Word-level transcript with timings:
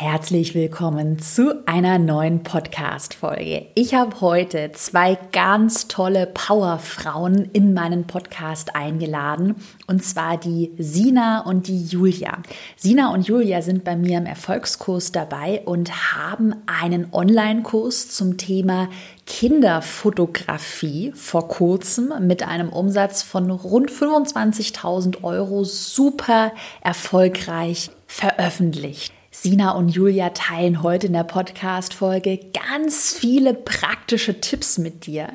Herzlich 0.00 0.54
willkommen 0.54 1.18
zu 1.18 1.66
einer 1.66 1.98
neuen 1.98 2.44
Podcast-Folge. 2.44 3.66
Ich 3.74 3.94
habe 3.94 4.20
heute 4.20 4.70
zwei 4.70 5.18
ganz 5.32 5.88
tolle 5.88 6.28
Powerfrauen 6.28 7.50
in 7.52 7.74
meinen 7.74 8.06
Podcast 8.06 8.76
eingeladen 8.76 9.56
und 9.88 10.04
zwar 10.04 10.36
die 10.36 10.70
Sina 10.78 11.40
und 11.40 11.66
die 11.66 11.82
Julia. 11.82 12.38
Sina 12.76 13.12
und 13.12 13.26
Julia 13.26 13.60
sind 13.60 13.82
bei 13.82 13.96
mir 13.96 14.18
im 14.18 14.26
Erfolgskurs 14.26 15.10
dabei 15.10 15.62
und 15.64 16.14
haben 16.14 16.54
einen 16.66 17.08
Online-Kurs 17.12 18.10
zum 18.10 18.36
Thema 18.36 18.88
Kinderfotografie 19.26 21.10
vor 21.16 21.48
kurzem 21.48 22.12
mit 22.24 22.44
einem 22.44 22.68
Umsatz 22.68 23.24
von 23.24 23.50
rund 23.50 23.90
25.000 23.90 25.24
Euro 25.24 25.64
super 25.64 26.52
erfolgreich 26.82 27.90
veröffentlicht. 28.06 29.17
Sina 29.40 29.70
und 29.70 29.88
Julia 29.88 30.30
teilen 30.30 30.82
heute 30.82 31.06
in 31.06 31.12
der 31.12 31.22
Podcast-Folge 31.22 32.40
ganz 32.52 33.14
viele 33.14 33.54
praktische 33.54 34.40
Tipps 34.40 34.78
mit 34.78 35.06
dir, 35.06 35.28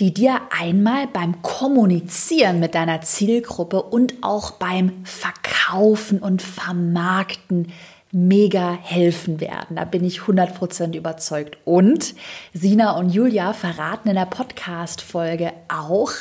die 0.00 0.14
dir 0.14 0.40
einmal 0.58 1.06
beim 1.06 1.42
Kommunizieren 1.42 2.60
mit 2.60 2.74
deiner 2.74 3.02
Zielgruppe 3.02 3.82
und 3.82 4.14
auch 4.22 4.52
beim 4.52 5.04
Verkaufen 5.04 6.20
und 6.20 6.40
Vermarkten 6.40 7.70
mega 8.10 8.72
helfen 8.72 9.40
werden. 9.40 9.76
Da 9.76 9.84
bin 9.84 10.02
ich 10.04 10.20
100% 10.20 10.96
überzeugt. 10.96 11.58
Und 11.66 12.14
Sina 12.54 12.92
und 12.92 13.10
Julia 13.10 13.52
verraten 13.52 14.08
in 14.08 14.16
der 14.16 14.26
Podcast-Folge 14.26 15.52
auch, 15.68 16.12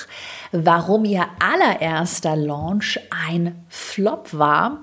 warum 0.52 1.05
ihr 1.05 1.26
allererster 1.40 2.36
Launch 2.36 3.00
ein 3.10 3.63
Flop 3.70 4.30
war 4.34 4.82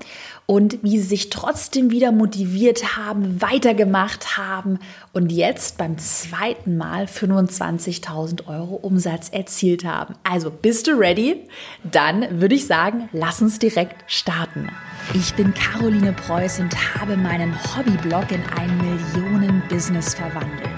und 0.51 0.83
wie 0.83 0.99
sie 0.99 1.07
sich 1.07 1.29
trotzdem 1.29 1.91
wieder 1.91 2.11
motiviert 2.11 2.97
haben, 2.97 3.43
weitergemacht 3.43 4.39
haben 4.39 4.79
und 5.13 5.31
jetzt 5.31 5.77
beim 5.77 5.99
zweiten 5.99 6.79
Mal 6.79 7.05
25.000 7.05 8.47
Euro 8.47 8.77
Umsatz 8.77 9.29
erzielt 9.29 9.85
haben. 9.85 10.15
Also 10.25 10.51
bist 10.51 10.87
du 10.87 10.93
ready? 10.93 11.47
Dann 11.85 12.41
würde 12.41 12.55
ich 12.55 12.67
sagen, 12.67 13.11
lass 13.13 13.43
uns 13.43 13.59
direkt 13.59 14.11
starten. 14.11 14.71
Ich 15.13 15.35
bin 15.35 15.53
Caroline 15.53 16.15
Preuß 16.15 16.61
und 16.61 16.75
habe 16.95 17.19
meinen 17.19 17.55
Hobbyblog 17.77 18.33
in 18.33 18.43
ein 18.57 18.79
Millionen-Business 18.79 20.15
verwandelt. 20.15 20.78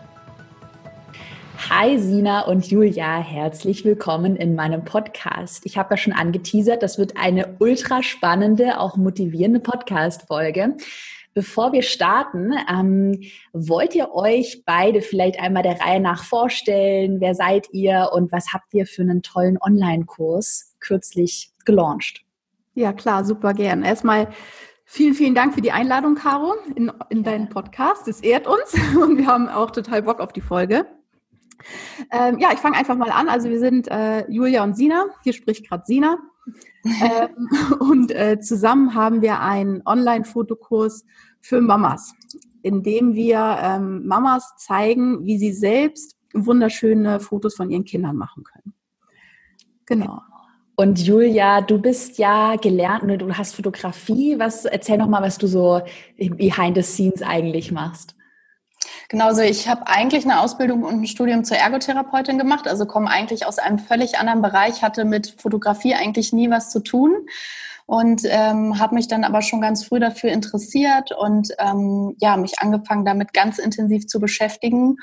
Hi 1.69 1.99
Sina 1.99 2.41
und 2.41 2.65
Julia, 2.71 3.19
herzlich 3.19 3.85
willkommen 3.85 4.35
in 4.35 4.55
meinem 4.55 4.83
Podcast. 4.83 5.63
Ich 5.65 5.77
habe 5.77 5.93
ja 5.93 5.97
schon 5.97 6.11
angeteasert, 6.11 6.81
das 6.81 6.97
wird 6.97 7.17
eine 7.17 7.55
ultra 7.59 8.01
spannende, 8.01 8.79
auch 8.79 8.97
motivierende 8.97 9.59
Podcast-Folge. 9.59 10.75
Bevor 11.35 11.71
wir 11.71 11.83
starten, 11.83 12.53
ähm, 12.67 13.21
wollt 13.53 13.93
ihr 13.93 14.11
euch 14.11 14.63
beide 14.65 15.01
vielleicht 15.03 15.39
einmal 15.39 15.61
der 15.61 15.79
Reihe 15.79 15.99
nach 15.99 16.23
vorstellen? 16.23 17.21
Wer 17.21 17.35
seid 17.35 17.67
ihr 17.71 18.09
und 18.11 18.31
was 18.31 18.53
habt 18.53 18.73
ihr 18.73 18.87
für 18.87 19.03
einen 19.03 19.21
tollen 19.21 19.59
Online-Kurs 19.61 20.75
kürzlich 20.79 21.51
gelauncht? 21.63 22.23
Ja, 22.73 22.91
klar, 22.91 23.23
super 23.23 23.53
gern. 23.53 23.83
Erstmal 23.83 24.29
Vielen, 24.83 25.13
vielen 25.13 25.35
Dank 25.35 25.53
für 25.53 25.61
die 25.61 25.71
Einladung, 25.71 26.15
Caro, 26.15 26.53
in, 26.75 26.91
in 27.07 27.23
deinen 27.23 27.47
Podcast. 27.47 28.09
Es 28.09 28.19
ehrt 28.19 28.45
uns 28.45 28.73
und 29.01 29.17
wir 29.17 29.25
haben 29.25 29.47
auch 29.47 29.71
total 29.71 30.01
Bock 30.01 30.19
auf 30.19 30.33
die 30.33 30.41
Folge. 30.41 30.85
Ähm, 32.11 32.39
ja, 32.39 32.49
ich 32.53 32.59
fange 32.59 32.77
einfach 32.77 32.95
mal 32.95 33.09
an. 33.09 33.29
Also 33.29 33.49
wir 33.49 33.59
sind 33.59 33.87
äh, 33.89 34.29
Julia 34.29 34.63
und 34.63 34.75
Sina. 34.75 35.05
Hier 35.23 35.33
spricht 35.33 35.67
gerade 35.67 35.83
Sina. 35.85 36.17
ähm, 36.85 37.49
und 37.79 38.11
äh, 38.11 38.39
zusammen 38.39 38.95
haben 38.95 39.21
wir 39.21 39.39
einen 39.39 39.81
Online-Fotokurs 39.85 41.05
für 41.39 41.61
Mamas, 41.61 42.13
in 42.63 42.83
dem 42.83 43.13
wir 43.13 43.57
ähm, 43.61 44.07
Mamas 44.07 44.53
zeigen, 44.57 45.25
wie 45.25 45.37
sie 45.37 45.53
selbst 45.53 46.17
wunderschöne 46.33 47.19
Fotos 47.19 47.55
von 47.55 47.69
ihren 47.69 47.85
Kindern 47.85 48.15
machen 48.15 48.43
können. 48.43 48.73
Genau. 49.85 50.21
Und 50.75 50.99
Julia, 50.99 51.61
du 51.61 51.79
bist 51.79 52.17
ja 52.17 52.55
gelernt, 52.55 53.03
du 53.21 53.33
hast 53.33 53.55
Fotografie. 53.55 54.39
Was 54.39 54.65
erzähl 54.65 54.97
noch 54.97 55.07
mal, 55.07 55.21
was 55.21 55.37
du 55.37 55.45
so 55.45 55.81
behind 56.17 56.75
the 56.75 56.81
scenes 56.81 57.21
eigentlich 57.21 57.71
machst. 57.71 58.15
Genauso, 59.11 59.41
ich 59.41 59.67
habe 59.67 59.87
eigentlich 59.87 60.23
eine 60.23 60.39
Ausbildung 60.39 60.83
und 60.83 61.01
ein 61.01 61.05
Studium 61.05 61.43
zur 61.43 61.57
Ergotherapeutin 61.57 62.37
gemacht, 62.37 62.65
also 62.65 62.85
komme 62.85 63.09
eigentlich 63.09 63.45
aus 63.45 63.59
einem 63.59 63.77
völlig 63.77 64.17
anderen 64.17 64.41
Bereich, 64.41 64.83
hatte 64.83 65.03
mit 65.03 65.35
Fotografie 65.37 65.95
eigentlich 65.95 66.31
nie 66.31 66.49
was 66.49 66.69
zu 66.69 66.79
tun 66.79 67.27
und 67.85 68.21
ähm, 68.23 68.79
habe 68.79 68.95
mich 68.95 69.09
dann 69.09 69.25
aber 69.25 69.41
schon 69.41 69.59
ganz 69.59 69.83
früh 69.83 69.99
dafür 69.99 70.31
interessiert 70.31 71.11
und 71.11 71.49
ähm, 71.59 72.15
ja, 72.21 72.37
mich 72.37 72.59
angefangen 72.59 73.03
damit 73.03 73.33
ganz 73.33 73.57
intensiv 73.57 74.07
zu 74.07 74.21
beschäftigen 74.21 74.95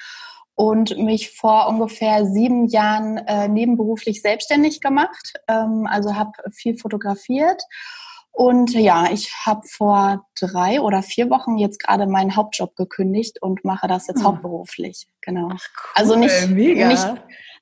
und 0.54 0.96
mich 0.96 1.36
vor 1.36 1.68
ungefähr 1.68 2.24
sieben 2.24 2.66
Jahren 2.66 3.18
äh, 3.18 3.46
nebenberuflich 3.46 4.22
selbstständig 4.22 4.80
gemacht, 4.80 5.34
ähm, 5.48 5.86
also 5.86 6.16
habe 6.16 6.32
viel 6.50 6.78
fotografiert 6.78 7.62
und 8.38 8.72
ja, 8.72 9.10
ich 9.10 9.32
habe 9.46 9.66
vor 9.66 10.24
drei 10.40 10.80
oder 10.80 11.02
vier 11.02 11.28
Wochen 11.28 11.58
jetzt 11.58 11.80
gerade 11.80 12.06
meinen 12.06 12.36
Hauptjob 12.36 12.76
gekündigt 12.76 13.42
und 13.42 13.64
mache 13.64 13.88
das 13.88 14.06
jetzt 14.06 14.18
hm. 14.18 14.26
hauptberuflich. 14.26 15.08
Genau. 15.22 15.48
Ach, 15.52 15.58
cool, 15.58 15.90
also 15.96 16.14
nicht, 16.14 16.48
nicht, 16.48 17.06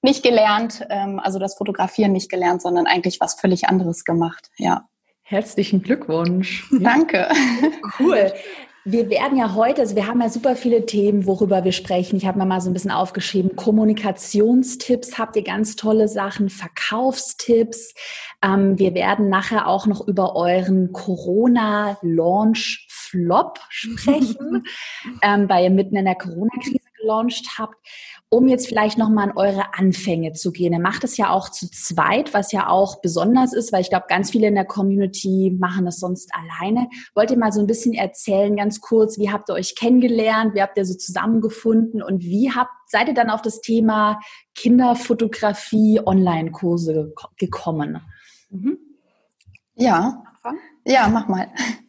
nicht 0.03 0.22
gelernt, 0.22 0.86
ähm, 0.91 1.19
also 1.19 1.38
das 1.38 1.56
Fotografieren 1.56 2.12
nicht 2.12 2.31
gelernt, 2.31 2.60
sondern 2.60 2.86
eigentlich 2.86 3.20
was 3.20 3.41
völlig 3.41 3.70
anderes 3.70 4.04
gemacht. 4.04 4.50
Ja. 4.59 4.86
Herzlichen 5.22 5.82
Glückwunsch. 5.82 6.69
Danke. 6.78 7.26
Cool. 7.98 8.34
Wir 8.88 9.10
werden 9.10 9.36
ja 9.36 9.54
heute, 9.54 9.80
also 9.80 9.97
wir 9.97 10.06
haben 10.06 10.20
ja 10.20 10.28
super 10.28 10.54
viele 10.54 10.86
Themen, 10.86 11.26
worüber 11.26 11.64
wir 11.64 11.72
sprechen. 11.72 12.19
Ich 12.19 12.24
habe 12.24 12.38
mir 12.38 12.47
mal 12.47 12.60
so 12.60 12.70
ein 12.70 12.72
bisschen 12.72 12.92
aufgeschrieben. 12.92 13.56
Kommunikationstipps 13.56 15.19
habt 15.19 15.34
ihr 15.34 15.42
ganz 15.42 15.74
tolle 15.74 16.06
Sachen, 16.06 16.50
Verkaufstipps. 16.50 17.94
Ähm, 18.44 18.78
wir 18.78 18.94
werden 18.94 19.28
nachher 19.28 19.66
auch 19.66 19.88
noch 19.88 20.06
über 20.06 20.36
euren 20.36 20.92
Corona-Launch-Flop 20.92 23.58
sprechen, 23.70 24.62
ähm, 25.20 25.48
weil 25.48 25.64
ihr 25.64 25.70
mitten 25.70 25.97
in 25.97 26.04
der 26.04 26.14
Corona-Krise 26.14 26.78
gelauncht 27.00 27.58
habt 27.58 27.74
um 28.36 28.48
jetzt 28.48 28.69
vielleicht 28.69 28.98
nochmal 28.98 29.30
an 29.30 29.36
eure 29.36 29.74
Anfänge 29.74 30.32
zu 30.32 30.52
gehen. 30.52 30.74
Ihr 30.74 30.80
macht 30.80 31.04
es 31.04 31.16
ja 31.16 31.30
auch 31.30 31.48
zu 31.48 31.70
zweit, 31.70 32.34
was 32.34 32.52
ja 32.52 32.69
auch 32.69 33.00
besonders 33.00 33.54
ist, 33.54 33.72
weil 33.72 33.80
ich 33.80 33.88
glaube, 33.88 34.06
ganz 34.08 34.30
viele 34.30 34.48
in 34.48 34.54
der 34.54 34.66
Community 34.66 35.56
machen 35.58 35.86
das 35.86 35.98
sonst 35.98 36.30
alleine. 36.34 36.88
Wollt 37.14 37.30
ihr 37.30 37.38
mal 37.38 37.52
so 37.52 37.60
ein 37.60 37.66
bisschen 37.66 37.94
erzählen, 37.94 38.54
ganz 38.54 38.80
kurz, 38.80 39.19
wie 39.19 39.30
habt 39.30 39.48
ihr 39.48 39.54
euch 39.54 39.74
kennengelernt, 39.74 40.54
wie 40.54 40.60
habt 40.60 40.76
ihr 40.76 40.84
so 40.84 40.94
zusammengefunden 40.94 42.02
und 42.02 42.22
wie 42.24 42.52
habt, 42.52 42.70
seid 42.88 43.08
ihr 43.08 43.14
dann 43.14 43.30
auf 43.30 43.41
das 43.41 43.62
Thema 43.62 44.20
Kinderfotografie 44.54 46.00
Online-Kurse 46.04 47.14
gekommen? 47.38 48.03
Mhm. 48.50 48.78
Ja, 49.76 50.22
ja, 50.84 51.08
mach 51.08 51.26
mal. 51.26 51.48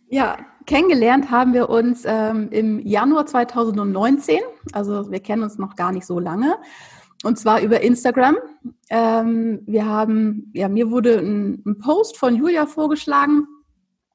Ja, 0.09 0.37
kennengelernt 0.67 1.31
haben 1.31 1.53
wir 1.53 1.69
uns 1.69 2.03
ähm, 2.05 2.49
im 2.51 2.85
Januar 2.85 3.25
2019. 3.25 4.39
Also 4.73 5.09
wir 5.09 5.19
kennen 5.21 5.41
uns 5.41 5.57
noch 5.57 5.75
gar 5.75 5.91
nicht 5.91 6.05
so 6.05 6.19
lange. 6.19 6.57
Und 7.23 7.39
zwar 7.39 7.61
über 7.61 7.81
Instagram. 7.81 8.37
Ähm, 8.89 9.61
wir 9.65 9.85
haben, 9.85 10.51
ja, 10.53 10.69
mir 10.69 10.91
wurde 10.91 11.17
ein, 11.17 11.63
ein, 11.65 11.79
Post 11.79 12.17
von 12.17 12.35
Julia 12.35 12.67
vorgeschlagen, 12.67 13.47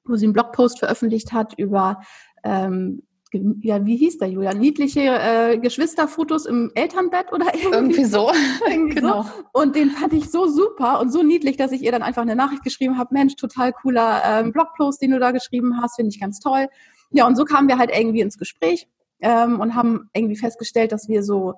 wo 0.04 0.14
sie 0.14 0.26
einen 0.26 0.34
Blogpost 0.34 0.78
veröffentlicht 0.78 1.32
hat 1.32 1.58
über 1.58 2.00
ähm, 2.44 3.02
ja, 3.32 3.84
wie 3.86 3.96
hieß 3.96 4.18
der, 4.18 4.28
Julia? 4.28 4.52
Niedliche 4.54 5.00
äh, 5.00 5.58
Geschwisterfotos 5.58 6.46
im 6.46 6.70
Elternbett 6.74 7.32
oder 7.32 7.46
irgendwie, 7.54 7.72
irgendwie 7.72 8.04
so. 8.04 8.30
irgendwie 8.68 8.96
genau. 8.96 9.22
So. 9.22 9.30
Und 9.52 9.76
den 9.76 9.90
fand 9.90 10.12
ich 10.12 10.30
so 10.30 10.46
super 10.46 11.00
und 11.00 11.10
so 11.10 11.22
niedlich, 11.22 11.56
dass 11.56 11.72
ich 11.72 11.82
ihr 11.82 11.92
dann 11.92 12.02
einfach 12.02 12.22
eine 12.22 12.36
Nachricht 12.36 12.62
geschrieben 12.62 12.98
habe, 12.98 13.14
Mensch, 13.14 13.36
total 13.36 13.72
cooler 13.72 14.22
ähm, 14.24 14.52
Blogpost, 14.52 15.00
den 15.00 15.12
du 15.12 15.18
da 15.18 15.30
geschrieben 15.30 15.80
hast, 15.80 15.96
finde 15.96 16.10
ich 16.10 16.20
ganz 16.20 16.40
toll. 16.40 16.68
Ja, 17.10 17.26
und 17.26 17.36
so 17.36 17.44
kamen 17.44 17.68
wir 17.68 17.78
halt 17.78 17.90
irgendwie 17.96 18.20
ins 18.20 18.38
Gespräch 18.38 18.86
ähm, 19.20 19.60
und 19.60 19.74
haben 19.74 20.10
irgendwie 20.14 20.36
festgestellt, 20.36 20.92
dass 20.92 21.08
wir 21.08 21.22
so 21.22 21.54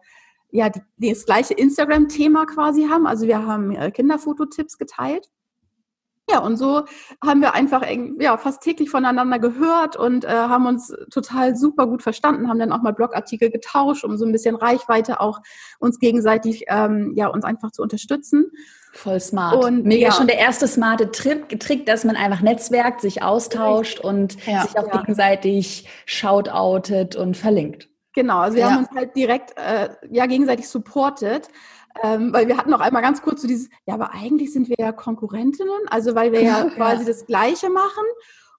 ja 0.50 0.68
die, 0.68 1.10
das 1.10 1.26
gleiche 1.26 1.54
Instagram-Thema 1.54 2.46
quasi 2.46 2.86
haben. 2.88 3.06
Also 3.06 3.26
wir 3.26 3.44
haben 3.46 3.72
äh, 3.72 3.90
Kinderfototipps 3.90 4.78
geteilt 4.78 5.28
ja, 6.30 6.38
und 6.38 6.56
so 6.56 6.84
haben 7.22 7.42
wir 7.42 7.54
einfach 7.54 7.82
ja, 8.18 8.36
fast 8.38 8.62
täglich 8.62 8.88
voneinander 8.88 9.38
gehört 9.38 9.96
und 9.96 10.24
äh, 10.24 10.28
haben 10.28 10.66
uns 10.66 10.94
total 11.10 11.54
super 11.54 11.86
gut 11.86 12.02
verstanden, 12.02 12.48
haben 12.48 12.58
dann 12.58 12.72
auch 12.72 12.80
mal 12.80 12.92
Blogartikel 12.92 13.50
getauscht, 13.50 14.04
um 14.04 14.16
so 14.16 14.24
ein 14.24 14.32
bisschen 14.32 14.56
Reichweite 14.56 15.20
auch 15.20 15.40
uns 15.78 15.98
gegenseitig, 15.98 16.64
ähm, 16.68 17.12
ja, 17.14 17.28
uns 17.28 17.44
einfach 17.44 17.72
zu 17.72 17.82
unterstützen. 17.82 18.50
Voll 18.94 19.20
smart. 19.20 19.62
Und, 19.62 19.84
Mega 19.84 20.06
ja. 20.06 20.12
schon 20.12 20.26
der 20.26 20.38
erste 20.38 20.66
smarte 20.66 21.10
Trick, 21.10 21.60
Trick, 21.60 21.84
dass 21.84 22.04
man 22.04 22.16
einfach 22.16 22.40
netzwerkt, 22.40 23.02
sich 23.02 23.22
austauscht 23.22 24.00
und 24.00 24.36
ja. 24.46 24.62
sich 24.62 24.78
auch 24.78 24.86
ja. 24.86 25.00
gegenseitig 25.00 25.88
shoutoutet 26.06 27.16
und 27.16 27.36
verlinkt. 27.36 27.88
Genau, 28.14 28.38
also 28.38 28.56
wir 28.56 28.70
haben 28.70 28.78
uns 28.78 28.90
halt 28.94 29.16
direkt 29.16 29.58
äh, 29.58 29.88
ja 30.08 30.26
gegenseitig 30.26 30.68
supportet. 30.68 31.48
Ähm, 32.02 32.32
weil 32.32 32.48
wir 32.48 32.56
hatten 32.56 32.74
auch 32.74 32.80
einmal 32.80 33.02
ganz 33.02 33.22
kurz 33.22 33.42
so 33.42 33.48
dieses, 33.48 33.68
ja, 33.86 33.94
aber 33.94 34.12
eigentlich 34.12 34.52
sind 34.52 34.68
wir 34.68 34.76
ja 34.78 34.92
Konkurrentinnen, 34.92 35.88
also 35.88 36.14
weil 36.14 36.32
wir 36.32 36.42
ja 36.42 36.64
quasi 36.70 37.04
das 37.04 37.26
Gleiche 37.26 37.70
machen. 37.70 38.04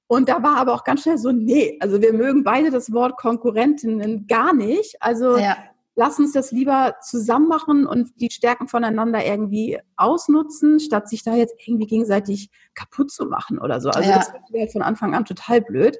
Und 0.07 0.29
da 0.29 0.43
war 0.43 0.57
aber 0.57 0.73
auch 0.73 0.83
ganz 0.83 1.01
schnell 1.01 1.17
so, 1.17 1.31
nee, 1.31 1.77
also 1.81 2.01
wir 2.01 2.13
mögen 2.13 2.43
beide 2.43 2.69
das 2.69 2.93
Wort 2.93 3.17
Konkurrentinnen 3.17 4.27
gar 4.27 4.53
nicht. 4.53 4.95
Also 4.99 5.37
ja. 5.37 5.57
lass 5.95 6.19
uns 6.19 6.31
das 6.31 6.51
lieber 6.51 6.95
zusammen 7.01 7.47
machen 7.47 7.87
und 7.87 8.11
die 8.21 8.29
Stärken 8.29 8.67
voneinander 8.67 9.25
irgendwie 9.25 9.79
ausnutzen, 9.97 10.79
statt 10.79 11.09
sich 11.09 11.23
da 11.23 11.33
jetzt 11.35 11.55
irgendwie 11.65 11.87
gegenseitig 11.87 12.51
kaputt 12.75 13.11
zu 13.11 13.25
machen 13.25 13.57
oder 13.57 13.81
so. 13.81 13.89
Also 13.89 14.09
ja. 14.09 14.17
das 14.17 14.31
wäre 14.51 14.61
halt 14.61 14.71
von 14.71 14.83
Anfang 14.83 15.15
an 15.15 15.25
total 15.25 15.61
blöd. 15.61 15.97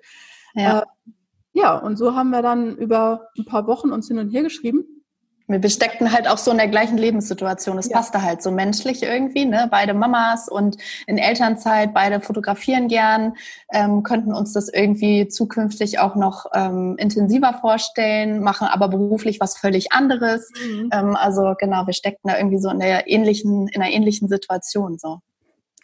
Ja. 0.53 0.81
Äh, 0.81 0.85
ja, 1.53 1.77
und 1.77 1.95
so 1.95 2.15
haben 2.15 2.31
wir 2.31 2.41
dann 2.41 2.77
über 2.77 3.29
ein 3.37 3.45
paar 3.45 3.65
Wochen 3.65 3.91
uns 3.91 4.09
hin 4.09 4.19
und 4.19 4.29
her 4.29 4.43
geschrieben. 4.43 4.95
Wir 5.47 5.69
steckten 5.69 6.11
halt 6.11 6.27
auch 6.27 6.39
so 6.39 6.51
in 6.51 6.57
der 6.57 6.67
gleichen 6.67 6.97
Lebenssituation. 6.97 7.77
Es 7.77 7.89
ja. 7.89 7.97
passte 7.97 8.23
halt 8.23 8.41
so 8.41 8.49
menschlich 8.51 9.03
irgendwie, 9.03 9.45
ne? 9.45 9.67
Beide 9.69 9.93
Mamas 9.93 10.49
und 10.49 10.77
in 11.05 11.17
Elternzeit, 11.17 11.93
beide 11.93 12.19
fotografieren 12.19 12.87
gern, 12.87 13.35
ähm, 13.71 14.01
könnten 14.03 14.33
uns 14.33 14.53
das 14.53 14.69
irgendwie 14.69 15.27
zukünftig 15.27 15.99
auch 15.99 16.15
noch 16.15 16.47
ähm, 16.53 16.95
intensiver 16.97 17.53
vorstellen, 17.53 18.41
machen 18.41 18.67
aber 18.67 18.87
beruflich 18.87 19.39
was 19.39 19.57
völlig 19.57 19.91
anderes. 19.91 20.51
Mhm. 20.65 20.89
Ähm, 20.91 21.15
also 21.15 21.53
genau, 21.59 21.85
wir 21.85 21.93
steckten 21.93 22.29
da 22.29 22.37
irgendwie 22.37 22.59
so 22.59 22.69
in 22.69 22.79
der 22.79 23.07
ähnlichen, 23.07 23.67
in 23.67 23.81
einer 23.81 23.91
ähnlichen 23.91 24.27
Situation 24.27 24.97
so. 24.97 25.19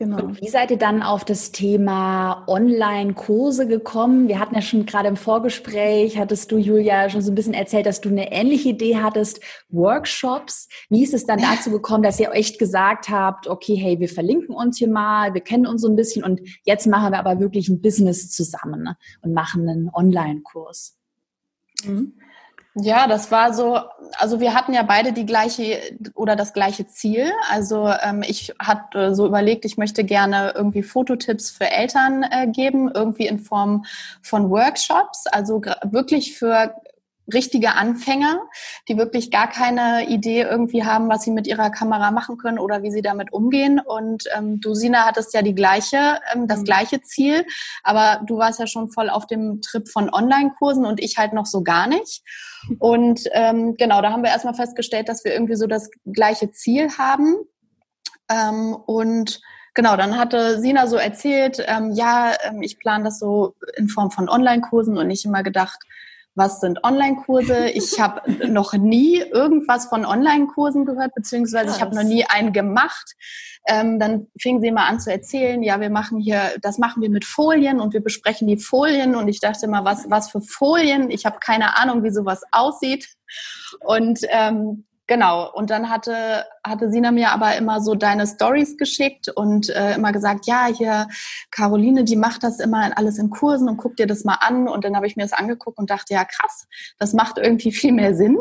Genau. 0.02 0.24
Und 0.24 0.42
wie 0.42 0.48
seid 0.48 0.72
ihr 0.72 0.80
dann 0.80 1.04
auf 1.04 1.26
das 1.26 1.52
Thema 1.52 2.44
Online-Kurse 2.48 3.68
gekommen? 3.68 4.28
Wir 4.30 4.40
hatten 4.40 4.56
ja 4.56 4.62
schon 4.64 4.88
gerade 4.88 5.08
im 5.08 5.16
Vorgespräch, 5.16 6.18
hattest 6.18 6.52
du, 6.52 6.58
Julia, 6.58 7.08
schon 7.08 7.22
so 7.22 7.32
ein 7.32 7.36
bisschen 7.36 7.54
erzählt, 7.54 7.86
dass 7.86 8.02
du 8.02 8.10
eine 8.10 8.32
ähnliche 8.32 8.70
Idee 8.70 8.98
hattest, 8.98 9.42
Workshops. 9.70 10.70
Wie 10.90 11.04
ist 11.04 11.14
es 11.14 11.28
dann 11.28 11.40
dazu 11.40 11.70
gekommen, 11.70 12.02
dass 12.02 12.20
ihr 12.20 12.32
echt 12.32 12.58
gesagt 12.58 13.10
habt, 13.10 13.48
okay, 13.48 13.76
hey, 13.76 14.00
wir 14.00 14.10
verlinken 14.10 14.56
uns 14.56 14.80
hier 14.80 14.90
mal, 14.90 15.36
wir 15.36 15.42
kennen 15.42 15.68
uns 15.68 15.84
so 15.84 15.88
ein 15.88 15.96
bisschen 15.96 16.24
und 16.24 16.42
jetzt 16.64 16.88
machen 16.88 17.12
wir 17.12 17.20
aber 17.20 17.40
wirklich 17.40 17.70
ein 17.70 17.80
Business 17.80 18.32
zusammen 18.32 18.82
ne, 18.82 18.98
und 19.22 19.36
machen 19.36 19.70
einen 19.70 19.92
Online-Kurs? 19.94 20.98
Mhm. 21.86 22.14
Ja, 22.76 23.06
das 23.06 23.32
war 23.32 23.54
so, 23.54 23.80
also 24.18 24.40
wir 24.40 24.54
hatten 24.54 24.74
ja 24.74 24.84
beide 24.84 25.12
die 25.12 25.26
gleiche 25.26 25.78
oder 26.16 26.38
das 26.38 26.54
gleiche 26.54 26.88
Ziel. 26.88 27.30
Also 27.50 27.90
ähm, 28.02 28.24
ich 28.26 28.54
hatte 28.60 29.14
so 29.14 29.28
überlegt, 29.28 29.66
ich 29.66 29.78
möchte 29.78 30.06
gerne 30.06 30.54
irgendwie 30.56 30.82
Fototipps 30.82 31.52
für 31.52 31.70
Eltern 31.70 32.24
äh, 32.24 32.48
geben, 32.48 32.90
irgendwie 32.94 33.28
in 33.28 33.40
Form 33.40 33.84
von 34.22 34.50
Workshops, 34.50 35.28
also 35.28 35.62
wirklich 35.84 36.38
für 36.38 36.74
richtige 37.34 37.76
Anfänger, 37.76 38.40
die 38.88 38.98
wirklich 38.98 39.32
gar 39.32 39.50
keine 39.50 40.08
Idee 40.08 40.42
irgendwie 40.42 40.84
haben, 40.84 41.10
was 41.10 41.24
sie 41.24 41.32
mit 41.32 41.48
ihrer 41.48 41.70
Kamera 41.72 42.12
machen 42.12 42.38
können 42.38 42.60
oder 42.60 42.84
wie 42.84 42.92
sie 42.92 43.02
damit 43.02 43.34
umgehen. 43.34 43.80
Und 43.80 44.24
ähm, 44.36 44.62
du, 44.62 44.74
Sina, 44.74 45.06
hattest 45.06 45.34
ja 45.34 45.42
die 45.42 45.56
gleiche, 45.56 46.20
ähm, 46.34 46.48
das 46.48 46.60
mhm. 46.60 46.66
gleiche 46.66 47.02
Ziel, 47.02 47.46
aber 47.84 48.22
du 48.26 48.38
warst 48.38 48.60
ja 48.60 48.68
schon 48.68 48.90
voll 48.90 49.10
auf 49.10 49.28
dem 49.28 49.62
Trip 49.62 49.88
von 49.90 50.14
Online-Kursen 50.14 50.86
und 50.86 51.02
ich 51.02 51.18
halt 51.18 51.34
noch 51.34 51.46
so 51.46 51.64
gar 51.64 51.88
nicht. 51.88 52.24
Und 52.80 53.22
ähm, 53.32 53.76
genau, 53.78 54.02
da 54.02 54.12
haben 54.12 54.24
wir 54.24 54.30
erstmal 54.30 54.54
festgestellt, 54.54 55.10
dass 55.10 55.24
wir 55.24 55.34
irgendwie 55.34 55.56
so 55.56 55.68
das 55.68 55.90
gleiche 56.06 56.52
Ziel 56.52 56.90
haben. 56.98 57.36
Ähm, 58.30 58.76
und 58.86 59.42
Genau, 59.74 59.96
dann 59.96 60.18
hatte 60.18 60.60
Sina 60.60 60.86
so 60.86 60.98
erzählt, 60.98 61.64
ähm, 61.66 61.92
ja, 61.94 62.34
ähm, 62.44 62.62
ich 62.62 62.78
plane 62.78 63.06
das 63.06 63.20
so 63.20 63.56
in 63.78 63.88
Form 63.88 64.12
von 64.12 64.28
Online-Kursen 64.28 64.98
und 64.98 65.08
nicht 65.08 65.24
immer 65.24 65.44
gedacht, 65.44 65.80
was 66.36 66.60
sind 66.60 66.84
Online-Kurse. 66.84 67.70
Ich 67.70 68.00
habe 68.00 68.22
noch 68.48 68.74
nie 68.74 69.18
irgendwas 69.18 69.88
von 69.88 70.06
Online-Kursen 70.06 70.86
gehört, 70.86 71.14
beziehungsweise 71.14 71.76
ich 71.76 71.82
habe 71.82 71.96
noch 71.96 72.04
nie 72.04 72.26
einen 72.26 72.54
gemacht. 72.54 73.16
Ähm, 73.68 74.00
dann 74.00 74.28
fing 74.40 74.62
sie 74.62 74.72
mal 74.72 74.88
an 74.88 75.00
zu 75.00 75.12
erzählen, 75.12 75.62
ja, 75.62 75.80
wir 75.80 75.90
machen 75.90 76.20
hier, 76.20 76.54
das 76.62 76.78
machen 76.78 77.02
wir 77.02 77.10
mit 77.10 77.26
Folien 77.26 77.80
und 77.80 77.94
wir 77.94 78.02
besprechen 78.02 78.48
die 78.48 78.58
Folien. 78.58 79.16
Und 79.16 79.28
ich 79.28 79.40
dachte 79.40 79.68
mal, 79.68 79.86
was, 79.86 80.10
was 80.10 80.32
für 80.32 80.42
Folien? 80.42 81.12
Ich 81.12 81.26
habe 81.26 81.38
keine 81.40 81.78
Ahnung, 81.78 82.04
wie 82.04 82.12
sowas 82.12 82.42
aussieht. 82.52 83.08
Und 83.82 84.20
ähm, 84.30 84.86
Genau, 85.12 85.52
und 85.52 85.70
dann 85.70 85.90
hatte, 85.90 86.46
hatte 86.64 86.90
Sina 86.90 87.12
mir 87.12 87.32
aber 87.32 87.58
immer 87.58 87.82
so 87.82 87.96
deine 87.96 88.26
Stories 88.26 88.78
geschickt 88.78 89.28
und 89.28 89.70
äh, 89.70 89.96
immer 89.96 90.14
gesagt, 90.14 90.48
ja, 90.48 90.68
hier, 90.68 91.10
Caroline, 91.52 92.06
die 92.06 92.16
macht 92.16 92.44
das 92.44 92.62
immer 92.62 92.98
alles 92.98 93.18
in 93.18 93.30
Kursen 93.30 93.68
und 93.68 93.76
guck 93.76 93.98
dir 93.98 94.08
das 94.08 94.24
mal 94.24 94.38
an. 94.40 94.70
Und 94.70 94.86
dann 94.86 94.96
habe 94.96 95.08
ich 95.08 95.18
mir 95.18 95.24
das 95.24 95.34
angeguckt 95.34 95.80
und 95.80 95.90
dachte, 95.90 96.14
ja, 96.14 96.24
krass, 96.24 96.66
das 96.98 97.12
macht 97.12 97.38
irgendwie 97.38 97.74
viel 97.74 97.92
mehr 97.92 98.16
Sinn. 98.16 98.38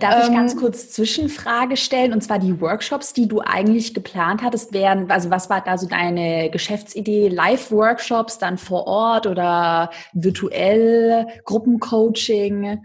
Darf 0.00 0.26
ich 0.26 0.34
ganz 0.34 0.54
ähm, 0.54 0.60
kurz 0.60 0.92
Zwischenfrage 0.92 1.76
stellen? 1.76 2.14
Und 2.14 2.22
zwar 2.22 2.38
die 2.38 2.58
Workshops, 2.58 3.12
die 3.12 3.28
du 3.28 3.42
eigentlich 3.42 3.92
geplant 3.92 4.42
hattest, 4.42 4.72
wären, 4.72 5.10
also 5.10 5.28
was 5.28 5.50
war 5.50 5.60
da 5.60 5.76
so 5.76 5.86
deine 5.86 6.48
Geschäftsidee? 6.48 7.28
Live-Workshops 7.28 8.38
dann 8.38 8.56
vor 8.56 8.86
Ort 8.86 9.26
oder 9.26 9.90
virtuell, 10.14 11.26
Gruppencoaching? 11.44 12.82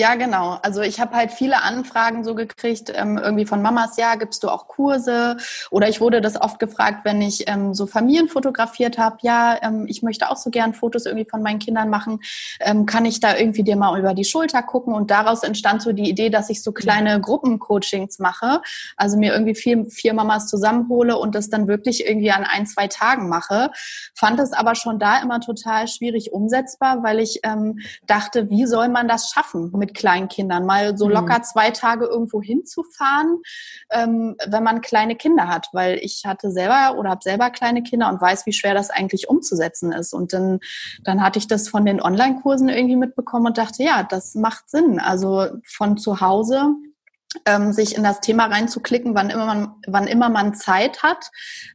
Ja, 0.00 0.14
genau. 0.14 0.58
Also 0.62 0.80
ich 0.80 0.98
habe 0.98 1.14
halt 1.14 1.30
viele 1.30 1.62
Anfragen 1.62 2.24
so 2.24 2.34
gekriegt, 2.34 2.90
ähm, 2.94 3.18
irgendwie 3.18 3.44
von 3.44 3.60
Mamas, 3.60 3.98
ja, 3.98 4.14
gibst 4.14 4.42
du 4.42 4.48
auch 4.48 4.66
Kurse? 4.66 5.36
Oder 5.70 5.90
ich 5.90 6.00
wurde 6.00 6.22
das 6.22 6.40
oft 6.40 6.58
gefragt, 6.58 7.04
wenn 7.04 7.20
ich 7.20 7.46
ähm, 7.48 7.74
so 7.74 7.86
Familien 7.86 8.26
fotografiert 8.26 8.96
habe, 8.96 9.18
ja, 9.20 9.58
ähm, 9.60 9.84
ich 9.88 10.02
möchte 10.02 10.30
auch 10.30 10.38
so 10.38 10.48
gern 10.48 10.72
Fotos 10.72 11.04
irgendwie 11.04 11.28
von 11.28 11.42
meinen 11.42 11.58
Kindern 11.58 11.90
machen, 11.90 12.20
ähm, 12.60 12.86
kann 12.86 13.04
ich 13.04 13.20
da 13.20 13.36
irgendwie 13.36 13.62
dir 13.62 13.76
mal 13.76 13.98
über 13.98 14.14
die 14.14 14.24
Schulter 14.24 14.62
gucken? 14.62 14.94
Und 14.94 15.10
daraus 15.10 15.42
entstand 15.42 15.82
so 15.82 15.92
die 15.92 16.08
Idee, 16.08 16.30
dass 16.30 16.48
ich 16.48 16.62
so 16.62 16.72
kleine 16.72 17.20
Gruppencoachings 17.20 18.20
mache, 18.20 18.62
also 18.96 19.18
mir 19.18 19.34
irgendwie 19.34 19.54
vier, 19.54 19.84
vier 19.90 20.14
Mamas 20.14 20.46
zusammenhole 20.46 21.18
und 21.18 21.34
das 21.34 21.50
dann 21.50 21.68
wirklich 21.68 22.06
irgendwie 22.08 22.32
an 22.32 22.44
ein, 22.44 22.64
zwei 22.64 22.86
Tagen 22.86 23.28
mache. 23.28 23.70
Fand 24.14 24.40
es 24.40 24.54
aber 24.54 24.76
schon 24.76 24.98
da 24.98 25.20
immer 25.20 25.40
total 25.40 25.88
schwierig 25.88 26.32
umsetzbar, 26.32 27.02
weil 27.02 27.20
ich 27.20 27.40
ähm, 27.42 27.80
dachte, 28.06 28.48
wie 28.48 28.64
soll 28.64 28.88
man 28.88 29.06
das 29.06 29.28
schaffen? 29.28 29.70
mit 29.89 29.89
kleinen 29.94 30.28
Kindern, 30.28 30.66
mal 30.66 30.96
so 30.96 31.06
mhm. 31.06 31.12
locker 31.12 31.42
zwei 31.42 31.70
Tage 31.70 32.06
irgendwo 32.06 32.42
hinzufahren, 32.42 33.40
ähm, 33.90 34.36
wenn 34.46 34.62
man 34.62 34.80
kleine 34.80 35.16
Kinder 35.16 35.48
hat, 35.48 35.68
weil 35.72 35.98
ich 36.02 36.22
hatte 36.26 36.50
selber 36.50 36.98
oder 36.98 37.10
habe 37.10 37.22
selber 37.22 37.50
kleine 37.50 37.82
Kinder 37.82 38.08
und 38.08 38.20
weiß, 38.20 38.46
wie 38.46 38.52
schwer 38.52 38.74
das 38.74 38.90
eigentlich 38.90 39.28
umzusetzen 39.28 39.92
ist. 39.92 40.12
Und 40.12 40.32
dann, 40.32 40.60
dann 41.04 41.22
hatte 41.22 41.38
ich 41.38 41.48
das 41.48 41.68
von 41.68 41.84
den 41.84 42.00
Online-Kursen 42.00 42.68
irgendwie 42.68 42.96
mitbekommen 42.96 43.46
und 43.46 43.58
dachte, 43.58 43.82
ja, 43.82 44.02
das 44.02 44.34
macht 44.34 44.70
Sinn. 44.70 45.00
Also 45.00 45.46
von 45.66 45.96
zu 45.96 46.20
Hause 46.20 46.74
ähm, 47.46 47.72
sich 47.72 47.96
in 47.96 48.02
das 48.02 48.20
Thema 48.20 48.46
reinzuklicken, 48.46 49.14
wann 49.14 49.30
immer 49.30 49.46
man, 49.46 49.74
wann 49.86 50.06
immer 50.06 50.28
man 50.28 50.54
Zeit 50.54 51.02
hat, 51.02 51.30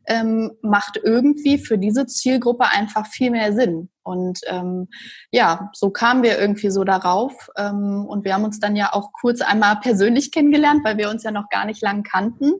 ähm, 0.05 0.51
macht 0.61 0.99
irgendwie 1.01 1.57
für 1.57 1.77
diese 1.77 2.05
Zielgruppe 2.05 2.65
einfach 2.65 3.07
viel 3.07 3.31
mehr 3.31 3.53
Sinn. 3.53 3.89
Und 4.05 4.39
ähm, 4.47 4.87
ja, 5.31 5.71
so 5.73 5.89
kamen 5.89 6.23
wir 6.23 6.39
irgendwie 6.39 6.69
so 6.69 6.83
darauf. 6.83 7.49
Ähm, 7.57 8.05
und 8.07 8.23
wir 8.23 8.35
haben 8.35 8.43
uns 8.43 8.59
dann 8.59 8.75
ja 8.75 8.93
auch 8.93 9.11
kurz 9.11 9.41
einmal 9.41 9.77
persönlich 9.77 10.31
kennengelernt, 10.31 10.85
weil 10.85 10.97
wir 10.97 11.09
uns 11.09 11.23
ja 11.23 11.31
noch 11.31 11.49
gar 11.49 11.65
nicht 11.65 11.81
lang 11.81 12.03
kannten. 12.03 12.53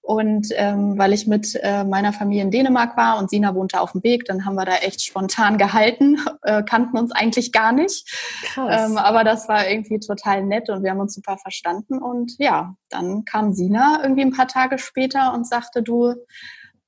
Und 0.00 0.48
ähm, 0.54 0.96
weil 0.96 1.12
ich 1.12 1.26
mit 1.26 1.58
äh, 1.62 1.84
meiner 1.84 2.12
Familie 2.12 2.42
in 2.42 2.50
Dänemark 2.50 2.96
war 2.96 3.18
und 3.18 3.30
Sina 3.30 3.54
wohnte 3.54 3.80
auf 3.80 3.92
dem 3.92 4.02
Weg, 4.02 4.24
dann 4.24 4.44
haben 4.44 4.54
wir 4.54 4.64
da 4.64 4.76
echt 4.76 5.02
spontan 5.02 5.58
gehalten, 5.58 6.18
äh, 6.42 6.62
kannten 6.62 6.96
uns 6.98 7.12
eigentlich 7.12 7.52
gar 7.52 7.72
nicht. 7.72 8.08
Ähm, 8.56 8.96
aber 8.96 9.24
das 9.24 9.48
war 9.48 9.68
irgendwie 9.68 10.00
total 10.00 10.42
nett 10.44 10.70
und 10.70 10.82
wir 10.82 10.90
haben 10.90 11.00
uns 11.00 11.14
super 11.14 11.36
verstanden. 11.36 11.98
Und 11.98 12.36
ja, 12.38 12.74
dann 12.88 13.24
kam 13.24 13.52
Sina 13.52 14.00
irgendwie 14.02 14.22
ein 14.22 14.32
paar 14.32 14.48
Tage 14.48 14.78
später 14.78 15.34
und 15.34 15.46
sagte, 15.46 15.82
du, 15.82 16.14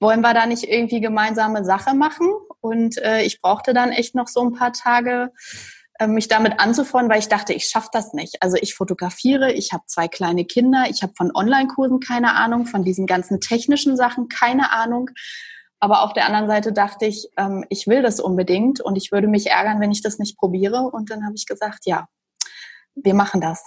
wollen 0.00 0.20
wir 0.20 0.34
da 0.34 0.46
nicht 0.46 0.64
irgendwie 0.64 1.00
gemeinsame 1.00 1.64
Sache 1.64 1.94
machen? 1.94 2.28
Und 2.62 2.96
äh, 3.02 3.22
ich 3.22 3.42
brauchte 3.42 3.74
dann 3.74 3.90
echt 3.90 4.14
noch 4.14 4.28
so 4.28 4.40
ein 4.40 4.52
paar 4.52 4.72
Tage, 4.72 5.32
äh, 5.98 6.06
mich 6.06 6.28
damit 6.28 6.60
anzufreuen, 6.60 7.10
weil 7.10 7.18
ich 7.18 7.28
dachte, 7.28 7.52
ich 7.52 7.64
schaffe 7.64 7.88
das 7.92 8.14
nicht. 8.14 8.40
Also 8.40 8.56
ich 8.60 8.74
fotografiere, 8.74 9.52
ich 9.52 9.72
habe 9.72 9.84
zwei 9.86 10.08
kleine 10.08 10.44
Kinder, 10.44 10.84
ich 10.88 11.02
habe 11.02 11.12
von 11.16 11.30
Online-Kursen 11.34 12.00
keine 12.00 12.34
Ahnung, 12.34 12.66
von 12.66 12.84
diesen 12.84 13.06
ganzen 13.06 13.40
technischen 13.40 13.96
Sachen 13.96 14.28
keine 14.28 14.72
Ahnung. 14.72 15.10
Aber 15.80 16.02
auf 16.02 16.12
der 16.12 16.26
anderen 16.26 16.46
Seite 16.46 16.72
dachte 16.72 17.06
ich, 17.06 17.28
ähm, 17.36 17.64
ich 17.68 17.88
will 17.88 18.02
das 18.02 18.20
unbedingt 18.20 18.80
und 18.80 18.96
ich 18.96 19.10
würde 19.10 19.26
mich 19.26 19.48
ärgern, 19.50 19.80
wenn 19.80 19.90
ich 19.90 20.02
das 20.02 20.18
nicht 20.18 20.38
probiere. 20.38 20.82
Und 20.82 21.10
dann 21.10 21.24
habe 21.24 21.34
ich 21.34 21.46
gesagt, 21.46 21.80
ja, 21.86 22.06
wir 22.94 23.14
machen 23.14 23.40
das. 23.40 23.64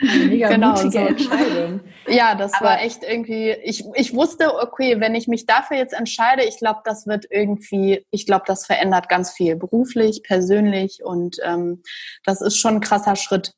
Eine 0.00 0.24
mega 0.26 0.48
genau, 0.50 0.70
mutige 0.70 0.90
so. 0.90 0.98
Entscheidung. 0.98 1.80
Ja, 2.06 2.34
das 2.34 2.52
Aber 2.54 2.66
war 2.66 2.82
echt 2.82 3.02
irgendwie, 3.02 3.50
ich, 3.50 3.84
ich 3.94 4.14
wusste, 4.14 4.54
okay, 4.60 5.00
wenn 5.00 5.14
ich 5.14 5.28
mich 5.28 5.46
dafür 5.46 5.76
jetzt 5.76 5.94
entscheide, 5.94 6.44
ich 6.44 6.58
glaube, 6.58 6.80
das 6.84 7.06
wird 7.06 7.26
irgendwie, 7.30 8.06
ich 8.10 8.26
glaube, 8.26 8.44
das 8.46 8.66
verändert 8.66 9.08
ganz 9.08 9.32
viel, 9.32 9.56
beruflich, 9.56 10.22
persönlich 10.22 11.02
und 11.04 11.36
ähm, 11.42 11.82
das 12.24 12.40
ist 12.40 12.56
schon 12.56 12.76
ein 12.76 12.80
krasser 12.80 13.16
Schritt. 13.16 13.52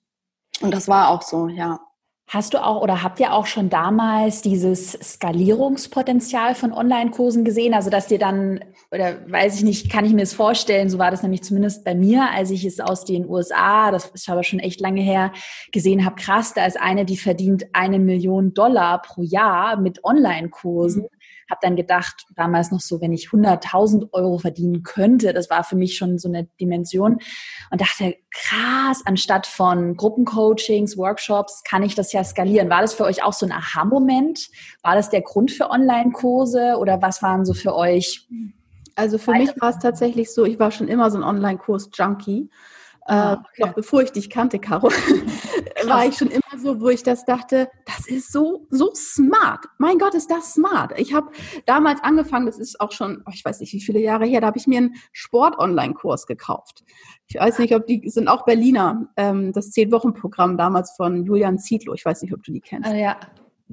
Und 0.60 0.72
das 0.72 0.88
war 0.88 1.10
auch 1.10 1.22
so, 1.22 1.48
ja. 1.48 1.80
Hast 2.28 2.54
du 2.54 2.64
auch 2.64 2.82
oder 2.82 3.04
habt 3.04 3.20
ihr 3.20 3.32
auch 3.32 3.46
schon 3.46 3.70
damals 3.70 4.42
dieses 4.42 4.92
Skalierungspotenzial 4.92 6.56
von 6.56 6.72
Online-Kursen 6.72 7.44
gesehen? 7.44 7.72
Also, 7.72 7.88
dass 7.88 8.08
dir 8.08 8.18
dann, 8.18 8.64
oder 8.90 9.18
weiß 9.30 9.54
ich 9.56 9.62
nicht, 9.62 9.92
kann 9.92 10.04
ich 10.04 10.12
mir 10.12 10.22
das 10.22 10.34
vorstellen, 10.34 10.90
so 10.90 10.98
war 10.98 11.12
das 11.12 11.22
nämlich 11.22 11.44
zumindest 11.44 11.84
bei 11.84 11.94
mir, 11.94 12.28
als 12.32 12.50
ich 12.50 12.64
es 12.64 12.80
aus 12.80 13.04
den 13.04 13.28
USA, 13.28 13.92
das 13.92 14.06
ist 14.06 14.28
aber 14.28 14.42
schon 14.42 14.58
echt 14.58 14.80
lange 14.80 15.02
her, 15.02 15.32
gesehen 15.70 16.04
habe, 16.04 16.16
krass, 16.16 16.52
da 16.52 16.66
ist 16.66 16.80
eine, 16.80 17.04
die 17.04 17.16
verdient 17.16 17.66
eine 17.72 18.00
Million 18.00 18.54
Dollar 18.54 19.02
pro 19.02 19.22
Jahr 19.22 19.76
mit 19.78 20.04
Online-Kursen. 20.04 21.02
Mhm 21.02 21.15
habe 21.50 21.60
dann 21.62 21.76
gedacht, 21.76 22.26
damals 22.34 22.70
noch 22.70 22.80
so, 22.80 23.00
wenn 23.00 23.12
ich 23.12 23.28
100.000 23.28 24.12
Euro 24.12 24.38
verdienen 24.38 24.82
könnte, 24.82 25.32
das 25.32 25.50
war 25.50 25.64
für 25.64 25.76
mich 25.76 25.96
schon 25.96 26.18
so 26.18 26.28
eine 26.28 26.44
Dimension 26.60 27.18
und 27.70 27.80
dachte, 27.80 28.16
krass, 28.32 29.02
anstatt 29.04 29.46
von 29.46 29.96
Gruppencoachings, 29.96 30.96
Workshops, 30.96 31.62
kann 31.64 31.82
ich 31.82 31.94
das 31.94 32.12
ja 32.12 32.24
skalieren. 32.24 32.70
War 32.70 32.82
das 32.82 32.94
für 32.94 33.04
euch 33.04 33.22
auch 33.22 33.32
so 33.32 33.46
ein 33.46 33.52
Aha-Moment? 33.52 34.48
War 34.82 34.94
das 34.94 35.10
der 35.10 35.22
Grund 35.22 35.50
für 35.50 35.70
Online-Kurse 35.70 36.76
oder 36.78 37.00
was 37.00 37.22
waren 37.22 37.44
so 37.44 37.54
für 37.54 37.74
euch? 37.74 38.28
Also 38.94 39.18
für 39.18 39.32
mich 39.32 39.50
war 39.60 39.70
es 39.70 39.78
tatsächlich 39.78 40.32
so, 40.32 40.44
ich 40.44 40.58
war 40.58 40.70
schon 40.70 40.88
immer 40.88 41.10
so 41.10 41.18
ein 41.18 41.24
Online-Kurs-Junkie. 41.24 42.50
Ah, 43.02 43.32
äh, 43.32 43.36
okay. 43.36 43.44
Noch 43.58 43.74
bevor 43.74 44.02
ich 44.02 44.10
dich 44.10 44.30
kannte, 44.30 44.58
Caro, 44.58 44.88
war 45.86 46.06
ich 46.06 46.16
schon 46.16 46.28
immer 46.28 46.42
so, 46.66 46.80
wo 46.80 46.88
ich 46.88 47.02
das 47.02 47.24
dachte, 47.24 47.68
das 47.84 48.08
ist 48.08 48.32
so, 48.32 48.66
so 48.70 48.92
smart. 48.94 49.66
Mein 49.78 49.98
Gott, 49.98 50.14
ist 50.14 50.30
das 50.30 50.54
smart. 50.54 50.98
Ich 50.98 51.14
habe 51.14 51.30
damals 51.64 52.02
angefangen, 52.02 52.46
das 52.46 52.58
ist 52.58 52.80
auch 52.80 52.92
schon, 52.92 53.22
oh, 53.24 53.30
ich 53.32 53.44
weiß 53.44 53.60
nicht, 53.60 53.72
wie 53.72 53.80
viele 53.80 54.00
Jahre 54.00 54.26
her, 54.26 54.40
da 54.40 54.48
habe 54.48 54.58
ich 54.58 54.66
mir 54.66 54.78
einen 54.78 54.94
Sport-Online-Kurs 55.12 56.26
gekauft. 56.26 56.84
Ich 57.28 57.36
weiß 57.36 57.60
nicht, 57.60 57.74
ob 57.74 57.86
die 57.86 58.08
sind 58.08 58.28
auch 58.28 58.44
Berliner, 58.44 59.08
ähm, 59.16 59.52
das 59.52 59.70
Zehn-Wochen-Programm 59.70 60.56
damals 60.56 60.92
von 60.96 61.24
Julian 61.24 61.58
Zietlow. 61.58 61.94
Ich 61.94 62.04
weiß 62.04 62.22
nicht, 62.22 62.34
ob 62.34 62.42
du 62.42 62.52
die 62.52 62.60
kennst. 62.60 62.90
Ah, 62.90 62.94
ja. 62.94 63.16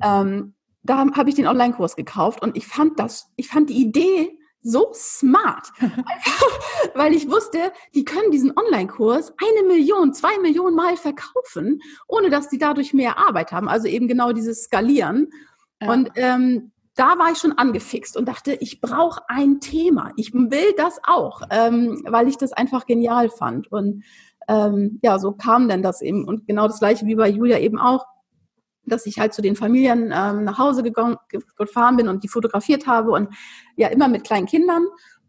Ähm, 0.02 0.54
da 0.84 1.06
habe 1.16 1.30
ich 1.30 1.36
den 1.36 1.48
Online-Kurs 1.48 1.96
gekauft 1.96 2.42
und 2.42 2.56
ich 2.58 2.68
fand 2.68 3.00
das, 3.00 3.32
ich 3.36 3.48
fand 3.48 3.70
die 3.70 3.82
Idee 3.82 4.38
so 4.64 4.90
smart. 4.94 5.68
weil 6.96 7.14
ich 7.14 7.30
wusste, 7.30 7.72
die 7.94 8.06
können 8.06 8.32
diesen 8.32 8.58
Online-Kurs 8.58 9.34
eine 9.38 9.68
Million, 9.68 10.14
zwei 10.14 10.38
Millionen 10.40 10.76
Mal 10.76 10.98
verkaufen, 10.98 11.82
ohne 12.08 12.30
dass 12.30 12.50
die 12.50 12.58
dadurch 12.58 12.94
mehr 12.94 13.18
Arbeit 13.18 13.52
haben. 13.52 13.68
Also 13.68 13.88
eben 13.88 14.08
genau 14.08 14.32
dieses 14.32 14.64
Skalieren. 14.64 15.30
Ja. 15.82 15.92
Und 15.92 16.12
ähm, 16.16 16.72
da 16.96 17.18
war 17.18 17.32
ich 17.32 17.40
schon 17.40 17.58
angefixt 17.58 18.16
und 18.16 18.28
dachte, 18.28 18.54
ich 18.54 18.80
brauche 18.80 19.22
ein 19.28 19.60
Thema. 19.60 20.12
Ich 20.16 20.34
will 20.34 20.74
das 20.78 21.00
auch, 21.04 21.42
ähm, 21.50 22.04
weil 22.08 22.28
ich 22.28 22.38
das 22.38 22.54
einfach 22.54 22.86
genial 22.86 23.30
fand. 23.30 23.72
Und 23.72 24.04
ähm, 24.48 25.00
ja, 25.02 25.20
so 25.20 25.32
kam 25.32 25.68
dann 25.68 25.82
das 25.82 26.02
eben. 26.02 26.26
Und 26.28 26.46
genau 26.48 26.68
das 26.68 26.80
gleiche 26.80 27.06
wie 27.06 27.16
bei 27.16 27.30
Julia 27.30 27.60
eben 27.60 27.80
auch 27.80 28.06
dass 28.86 29.06
ich 29.06 29.20
halt 29.20 29.34
zu 29.34 29.42
den 29.42 29.56
Familien 29.56 30.14
ähm, 30.14 30.44
nach 30.44 30.58
Hause 30.58 30.84
gefahren 30.84 31.98
bin 31.98 32.08
und 32.08 32.24
die 32.24 32.28
fotografiert 32.28 32.88
habe 32.88 33.12
und 33.12 33.30
ja 33.76 33.88
immer 33.88 34.08
mit 34.08 34.24
kleinen 34.24 34.46
Kindern. 34.46 34.86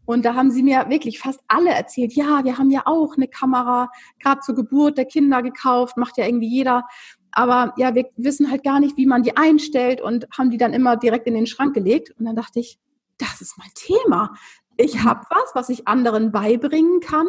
Und 0.06 0.24
da 0.24 0.34
haben 0.34 0.50
sie 0.50 0.62
mir 0.62 0.86
wirklich 0.88 1.18
fast 1.18 1.40
alle 1.48 1.70
erzählt, 1.70 2.12
ja, 2.12 2.44
wir 2.44 2.58
haben 2.58 2.70
ja 2.70 2.82
auch 2.84 3.16
eine 3.16 3.28
Kamera, 3.28 3.90
gerade 4.20 4.40
zur 4.40 4.54
Geburt 4.54 4.98
der 4.98 5.06
Kinder 5.06 5.42
gekauft, 5.42 5.96
macht 5.96 6.18
ja 6.18 6.26
irgendwie 6.26 6.48
jeder. 6.48 6.86
Aber 7.32 7.72
ja, 7.78 7.94
wir 7.94 8.06
wissen 8.16 8.50
halt 8.50 8.62
gar 8.62 8.80
nicht, 8.80 8.96
wie 8.96 9.06
man 9.06 9.22
die 9.22 9.36
einstellt 9.36 10.00
und 10.00 10.26
haben 10.36 10.50
die 10.50 10.58
dann 10.58 10.72
immer 10.72 10.96
direkt 10.96 11.26
in 11.26 11.34
den 11.34 11.46
Schrank 11.46 11.74
gelegt. 11.74 12.12
Und 12.18 12.26
dann 12.26 12.36
dachte 12.36 12.60
ich, 12.60 12.78
das 13.18 13.40
ist 13.40 13.56
mein 13.58 13.70
Thema. 13.74 14.34
Ich 14.76 15.04
habe 15.04 15.20
was, 15.30 15.54
was 15.54 15.68
ich 15.68 15.86
anderen 15.86 16.32
beibringen 16.32 17.00
kann. 17.00 17.26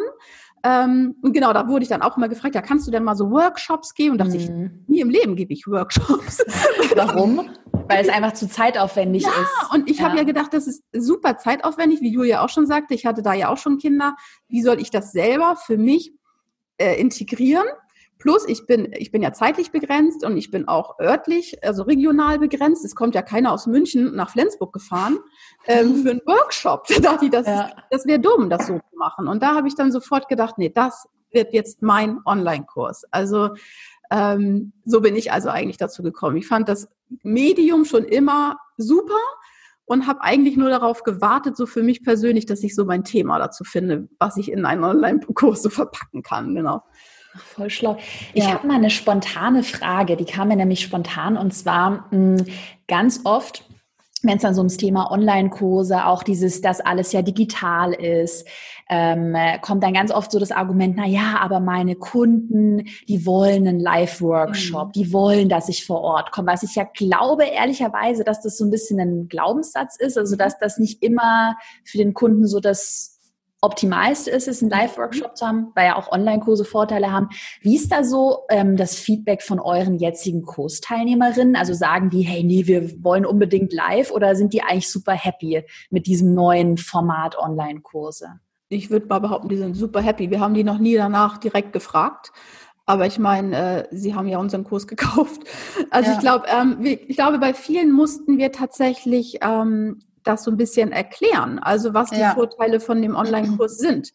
Ähm, 0.62 1.14
und 1.22 1.32
genau, 1.32 1.52
da 1.52 1.68
wurde 1.68 1.84
ich 1.84 1.88
dann 1.88 2.02
auch 2.02 2.16
immer 2.16 2.28
gefragt, 2.28 2.54
ja, 2.54 2.62
kannst 2.62 2.86
du 2.86 2.90
denn 2.90 3.04
mal 3.04 3.14
so 3.14 3.30
Workshops 3.30 3.94
geben? 3.94 4.12
Und 4.12 4.18
dachte 4.18 4.36
mhm. 4.36 4.36
ich, 4.36 4.88
nie 4.88 5.00
im 5.00 5.10
Leben 5.10 5.36
gebe 5.36 5.52
ich 5.52 5.66
Workshops. 5.66 6.44
Warum? 6.96 7.48
Weil 7.88 8.04
es 8.04 8.08
einfach 8.08 8.32
zu 8.32 8.48
zeitaufwendig 8.48 9.22
ja, 9.22 9.28
ist. 9.28 9.72
Und 9.72 9.88
ich 9.88 9.98
ja. 9.98 10.06
habe 10.06 10.16
ja 10.16 10.24
gedacht, 10.24 10.52
das 10.52 10.66
ist 10.66 10.82
super 10.92 11.38
zeitaufwendig, 11.38 12.00
wie 12.00 12.10
Julia 12.10 12.44
auch 12.44 12.48
schon 12.48 12.66
sagte. 12.66 12.94
Ich 12.94 13.06
hatte 13.06 13.22
da 13.22 13.32
ja 13.32 13.48
auch 13.48 13.58
schon 13.58 13.78
Kinder. 13.78 14.16
Wie 14.48 14.62
soll 14.62 14.80
ich 14.80 14.90
das 14.90 15.12
selber 15.12 15.56
für 15.56 15.76
mich 15.76 16.12
äh, 16.78 17.00
integrieren? 17.00 17.66
Plus, 18.18 18.48
ich 18.48 18.66
bin, 18.66 18.92
ich 18.96 19.10
bin 19.10 19.22
ja 19.22 19.32
zeitlich 19.32 19.72
begrenzt 19.72 20.24
und 20.24 20.36
ich 20.36 20.50
bin 20.50 20.68
auch 20.68 20.98
örtlich, 20.98 21.62
also 21.62 21.82
regional 21.82 22.38
begrenzt. 22.38 22.84
Es 22.84 22.94
kommt 22.94 23.14
ja 23.14 23.22
keiner 23.22 23.52
aus 23.52 23.66
München 23.66 24.14
nach 24.14 24.30
Flensburg 24.30 24.72
gefahren 24.72 25.18
ähm, 25.66 26.02
für 26.02 26.10
einen 26.10 26.22
Workshop. 26.26 26.86
Da 26.96 27.00
dachte 27.00 27.26
ich, 27.26 27.30
das, 27.30 27.46
ja. 27.46 27.70
das 27.90 28.06
wäre 28.06 28.18
dumm, 28.18 28.48
das 28.48 28.66
so 28.66 28.74
zu 28.74 28.96
machen. 28.96 29.28
Und 29.28 29.42
da 29.42 29.54
habe 29.54 29.68
ich 29.68 29.74
dann 29.74 29.92
sofort 29.92 30.28
gedacht, 30.28 30.56
nee, 30.56 30.70
das 30.70 31.08
wird 31.30 31.52
jetzt 31.52 31.82
mein 31.82 32.20
Online-Kurs. 32.24 33.04
Also 33.10 33.50
ähm, 34.10 34.72
so 34.84 35.00
bin 35.00 35.14
ich 35.14 35.32
also 35.32 35.50
eigentlich 35.50 35.76
dazu 35.76 36.02
gekommen. 36.02 36.36
Ich 36.36 36.46
fand 36.46 36.68
das 36.68 36.88
Medium 37.22 37.84
schon 37.84 38.04
immer 38.04 38.58
super 38.78 39.20
und 39.84 40.06
habe 40.06 40.22
eigentlich 40.22 40.56
nur 40.56 40.70
darauf 40.70 41.02
gewartet, 41.02 41.56
so 41.56 41.66
für 41.66 41.82
mich 41.82 42.02
persönlich, 42.02 42.46
dass 42.46 42.62
ich 42.62 42.74
so 42.74 42.84
mein 42.84 43.04
Thema 43.04 43.38
dazu 43.38 43.62
finde, 43.64 44.08
was 44.18 44.36
ich 44.36 44.50
in 44.50 44.64
einen 44.64 44.84
Online-Kurs 44.84 45.62
so 45.62 45.70
verpacken 45.70 46.22
kann. 46.22 46.54
Genau. 46.54 46.82
Voll 47.38 47.70
schlau. 47.70 47.96
Ich 48.34 48.44
ja. 48.44 48.52
habe 48.52 48.66
mal 48.66 48.76
eine 48.76 48.90
spontane 48.90 49.62
Frage, 49.62 50.16
die 50.16 50.24
kam 50.24 50.48
mir 50.48 50.56
nämlich 50.56 50.80
spontan 50.80 51.36
und 51.36 51.52
zwar 51.52 52.06
mh, 52.10 52.38
hm, 52.38 52.46
ganz 52.88 53.20
oft, 53.24 53.64
wenn 54.22 54.36
es 54.36 54.42
dann 54.42 54.54
so 54.54 54.60
ums 54.60 54.76
Thema 54.76 55.10
Online-Kurse, 55.10 56.06
auch 56.06 56.22
dieses, 56.22 56.60
dass 56.60 56.80
alles 56.80 57.12
ja 57.12 57.22
digital 57.22 57.92
ist, 57.92 58.46
ähm, 58.88 59.36
kommt 59.62 59.82
dann 59.82 59.94
ganz 59.94 60.12
oft 60.12 60.30
so 60.30 60.38
das 60.38 60.52
Argument, 60.52 60.96
na 60.96 61.06
ja, 61.06 61.38
aber 61.40 61.60
meine 61.60 61.96
Kunden, 61.96 62.84
die 63.08 63.26
wollen 63.26 63.66
einen 63.66 63.80
Live-Workshop, 63.80 64.88
mhm. 64.88 64.92
die 64.92 65.12
wollen, 65.12 65.48
dass 65.48 65.68
ich 65.68 65.84
vor 65.84 66.02
Ort 66.02 66.30
komme. 66.30 66.52
Was 66.52 66.62
ich 66.62 66.76
ja 66.76 66.84
glaube, 66.84 67.44
ehrlicherweise, 67.44 68.22
dass 68.22 68.42
das 68.42 68.56
so 68.56 68.64
ein 68.64 68.70
bisschen 68.70 69.00
ein 69.00 69.28
Glaubenssatz 69.28 69.96
ist, 69.96 70.16
also 70.16 70.36
dass 70.36 70.58
das 70.58 70.78
nicht 70.78 71.02
immer 71.02 71.56
für 71.84 71.98
den 71.98 72.14
Kunden 72.14 72.46
so 72.46 72.60
das 72.60 73.15
optimalste 73.66 74.30
ist 74.30 74.48
es, 74.48 74.62
einen 74.62 74.70
Live-Workshop 74.70 75.36
zu 75.36 75.46
haben, 75.46 75.72
weil 75.74 75.86
ja 75.86 75.96
auch 75.96 76.10
Online-Kurse 76.10 76.64
Vorteile 76.64 77.12
haben. 77.12 77.28
Wie 77.60 77.76
ist 77.76 77.92
da 77.92 78.04
so 78.04 78.44
ähm, 78.48 78.76
das 78.76 78.94
Feedback 78.94 79.42
von 79.42 79.60
euren 79.60 79.96
jetzigen 79.96 80.42
Kursteilnehmerinnen? 80.42 81.56
Also 81.56 81.74
sagen 81.74 82.08
die, 82.08 82.22
hey, 82.22 82.42
nee, 82.42 82.66
wir 82.66 83.02
wollen 83.04 83.26
unbedingt 83.26 83.72
live 83.72 84.10
oder 84.10 84.34
sind 84.36 84.52
die 84.52 84.62
eigentlich 84.62 84.90
super 84.90 85.12
happy 85.12 85.62
mit 85.90 86.06
diesem 86.06 86.32
neuen 86.32 86.78
Format 86.78 87.36
Online-Kurse? 87.38 88.40
Ich 88.68 88.90
würde 88.90 89.06
mal 89.06 89.20
behaupten, 89.20 89.48
die 89.48 89.56
sind 89.56 89.74
super 89.74 90.00
happy. 90.00 90.30
Wir 90.30 90.40
haben 90.40 90.54
die 90.54 90.64
noch 90.64 90.78
nie 90.78 90.96
danach 90.96 91.38
direkt 91.38 91.72
gefragt. 91.72 92.32
Aber 92.88 93.06
ich 93.06 93.18
meine, 93.18 93.56
äh, 93.56 93.88
sie 93.90 94.14
haben 94.14 94.28
ja 94.28 94.38
unseren 94.38 94.64
Kurs 94.64 94.86
gekauft. 94.86 95.42
Also 95.90 96.10
ja. 96.10 96.16
ich 96.16 96.20
glaube, 96.20 96.46
ähm, 96.48 96.78
ich 96.80 97.16
glaube, 97.16 97.38
bei 97.38 97.52
vielen 97.52 97.92
mussten 97.92 98.38
wir 98.38 98.52
tatsächlich 98.52 99.38
ähm, 99.42 100.00
das 100.26 100.44
so 100.44 100.50
ein 100.50 100.56
bisschen 100.56 100.92
erklären, 100.92 101.58
also 101.58 101.94
was 101.94 102.10
die 102.10 102.20
ja. 102.20 102.34
Vorteile 102.34 102.80
von 102.80 103.00
dem 103.00 103.14
Online-Kurs 103.14 103.78
sind. 103.78 104.12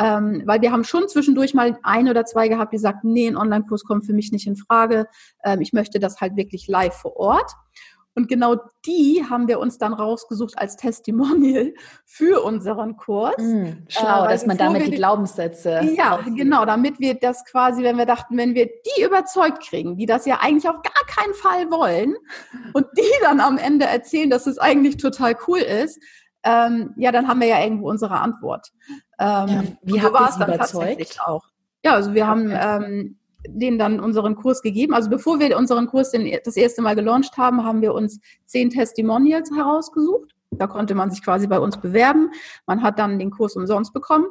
Ähm, 0.00 0.42
weil 0.46 0.60
wir 0.60 0.70
haben 0.70 0.84
schon 0.84 1.08
zwischendurch 1.08 1.54
mal 1.54 1.76
ein 1.82 2.08
oder 2.08 2.24
zwei 2.24 2.46
gehabt, 2.46 2.72
die 2.72 2.78
sagten, 2.78 3.12
nee, 3.12 3.26
ein 3.26 3.36
Online-Kurs 3.36 3.82
kommt 3.82 4.06
für 4.06 4.12
mich 4.12 4.30
nicht 4.30 4.46
in 4.46 4.54
Frage. 4.54 5.08
Ähm, 5.44 5.60
ich 5.60 5.72
möchte 5.72 5.98
das 5.98 6.20
halt 6.20 6.36
wirklich 6.36 6.68
live 6.68 6.94
vor 6.94 7.16
Ort. 7.16 7.50
Und 8.18 8.26
genau 8.26 8.56
die 8.84 9.24
haben 9.30 9.46
wir 9.46 9.60
uns 9.60 9.78
dann 9.78 9.92
rausgesucht 9.92 10.58
als 10.58 10.74
Testimonial 10.74 11.72
für 12.04 12.42
unseren 12.42 12.96
Kurs. 12.96 13.36
Mm, 13.38 13.84
schlau, 13.86 14.24
äh, 14.24 14.30
dass 14.30 14.44
man 14.44 14.58
damit 14.58 14.88
die 14.88 14.90
Glaubenssätze. 14.90 15.88
Ja, 15.96 16.18
genau, 16.26 16.64
damit 16.64 16.98
wir 16.98 17.14
das 17.14 17.44
quasi, 17.44 17.84
wenn 17.84 17.96
wir 17.96 18.06
dachten, 18.06 18.36
wenn 18.36 18.56
wir 18.56 18.66
die 18.66 19.04
überzeugt 19.04 19.62
kriegen, 19.62 19.96
die 19.96 20.06
das 20.06 20.26
ja 20.26 20.40
eigentlich 20.40 20.68
auf 20.68 20.82
gar 20.82 21.06
keinen 21.06 21.32
Fall 21.34 21.70
wollen 21.70 22.16
und 22.72 22.86
die 22.98 23.22
dann 23.22 23.38
am 23.38 23.56
Ende 23.56 23.86
erzählen, 23.86 24.30
dass 24.30 24.48
es 24.48 24.58
eigentlich 24.58 24.96
total 24.96 25.36
cool 25.46 25.60
ist, 25.60 26.02
ähm, 26.42 26.94
ja, 26.96 27.12
dann 27.12 27.28
haben 27.28 27.40
wir 27.40 27.46
ja 27.46 27.62
irgendwo 27.62 27.88
unsere 27.88 28.18
Antwort. 28.18 28.72
Ähm, 29.20 29.48
ja, 29.48 29.62
wie 29.82 30.02
habt 30.02 30.18
ihr 30.18 30.28
es 30.28 30.36
überzeugt? 30.36 31.20
Auch. 31.24 31.44
Ja, 31.84 31.94
also 31.94 32.14
wir 32.14 32.26
haben 32.26 32.50
ähm, 32.52 33.17
denen 33.46 33.78
dann 33.78 34.00
unseren 34.00 34.34
Kurs 34.34 34.62
gegeben. 34.62 34.94
Also 34.94 35.10
bevor 35.10 35.38
wir 35.38 35.56
unseren 35.56 35.86
Kurs 35.86 36.10
den, 36.10 36.38
das 36.44 36.56
erste 36.56 36.82
Mal 36.82 36.94
gelauncht 36.94 37.36
haben, 37.36 37.64
haben 37.64 37.82
wir 37.82 37.94
uns 37.94 38.20
zehn 38.46 38.70
Testimonials 38.70 39.50
herausgesucht. 39.54 40.34
Da 40.50 40.66
konnte 40.66 40.94
man 40.94 41.10
sich 41.10 41.22
quasi 41.22 41.46
bei 41.46 41.58
uns 41.58 41.76
bewerben. 41.76 42.30
Man 42.66 42.82
hat 42.82 42.98
dann 42.98 43.18
den 43.18 43.30
Kurs 43.30 43.54
umsonst 43.54 43.92
bekommen, 43.92 44.26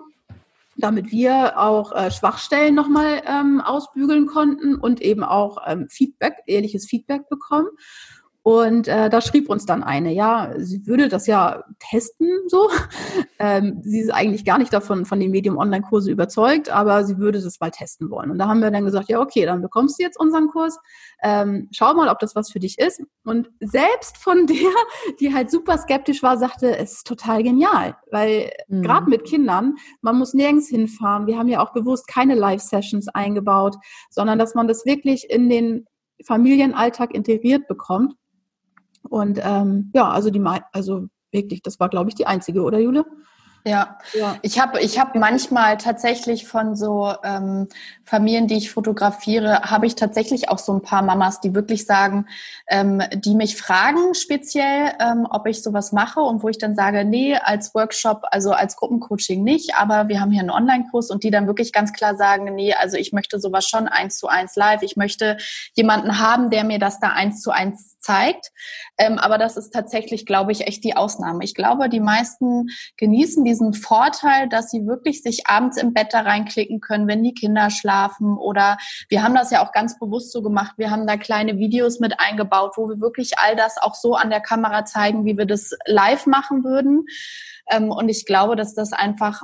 damit 0.76 1.12
wir 1.12 1.60
auch 1.60 1.92
äh, 1.94 2.12
Schwachstellen 2.12 2.76
nochmal 2.76 3.22
ähm, 3.26 3.62
ausbügeln 3.62 4.26
konnten 4.26 4.76
und 4.76 5.02
eben 5.02 5.24
auch 5.24 5.60
ähm, 5.66 5.88
Feedback, 5.90 6.36
ehrliches 6.48 6.86
Feedback 6.86 7.30
bekommen. 7.30 7.68
Und 8.48 8.88
äh, 8.88 9.10
da 9.10 9.20
schrieb 9.20 9.50
uns 9.50 9.66
dann 9.66 9.84
eine, 9.84 10.14
ja, 10.14 10.54
sie 10.56 10.88
würde 10.88 11.10
das 11.10 11.28
ja 11.28 11.66
testen, 11.80 12.30
so. 12.48 12.70
Ähm, 13.40 13.82
sie 13.84 14.00
ist 14.00 14.10
eigentlich 14.10 14.46
gar 14.46 14.58
nicht 14.58 14.74
davon, 14.74 15.06
von 15.06 15.20
dem 15.20 15.30
Medium 15.30 15.58
Online-Kurse 15.58 16.10
überzeugt, 16.10 16.72
aber 16.72 17.04
sie 17.04 17.20
würde 17.20 17.40
das 17.40 17.60
mal 17.60 17.70
testen 17.70 18.10
wollen. 18.10 18.32
Und 18.32 18.40
da 18.40 18.48
haben 18.48 18.62
wir 18.62 18.72
dann 18.72 18.84
gesagt, 18.84 19.10
ja, 19.10 19.20
okay, 19.20 19.46
dann 19.46 19.62
bekommst 19.62 20.00
du 20.00 20.04
jetzt 20.04 20.20
unseren 20.20 20.48
Kurs. 20.48 20.80
Ähm, 21.22 21.68
schau 21.72 21.94
mal, 21.94 22.10
ob 22.10 22.18
das 22.18 22.36
was 22.36 22.52
für 22.52 22.58
dich 22.58 22.80
ist. 22.80 23.00
Und 23.24 23.52
selbst 23.60 24.18
von 24.18 24.48
der, 24.48 24.72
die 25.20 25.36
halt 25.36 25.52
super 25.52 25.78
skeptisch 25.78 26.24
war, 26.24 26.38
sagte, 26.38 26.76
es 26.78 26.94
ist 26.94 27.08
total 27.08 27.44
genial. 27.44 27.96
Weil 28.10 28.52
mhm. 28.68 28.82
gerade 28.82 29.08
mit 29.08 29.26
Kindern, 29.26 29.76
man 30.02 30.18
muss 30.18 30.34
nirgends 30.34 30.68
hinfahren. 30.68 31.28
Wir 31.28 31.38
haben 31.38 31.50
ja 31.50 31.64
auch 31.64 31.74
bewusst 31.74 32.08
keine 32.08 32.34
Live-Sessions 32.34 33.08
eingebaut, 33.10 33.76
sondern 34.10 34.40
dass 34.40 34.56
man 34.56 34.68
das 34.68 34.84
wirklich 34.84 35.30
in 35.30 35.48
den 35.48 35.86
Familienalltag 36.26 37.14
integriert 37.14 37.68
bekommt. 37.68 38.16
Und 39.10 39.40
ähm, 39.44 39.92
ja, 39.94 40.10
also 40.10 40.30
die, 40.30 40.44
also 40.72 41.08
wirklich, 41.32 41.62
das 41.62 41.80
war, 41.80 41.90
glaube 41.90 42.10
ich, 42.10 42.16
die 42.16 42.28
einzige, 42.28 42.62
oder 42.62 42.80
Jule? 42.80 43.06
Ja, 43.68 43.98
ja. 44.14 44.38
ich 44.44 44.62
habe 44.62 44.80
ich 44.80 44.98
hab 44.98 45.14
manchmal 45.16 45.78
tatsächlich 45.78 46.48
von 46.48 46.76
so 46.78 47.14
ähm, 47.24 47.68
Familien, 48.06 48.48
die 48.48 48.56
ich 48.56 48.72
fotografiere, 48.72 49.64
habe 49.64 49.88
ich 49.88 49.96
tatsächlich 49.96 50.48
auch 50.48 50.58
so 50.58 50.72
ein 50.72 50.82
paar 50.82 51.02
Mamas, 51.02 51.42
die 51.42 51.54
wirklich 51.54 51.86
sagen, 51.86 52.28
ähm, 52.68 53.02
die 53.14 53.36
mich 53.36 53.58
fragen 53.58 54.14
speziell, 54.14 54.94
ähm, 55.02 55.28
ob 55.30 55.48
ich 55.48 55.62
sowas 55.62 55.92
mache 55.92 56.22
und 56.22 56.44
wo 56.44 56.48
ich 56.48 56.60
dann 56.60 56.76
sage, 56.76 57.04
nee, 57.04 57.36
als 57.36 57.76
Workshop, 57.76 58.22
also 58.32 58.52
als 58.54 58.78
Gruppencoaching 58.78 59.44
nicht, 59.44 59.76
aber 59.76 60.08
wir 60.08 60.22
haben 60.22 60.32
hier 60.32 60.42
einen 60.42 60.52
Online-Kurs 60.52 61.12
und 61.12 61.26
die 61.26 61.32
dann 61.32 61.48
wirklich 61.48 61.74
ganz 61.74 61.92
klar 61.92 62.16
sagen, 62.16 62.56
nee, 62.56 62.74
also 62.74 62.96
ich 62.96 63.12
möchte 63.12 63.38
sowas 63.38 63.68
schon 63.68 63.90
eins 63.90 64.18
zu 64.18 64.28
eins 64.28 64.56
live. 64.56 64.82
Ich 64.82 64.96
möchte 64.96 65.36
jemanden 65.74 66.20
haben, 66.20 66.50
der 66.52 66.64
mir 66.64 66.80
das 66.80 67.02
da 67.02 67.10
eins 67.10 67.42
zu 67.42 67.52
eins 67.52 67.98
zeigt. 68.00 68.54
Ähm, 68.98 69.20
aber 69.20 69.38
das 69.38 69.58
ist 69.58 69.72
tatsächlich, 69.72 70.26
glaube 70.26 70.52
ich, 70.52 70.68
echt 70.68 70.84
die 70.84 70.96
Ausnahme. 70.96 71.44
Ich 71.44 71.54
glaube, 71.54 71.90
die 71.90 72.00
meisten 72.00 72.68
genießen 72.98 73.44
diesen 73.44 73.74
Vorteil, 73.74 74.50
dass 74.50 74.72
sie 74.72 74.88
wirklich 74.88 75.22
sich 75.22 75.48
abends 75.48 75.78
im 75.78 75.94
Bett 75.94 76.14
da 76.14 76.22
reinklicken 76.22 76.82
können, 76.82 77.08
wenn 77.08 77.24
die 77.24 77.34
Kinder 77.34 77.70
schlafen. 77.70 78.38
Oder 78.38 78.78
wir 79.10 79.24
haben 79.24 79.36
das 79.36 79.52
ja 79.52 79.66
auch 79.66 79.72
ganz 79.72 80.00
bewusst 80.00 80.32
so 80.32 80.42
gemacht. 80.42 80.74
Wir 80.78 80.90
haben 80.90 81.06
da 81.06 81.18
kleine 81.18 81.58
Videos 81.58 82.00
mit 82.00 82.20
eingebaut, 82.20 82.74
wo 82.76 82.90
wir 82.90 83.00
wirklich 83.00 83.38
all 83.38 83.56
das 83.56 83.78
auch 83.78 83.96
so 83.96 84.16
an 84.16 84.30
der 84.30 84.42
Kamera 84.42 84.86
zeigen, 84.86 85.26
wie 85.26 85.38
wir 85.38 85.46
das 85.46 85.72
live 85.86 86.26
machen 86.26 86.64
würden. 86.64 87.06
Ähm, 87.70 87.92
und 87.92 88.10
ich 88.10 88.26
glaube, 88.26 88.56
dass 88.56 88.74
das 88.74 88.94
einfach 88.94 89.44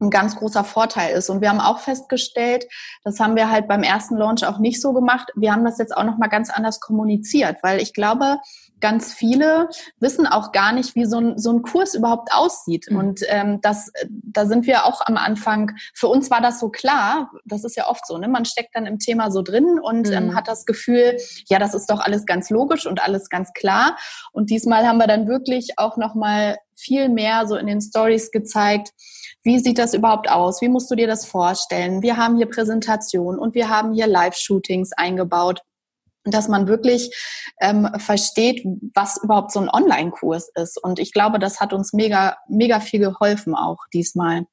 ein 0.00 0.10
ganz 0.10 0.36
großer 0.36 0.64
Vorteil 0.64 1.14
ist. 1.14 1.28
Und 1.30 1.40
wir 1.40 1.50
haben 1.50 1.60
auch 1.60 1.78
festgestellt, 1.78 2.66
das 3.04 3.20
haben 3.20 3.36
wir 3.36 3.50
halt 3.50 3.68
beim 3.68 3.82
ersten 3.82 4.16
Launch 4.16 4.44
auch 4.44 4.58
nicht 4.58 4.80
so 4.80 4.92
gemacht. 4.92 5.30
Wir 5.34 5.52
haben 5.52 5.64
das 5.64 5.78
jetzt 5.78 5.96
auch 5.96 6.04
noch 6.04 6.18
mal 6.18 6.28
ganz 6.28 6.50
anders 6.50 6.80
kommuniziert, 6.80 7.58
weil 7.62 7.80
ich 7.80 7.92
glaube, 7.92 8.38
ganz 8.80 9.12
viele 9.12 9.68
wissen 9.98 10.26
auch 10.26 10.52
gar 10.52 10.72
nicht, 10.72 10.94
wie 10.94 11.04
so 11.04 11.18
ein, 11.18 11.38
so 11.38 11.50
ein 11.50 11.62
Kurs 11.62 11.94
überhaupt 11.94 12.32
aussieht. 12.32 12.86
Mhm. 12.88 12.96
Und 12.96 13.20
ähm, 13.28 13.60
das, 13.60 13.92
da 14.08 14.46
sind 14.46 14.66
wir 14.66 14.86
auch 14.86 15.02
am 15.04 15.16
Anfang, 15.16 15.72
für 15.94 16.08
uns 16.08 16.30
war 16.30 16.40
das 16.40 16.58
so 16.60 16.70
klar, 16.70 17.30
das 17.44 17.64
ist 17.64 17.76
ja 17.76 17.88
oft 17.88 18.06
so, 18.06 18.18
ne? 18.18 18.28
man 18.28 18.44
steckt 18.44 18.74
dann 18.74 18.86
im 18.86 18.98
Thema 18.98 19.30
so 19.30 19.42
drin 19.42 19.78
und 19.80 20.08
ähm, 20.08 20.24
mhm. 20.24 20.30
ähm, 20.30 20.34
hat 20.34 20.48
das 20.48 20.64
Gefühl, 20.64 21.16
ja, 21.48 21.58
das 21.58 21.74
ist 21.74 21.90
doch 21.90 22.00
alles 22.00 22.26
ganz 22.26 22.50
logisch 22.50 22.86
und 22.86 23.02
alles 23.02 23.28
ganz 23.28 23.52
klar. 23.52 23.96
Und 24.32 24.50
diesmal 24.50 24.86
haben 24.86 24.98
wir 24.98 25.06
dann 25.06 25.28
wirklich 25.28 25.78
auch 25.78 25.96
noch 25.96 26.14
mal 26.14 26.56
viel 26.74 27.08
mehr 27.10 27.46
so 27.46 27.56
in 27.56 27.66
den 27.66 27.80
Stories 27.80 28.30
gezeigt, 28.30 28.92
wie 29.42 29.58
sieht 29.58 29.78
das 29.78 29.94
überhaupt 29.94 30.30
aus? 30.30 30.60
Wie 30.60 30.68
musst 30.68 30.90
du 30.90 30.94
dir 30.94 31.06
das 31.06 31.24
vorstellen? 31.24 32.02
Wir 32.02 32.16
haben 32.16 32.36
hier 32.36 32.46
Präsentationen 32.46 33.40
und 33.40 33.54
wir 33.54 33.68
haben 33.68 33.92
hier 33.92 34.06
Live-Shootings 34.06 34.92
eingebaut 34.92 35.60
dass 36.24 36.48
man 36.48 36.68
wirklich 36.68 37.10
ähm, 37.60 37.88
versteht, 37.96 38.62
was 38.94 39.22
überhaupt 39.22 39.52
so 39.52 39.60
ein 39.60 39.70
Online-Kurs 39.70 40.50
ist. 40.54 40.82
Und 40.82 40.98
ich 40.98 41.12
glaube, 41.12 41.38
das 41.38 41.60
hat 41.60 41.72
uns 41.72 41.92
mega, 41.92 42.36
mega 42.48 42.80
viel 42.80 43.00
geholfen 43.00 43.54
auch 43.54 43.78
diesmal. 43.92 44.44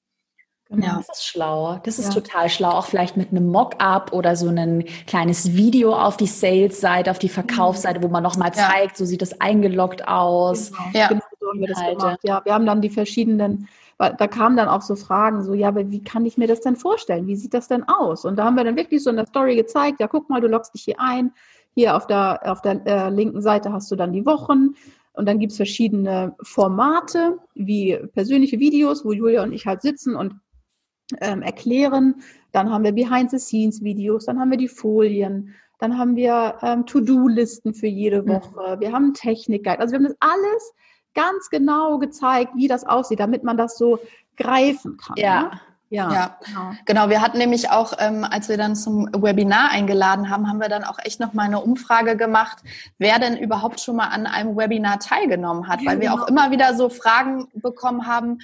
Genau. 0.69 0.85
Ja. 0.85 1.03
Das 1.05 1.17
ist 1.17 1.25
schlau. 1.25 1.79
Das 1.83 1.99
ist 1.99 2.13
ja. 2.13 2.21
total 2.21 2.49
schlau. 2.49 2.71
Auch 2.71 2.85
vielleicht 2.85 3.15
mit 3.15 3.31
einem 3.31 3.47
Mock-up 3.47 4.11
oder 4.11 4.35
so 4.35 4.49
ein 4.49 4.85
kleines 5.07 5.53
Video 5.53 5.95
auf 5.95 6.17
die 6.17 6.27
Sales-Seite, 6.27 7.11
auf 7.11 7.19
die 7.19 7.29
Verkaufsseite, 7.29 8.03
wo 8.03 8.07
man 8.07 8.23
nochmal 8.23 8.51
ja. 8.55 8.69
zeigt, 8.69 8.97
so 8.97 9.05
sieht 9.05 9.21
das 9.21 9.39
eingeloggt 9.39 10.07
aus. 10.07 10.71
Genau. 10.71 10.89
Ja. 10.93 11.07
Genau 11.07 11.21
so 11.39 11.47
haben 11.47 11.59
wir 11.59 11.67
das 11.67 11.79
gemacht. 11.79 12.19
Ja, 12.23 12.41
wir 12.43 12.53
haben 12.53 12.65
dann 12.65 12.81
die 12.81 12.89
verschiedenen 12.89 13.67
da 13.97 14.27
kamen 14.27 14.57
dann 14.57 14.67
auch 14.67 14.83
so 14.83 14.95
Fragen, 14.95 15.43
so, 15.43 15.53
ja, 15.53 15.69
aber 15.69 15.89
wie 15.89 16.03
kann 16.03 16.25
ich 16.25 16.37
mir 16.37 16.47
das 16.47 16.61
denn 16.61 16.75
vorstellen? 16.75 17.25
Wie 17.25 17.35
sieht 17.35 17.53
das 17.53 17.67
denn 17.67 17.83
aus? 17.83 18.25
Und 18.25 18.37
da 18.37 18.45
haben 18.45 18.55
wir 18.55 18.63
dann 18.63 18.75
wirklich 18.75 19.03
so 19.03 19.09
in 19.09 19.15
der 19.15 19.25
Story 19.25 19.55
gezeigt, 19.55 19.99
ja, 19.99 20.07
guck 20.07 20.29
mal, 20.29 20.39
du 20.39 20.47
loggst 20.47 20.73
dich 20.73 20.83
hier 20.83 20.99
ein. 20.99 21.31
Hier 21.73 21.95
auf 21.95 22.07
der, 22.07 22.41
auf 22.45 22.61
der 22.61 22.85
äh, 22.85 23.09
linken 23.09 23.41
Seite 23.41 23.71
hast 23.71 23.89
du 23.91 23.95
dann 23.95 24.13
die 24.13 24.25
Wochen. 24.25 24.75
Und 25.13 25.27
dann 25.27 25.39
gibt 25.39 25.51
es 25.51 25.57
verschiedene 25.57 26.35
Formate, 26.43 27.39
wie 27.55 27.97
persönliche 28.13 28.59
Videos, 28.59 29.03
wo 29.03 29.13
Julia 29.13 29.41
und 29.41 29.51
ich 29.51 29.65
halt 29.65 29.81
sitzen 29.81 30.15
und 30.15 30.35
ähm, 31.19 31.41
erklären. 31.41 32.21
Dann 32.51 32.71
haben 32.71 32.83
wir 32.83 32.91
Behind-the-Scenes-Videos, 32.91 34.25
dann 34.25 34.39
haben 34.39 34.51
wir 34.51 34.57
die 34.57 34.67
Folien, 34.67 35.55
dann 35.79 35.97
haben 35.97 36.15
wir 36.15 36.57
ähm, 36.61 36.85
To-Do-Listen 36.85 37.73
für 37.73 37.87
jede 37.87 38.21
mhm. 38.21 38.29
Woche, 38.29 38.79
wir 38.79 38.91
haben 38.91 39.13
Technik-Guide. 39.13 39.79
Also 39.79 39.93
wir 39.93 39.99
haben 39.99 40.05
das 40.05 40.17
alles 40.19 40.73
ganz 41.17 41.49
genau 41.49 41.97
gezeigt, 41.97 42.51
wie 42.55 42.67
das 42.67 42.85
aussieht, 42.85 43.19
damit 43.19 43.43
man 43.43 43.57
das 43.57 43.77
so 43.77 43.99
greifen 44.37 44.97
kann. 44.97 45.17
Ja. 45.17 45.41
Ne? 45.41 45.51
Ja, 45.89 46.11
ja, 46.11 46.37
genau. 46.45 46.71
genau. 46.85 47.09
Wir 47.09 47.21
hatten 47.21 47.37
nämlich 47.37 47.69
auch, 47.69 47.93
ähm, 47.97 48.25
als 48.29 48.49
wir 48.49 48.57
dann 48.57 48.75
zum 48.75 49.07
Webinar 49.13 49.71
eingeladen 49.71 50.29
haben, 50.29 50.49
haben 50.49 50.59
wir 50.59 50.67
dann 50.67 50.83
auch 50.83 50.99
echt 51.01 51.21
noch 51.21 51.33
mal 51.33 51.43
eine 51.43 51.61
Umfrage 51.61 52.17
gemacht, 52.17 52.57
wer 52.97 53.19
denn 53.19 53.37
überhaupt 53.37 53.79
schon 53.79 53.95
mal 53.95 54.07
an 54.07 54.27
einem 54.27 54.57
Webinar 54.57 54.99
teilgenommen 54.99 55.69
hat, 55.69 55.81
ja, 55.81 55.91
weil 55.91 56.01
wir 56.01 56.09
genau. 56.09 56.23
auch 56.23 56.27
immer 56.27 56.51
wieder 56.51 56.75
so 56.75 56.89
Fragen 56.89 57.47
bekommen 57.53 58.05
haben, 58.05 58.39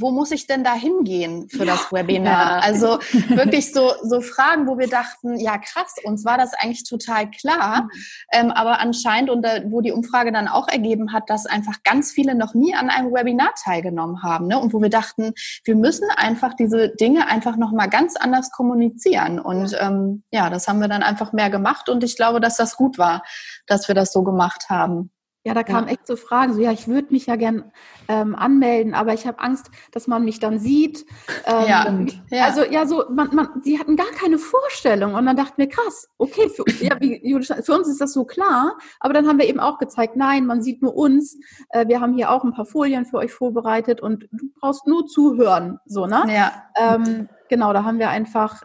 wo 0.00 0.10
muss 0.10 0.30
ich 0.30 0.46
denn 0.46 0.64
da 0.64 0.74
hingehen 0.74 1.48
für 1.48 1.64
ja, 1.64 1.72
das 1.72 1.92
Webinar? 1.92 2.58
Ja. 2.58 2.62
Also 2.62 2.98
wirklich 3.28 3.72
so, 3.72 3.92
so 4.02 4.20
Fragen, 4.20 4.66
wo 4.66 4.78
wir 4.78 4.88
dachten, 4.88 5.38
ja 5.38 5.58
krass, 5.58 5.94
uns 6.04 6.24
war 6.24 6.38
das 6.38 6.54
eigentlich 6.54 6.84
total 6.84 7.30
klar, 7.30 7.82
mhm. 7.82 7.90
ähm, 8.32 8.50
aber 8.50 8.80
anscheinend, 8.80 9.30
und 9.30 9.42
da, 9.42 9.60
wo 9.66 9.80
die 9.80 9.92
Umfrage 9.92 10.32
dann 10.32 10.48
auch 10.48 10.68
ergeben 10.68 11.12
hat, 11.12 11.30
dass 11.30 11.46
einfach 11.46 11.82
ganz 11.84 12.12
viele 12.12 12.34
noch 12.34 12.54
nie 12.54 12.74
an 12.74 12.90
einem 12.90 13.12
Webinar 13.12 13.52
teilgenommen 13.62 14.22
haben 14.22 14.46
ne? 14.46 14.58
und 14.58 14.72
wo 14.72 14.80
wir 14.82 14.90
dachten, 14.90 15.32
wir 15.64 15.76
müssen 15.76 16.08
einfach 16.16 16.54
diese 16.54 16.90
Dinge 16.90 17.28
einfach 17.28 17.56
nochmal 17.56 17.88
ganz 17.88 18.16
anders 18.16 18.50
kommunizieren 18.50 19.38
und 19.38 19.76
ähm, 19.80 20.24
ja, 20.30 20.50
das 20.50 20.68
haben 20.68 20.80
wir 20.80 20.88
dann 20.88 21.02
einfach 21.02 21.32
mehr 21.32 21.50
gemacht 21.50 21.88
und 21.88 22.04
ich 22.04 22.16
glaube, 22.16 22.40
dass 22.40 22.56
das 22.56 22.76
gut 22.76 22.98
war, 22.98 23.22
dass 23.66 23.88
wir 23.88 23.94
das 23.94 24.12
so 24.12 24.22
gemacht 24.22 24.66
haben. 24.68 25.10
Ja, 25.48 25.54
da 25.54 25.62
kamen 25.62 25.88
ja. 25.88 25.94
echt 25.94 26.06
so 26.06 26.16
Fragen, 26.16 26.54
so 26.54 26.60
ja, 26.60 26.72
ich 26.72 26.88
würde 26.88 27.08
mich 27.10 27.26
ja 27.26 27.36
gern 27.36 27.72
ähm, 28.08 28.34
anmelden, 28.34 28.94
aber 28.94 29.14
ich 29.14 29.26
habe 29.26 29.38
Angst, 29.40 29.70
dass 29.92 30.06
man 30.06 30.24
mich 30.24 30.40
dann 30.40 30.58
sieht. 30.58 31.06
Ähm, 31.46 31.66
ja. 31.66 31.96
ja. 32.30 32.44
Also 32.44 32.64
ja, 32.64 32.86
so, 32.86 33.04
man, 33.10 33.34
man, 33.34 33.62
die 33.64 33.78
hatten 33.78 33.96
gar 33.96 34.10
keine 34.18 34.38
Vorstellung 34.38 35.14
und 35.14 35.26
dann 35.26 35.36
dachten 35.36 35.56
wir, 35.56 35.68
krass, 35.68 36.08
okay, 36.18 36.48
für, 36.48 36.64
ja, 36.84 36.96
wie, 37.00 37.20
für 37.62 37.74
uns 37.74 37.88
ist 37.88 38.00
das 38.00 38.12
so 38.12 38.24
klar, 38.24 38.76
aber 39.00 39.14
dann 39.14 39.26
haben 39.26 39.38
wir 39.38 39.48
eben 39.48 39.60
auch 39.60 39.78
gezeigt, 39.78 40.16
nein, 40.16 40.46
man 40.46 40.62
sieht 40.62 40.82
nur 40.82 40.94
uns. 40.94 41.38
Äh, 41.70 41.88
wir 41.88 42.00
haben 42.00 42.14
hier 42.14 42.30
auch 42.30 42.44
ein 42.44 42.52
paar 42.52 42.66
Folien 42.66 43.06
für 43.06 43.18
euch 43.18 43.32
vorbereitet 43.32 44.00
und 44.00 44.28
du 44.32 44.46
brauchst 44.60 44.86
nur 44.86 45.06
zuhören, 45.06 45.78
so, 45.86 46.06
ne? 46.06 46.24
Ja. 46.28 46.62
Ähm, 46.76 47.28
genau, 47.48 47.72
da 47.72 47.84
haben 47.84 47.98
wir 47.98 48.10
einfach 48.10 48.64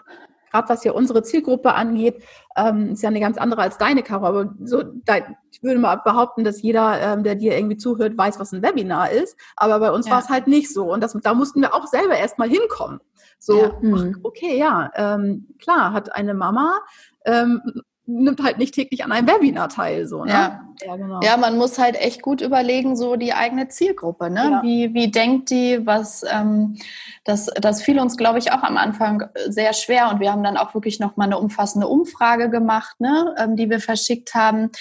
gerade 0.53 0.69
was 0.69 0.83
ja 0.83 0.91
unsere 0.91 1.23
Zielgruppe 1.23 1.73
angeht, 1.73 2.23
ähm, 2.55 2.91
ist 2.91 3.01
ja 3.01 3.09
eine 3.09 3.19
ganz 3.19 3.37
andere 3.37 3.61
als 3.61 3.77
deine, 3.77 4.03
Caro. 4.03 4.25
Aber 4.25 4.53
so, 4.63 4.83
da, 4.83 5.17
ich 5.51 5.63
würde 5.63 5.79
mal 5.79 5.95
behaupten, 5.95 6.43
dass 6.43 6.61
jeder, 6.61 7.01
ähm, 7.01 7.23
der 7.23 7.35
dir 7.35 7.57
irgendwie 7.57 7.77
zuhört, 7.77 8.17
weiß, 8.17 8.39
was 8.39 8.51
ein 8.51 8.61
Webinar 8.61 9.11
ist. 9.11 9.35
Aber 9.55 9.79
bei 9.79 9.91
uns 9.91 10.05
ja. 10.05 10.13
war 10.13 10.19
es 10.19 10.29
halt 10.29 10.47
nicht 10.47 10.71
so. 10.71 10.93
Und 10.93 11.01
das, 11.01 11.17
da 11.23 11.33
mussten 11.33 11.61
wir 11.61 11.73
auch 11.73 11.87
selber 11.87 12.15
erstmal 12.15 12.49
hinkommen. 12.49 12.99
So, 13.39 13.57
ja. 13.57 13.71
ach, 13.95 14.05
okay, 14.23 14.57
ja, 14.57 14.91
ähm, 14.95 15.47
klar, 15.59 15.91
hat 15.91 16.15
eine 16.15 16.33
Mama 16.33 16.79
ähm, 17.25 17.61
nimmt 18.05 18.43
halt 18.43 18.57
nicht 18.57 18.73
täglich 18.73 19.03
an 19.03 19.11
einem 19.11 19.27
Webinar 19.27 19.69
teil. 19.69 20.07
So, 20.07 20.25
ne? 20.25 20.31
ja. 20.31 20.59
Ja, 20.85 20.95
genau. 20.95 21.19
ja, 21.21 21.37
man 21.37 21.57
muss 21.57 21.77
halt 21.77 21.95
echt 21.95 22.21
gut 22.21 22.41
überlegen, 22.41 22.95
so 22.95 23.15
die 23.15 23.33
eigene 23.33 23.67
Zielgruppe. 23.67 24.29
Ne? 24.29 24.49
Ja. 24.51 24.63
Wie, 24.63 24.93
wie 24.93 25.11
denkt 25.11 25.49
die, 25.51 25.85
was 25.85 26.23
ähm, 26.29 26.77
das, 27.23 27.45
das 27.45 27.81
fiel 27.81 27.99
uns, 27.99 28.17
glaube 28.17 28.39
ich, 28.39 28.51
auch 28.51 28.63
am 28.63 28.77
Anfang 28.77 29.29
sehr 29.47 29.73
schwer. 29.73 30.09
Und 30.09 30.19
wir 30.19 30.31
haben 30.31 30.43
dann 30.43 30.57
auch 30.57 30.73
wirklich 30.73 30.99
nochmal 30.99 31.27
eine 31.27 31.37
umfassende 31.37 31.87
Umfrage 31.87 32.49
gemacht, 32.49 32.99
ne? 32.99 33.35
Ähm, 33.37 33.55
die 33.55 33.69
wir 33.69 33.79
verschickt 33.79 34.33
haben, 34.33 34.71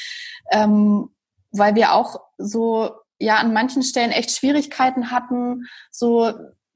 ähm, 0.51 1.11
weil 1.51 1.75
wir 1.75 1.93
auch 1.93 2.21
so 2.39 2.91
ja 3.19 3.37
an 3.37 3.53
manchen 3.53 3.83
Stellen 3.83 4.11
echt 4.11 4.33
Schwierigkeiten 4.33 5.11
hatten, 5.11 5.67
so 5.91 6.33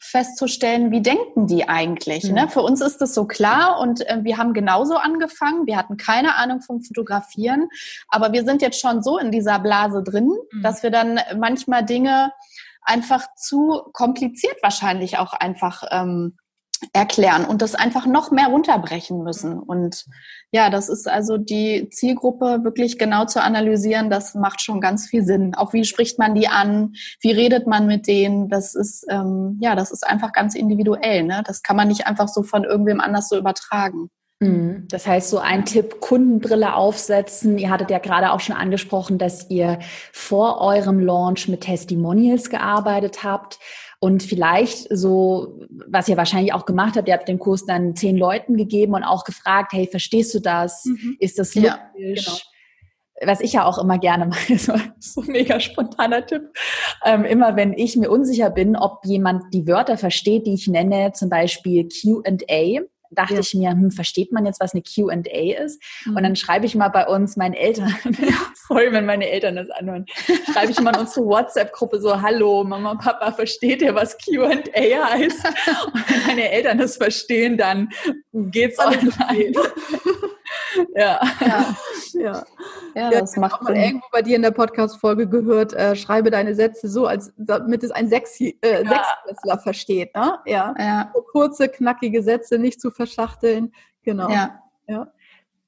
festzustellen, 0.06 0.90
wie 0.90 1.02
denken 1.02 1.46
die 1.46 1.68
eigentlich. 1.68 2.24
Mhm. 2.24 2.34
Ne? 2.34 2.48
Für 2.48 2.62
uns 2.62 2.80
ist 2.80 2.98
das 2.98 3.14
so 3.14 3.26
klar 3.26 3.80
und 3.80 4.08
äh, 4.08 4.18
wir 4.22 4.38
haben 4.38 4.52
genauso 4.54 4.96
angefangen. 4.96 5.66
Wir 5.66 5.76
hatten 5.76 5.96
keine 5.96 6.36
Ahnung 6.36 6.60
vom 6.60 6.82
Fotografieren, 6.82 7.68
aber 8.08 8.32
wir 8.32 8.44
sind 8.44 8.62
jetzt 8.62 8.80
schon 8.80 9.02
so 9.02 9.18
in 9.18 9.30
dieser 9.30 9.58
Blase 9.58 10.02
drin, 10.02 10.30
mhm. 10.52 10.62
dass 10.62 10.82
wir 10.82 10.90
dann 10.90 11.20
manchmal 11.36 11.84
Dinge 11.84 12.32
einfach 12.82 13.26
zu 13.36 13.82
kompliziert 13.92 14.56
wahrscheinlich 14.62 15.18
auch 15.18 15.32
einfach 15.32 15.82
ähm, 15.90 16.36
erklären 16.92 17.44
und 17.44 17.62
das 17.62 17.74
einfach 17.74 18.06
noch 18.06 18.30
mehr 18.30 18.48
runterbrechen 18.48 19.22
müssen. 19.22 19.58
Und 19.58 20.06
ja, 20.52 20.70
das 20.70 20.88
ist 20.88 21.08
also 21.08 21.38
die 21.38 21.88
Zielgruppe 21.90 22.60
wirklich 22.64 22.98
genau 22.98 23.24
zu 23.24 23.42
analysieren, 23.42 24.10
das 24.10 24.34
macht 24.34 24.60
schon 24.60 24.80
ganz 24.80 25.06
viel 25.06 25.24
Sinn. 25.24 25.54
Auch 25.54 25.72
wie 25.72 25.84
spricht 25.84 26.18
man 26.18 26.34
die 26.34 26.48
an, 26.48 26.92
wie 27.20 27.32
redet 27.32 27.66
man 27.66 27.86
mit 27.86 28.06
denen, 28.06 28.48
das 28.48 28.74
ist, 28.74 29.06
ähm, 29.08 29.58
ja, 29.60 29.74
das 29.74 29.90
ist 29.90 30.06
einfach 30.06 30.32
ganz 30.32 30.54
individuell. 30.54 31.24
Ne? 31.24 31.42
Das 31.46 31.62
kann 31.62 31.76
man 31.76 31.88
nicht 31.88 32.06
einfach 32.06 32.28
so 32.28 32.42
von 32.42 32.64
irgendwem 32.64 33.00
anders 33.00 33.28
so 33.28 33.36
übertragen. 33.36 34.10
Mhm. 34.38 34.86
Das 34.88 35.06
heißt, 35.06 35.30
so 35.30 35.38
ein 35.38 35.64
Tipp, 35.64 36.00
Kundenbrille 36.00 36.74
aufsetzen. 36.74 37.58
Ihr 37.58 37.70
hattet 37.70 37.90
ja 37.90 37.98
gerade 37.98 38.32
auch 38.32 38.40
schon 38.40 38.56
angesprochen, 38.56 39.18
dass 39.18 39.48
ihr 39.50 39.78
vor 40.12 40.60
eurem 40.60 40.98
Launch 41.00 41.48
mit 41.48 41.62
Testimonials 41.62 42.50
gearbeitet 42.50 43.24
habt. 43.24 43.58
Und 44.06 44.22
vielleicht 44.22 44.86
so, 44.96 45.58
was 45.88 46.06
ihr 46.06 46.16
wahrscheinlich 46.16 46.54
auch 46.54 46.64
gemacht 46.64 46.94
habt, 46.96 47.08
ihr 47.08 47.14
habt 47.14 47.26
den 47.26 47.40
Kurs 47.40 47.66
dann 47.66 47.96
zehn 47.96 48.16
Leuten 48.16 48.56
gegeben 48.56 48.94
und 48.94 49.02
auch 49.02 49.24
gefragt, 49.24 49.72
hey, 49.72 49.88
verstehst 49.88 50.32
du 50.32 50.38
das? 50.38 50.84
Mhm. 50.84 51.16
Ist 51.18 51.40
das 51.40 51.56
logisch? 51.56 51.66
Ja, 51.66 51.90
genau 51.96 52.36
was 53.24 53.40
ich 53.40 53.54
ja 53.54 53.64
auch 53.64 53.78
immer 53.78 53.98
gerne 53.98 54.26
mache, 54.26 54.58
so, 54.58 54.74
so 54.98 55.22
ein 55.22 55.28
mega 55.28 55.58
spontaner 55.58 56.26
Tipp. 56.26 56.42
Ähm, 57.04 57.24
immer 57.24 57.56
wenn 57.56 57.72
ich 57.72 57.96
mir 57.96 58.10
unsicher 58.10 58.50
bin, 58.50 58.76
ob 58.76 59.06
jemand 59.06 59.54
die 59.54 59.66
Wörter 59.66 59.96
versteht, 59.96 60.46
die 60.46 60.52
ich 60.52 60.68
nenne, 60.68 61.12
zum 61.14 61.30
Beispiel 61.30 61.88
Q&A, 61.88 62.82
dachte 63.10 63.34
ja. 63.34 63.40
ich 63.40 63.54
mir, 63.54 63.70
hm, 63.70 63.90
versteht 63.90 64.32
man 64.32 64.46
jetzt, 64.46 64.60
was 64.60 64.74
eine 64.74 64.82
Q&A 64.82 65.64
ist? 65.64 65.82
Mhm. 66.04 66.16
Und 66.16 66.22
dann 66.22 66.36
schreibe 66.36 66.66
ich 66.66 66.74
mal 66.74 66.88
bei 66.88 67.06
uns 67.06 67.36
meinen 67.36 67.54
Eltern, 67.54 67.94
sorry, 68.68 68.92
wenn 68.92 69.06
meine 69.06 69.28
Eltern 69.28 69.56
das 69.56 69.70
anhören, 69.70 70.06
schreibe 70.52 70.72
ich 70.72 70.80
mal 70.80 70.94
in 70.94 71.00
unsere 71.00 71.26
WhatsApp-Gruppe 71.26 72.00
so, 72.00 72.20
hallo, 72.20 72.64
Mama, 72.64 72.94
Papa, 72.96 73.32
versteht 73.32 73.82
ihr, 73.82 73.94
was 73.94 74.16
Q&A 74.18 75.10
heißt? 75.10 75.44
Und 75.92 76.10
wenn 76.10 76.26
meine 76.26 76.50
Eltern 76.50 76.78
das 76.78 76.96
verstehen, 76.96 77.56
dann 77.56 77.88
geht's 78.32 78.78
online. 78.78 79.52
ja. 80.94 81.20
ja. 81.40 81.76
ja. 82.14 82.44
Ja, 82.94 83.10
das 83.10 83.34
ja, 83.34 83.40
macht 83.40 83.62
mal 83.62 83.76
irgendwo 83.76 84.06
bei 84.10 84.22
dir 84.22 84.36
in 84.36 84.42
der 84.42 84.52
Podcast-Folge 84.52 85.28
gehört, 85.28 85.74
äh, 85.74 85.94
schreibe 85.96 86.30
deine 86.30 86.54
Sätze 86.54 86.88
so, 86.88 87.06
als 87.06 87.30
damit 87.36 87.84
es 87.84 87.90
ein 87.90 88.08
Sechs, 88.08 88.40
äh, 88.40 88.54
ja. 88.62 88.78
Sechsklässler 88.78 89.58
versteht. 89.58 90.14
Ne? 90.14 90.38
Ja. 90.46 90.74
ja. 90.78 91.10
So 91.14 91.20
kurze, 91.20 91.68
knackige 91.68 92.22
Sätze, 92.22 92.58
nicht 92.58 92.80
zu 92.80 92.90
verschachteln. 92.90 93.72
Genau. 94.02 94.30
Ja. 94.30 94.62
ja. 94.88 95.08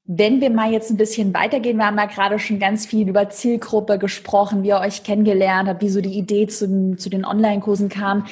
Wenn 0.05 0.41
wir 0.41 0.49
mal 0.49 0.71
jetzt 0.71 0.89
ein 0.89 0.97
bisschen 0.97 1.35
weitergehen, 1.35 1.77
wir 1.77 1.85
haben 1.85 1.99
ja 1.99 2.05
gerade 2.05 2.39
schon 2.39 2.57
ganz 2.57 2.87
viel 2.87 3.07
über 3.07 3.29
Zielgruppe 3.29 3.99
gesprochen, 3.99 4.63
wie 4.63 4.69
ihr 4.69 4.79
euch 4.79 5.03
kennengelernt 5.03 5.69
habt, 5.69 5.83
wie 5.83 5.89
so 5.89 6.01
die 6.01 6.17
Idee 6.17 6.47
zu, 6.47 6.95
zu 6.97 7.09
den 7.11 7.25
Online-Kursen 7.25 7.89
kam. 7.89 8.25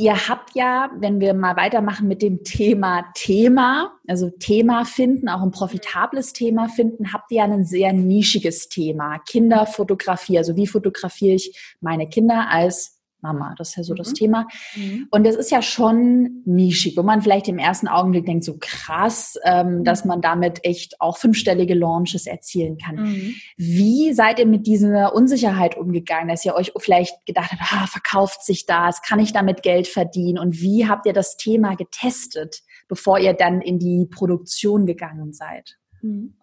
Ihr 0.00 0.28
habt 0.28 0.54
ja, 0.54 0.92
wenn 1.00 1.18
wir 1.18 1.34
mal 1.34 1.56
weitermachen 1.56 2.06
mit 2.06 2.22
dem 2.22 2.44
Thema 2.44 3.10
Thema, 3.14 3.98
also 4.06 4.30
Thema 4.30 4.84
finden, 4.84 5.28
auch 5.28 5.42
ein 5.42 5.50
profitables 5.50 6.32
Thema 6.32 6.68
finden, 6.68 7.12
habt 7.12 7.32
ihr 7.32 7.38
ja 7.38 7.44
ein 7.44 7.64
sehr 7.64 7.92
nischiges 7.92 8.68
Thema. 8.68 9.18
Kinderfotografie, 9.18 10.38
also 10.38 10.54
wie 10.54 10.68
fotografiere 10.68 11.34
ich 11.34 11.76
meine 11.80 12.08
Kinder 12.08 12.48
als 12.48 12.97
Mama. 13.32 13.54
Das 13.58 13.70
ist 13.70 13.76
ja 13.76 13.82
so 13.82 13.92
mhm. 13.92 13.96
das 13.96 14.12
Thema. 14.12 14.46
Mhm. 14.74 15.08
Und 15.10 15.26
das 15.26 15.36
ist 15.36 15.50
ja 15.50 15.62
schon 15.62 16.42
nischig, 16.44 16.96
wo 16.96 17.02
man 17.02 17.22
vielleicht 17.22 17.48
im 17.48 17.58
ersten 17.58 17.88
Augenblick 17.88 18.26
denkt, 18.26 18.44
so 18.44 18.56
krass, 18.58 19.38
ähm, 19.44 19.78
mhm. 19.78 19.84
dass 19.84 20.04
man 20.04 20.20
damit 20.20 20.64
echt 20.64 21.00
auch 21.00 21.18
fünfstellige 21.18 21.74
Launches 21.74 22.26
erzielen 22.26 22.78
kann. 22.78 22.96
Mhm. 22.96 23.34
Wie 23.56 24.12
seid 24.12 24.38
ihr 24.38 24.46
mit 24.46 24.66
dieser 24.66 25.14
Unsicherheit 25.14 25.76
umgegangen, 25.76 26.28
dass 26.28 26.44
ihr 26.44 26.54
euch 26.54 26.72
vielleicht 26.78 27.26
gedacht 27.26 27.52
habt, 27.52 27.72
ah, 27.72 27.86
verkauft 27.86 28.44
sich 28.44 28.66
das, 28.66 29.02
kann 29.02 29.18
ich 29.18 29.32
damit 29.32 29.62
Geld 29.62 29.86
verdienen? 29.86 30.38
Und 30.38 30.60
wie 30.60 30.88
habt 30.88 31.06
ihr 31.06 31.12
das 31.12 31.36
Thema 31.36 31.76
getestet, 31.76 32.62
bevor 32.88 33.18
ihr 33.18 33.34
dann 33.34 33.60
in 33.60 33.78
die 33.78 34.06
Produktion 34.06 34.86
gegangen 34.86 35.32
seid? 35.32 35.76
Mhm. 36.02 36.34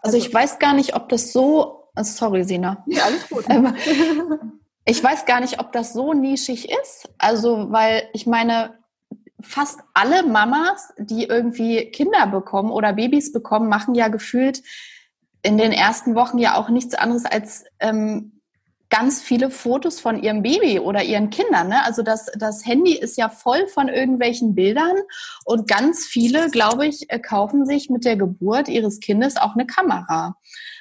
Also, 0.00 0.16
also 0.16 0.18
ich 0.18 0.32
weiß 0.32 0.58
gar 0.58 0.74
nicht, 0.74 0.94
ob 0.94 1.08
das 1.08 1.32
so, 1.32 1.90
sorry 1.96 2.44
Sina. 2.44 2.84
Ja, 2.86 3.04
alles 3.04 3.28
gut. 3.28 3.44
Ich 4.88 5.02
weiß 5.02 5.26
gar 5.26 5.40
nicht, 5.40 5.58
ob 5.58 5.72
das 5.72 5.92
so 5.92 6.14
nischig 6.14 6.70
ist. 6.70 7.08
Also, 7.18 7.72
weil 7.72 8.08
ich 8.12 8.26
meine, 8.26 8.78
fast 9.40 9.80
alle 9.94 10.22
Mamas, 10.22 10.94
die 10.96 11.24
irgendwie 11.24 11.90
Kinder 11.90 12.26
bekommen 12.28 12.70
oder 12.70 12.92
Babys 12.92 13.32
bekommen, 13.32 13.68
machen 13.68 13.96
ja 13.96 14.08
gefühlt 14.08 14.62
in 15.42 15.58
den 15.58 15.72
ersten 15.72 16.14
Wochen 16.14 16.38
ja 16.38 16.56
auch 16.56 16.68
nichts 16.68 16.94
anderes 16.94 17.24
als 17.24 17.64
ähm, 17.80 18.35
ganz 18.88 19.20
viele 19.20 19.50
Fotos 19.50 20.00
von 20.00 20.22
ihrem 20.22 20.42
Baby 20.42 20.78
oder 20.78 21.02
ihren 21.02 21.30
Kindern. 21.30 21.68
Ne? 21.68 21.84
Also 21.84 22.02
das, 22.02 22.26
das 22.38 22.64
Handy 22.64 22.96
ist 22.96 23.18
ja 23.18 23.28
voll 23.28 23.66
von 23.66 23.88
irgendwelchen 23.88 24.54
Bildern 24.54 24.96
und 25.44 25.68
ganz 25.68 26.06
viele, 26.06 26.50
glaube 26.50 26.86
ich, 26.86 27.10
äh, 27.10 27.18
kaufen 27.18 27.66
sich 27.66 27.90
mit 27.90 28.04
der 28.04 28.16
Geburt 28.16 28.68
ihres 28.68 29.00
Kindes 29.00 29.36
auch 29.36 29.54
eine 29.54 29.66
Kamera. 29.66 30.36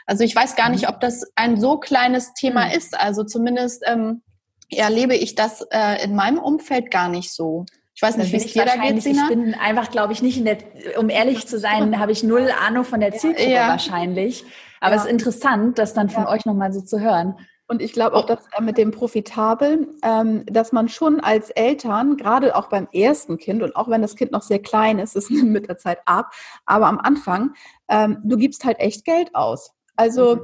Also 0.06 0.24
ich 0.24 0.36
weiß 0.36 0.56
gar 0.56 0.70
nicht, 0.70 0.84
mhm. 0.84 0.90
ob 0.90 1.00
das 1.00 1.32
ein 1.36 1.60
so 1.60 1.78
kleines 1.78 2.34
Thema 2.34 2.66
mhm. 2.66 2.72
ist. 2.74 3.00
Also 3.00 3.24
zumindest 3.24 3.84
ähm, 3.88 4.22
erlebe 4.70 5.16
ich 5.16 5.36
das 5.36 5.62
äh, 5.72 6.04
in 6.04 6.16
meinem 6.16 6.38
Umfeld 6.38 6.92
gar 6.92 7.10
nicht 7.10 7.34
so. 7.34 7.66
Ich 7.96 8.02
weiß 8.02 8.18
nicht, 8.18 8.32
wie 8.34 8.38
es 8.38 8.52
dir 8.52 8.66
da 8.66 8.76
geht, 8.76 9.02
Sina? 9.02 9.24
Ich 9.24 9.30
bin 9.30 9.54
einfach, 9.54 9.90
glaube 9.90 10.12
ich, 10.12 10.22
nicht 10.22 10.38
in 10.38 10.44
der, 10.44 10.58
um 11.00 11.10
ehrlich 11.10 11.48
zu 11.48 11.58
sein, 11.58 11.98
habe 11.98 12.12
ich 12.12 12.24
null 12.24 12.52
Ahnung 12.68 12.84
von 12.84 13.00
der 13.00 13.14
Zielgruppe 13.14 13.50
ja. 13.50 13.70
wahrscheinlich. 13.70 14.44
Aber 14.82 14.96
ja. 14.96 15.02
es 15.02 15.06
ist 15.06 15.12
interessant, 15.12 15.80
das 15.80 15.94
dann 15.94 16.10
von 16.10 16.24
ja. 16.24 16.30
euch 16.30 16.46
nochmal 16.46 16.74
so 16.74 16.82
zu 16.82 17.00
hören. 17.00 17.36
Und 17.68 17.82
ich 17.82 17.94
glaube 17.94 18.16
auch, 18.16 18.26
dass 18.26 18.46
äh, 18.58 18.62
mit 18.62 18.78
dem 18.78 18.92
Profitabel, 18.92 19.88
ähm, 20.04 20.46
dass 20.46 20.72
man 20.72 20.88
schon 20.88 21.20
als 21.20 21.50
Eltern, 21.50 22.16
gerade 22.16 22.56
auch 22.56 22.70
beim 22.70 22.88
ersten 22.94 23.38
Kind 23.38 23.64
und 23.64 23.76
auch 23.76 23.90
wenn 23.90 24.04
das 24.04 24.16
Kind 24.16 24.32
noch 24.32 24.44
sehr 24.44 24.60
klein 24.60 25.00
ist, 25.00 25.16
es 25.16 25.30
nimmt 25.32 25.52
mit 25.52 25.68
der 25.68 25.78
Zeit 25.78 26.00
ab, 26.06 26.32
aber 26.66 26.88
am 26.88 27.00
Anfang, 27.00 27.54
ähm, 27.88 28.20
du 28.24 28.38
gibst 28.38 28.66
halt 28.66 28.80
echt 28.80 29.04
Geld 29.04 29.34
aus. 29.34 29.72
Also 29.96 30.36
mhm. 30.36 30.42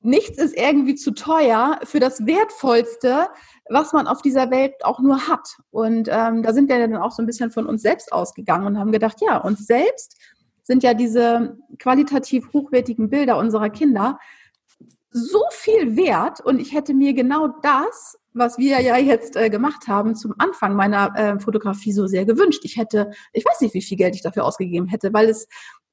nichts 0.00 0.38
ist 0.38 0.56
irgendwie 0.56 0.94
zu 0.94 1.10
teuer 1.12 1.80
für 1.84 1.98
das 1.98 2.24
Wertvollste, 2.26 3.28
was 3.68 3.92
man 3.92 4.06
auf 4.06 4.22
dieser 4.22 4.50
Welt 4.50 4.84
auch 4.84 5.00
nur 5.00 5.26
hat. 5.28 5.56
Und 5.70 6.08
ähm, 6.08 6.42
da 6.42 6.52
sind 6.52 6.68
wir 6.68 6.78
dann 6.78 6.96
auch 6.96 7.12
so 7.12 7.22
ein 7.22 7.26
bisschen 7.26 7.50
von 7.50 7.66
uns 7.66 7.82
selbst 7.82 8.12
ausgegangen 8.12 8.66
und 8.66 8.78
haben 8.78 8.92
gedacht, 8.92 9.18
ja, 9.20 9.38
uns 9.38 9.66
selbst 9.66 10.16
sind 10.62 10.84
ja 10.84 10.94
diese 10.94 11.56
qualitativ 11.80 12.52
hochwertigen 12.52 13.10
Bilder 13.10 13.38
unserer 13.38 13.70
Kinder 13.70 14.18
so 15.10 15.42
viel 15.50 15.96
wert 15.96 16.40
und 16.40 16.60
ich 16.60 16.72
hätte 16.72 16.94
mir 16.94 17.14
genau 17.14 17.48
das, 17.62 18.16
was 18.32 18.58
wir 18.58 18.80
ja 18.80 18.96
jetzt 18.96 19.36
äh, 19.36 19.50
gemacht 19.50 19.88
haben, 19.88 20.14
zum 20.14 20.34
Anfang 20.38 20.74
meiner 20.74 21.12
äh, 21.16 21.40
Fotografie 21.40 21.92
so 21.92 22.06
sehr 22.06 22.24
gewünscht. 22.24 22.64
Ich 22.64 22.76
hätte, 22.76 23.10
ich 23.32 23.44
weiß 23.44 23.60
nicht, 23.60 23.74
wie 23.74 23.82
viel 23.82 23.96
Geld 23.96 24.14
ich 24.14 24.22
dafür 24.22 24.44
ausgegeben 24.44 24.86
hätte, 24.86 25.12
weil 25.12 25.28
es 25.28 25.48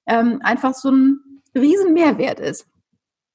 ähm, 0.05 0.39
einfach 0.43 0.73
so 0.73 0.91
ein 0.91 1.41
riesen 1.55 1.93
Mehrwert 1.93 2.39
ist. 2.39 2.67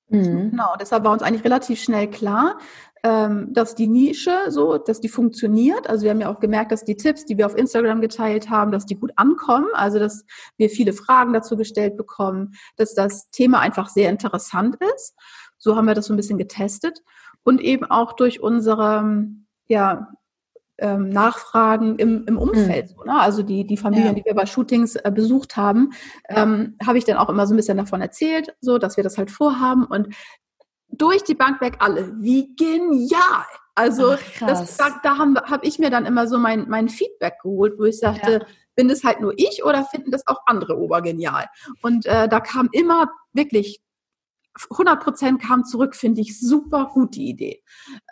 Mhm. 0.09 0.51
Genau, 0.51 0.75
deshalb 0.79 1.05
war 1.05 1.13
uns 1.13 1.23
eigentlich 1.23 1.45
relativ 1.45 1.81
schnell 1.83 2.09
klar, 2.09 2.59
ähm, 3.03 3.53
dass 3.53 3.75
die 3.75 3.89
Nische 3.89 4.51
so, 4.51 4.79
dass 4.79 5.01
die 5.01 5.09
funktioniert. 5.09 5.89
Also 5.89 6.05
wir 6.05 6.11
haben 6.11 6.21
ja 6.21 6.33
auch 6.33 6.39
gemerkt, 6.39 6.71
dass 6.71 6.85
die 6.85 6.97
Tipps, 6.97 7.25
die 7.25 7.37
wir 7.37 7.47
auf 7.47 7.57
Instagram 7.57 8.01
geteilt 8.01 8.49
haben, 8.49 8.71
dass 8.71 8.87
die 8.87 8.95
gut 8.95 9.11
ankommen. 9.17 9.67
Also 9.73 9.99
dass 9.99 10.25
wir 10.57 10.71
viele 10.71 10.93
Fragen 10.93 11.33
dazu 11.33 11.57
gestellt 11.57 11.97
bekommen, 11.97 12.53
dass 12.77 12.95
das 12.95 13.29
Thema 13.31 13.61
einfach 13.61 13.89
sehr 13.89 14.11
interessant 14.11 14.77
ist. 14.95 15.15
So 15.63 15.77
haben 15.77 15.87
wir 15.87 15.95
das 15.95 16.07
so 16.07 16.13
ein 16.13 16.17
bisschen 16.17 16.39
getestet 16.39 17.03
und 17.45 17.61
eben 17.61 17.85
auch 17.85 18.15
durch 18.15 18.41
unsere 18.41 19.27
ja, 19.69 20.09
ähm, 20.79 21.09
Nachfragen 21.09 21.97
im, 22.01 22.25
im 22.27 22.37
Umfeld. 22.37 22.91
Mhm. 22.91 22.95
So, 22.97 23.05
ne? 23.05 23.21
Also 23.21 23.43
die, 23.45 23.65
die 23.65 23.77
Familien, 23.77 24.09
ja. 24.09 24.15
die 24.15 24.25
wir 24.25 24.35
bei 24.35 24.45
Shootings 24.45 24.97
äh, 24.97 25.13
besucht 25.15 25.57
haben, 25.57 25.91
ähm, 26.29 26.77
habe 26.85 26.99
ich 26.99 27.05
dann 27.05 27.17
auch 27.17 27.29
immer 27.29 27.47
so 27.47 27.55
ein 27.55 27.57
bisschen 27.57 27.77
davon 27.77 28.01
erzählt, 28.01 28.53
so 28.61 28.79
dass 28.79 28.97
wir 28.97 29.05
das 29.05 29.19
halt 29.19 29.31
vorhaben 29.31 29.85
und 29.85 30.09
durch 30.89 31.23
die 31.23 31.37
Bank 31.37 31.61
weg 31.61 31.77
alle. 31.79 32.13
Wie 32.19 32.57
genial! 32.57 33.45
Also 33.77 34.15
Ach, 34.15 34.47
das, 34.47 34.77
da, 34.77 35.01
da 35.03 35.17
habe 35.17 35.41
hab 35.49 35.65
ich 35.65 35.79
mir 35.79 35.91
dann 35.91 36.07
immer 36.07 36.27
so 36.27 36.39
mein, 36.39 36.69
mein 36.69 36.89
Feedback 36.89 37.35
geholt, 37.41 37.79
wo 37.79 37.85
ich 37.85 37.99
sagte, 37.99 38.33
ja. 38.33 38.47
bin 38.75 38.89
das 38.89 39.05
halt 39.05 39.21
nur 39.21 39.33
ich 39.37 39.65
oder 39.65 39.85
finden 39.85 40.11
das 40.11 40.27
auch 40.27 40.41
andere 40.47 40.77
obergenial? 40.77 41.47
Und 41.83 42.05
äh, 42.07 42.29
da 42.29 42.41
kam 42.41 42.69
immer 42.73 43.07
wirklich 43.33 43.81
100 44.71 45.03
Prozent 45.03 45.43
kam 45.43 45.65
zurück, 45.65 45.97
finde 45.97 46.21
ich 46.21 46.39
super 46.39 46.91
gut 46.93 47.15
die 47.15 47.29
Idee. 47.29 47.63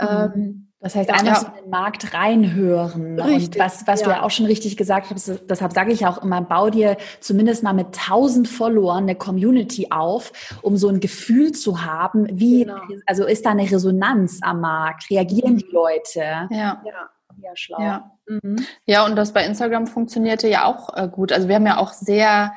Mhm. 0.00 0.08
Ähm, 0.08 0.66
das 0.82 0.94
heißt, 0.94 1.10
einfach 1.10 1.26
ja. 1.26 1.34
so 1.34 1.46
in 1.48 1.64
den 1.64 1.70
Markt 1.70 2.14
reinhören. 2.14 3.20
Richtig, 3.20 3.60
und 3.60 3.66
was, 3.66 3.86
was 3.86 4.00
ja. 4.00 4.06
du 4.06 4.12
ja 4.12 4.22
auch 4.22 4.30
schon 4.30 4.46
richtig 4.46 4.78
gesagt 4.78 5.10
hast, 5.10 5.42
deshalb 5.50 5.74
sage 5.74 5.92
ich 5.92 6.06
auch 6.06 6.22
immer, 6.22 6.40
bau 6.40 6.70
dir 6.70 6.96
zumindest 7.20 7.62
mal 7.62 7.74
mit 7.74 7.88
1000 7.88 8.48
Followern 8.48 9.02
eine 9.02 9.14
Community 9.14 9.88
auf, 9.90 10.32
um 10.62 10.78
so 10.78 10.88
ein 10.88 11.00
Gefühl 11.00 11.52
zu 11.52 11.84
haben, 11.84 12.26
wie, 12.32 12.64
genau. 12.64 12.80
also 13.04 13.26
ist 13.26 13.44
da 13.44 13.50
eine 13.50 13.70
Resonanz 13.70 14.38
am 14.40 14.62
Markt? 14.62 15.10
Reagieren 15.10 15.58
die 15.58 15.68
Leute? 15.70 16.20
Ja. 16.20 16.48
Ja, 16.50 17.10
ja 17.42 17.50
schlau. 17.54 17.82
Ja. 17.82 18.10
Mhm. 18.26 18.64
ja, 18.86 19.04
und 19.04 19.16
das 19.16 19.34
bei 19.34 19.44
Instagram 19.44 19.86
funktionierte 19.86 20.48
ja 20.48 20.64
auch 20.64 20.96
äh, 20.96 21.08
gut. 21.08 21.30
Also 21.30 21.48
wir 21.48 21.56
haben 21.56 21.66
ja 21.66 21.76
auch 21.76 21.92
sehr, 21.92 22.54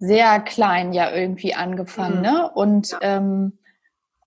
sehr 0.00 0.40
klein 0.40 0.92
ja 0.92 1.12
irgendwie 1.12 1.54
angefangen, 1.54 2.16
mhm. 2.16 2.22
ne? 2.22 2.50
Und 2.50 2.98
ähm, 3.02 3.58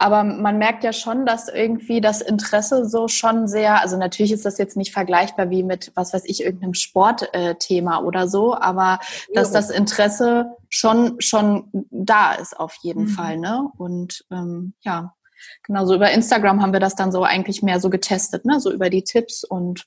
aber 0.04 0.26
man 0.26 0.58
merkt 0.58 0.84
ja 0.84 0.92
schon, 0.92 1.26
dass 1.26 1.48
irgendwie 1.48 2.02
das 2.02 2.20
Interesse 2.22 2.90
so 2.90 3.08
schon 3.08 3.48
sehr, 3.48 3.80
also 3.80 3.96
natürlich 3.96 4.34
ist 4.34 4.46
das 4.46 4.58
jetzt 4.58 4.76
nicht 4.76 4.92
vergleichbar 4.92 5.50
wie 5.50 5.64
mit, 5.64 5.94
was 5.96 6.14
weiß 6.14 6.24
ich, 6.26 6.44
irgendeinem 6.44 6.74
Sportthema 6.74 8.00
äh, 8.00 8.04
oder 8.04 8.28
so, 8.28 8.54
aber 8.54 9.00
dass 9.34 9.52
das 9.52 9.70
Interesse 9.70 10.58
schon, 10.68 11.22
schon 11.22 11.70
da 11.90 12.34
ist 12.34 12.60
auf 12.60 12.76
jeden 12.82 13.04
mhm. 13.04 13.10
Fall, 13.10 13.38
ne? 13.38 13.70
Und 13.78 14.26
ähm, 14.30 14.74
ja, 14.82 15.16
genau, 15.64 15.86
so 15.86 15.96
über 15.96 16.12
Instagram 16.12 16.62
haben 16.62 16.74
wir 16.74 16.82
das 16.82 16.96
dann 16.96 17.14
so 17.14 17.24
eigentlich 17.24 17.64
mehr 17.64 17.80
so 17.80 17.90
getestet, 17.90 18.46
ne? 18.46 18.60
So 18.60 18.74
über 18.74 18.90
die 18.90 19.04
Tipps 19.04 19.46
und 19.46 19.86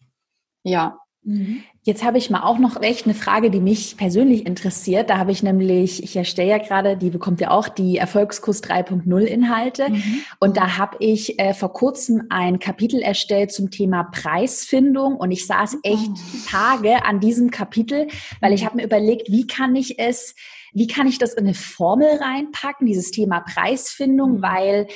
ja, 0.62 0.98
Mhm. 1.26 1.62
Jetzt 1.82 2.04
habe 2.04 2.18
ich 2.18 2.30
mal 2.30 2.42
auch 2.42 2.58
noch 2.58 2.80
echt 2.80 3.04
eine 3.04 3.14
Frage, 3.14 3.50
die 3.50 3.60
mich 3.60 3.96
persönlich 3.96 4.46
interessiert. 4.46 5.10
Da 5.10 5.18
habe 5.18 5.32
ich 5.32 5.42
nämlich, 5.42 6.02
ich 6.02 6.16
erstelle 6.16 6.50
ja 6.50 6.58
gerade, 6.58 6.96
die 6.96 7.10
bekommt 7.10 7.40
ja 7.40 7.50
auch 7.50 7.68
die 7.68 7.96
Erfolgskurs 7.96 8.62
3.0 8.62 9.20
Inhalte. 9.22 9.90
Mhm. 9.90 10.20
Und 10.38 10.56
da 10.56 10.78
habe 10.78 10.96
ich 11.00 11.38
äh, 11.40 11.52
vor 11.52 11.72
kurzem 11.72 12.22
ein 12.30 12.60
Kapitel 12.60 13.02
erstellt 13.02 13.52
zum 13.52 13.72
Thema 13.72 14.04
Preisfindung. 14.04 15.16
Und 15.16 15.32
ich 15.32 15.46
saß 15.46 15.78
echt 15.82 16.10
mhm. 16.10 16.44
Tage 16.48 17.04
an 17.04 17.18
diesem 17.18 17.50
Kapitel, 17.50 18.06
weil 18.40 18.52
ich 18.52 18.64
habe 18.64 18.76
mir 18.76 18.84
überlegt, 18.84 19.30
wie 19.30 19.46
kann 19.46 19.74
ich 19.74 19.98
es 19.98 20.34
wie 20.72 20.86
kann 20.86 21.06
ich 21.06 21.16
das 21.16 21.32
in 21.32 21.46
eine 21.46 21.54
Formel 21.54 22.18
reinpacken, 22.20 22.86
dieses 22.86 23.10
Thema 23.10 23.40
Preisfindung, 23.40 24.32
mhm. 24.32 24.42
weil 24.42 24.86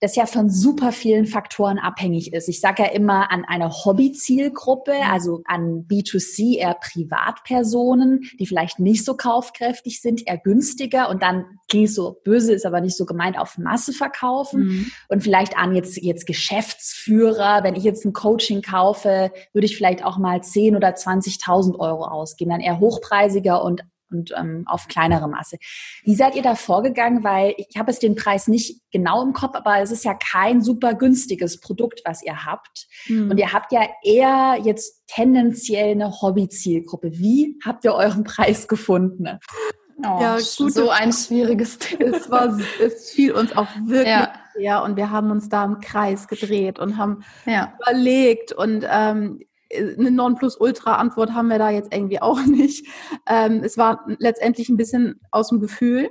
das 0.00 0.14
ja 0.14 0.26
von 0.26 0.48
super 0.48 0.92
vielen 0.92 1.26
Faktoren 1.26 1.78
abhängig 1.78 2.32
ist. 2.32 2.48
Ich 2.48 2.60
sage 2.60 2.84
ja 2.84 2.90
immer 2.90 3.32
an 3.32 3.44
eine 3.44 3.70
Hobby-Zielgruppe, 3.70 4.92
mhm. 4.92 5.10
also 5.10 5.42
an 5.44 5.86
B2C 5.88 6.58
eher 6.58 6.74
Privatpersonen, 6.74 8.20
die 8.38 8.46
vielleicht 8.46 8.78
nicht 8.78 9.04
so 9.04 9.16
kaufkräftig 9.16 10.00
sind, 10.00 10.26
eher 10.26 10.38
günstiger 10.38 11.08
und 11.08 11.22
dann 11.22 11.44
klingt 11.68 11.90
so 11.90 12.20
böse, 12.24 12.52
ist 12.52 12.66
aber 12.66 12.80
nicht 12.80 12.96
so 12.96 13.06
gemeint, 13.06 13.38
auf 13.38 13.58
Masse 13.58 13.92
verkaufen 13.92 14.64
mhm. 14.64 14.86
und 15.08 15.22
vielleicht 15.22 15.56
an 15.56 15.74
jetzt, 15.74 15.96
jetzt 15.96 16.26
Geschäftsführer. 16.26 17.64
Wenn 17.64 17.74
ich 17.74 17.82
jetzt 17.82 18.04
ein 18.04 18.12
Coaching 18.12 18.62
kaufe, 18.62 19.32
würde 19.52 19.66
ich 19.66 19.76
vielleicht 19.76 20.04
auch 20.04 20.18
mal 20.18 20.42
10 20.42 20.76
oder 20.76 20.90
20.000 20.90 21.78
Euro 21.78 22.04
ausgeben, 22.04 22.50
dann 22.50 22.60
eher 22.60 22.78
hochpreisiger 22.78 23.64
und 23.64 23.82
und 24.10 24.32
ähm, 24.36 24.64
auf 24.66 24.88
kleinere 24.88 25.28
Masse. 25.28 25.58
Wie 26.04 26.14
seid 26.14 26.34
ihr 26.34 26.42
da 26.42 26.54
vorgegangen? 26.54 27.24
Weil 27.24 27.54
ich 27.56 27.76
habe 27.76 27.90
es 27.90 27.98
den 27.98 28.14
Preis 28.14 28.48
nicht 28.48 28.80
genau 28.90 29.22
im 29.22 29.32
Kopf, 29.32 29.54
aber 29.54 29.80
es 29.80 29.90
ist 29.90 30.04
ja 30.04 30.14
kein 30.14 30.62
super 30.62 30.94
günstiges 30.94 31.60
Produkt, 31.60 32.02
was 32.04 32.22
ihr 32.22 32.44
habt. 32.44 32.86
Mhm. 33.06 33.30
Und 33.30 33.38
ihr 33.38 33.52
habt 33.52 33.72
ja 33.72 33.82
eher 34.02 34.58
jetzt 34.62 35.02
tendenziell 35.06 35.92
eine 35.92 36.20
Hobby-Zielgruppe. 36.20 37.12
Wie 37.12 37.58
habt 37.64 37.84
ihr 37.84 37.94
euren 37.94 38.24
Preis 38.24 38.68
gefunden? 38.68 39.38
Oh, 40.04 40.18
ja, 40.20 40.36
gut, 40.36 40.72
so 40.72 40.90
ein 40.90 41.12
schwieriges 41.12 41.78
Thema. 41.78 42.16
Es, 42.16 42.30
war, 42.30 42.56
es 42.80 43.10
fiel 43.10 43.32
uns 43.32 43.56
auch 43.56 43.66
wirklich 43.84 44.06
ja. 44.06 44.32
schwer 44.52 44.82
und 44.84 44.96
wir 44.96 45.10
haben 45.10 45.30
uns 45.32 45.48
da 45.48 45.64
im 45.64 45.80
Kreis 45.80 46.28
gedreht 46.28 46.78
und 46.78 46.96
haben 46.96 47.24
ja. 47.46 47.72
überlegt 47.80 48.52
und 48.52 48.86
ähm, 48.88 49.40
eine 49.72 50.10
Nonplusultra-Antwort 50.10 51.32
haben 51.32 51.48
wir 51.48 51.58
da 51.58 51.70
jetzt 51.70 51.94
irgendwie 51.94 52.20
auch 52.20 52.40
nicht. 52.46 52.86
Ähm, 53.26 53.62
es 53.64 53.76
war 53.76 54.04
letztendlich 54.18 54.68
ein 54.68 54.76
bisschen 54.76 55.20
aus 55.30 55.48
dem 55.48 55.60
Gefühl. 55.60 56.10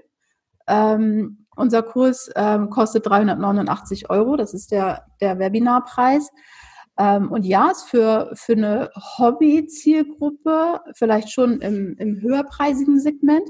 Ähm, 0.67 1.45
unser 1.55 1.81
Kurs 1.81 2.29
ähm, 2.35 2.69
kostet 2.69 3.07
389 3.07 4.09
Euro, 4.09 4.35
das 4.35 4.53
ist 4.53 4.71
der, 4.71 5.05
der 5.21 5.39
Webinarpreis. 5.39 6.29
Ähm, 6.99 7.31
und 7.31 7.45
ja, 7.45 7.71
ist 7.71 7.83
für, 7.83 8.31
für 8.33 8.53
eine 8.53 8.89
Hobby-Zielgruppe 8.95 10.81
vielleicht 10.93 11.31
schon 11.31 11.61
im, 11.61 11.95
im 11.97 12.21
höherpreisigen 12.21 12.99
Segment. 12.99 13.47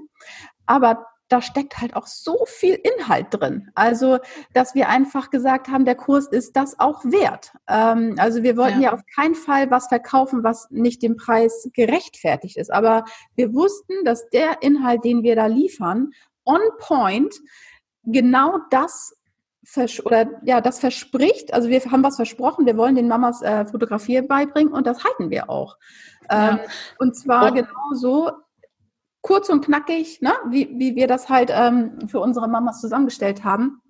Aber 0.65 1.05
da 1.29 1.41
steckt 1.41 1.79
halt 1.79 1.95
auch 1.95 2.07
so 2.07 2.45
viel 2.45 2.75
Inhalt 2.75 3.27
drin. 3.31 3.69
Also, 3.75 4.19
dass 4.53 4.75
wir 4.75 4.89
einfach 4.89 5.29
gesagt 5.29 5.67
haben, 5.67 5.85
der 5.85 5.95
Kurs 5.95 6.27
ist 6.27 6.55
das 6.55 6.79
auch 6.79 7.03
wert. 7.03 7.53
Ähm, 7.67 8.15
also 8.17 8.43
wir 8.43 8.55
wollten 8.57 8.81
ja. 8.81 8.89
ja. 8.89 8.93
auf 8.93 9.01
keinen 9.13 9.35
Fall 9.35 9.69
was 9.69 9.87
verkaufen, 9.87 10.43
was 10.43 10.69
nicht 10.71 11.01
dem 11.03 11.17
Preis 11.17 11.69
gerechtfertigt 11.73 12.57
ist. 12.57 12.71
Aber 12.71 13.05
wir 13.35 13.53
wussten, 13.53 13.93
dass 14.05 14.29
der 14.29 14.61
Inhalt, 14.61 15.03
den 15.03 15.23
wir 15.23 15.35
da 15.35 15.47
liefern, 15.47 16.11
on 16.45 16.61
point, 16.79 17.35
genau 18.03 18.59
das 18.69 19.13
oder 20.05 20.29
ja, 20.45 20.61
das 20.61 20.79
verspricht, 20.79 21.53
also 21.53 21.67
wir 21.67 21.83
haben 21.91 22.01
was 22.01 22.15
versprochen, 22.15 22.65
wir 22.65 22.77
wollen 22.77 22.95
den 22.95 23.09
Mamas 23.09 23.41
äh, 23.41 23.65
Fotografie 23.65 24.21
beibringen 24.21 24.71
und 24.71 24.87
das 24.87 25.03
halten 25.03 25.29
wir 25.29 25.49
auch. 25.49 25.75
Ähm, 26.29 26.57
ja. 26.57 26.59
Und 26.99 27.17
zwar 27.17 27.51
oh. 27.51 27.53
genauso 27.53 28.31
kurz 29.21 29.49
und 29.49 29.65
knackig, 29.65 30.21
ne? 30.21 30.33
wie, 30.49 30.69
wie 30.77 30.95
wir 30.95 31.07
das 31.07 31.29
halt 31.29 31.51
ähm, 31.53 32.07
für 32.07 32.19
unsere 32.19 32.47
Mamas 32.47 32.81
zusammengestellt 32.81 33.43
haben. 33.43 33.81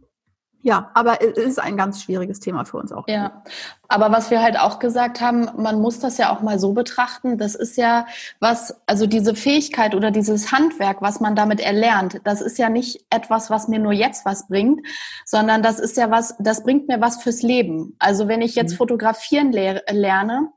Ja, 0.67 0.91
aber 0.95 1.21
es 1.21 1.37
ist 1.37 1.59
ein 1.59 1.77
ganz 1.77 2.01
schwieriges 2.01 2.39
Thema 2.39 2.65
für 2.65 2.77
uns 2.77 2.91
auch. 2.91 3.07
Ja, 3.07 3.43
aber 3.87 4.11
was 4.11 4.31
wir 4.31 4.41
halt 4.41 4.59
auch 4.59 4.79
gesagt 4.79 5.21
haben, 5.21 5.49
man 5.55 5.79
muss 5.79 5.99
das 5.99 6.17
ja 6.17 6.35
auch 6.35 6.41
mal 6.41 6.59
so 6.59 6.73
betrachten. 6.73 7.37
Das 7.37 7.55
ist 7.55 7.77
ja 7.77 8.05
was, 8.39 8.75
also 8.85 9.05
diese 9.05 9.35
Fähigkeit 9.35 9.95
oder 9.95 10.11
dieses 10.11 10.51
Handwerk, 10.51 11.01
was 11.01 11.19
man 11.19 11.35
damit 11.35 11.61
erlernt, 11.61 12.19
das 12.25 12.41
ist 12.41 12.57
ja 12.57 12.69
nicht 12.69 13.05
etwas, 13.09 13.49
was 13.49 13.67
mir 13.67 13.79
nur 13.79 13.93
jetzt 13.93 14.25
was 14.25 14.47
bringt, 14.47 14.85
sondern 15.25 15.61
das 15.61 15.79
ist 15.79 15.95
ja 15.95 16.11
was, 16.11 16.35
das 16.39 16.63
bringt 16.63 16.87
mir 16.87 16.99
was 16.99 17.21
fürs 17.21 17.43
Leben. 17.43 17.95
Also 17.99 18.27
wenn 18.27 18.41
ich 18.41 18.55
jetzt 18.55 18.73
mhm. 18.73 18.77
fotografieren 18.77 19.51
lerne, 19.53 20.49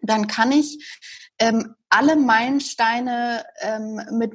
dann 0.00 0.28
kann 0.28 0.52
ich 0.52 0.98
ähm, 1.40 1.74
alle 1.90 2.16
Meilensteine 2.16 3.44
ähm, 3.60 4.00
mit, 4.12 4.34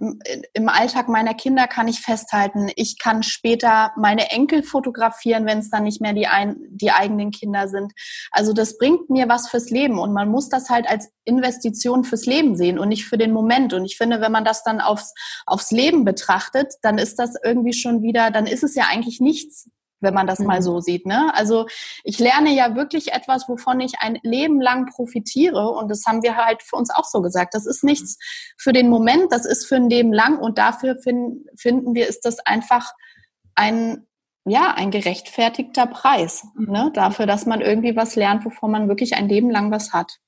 im 0.54 0.70
Alltag 0.70 1.08
meiner 1.08 1.34
Kinder 1.34 1.68
kann 1.68 1.88
ich 1.88 2.00
festhalten. 2.02 2.72
Ich 2.76 2.98
kann 2.98 3.22
später 3.22 3.92
meine 3.96 4.32
Enkel 4.32 4.64
fotografieren, 4.64 5.46
wenn 5.46 5.60
es 5.60 5.70
dann 5.70 5.84
nicht 5.84 6.02
mehr 6.02 6.14
die, 6.14 6.28
ein, 6.28 6.58
die 6.70 6.92
eigenen 6.92 7.32
Kinder 7.32 7.68
sind. 7.68 7.94
Also 8.32 8.54
das 8.54 8.78
bringt 8.78 9.10
mir 9.10 9.30
was 9.30 9.50
fürs 9.50 9.70
Leben 9.70 10.00
und 10.00 10.14
man 10.14 10.30
muss 10.30 10.50
das 10.50 10.70
halt 10.70 10.90
als 10.90 11.12
Investition 11.26 12.04
fürs 12.04 12.26
Leben 12.26 12.56
sehen 12.56 12.80
und 12.80 12.90
nicht 12.90 13.06
für 13.06 13.18
den 13.18 13.32
Moment. 13.32 13.74
Und 13.74 13.86
ich 13.86 13.98
finde, 13.98 14.20
wenn 14.20 14.32
man 14.32 14.46
das 14.46 14.64
dann 14.64 14.82
aufs, 14.82 15.14
aufs 15.46 15.72
Leben 15.72 16.06
betrachtet, 16.06 16.74
dann 16.82 16.98
ist 16.98 17.20
das 17.20 17.36
irgendwie 17.44 17.74
schon 17.74 18.02
wieder, 18.02 18.32
dann 18.32 18.48
ist 18.48 18.64
es 18.64 18.74
ja 18.76 18.86
eigentlich 18.90 19.20
nichts 19.20 19.70
wenn 20.04 20.14
man 20.14 20.28
das 20.28 20.40
mhm. 20.40 20.48
mal 20.48 20.62
so 20.62 20.80
sieht. 20.80 21.06
Ne? 21.06 21.34
Also 21.34 21.66
ich 22.04 22.20
lerne 22.20 22.54
ja 22.54 22.76
wirklich 22.76 23.14
etwas, 23.14 23.48
wovon 23.50 23.80
ich 23.80 23.94
ein 24.00 24.20
Leben 24.22 24.62
lang 24.62 24.86
profitiere. 24.88 25.70
Und 25.70 25.90
das 25.90 26.04
haben 26.06 26.22
wir 26.22 26.36
halt 26.36 26.62
für 26.62 26.76
uns 26.76 26.90
auch 26.90 27.06
so 27.06 27.22
gesagt. 27.22 27.54
Das 27.54 27.66
ist 27.66 27.84
nichts 27.84 28.18
für 28.58 28.74
den 28.74 28.90
Moment, 28.90 29.32
das 29.32 29.46
ist 29.46 29.66
für 29.66 29.76
ein 29.76 29.90
Leben 29.90 30.14
lang. 30.14 30.38
Und 30.38 30.58
dafür 30.58 30.98
finden, 30.98 31.46
finden 31.56 31.96
wir, 31.96 32.08
ist 32.08 32.26
das 32.26 32.40
einfach 32.40 32.94
ein, 33.56 34.06
ja, 34.46 34.74
ein 34.76 34.92
gerechtfertigter 34.92 35.88
Preis. 35.88 36.46
Ne? 36.58 36.92
Dafür, 36.94 37.26
dass 37.26 37.46
man 37.46 37.62
irgendwie 37.62 37.96
was 37.96 38.16
lernt, 38.16 38.46
wovon 38.46 38.72
man 38.72 38.88
wirklich 38.90 39.16
ein 39.16 39.30
Leben 39.30 39.50
lang 39.50 39.72
was 39.72 39.94
hat. 39.94 40.20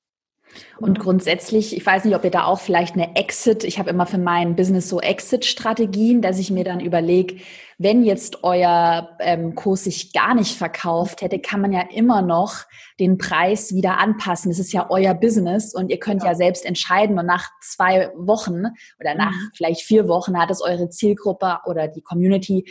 Und 0.77 0.99
grundsätzlich, 0.99 1.75
ich 1.75 1.85
weiß 1.85 2.05
nicht, 2.05 2.15
ob 2.15 2.23
ihr 2.23 2.31
da 2.31 2.45
auch 2.45 2.59
vielleicht 2.59 2.95
eine 2.95 3.15
Exit, 3.15 3.63
ich 3.63 3.79
habe 3.79 3.89
immer 3.89 4.05
für 4.05 4.17
mein 4.17 4.55
Business 4.55 4.89
so 4.89 4.99
Exit-Strategien, 4.99 6.21
dass 6.21 6.39
ich 6.39 6.51
mir 6.51 6.63
dann 6.63 6.79
überlege, 6.79 7.37
wenn 7.77 8.03
jetzt 8.03 8.43
euer 8.43 9.17
ähm, 9.19 9.55
Kurs 9.55 9.83
sich 9.83 10.13
gar 10.13 10.33
nicht 10.33 10.57
verkauft 10.57 11.21
hätte, 11.21 11.39
kann 11.39 11.61
man 11.61 11.73
ja 11.73 11.81
immer 11.93 12.21
noch 12.21 12.63
den 12.99 13.17
Preis 13.17 13.73
wieder 13.73 13.97
anpassen. 13.97 14.49
Das 14.49 14.59
ist 14.59 14.71
ja 14.71 14.87
euer 14.89 15.13
Business 15.13 15.73
und 15.73 15.89
ihr 15.89 15.99
könnt 15.99 16.23
ja, 16.23 16.29
ja 16.29 16.35
selbst 16.35 16.65
entscheiden 16.65 17.19
und 17.19 17.25
nach 17.25 17.49
zwei 17.61 18.11
Wochen 18.15 18.63
oder 18.99 19.15
nach 19.15 19.31
mhm. 19.31 19.51
vielleicht 19.55 19.81
vier 19.81 20.07
Wochen 20.07 20.39
hat 20.39 20.51
es 20.51 20.61
eure 20.61 20.89
Zielgruppe 20.89 21.59
oder 21.65 21.87
die 21.87 22.01
Community 22.01 22.65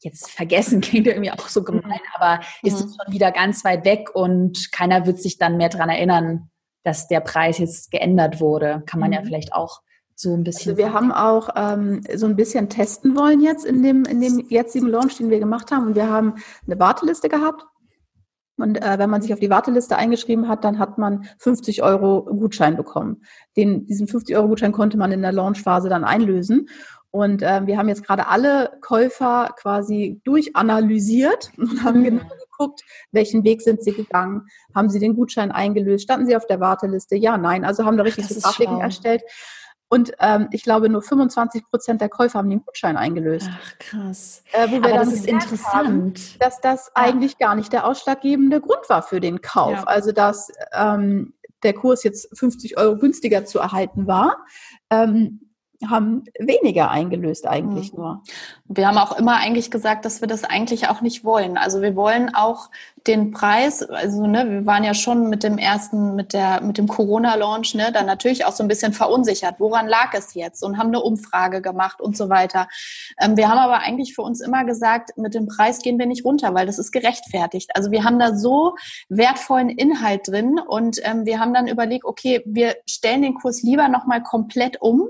jetzt 0.00 0.30
vergessen, 0.30 0.80
klingt 0.80 1.06
irgendwie 1.06 1.30
auch 1.30 1.48
so 1.48 1.62
gemein, 1.62 1.82
mhm. 1.84 2.14
aber 2.14 2.42
ist 2.62 2.80
mhm. 2.80 2.86
es 2.86 2.96
schon 2.96 3.12
wieder 3.12 3.30
ganz 3.30 3.64
weit 3.64 3.84
weg 3.84 4.10
und 4.14 4.72
keiner 4.72 5.06
wird 5.06 5.20
sich 5.20 5.38
dann 5.38 5.56
mehr 5.56 5.68
dran 5.68 5.88
erinnern, 5.88 6.50
dass 6.82 7.08
der 7.08 7.20
Preis 7.20 7.58
jetzt 7.58 7.90
geändert 7.90 8.40
wurde. 8.40 8.82
Kann 8.86 9.00
man 9.00 9.10
mhm. 9.10 9.14
ja 9.14 9.22
vielleicht 9.22 9.52
auch 9.52 9.80
so 10.14 10.34
ein 10.34 10.44
bisschen. 10.44 10.72
Also 10.72 10.78
wir 10.78 10.92
haben 10.92 11.12
auch 11.12 11.48
ähm, 11.56 12.02
so 12.14 12.26
ein 12.26 12.36
bisschen 12.36 12.68
testen 12.68 13.16
wollen 13.16 13.40
jetzt 13.40 13.64
in 13.64 13.82
dem, 13.82 14.04
in 14.04 14.20
dem 14.20 14.44
jetzigen 14.48 14.86
Launch, 14.86 15.16
den 15.16 15.30
wir 15.30 15.38
gemacht 15.38 15.70
haben. 15.70 15.88
Und 15.88 15.94
wir 15.94 16.08
haben 16.08 16.34
eine 16.66 16.78
Warteliste 16.78 17.28
gehabt. 17.28 17.64
Und 18.56 18.82
äh, 18.82 18.98
wenn 18.98 19.08
man 19.08 19.22
sich 19.22 19.32
auf 19.32 19.40
die 19.40 19.48
Warteliste 19.48 19.96
eingeschrieben 19.96 20.46
hat, 20.46 20.64
dann 20.64 20.78
hat 20.78 20.98
man 20.98 21.26
50 21.38 21.82
Euro 21.82 22.24
Gutschein 22.24 22.76
bekommen. 22.76 23.22
Den, 23.56 23.86
diesen 23.86 24.06
50 24.06 24.36
Euro 24.36 24.48
Gutschein 24.48 24.72
konnte 24.72 24.98
man 24.98 25.12
in 25.12 25.22
der 25.22 25.32
Launchphase 25.32 25.88
dann 25.88 26.04
einlösen. 26.04 26.68
Und 27.10 27.42
äh, 27.42 27.66
wir 27.66 27.78
haben 27.78 27.88
jetzt 27.88 28.04
gerade 28.04 28.28
alle 28.28 28.72
Käufer 28.82 29.54
quasi 29.58 30.20
durchanalysiert 30.24 31.50
und 31.56 31.82
haben 31.82 32.00
mhm. 32.00 32.04
genau 32.04 32.24
geguckt, 32.60 32.82
welchen 33.12 33.44
Weg 33.44 33.62
sind 33.62 33.82
sie 33.82 33.92
gegangen, 33.92 34.46
haben 34.74 34.90
sie 34.90 34.98
den 34.98 35.16
Gutschein 35.16 35.50
eingelöst, 35.50 36.04
standen 36.04 36.26
sie 36.26 36.36
auf 36.36 36.46
der 36.46 36.60
Warteliste, 36.60 37.16
ja, 37.16 37.38
nein, 37.38 37.64
also 37.64 37.84
haben 37.84 37.96
da 37.96 38.02
richtig 38.02 38.28
so 38.28 38.40
Grafiken 38.40 38.80
erstellt. 38.80 39.22
Und 39.92 40.12
ähm, 40.20 40.46
ich 40.52 40.62
glaube, 40.62 40.88
nur 40.88 41.02
25 41.02 41.64
Prozent 41.64 42.00
der 42.00 42.08
Käufer 42.08 42.38
haben 42.38 42.48
den 42.48 42.64
Gutschein 42.64 42.96
eingelöst. 42.96 43.50
Ach, 43.52 43.78
krass. 43.80 44.44
Äh, 44.52 44.76
Aber 44.76 44.92
das 44.92 45.12
ist 45.12 45.26
interessant. 45.26 45.74
Haben, 45.74 46.14
dass 46.38 46.60
das 46.60 46.92
ja. 46.94 47.02
eigentlich 47.02 47.38
gar 47.38 47.56
nicht 47.56 47.72
der 47.72 47.84
ausschlaggebende 47.84 48.60
Grund 48.60 48.88
war 48.88 49.02
für 49.02 49.20
den 49.20 49.40
Kauf. 49.40 49.72
Ja. 49.72 49.84
Also, 49.84 50.12
dass 50.12 50.52
ähm, 50.72 51.34
der 51.64 51.72
Kurs 51.72 52.04
jetzt 52.04 52.38
50 52.38 52.78
Euro 52.78 52.98
günstiger 52.98 53.44
zu 53.44 53.58
erhalten 53.58 54.06
war. 54.06 54.36
Ähm, 54.90 55.49
haben 55.88 56.24
weniger 56.38 56.90
eingelöst 56.90 57.46
eigentlich 57.46 57.92
mhm. 57.92 57.98
nur. 57.98 58.22
Wir 58.66 58.86
haben 58.86 58.98
auch 58.98 59.16
immer 59.16 59.36
eigentlich 59.36 59.70
gesagt, 59.70 60.04
dass 60.04 60.20
wir 60.20 60.28
das 60.28 60.44
eigentlich 60.44 60.88
auch 60.88 61.00
nicht 61.00 61.24
wollen. 61.24 61.56
Also 61.56 61.80
wir 61.80 61.96
wollen 61.96 62.34
auch 62.34 62.70
den 63.06 63.30
Preis, 63.30 63.82
also 63.82 64.26
ne, 64.26 64.48
wir 64.48 64.66
waren 64.66 64.84
ja 64.84 64.92
schon 64.92 65.30
mit 65.30 65.42
dem 65.42 65.56
ersten, 65.56 66.14
mit 66.16 66.34
der, 66.34 66.60
mit 66.60 66.76
dem 66.76 66.86
Corona-Launch, 66.86 67.74
ne, 67.74 67.92
dann 67.92 68.04
natürlich 68.04 68.44
auch 68.44 68.52
so 68.52 68.62
ein 68.62 68.68
bisschen 68.68 68.92
verunsichert. 68.92 69.54
Woran 69.58 69.88
lag 69.88 70.12
es 70.12 70.34
jetzt? 70.34 70.62
Und 70.62 70.76
haben 70.76 70.88
eine 70.88 71.00
Umfrage 71.00 71.62
gemacht 71.62 72.00
und 72.00 72.16
so 72.16 72.28
weiter. 72.28 72.68
Ähm, 73.18 73.36
wir 73.38 73.48
haben 73.48 73.58
aber 73.58 73.78
eigentlich 73.78 74.14
für 74.14 74.22
uns 74.22 74.40
immer 74.40 74.64
gesagt, 74.64 75.16
mit 75.16 75.34
dem 75.34 75.46
Preis 75.46 75.80
gehen 75.80 75.98
wir 75.98 76.06
nicht 76.06 76.24
runter, 76.24 76.52
weil 76.54 76.66
das 76.66 76.78
ist 76.78 76.92
gerechtfertigt. 76.92 77.70
Also 77.74 77.90
wir 77.90 78.04
haben 78.04 78.18
da 78.18 78.36
so 78.36 78.76
wertvollen 79.08 79.70
Inhalt 79.70 80.28
drin 80.28 80.60
und 80.64 80.98
ähm, 81.04 81.24
wir 81.24 81.40
haben 81.40 81.54
dann 81.54 81.68
überlegt, 81.68 82.04
okay, 82.04 82.42
wir 82.44 82.76
stellen 82.86 83.22
den 83.22 83.34
Kurs 83.34 83.62
lieber 83.62 83.88
nochmal 83.88 84.22
komplett 84.22 84.80
um 84.82 85.08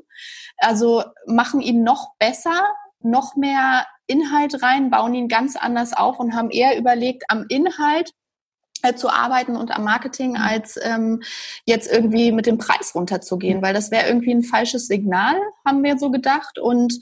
also 0.60 1.04
machen 1.26 1.60
ihn 1.60 1.82
noch 1.82 2.14
besser, 2.18 2.74
noch 3.00 3.36
mehr 3.36 3.86
Inhalt 4.06 4.62
rein, 4.62 4.90
bauen 4.90 5.14
ihn 5.14 5.28
ganz 5.28 5.56
anders 5.56 5.92
auf 5.92 6.18
und 6.18 6.34
haben 6.34 6.50
eher 6.50 6.78
überlegt, 6.78 7.24
am 7.28 7.46
Inhalt 7.48 8.12
äh, 8.82 8.94
zu 8.94 9.08
arbeiten 9.08 9.56
und 9.56 9.70
am 9.70 9.84
Marketing, 9.84 10.30
mhm. 10.30 10.36
als 10.36 10.78
ähm, 10.82 11.22
jetzt 11.64 11.90
irgendwie 11.90 12.32
mit 12.32 12.46
dem 12.46 12.58
Preis 12.58 12.94
runterzugehen, 12.94 13.58
mhm. 13.58 13.62
weil 13.62 13.74
das 13.74 13.90
wäre 13.90 14.06
irgendwie 14.06 14.32
ein 14.32 14.42
falsches 14.42 14.86
Signal, 14.86 15.36
haben 15.66 15.82
wir 15.82 15.98
so 15.98 16.10
gedacht. 16.10 16.58
Und 16.58 16.98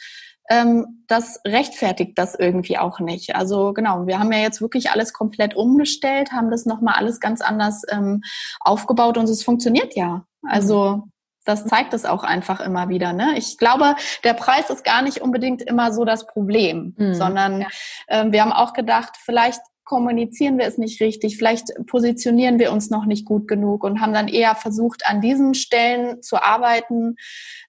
ähm, 0.50 1.04
das 1.06 1.40
rechtfertigt 1.46 2.12
das 2.16 2.34
irgendwie 2.34 2.78
auch 2.78 3.00
nicht. 3.00 3.34
Also 3.36 3.72
genau, 3.72 4.06
wir 4.06 4.18
haben 4.18 4.32
ja 4.32 4.38
jetzt 4.38 4.60
wirklich 4.60 4.90
alles 4.90 5.12
komplett 5.12 5.54
umgestellt, 5.54 6.32
haben 6.32 6.50
das 6.50 6.66
nochmal 6.66 6.94
alles 6.94 7.20
ganz 7.20 7.40
anders 7.40 7.82
ähm, 7.90 8.22
aufgebaut 8.60 9.18
und 9.18 9.28
es 9.28 9.42
funktioniert 9.42 9.94
ja. 9.94 10.24
Also 10.42 10.96
mhm 10.96 11.12
das 11.48 11.64
zeigt 11.64 11.94
es 11.94 12.04
auch 12.04 12.24
einfach 12.24 12.60
immer 12.60 12.90
wieder. 12.90 13.14
Ne? 13.14 13.38
Ich 13.38 13.56
glaube, 13.56 13.96
der 14.22 14.34
Preis 14.34 14.68
ist 14.68 14.84
gar 14.84 15.00
nicht 15.00 15.22
unbedingt 15.22 15.62
immer 15.62 15.92
so 15.92 16.04
das 16.04 16.26
Problem, 16.26 16.94
mhm. 16.98 17.14
sondern 17.14 17.62
ja. 17.62 17.68
äh, 18.08 18.30
wir 18.30 18.42
haben 18.42 18.52
auch 18.52 18.74
gedacht, 18.74 19.16
vielleicht 19.18 19.62
kommunizieren 19.84 20.58
wir 20.58 20.66
es 20.66 20.76
nicht 20.76 21.00
richtig, 21.00 21.38
vielleicht 21.38 21.68
positionieren 21.86 22.58
wir 22.58 22.70
uns 22.70 22.90
noch 22.90 23.06
nicht 23.06 23.24
gut 23.24 23.48
genug 23.48 23.82
und 23.82 24.02
haben 24.02 24.12
dann 24.12 24.28
eher 24.28 24.54
versucht, 24.54 25.06
an 25.06 25.22
diesen 25.22 25.54
Stellen 25.54 26.22
zu 26.22 26.42
arbeiten, 26.42 27.16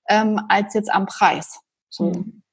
ähm, 0.09 0.41
als 0.49 0.73
jetzt 0.73 0.91
am 0.91 1.05
Preis. 1.05 1.61
So. 1.89 2.07
Mhm. 2.07 2.43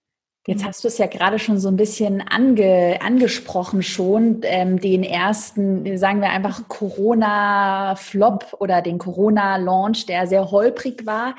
Jetzt 0.47 0.65
hast 0.65 0.85
du 0.85 0.89
es 0.89 0.99
ja 0.99 1.07
gerade 1.07 1.41
schon 1.41 1.59
so 1.59 1.69
ein 1.69 1.77
bisschen 1.77 2.23
ange, 2.23 3.01
angesprochen 3.03 3.83
schon, 3.83 4.43
ähm, 4.45 4.81
den 4.81 5.03
ersten, 5.03 5.99
sagen 5.99 6.21
wir 6.21 6.31
einfach 6.31 6.69
Corona-Flop 6.69 8.57
oder 8.61 8.81
den 8.81 8.99
Corona-Launch, 8.99 10.07
der 10.07 10.29
sehr 10.29 10.53
holprig 10.53 11.05
war. 11.05 11.35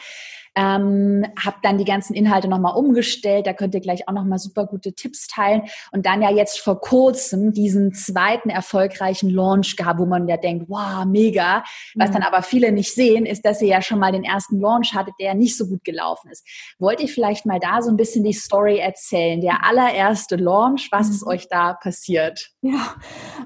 Ähm, 0.60 1.24
habe 1.40 1.58
dann 1.62 1.78
die 1.78 1.86
ganzen 1.86 2.16
Inhalte 2.16 2.48
nochmal 2.48 2.76
umgestellt. 2.76 3.46
Da 3.46 3.54
könnt 3.54 3.76
ihr 3.76 3.80
gleich 3.80 4.08
auch 4.08 4.14
nochmal 4.14 4.40
super 4.40 4.66
gute 4.66 4.94
Tipps 4.94 5.28
teilen. 5.28 5.62
Und 5.92 6.08
dann 6.08 6.24
ja 6.24 6.32
jetzt 6.32 6.60
vor 6.60 6.82
kurzem 6.82 7.54
diesen 7.54 7.94
zweiten 7.94 8.50
erfolgreichen 8.50 9.30
Launch 9.30 9.76
gehabt, 9.76 10.00
wo 10.00 10.08
man 10.08 10.28
ja 10.28 10.38
denkt, 10.38 10.66
wow, 10.68 11.06
mega. 11.06 11.64
Was 11.94 12.10
mhm. 12.10 12.14
dann 12.14 12.24
aber 12.24 12.42
viele 12.42 12.72
nicht 12.72 12.92
sehen, 12.92 13.28
ist, 13.28 13.46
dass 13.46 13.62
ihr 13.62 13.68
ja 13.68 13.84
schon 13.84 14.00
mal 14.00 14.12
den 14.12 14.24
ersten 14.24 14.60
Launch 14.60 14.96
hattet, 14.96 15.14
der 15.20 15.36
nicht 15.36 15.56
so 15.56 15.68
gut 15.68 15.84
gelaufen 15.84 16.32
ist. 16.32 16.44
Wollt 16.80 17.02
ihr 17.02 17.08
vielleicht 17.08 17.46
mal 17.46 17.60
da 17.60 17.84
so 17.84 17.92
ein 17.92 17.98
bisschen 17.98 18.24
die 18.24 18.34
Story 18.34 18.80
erzählen? 18.80 19.40
Der 19.42 19.64
allererste 19.64 20.38
Launch, 20.38 20.90
was 20.92 21.10
mhm. 21.10 21.14
ist 21.14 21.28
euch 21.28 21.48
da 21.50 21.74
passiert? 21.74 22.50
Ja, 22.62 22.96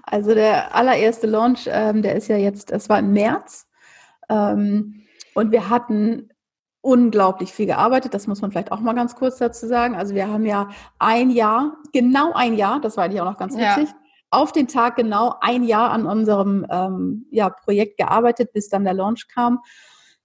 also 0.04 0.34
der 0.34 0.74
allererste 0.74 1.28
Launch, 1.28 1.68
ähm, 1.68 2.02
der 2.02 2.16
ist 2.16 2.30
ja 2.30 2.38
jetzt, 2.38 2.72
es 2.72 2.88
war 2.88 3.00
im 3.00 3.12
März. 3.12 3.68
Ähm, 4.30 5.04
und 5.34 5.52
wir 5.52 5.70
hatten 5.70 6.31
unglaublich 6.82 7.54
viel 7.54 7.68
gearbeitet. 7.68 8.14
Das 8.14 8.28
muss 8.28 8.42
man 8.42 8.52
vielleicht 8.52 8.72
auch 8.72 8.80
mal 8.80 8.94
ganz 8.94 9.16
kurz 9.16 9.38
dazu 9.38 9.68
sagen. 9.68 9.96
Also 9.96 10.16
wir 10.16 10.28
haben 10.28 10.46
ja 10.46 10.70
ein 11.00 11.30
Jahr, 11.30 11.78
genau 11.94 12.34
ein 12.34 12.56
Jahr, 12.56 12.82
das 12.82 12.98
war 12.98 13.06
eigentlich 13.06 13.22
auch 13.22 13.26
noch 13.26 13.38
ganz 13.38 13.54
witzig, 13.54 13.90
ja. 13.90 13.96
auf 14.32 14.52
den 14.52 14.68
Tag 14.68 14.96
genau 14.96 15.36
ein 15.42 15.64
Jahr 15.64 15.92
an 15.92 16.06
unserem 16.06 16.66
ähm, 16.70 17.28
ja, 17.32 17.50
Projekt 17.50 17.98
gearbeitet, 17.98 18.52
bis 18.54 18.68
dann 18.70 18.84
der 18.84 18.94
Launch 18.94 19.28
kam. 19.28 19.60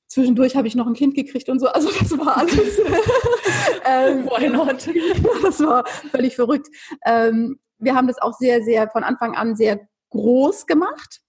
Zwischendurch 0.09 0.57
habe 0.57 0.69
ich 0.69 0.77
noch 0.77 0.87
ein 0.87 0.95
Kind 0.95 1.15
gekriegt 1.15 1.49
und 1.49 1.59
so. 1.59 1.67
Also 1.67 1.91
das 1.99 2.17
war 2.19 2.39
alles. 2.39 2.79
ähm, 3.85 4.25
Why 4.27 4.49
not? 4.49 4.89
das 5.43 5.61
war 5.61 5.85
völlig 6.11 6.37
verrückt. 6.37 6.69
Ähm, 7.05 7.59
wir 7.79 7.95
haben 7.95 8.07
das 8.07 8.19
auch 8.19 8.33
sehr, 8.33 8.63
sehr 8.63 8.89
von 8.89 9.05
Anfang 9.05 9.35
an 9.35 9.57
sehr 9.57 9.81
groß 10.11 10.67
gemacht. 10.67 11.21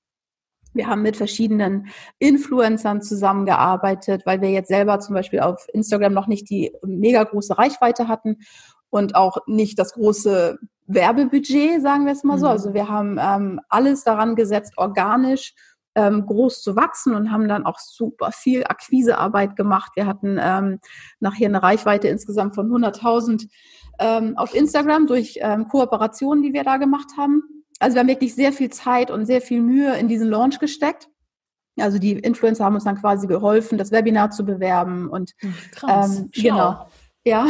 Wir 0.78 0.88
haben 0.88 1.02
mit 1.02 1.18
verschiedenen 1.18 1.88
Influencern 2.20 3.02
zusammengearbeitet, 3.02 4.22
weil 4.26 4.42
wir 4.42 4.52
jetzt 4.52 4.70
selber 4.70 5.00
zum 5.00 5.16
Beispiel 5.16 5.40
auf 5.40 5.68
Instagram 5.74 6.14
noch 6.14 6.28
nicht 6.28 6.50
die 6.50 6.72
mega 6.84 7.24
große 7.24 7.58
Reichweite 7.58 8.08
hatten 8.08 8.38
und 8.90 9.16
auch 9.16 9.40
nicht 9.48 9.80
das 9.80 9.94
große 9.94 10.60
Werbebudget, 10.86 11.82
sagen 11.82 12.06
wir 12.06 12.14
es 12.14 12.24
mal 12.24 12.38
so. 12.38 12.46
Mhm. 12.46 12.52
Also 12.52 12.74
wir 12.74 12.88
haben 12.88 13.20
ähm, 13.20 13.60
alles 13.70 14.04
daran 14.04 14.36
gesetzt, 14.36 14.74
organisch 14.78 15.54
ähm, 15.96 16.26
groß 16.26 16.62
zu 16.62 16.76
wachsen 16.76 17.16
und 17.16 17.32
haben 17.32 17.48
dann 17.48 17.66
auch 17.66 17.80
super 17.80 18.32
viel 18.32 18.64
Akquisearbeit 18.64 19.56
gemacht. 19.56 19.94
Wir 19.96 20.06
hatten 20.06 20.38
ähm, 20.40 20.80
nachher 21.20 21.48
eine 21.48 21.64
Reichweite 21.64 22.08
insgesamt 22.08 22.56
von 22.56 22.70
100.000 22.70 23.50
ähm, 24.00 24.38
auf 24.38 24.54
Instagram 24.54 25.08
durch 25.08 25.40
ähm, 25.42 25.68
Kooperationen, 25.68 26.44
die 26.44 26.54
wir 26.54 26.64
da 26.64 26.78
gemacht 26.78 27.14
haben 27.18 27.57
also 27.80 27.96
wir 27.96 28.00
haben 28.00 28.08
wirklich 28.08 28.36
sehr 28.36 28.54
viel 28.54 28.70
Zeit 28.70 29.12
und 29.12 29.26
sehr 29.26 29.42
viel 29.42 29.62
Mühe 29.62 29.96
in 29.98 30.08
diesen 30.08 30.30
Launch 30.30 30.60
gesteckt. 30.60 31.08
Also 31.80 32.00
die 32.00 32.14
Influencer 32.14 32.66
haben 32.66 32.76
uns 32.76 32.86
dann 32.86 33.00
quasi 33.00 33.28
geholfen, 33.28 33.78
das 33.78 33.92
Webinar 33.92 34.32
zu 34.32 34.44
bewerben 34.44 35.10
und 35.10 35.34
hm, 35.40 35.54
Krass, 35.72 36.20
ähm, 36.20 36.30
genau. 36.34 36.88
Ja, 37.24 37.46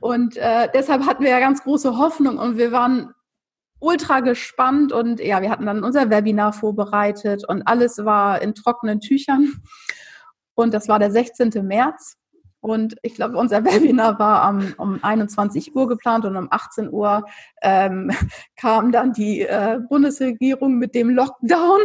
und 0.00 0.36
äh, 0.36 0.68
deshalb 0.74 1.06
hatten 1.06 1.22
wir 1.22 1.30
ja 1.30 1.38
ganz 1.38 1.62
große 1.62 1.96
Hoffnung 1.96 2.36
und 2.36 2.58
wir 2.58 2.72
waren 2.72 3.14
ultra 3.80 4.20
gespannt 4.20 4.92
und 4.92 5.20
ja, 5.20 5.40
wir 5.40 5.50
hatten 5.50 5.66
dann 5.66 5.84
unser 5.84 6.10
Webinar 6.10 6.52
vorbereitet 6.52 7.48
und 7.48 7.62
alles 7.62 8.04
war 8.04 8.42
in 8.42 8.54
trockenen 8.54 9.00
Tüchern. 9.00 9.52
Und 10.54 10.74
das 10.74 10.88
war 10.88 10.98
der 10.98 11.12
16. 11.12 11.50
März. 11.62 12.16
Und 12.60 12.96
ich 13.02 13.14
glaube, 13.14 13.36
unser 13.36 13.64
Webinar 13.64 14.18
war 14.18 14.42
am, 14.42 14.74
um 14.78 14.98
21 15.02 15.74
Uhr 15.74 15.88
geplant 15.88 16.24
und 16.24 16.36
um 16.36 16.48
18 16.50 16.92
Uhr 16.92 17.24
ähm, 17.62 18.10
kam 18.56 18.92
dann 18.92 19.12
die 19.12 19.42
äh, 19.42 19.78
Bundesregierung 19.88 20.78
mit 20.78 20.94
dem 20.94 21.10
Lockdown 21.10 21.80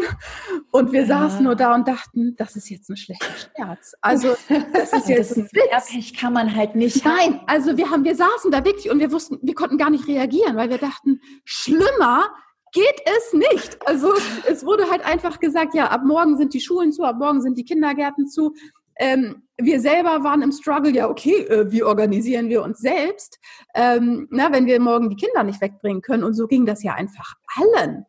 und 0.71 0.91
wir 0.91 1.01
ja. 1.01 1.07
saßen 1.07 1.43
nur 1.43 1.55
da 1.55 1.75
und 1.75 1.87
dachten, 1.87 2.35
das 2.37 2.55
ist 2.55 2.69
jetzt 2.69 2.89
ein 2.89 2.97
schlechter 2.97 3.25
Scherz. 3.55 3.93
Also 4.01 4.35
das 4.73 4.93
ist 4.93 5.09
jetzt 5.09 5.31
das 5.31 5.37
ein 5.37 5.49
Witz. 5.51 6.19
kann 6.19 6.33
man 6.33 6.55
halt 6.55 6.75
nicht. 6.75 7.05
Nein, 7.05 7.41
also 7.47 7.77
wir 7.77 7.89
haben, 7.89 8.03
wir 8.03 8.15
saßen 8.15 8.51
da 8.51 8.65
wirklich 8.65 8.89
und 8.89 8.99
wir 8.99 9.11
wussten, 9.11 9.39
wir 9.41 9.55
konnten 9.55 9.77
gar 9.77 9.89
nicht 9.89 10.07
reagieren, 10.07 10.55
weil 10.55 10.69
wir 10.69 10.77
dachten, 10.77 11.21
schlimmer 11.43 12.25
geht 12.73 13.01
es 13.05 13.33
nicht. 13.33 13.77
Also 13.87 14.13
es 14.49 14.65
wurde 14.65 14.89
halt 14.89 15.05
einfach 15.05 15.39
gesagt, 15.39 15.75
ja, 15.75 15.87
ab 15.87 16.01
morgen 16.03 16.37
sind 16.37 16.53
die 16.53 16.59
Schulen 16.59 16.91
zu, 16.91 17.03
ab 17.03 17.17
morgen 17.19 17.41
sind 17.41 17.57
die 17.57 17.63
Kindergärten 17.65 18.27
zu. 18.27 18.53
Ähm, 18.97 19.43
wir 19.57 19.79
selber 19.79 20.23
waren 20.23 20.41
im 20.41 20.51
Struggle, 20.51 20.91
ja, 20.91 21.09
okay, 21.09 21.43
äh, 21.45 21.71
wie 21.71 21.83
organisieren 21.83 22.49
wir 22.49 22.63
uns 22.63 22.79
selbst, 22.79 23.39
ähm, 23.75 24.27
na, 24.31 24.51
wenn 24.51 24.65
wir 24.65 24.79
morgen 24.79 25.09
die 25.09 25.15
Kinder 25.15 25.43
nicht 25.43 25.61
wegbringen 25.61 26.01
können. 26.01 26.23
Und 26.23 26.33
so 26.33 26.47
ging 26.47 26.65
das 26.65 26.83
ja 26.83 26.93
einfach 26.93 27.35
allen. 27.55 28.05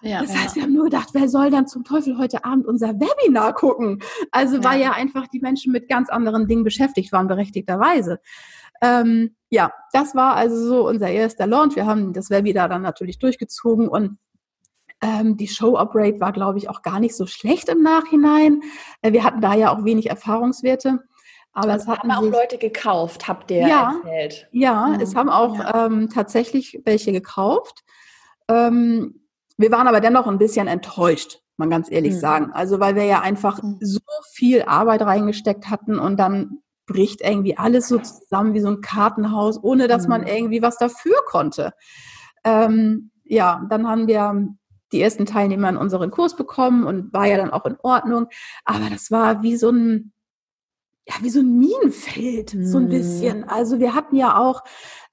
Ja, 0.00 0.22
das 0.22 0.36
heißt, 0.36 0.54
ja. 0.54 0.54
wir 0.56 0.62
haben 0.64 0.74
nur 0.74 0.84
gedacht, 0.84 1.08
wer 1.12 1.28
soll 1.28 1.50
dann 1.50 1.66
zum 1.66 1.82
Teufel 1.82 2.18
heute 2.18 2.44
Abend 2.44 2.66
unser 2.66 3.00
Webinar 3.00 3.52
gucken? 3.54 4.00
Also, 4.30 4.62
weil 4.62 4.80
ja 4.80 4.92
einfach 4.92 5.26
die 5.26 5.40
Menschen 5.40 5.72
mit 5.72 5.88
ganz 5.88 6.08
anderen 6.08 6.46
Dingen 6.46 6.62
beschäftigt 6.62 7.12
waren, 7.12 7.26
berechtigterweise. 7.26 8.20
Ähm, 8.80 9.34
ja, 9.50 9.72
das 9.92 10.14
war 10.14 10.36
also 10.36 10.68
so 10.68 10.88
unser 10.88 11.08
erster 11.08 11.46
Launch. 11.46 11.74
Wir 11.74 11.86
haben 11.86 12.12
das 12.12 12.30
Webinar 12.30 12.68
dann 12.68 12.82
natürlich 12.82 13.18
durchgezogen 13.18 13.88
und 13.88 14.18
ähm, 15.00 15.36
die 15.36 15.48
Show-Up-Rate 15.48 16.20
war, 16.20 16.32
glaube 16.32 16.58
ich, 16.58 16.68
auch 16.68 16.82
gar 16.82 17.00
nicht 17.00 17.16
so 17.16 17.26
schlecht 17.26 17.68
im 17.68 17.82
Nachhinein. 17.82 18.62
Äh, 19.02 19.12
wir 19.12 19.24
hatten 19.24 19.40
da 19.40 19.54
ja 19.54 19.72
auch 19.72 19.84
wenig 19.84 20.10
Erfahrungswerte. 20.10 21.00
Aber 21.52 21.72
also 21.72 21.90
es 21.90 21.98
haben 21.98 22.10
auch 22.10 22.22
Leute 22.22 22.58
gekauft, 22.58 23.26
habt 23.26 23.50
ihr 23.50 23.66
ja, 23.66 23.96
erzählt. 24.04 24.48
Ja, 24.52 24.88
mhm. 24.88 25.00
es 25.00 25.14
haben 25.14 25.28
auch 25.28 25.58
ja. 25.58 25.86
ähm, 25.86 26.08
tatsächlich 26.08 26.80
welche 26.84 27.12
gekauft. 27.12 27.84
Ähm, 28.48 29.22
wir 29.56 29.70
waren 29.72 29.88
aber 29.88 30.00
dennoch 30.00 30.26
ein 30.26 30.38
bisschen 30.38 30.68
enttäuscht, 30.68 31.40
man 31.56 31.70
ganz 31.70 31.90
ehrlich 31.90 32.14
mhm. 32.14 32.20
sagen. 32.20 32.50
Also 32.52 32.78
weil 32.80 32.94
wir 32.94 33.04
ja 33.04 33.20
einfach 33.20 33.62
mhm. 33.62 33.78
so 33.80 34.00
viel 34.32 34.62
Arbeit 34.62 35.02
reingesteckt 35.02 35.68
hatten 35.68 35.98
und 35.98 36.16
dann 36.18 36.58
bricht 36.86 37.20
irgendwie 37.20 37.56
alles 37.56 37.88
so 37.88 37.98
zusammen 37.98 38.54
wie 38.54 38.60
so 38.60 38.68
ein 38.68 38.80
Kartenhaus, 38.80 39.62
ohne 39.62 39.88
dass 39.88 40.06
man 40.06 40.22
mhm. 40.22 40.28
irgendwie 40.28 40.62
was 40.62 40.78
dafür 40.78 41.16
konnte. 41.26 41.72
Ähm, 42.44 43.10
ja, 43.24 43.66
dann 43.68 43.86
haben 43.86 44.06
wir 44.06 44.48
die 44.92 45.00
ersten 45.00 45.26
Teilnehmer 45.26 45.68
in 45.68 45.76
unseren 45.76 46.10
Kurs 46.10 46.36
bekommen 46.36 46.84
und 46.84 47.12
war 47.12 47.26
ja 47.26 47.36
dann 47.36 47.50
auch 47.50 47.66
in 47.66 47.76
Ordnung. 47.82 48.28
Aber 48.64 48.88
das 48.90 49.10
war 49.10 49.42
wie 49.42 49.56
so 49.56 49.70
ein, 49.70 50.12
ja, 51.06 51.14
wie 51.20 51.30
so 51.30 51.40
ein 51.40 51.58
Minenfeld, 51.58 52.50
so 52.50 52.78
ein 52.78 52.84
mhm. 52.84 52.90
bisschen. 52.90 53.44
Also 53.44 53.78
wir 53.78 53.94
hatten 53.94 54.16
ja 54.16 54.38
auch 54.38 54.62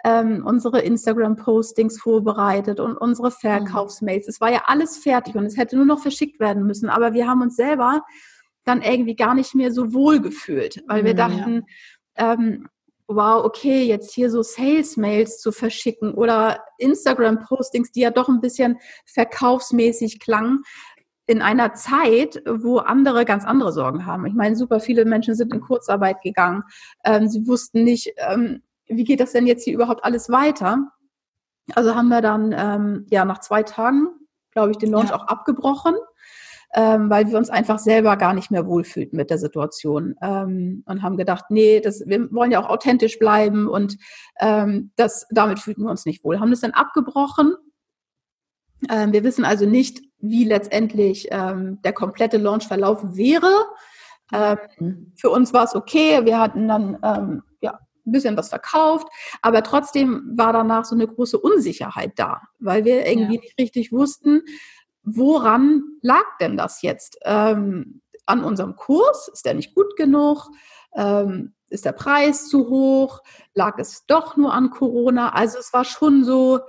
ähm, 0.03 0.43
unsere 0.45 0.81
Instagram-Postings 0.81 1.99
vorbereitet 1.99 2.79
und 2.79 2.97
unsere 2.97 3.29
mhm. 3.29 3.35
Verkaufsmails. 3.39 4.27
Es 4.27 4.41
war 4.41 4.51
ja 4.51 4.63
alles 4.67 4.97
fertig 4.97 5.35
und 5.35 5.45
es 5.45 5.57
hätte 5.57 5.75
nur 5.75 5.85
noch 5.85 5.99
verschickt 5.99 6.39
werden 6.39 6.65
müssen. 6.65 6.89
Aber 6.89 7.13
wir 7.13 7.27
haben 7.27 7.41
uns 7.41 7.55
selber 7.55 8.03
dann 8.65 8.81
irgendwie 8.81 9.15
gar 9.15 9.35
nicht 9.35 9.55
mehr 9.55 9.71
so 9.71 9.93
wohl 9.93 10.19
gefühlt, 10.21 10.83
weil 10.87 11.05
wir 11.05 11.13
dachten, 11.13 11.63
ja. 12.17 12.33
ähm, 12.33 12.67
wow, 13.07 13.43
okay, 13.45 13.83
jetzt 13.83 14.13
hier 14.13 14.31
so 14.31 14.41
Sales-Mails 14.41 15.39
zu 15.39 15.51
verschicken 15.51 16.13
oder 16.13 16.63
Instagram-Postings, 16.77 17.91
die 17.91 18.01
ja 18.01 18.11
doch 18.11 18.29
ein 18.29 18.41
bisschen 18.41 18.79
verkaufsmäßig 19.05 20.19
klangen, 20.19 20.63
in 21.27 21.41
einer 21.41 21.73
Zeit, 21.73 22.41
wo 22.47 22.77
andere 22.77 23.25
ganz 23.25 23.45
andere 23.45 23.71
Sorgen 23.71 24.05
haben. 24.05 24.25
Ich 24.27 24.33
meine, 24.33 24.55
super 24.55 24.79
viele 24.79 25.05
Menschen 25.05 25.33
sind 25.35 25.53
in 25.53 25.61
Kurzarbeit 25.61 26.21
gegangen. 26.21 26.63
Ähm, 27.03 27.27
sie 27.27 27.47
wussten 27.47 27.83
nicht, 27.83 28.13
ähm, 28.17 28.61
wie 28.87 29.03
geht 29.03 29.19
das 29.19 29.31
denn 29.31 29.47
jetzt 29.47 29.63
hier 29.63 29.73
überhaupt 29.73 30.03
alles 30.03 30.29
weiter? 30.29 30.91
Also 31.73 31.95
haben 31.95 32.09
wir 32.09 32.21
dann 32.21 32.53
ähm, 32.55 33.07
ja 33.09 33.25
nach 33.25 33.39
zwei 33.39 33.63
Tagen, 33.63 34.09
glaube 34.51 34.71
ich, 34.71 34.77
den 34.77 34.91
Launch 34.91 35.09
ja. 35.09 35.15
auch 35.15 35.27
abgebrochen 35.27 35.95
ähm, 36.73 37.09
weil 37.09 37.27
wir 37.27 37.37
uns 37.37 37.49
einfach 37.49 37.79
selber 37.79 38.17
gar 38.17 38.33
nicht 38.33 38.51
mehr 38.51 38.65
wohlfühlten 38.65 39.17
mit 39.17 39.29
der 39.29 39.37
Situation 39.37 40.15
ähm, 40.21 40.83
und 40.85 41.01
haben 41.01 41.17
gedacht, 41.17 41.45
nee, 41.49 41.79
das, 41.79 42.03
wir 42.05 42.31
wollen 42.33 42.51
ja 42.51 42.63
auch 42.63 42.69
authentisch 42.69 43.19
bleiben 43.19 43.67
und 43.67 43.97
ähm, 44.39 44.91
das, 44.95 45.27
damit 45.31 45.59
fühlten 45.59 45.83
wir 45.83 45.91
uns 45.91 46.05
nicht 46.05 46.23
wohl. 46.23 46.39
Haben 46.39 46.51
das 46.51 46.61
dann 46.61 46.71
abgebrochen. 46.71 47.55
Ähm, 48.89 49.13
wir 49.13 49.23
wissen 49.23 49.45
also 49.45 49.65
nicht, 49.65 50.01
wie 50.19 50.43
letztendlich 50.43 51.27
ähm, 51.31 51.81
der 51.83 51.93
komplette 51.93 52.37
Launch 52.37 52.67
verlaufen 52.67 53.15
wäre. 53.15 53.51
Ähm, 54.33 54.57
mhm. 54.79 55.11
Für 55.15 55.29
uns 55.29 55.53
war 55.53 55.65
es 55.65 55.75
okay. 55.75 56.25
Wir 56.25 56.39
hatten 56.39 56.67
dann 56.67 56.97
ähm, 57.03 57.43
ja, 57.61 57.79
ein 58.05 58.11
bisschen 58.11 58.37
was 58.37 58.49
verkauft, 58.49 59.07
aber 59.41 59.63
trotzdem 59.63 60.33
war 60.35 60.53
danach 60.53 60.85
so 60.85 60.95
eine 60.95 61.07
große 61.07 61.39
Unsicherheit 61.39 62.13
da, 62.15 62.41
weil 62.59 62.85
wir 62.85 63.07
irgendwie 63.07 63.35
ja. 63.35 63.41
nicht 63.41 63.59
richtig 63.59 63.91
wussten, 63.91 64.41
woran 65.05 65.83
lag 66.01 66.25
denn 66.39 66.57
das 66.57 66.81
jetzt? 66.81 67.17
Ähm, 67.23 68.01
an 68.25 68.43
unserem 68.43 68.75
Kurs? 68.75 69.27
Ist 69.27 69.45
der 69.45 69.53
nicht 69.53 69.75
gut 69.75 69.95
genug? 69.95 70.49
Ähm, 70.95 71.53
ist 71.69 71.85
der 71.85 71.91
Preis 71.91 72.47
zu 72.47 72.69
hoch? 72.69 73.21
Lag 73.53 73.77
es 73.77 74.05
doch 74.07 74.37
nur 74.37 74.53
an 74.53 74.69
Corona? 74.69 75.29
Also 75.29 75.59
es 75.59 75.73
war 75.73 75.85
schon 75.85 76.23
so, 76.23 76.59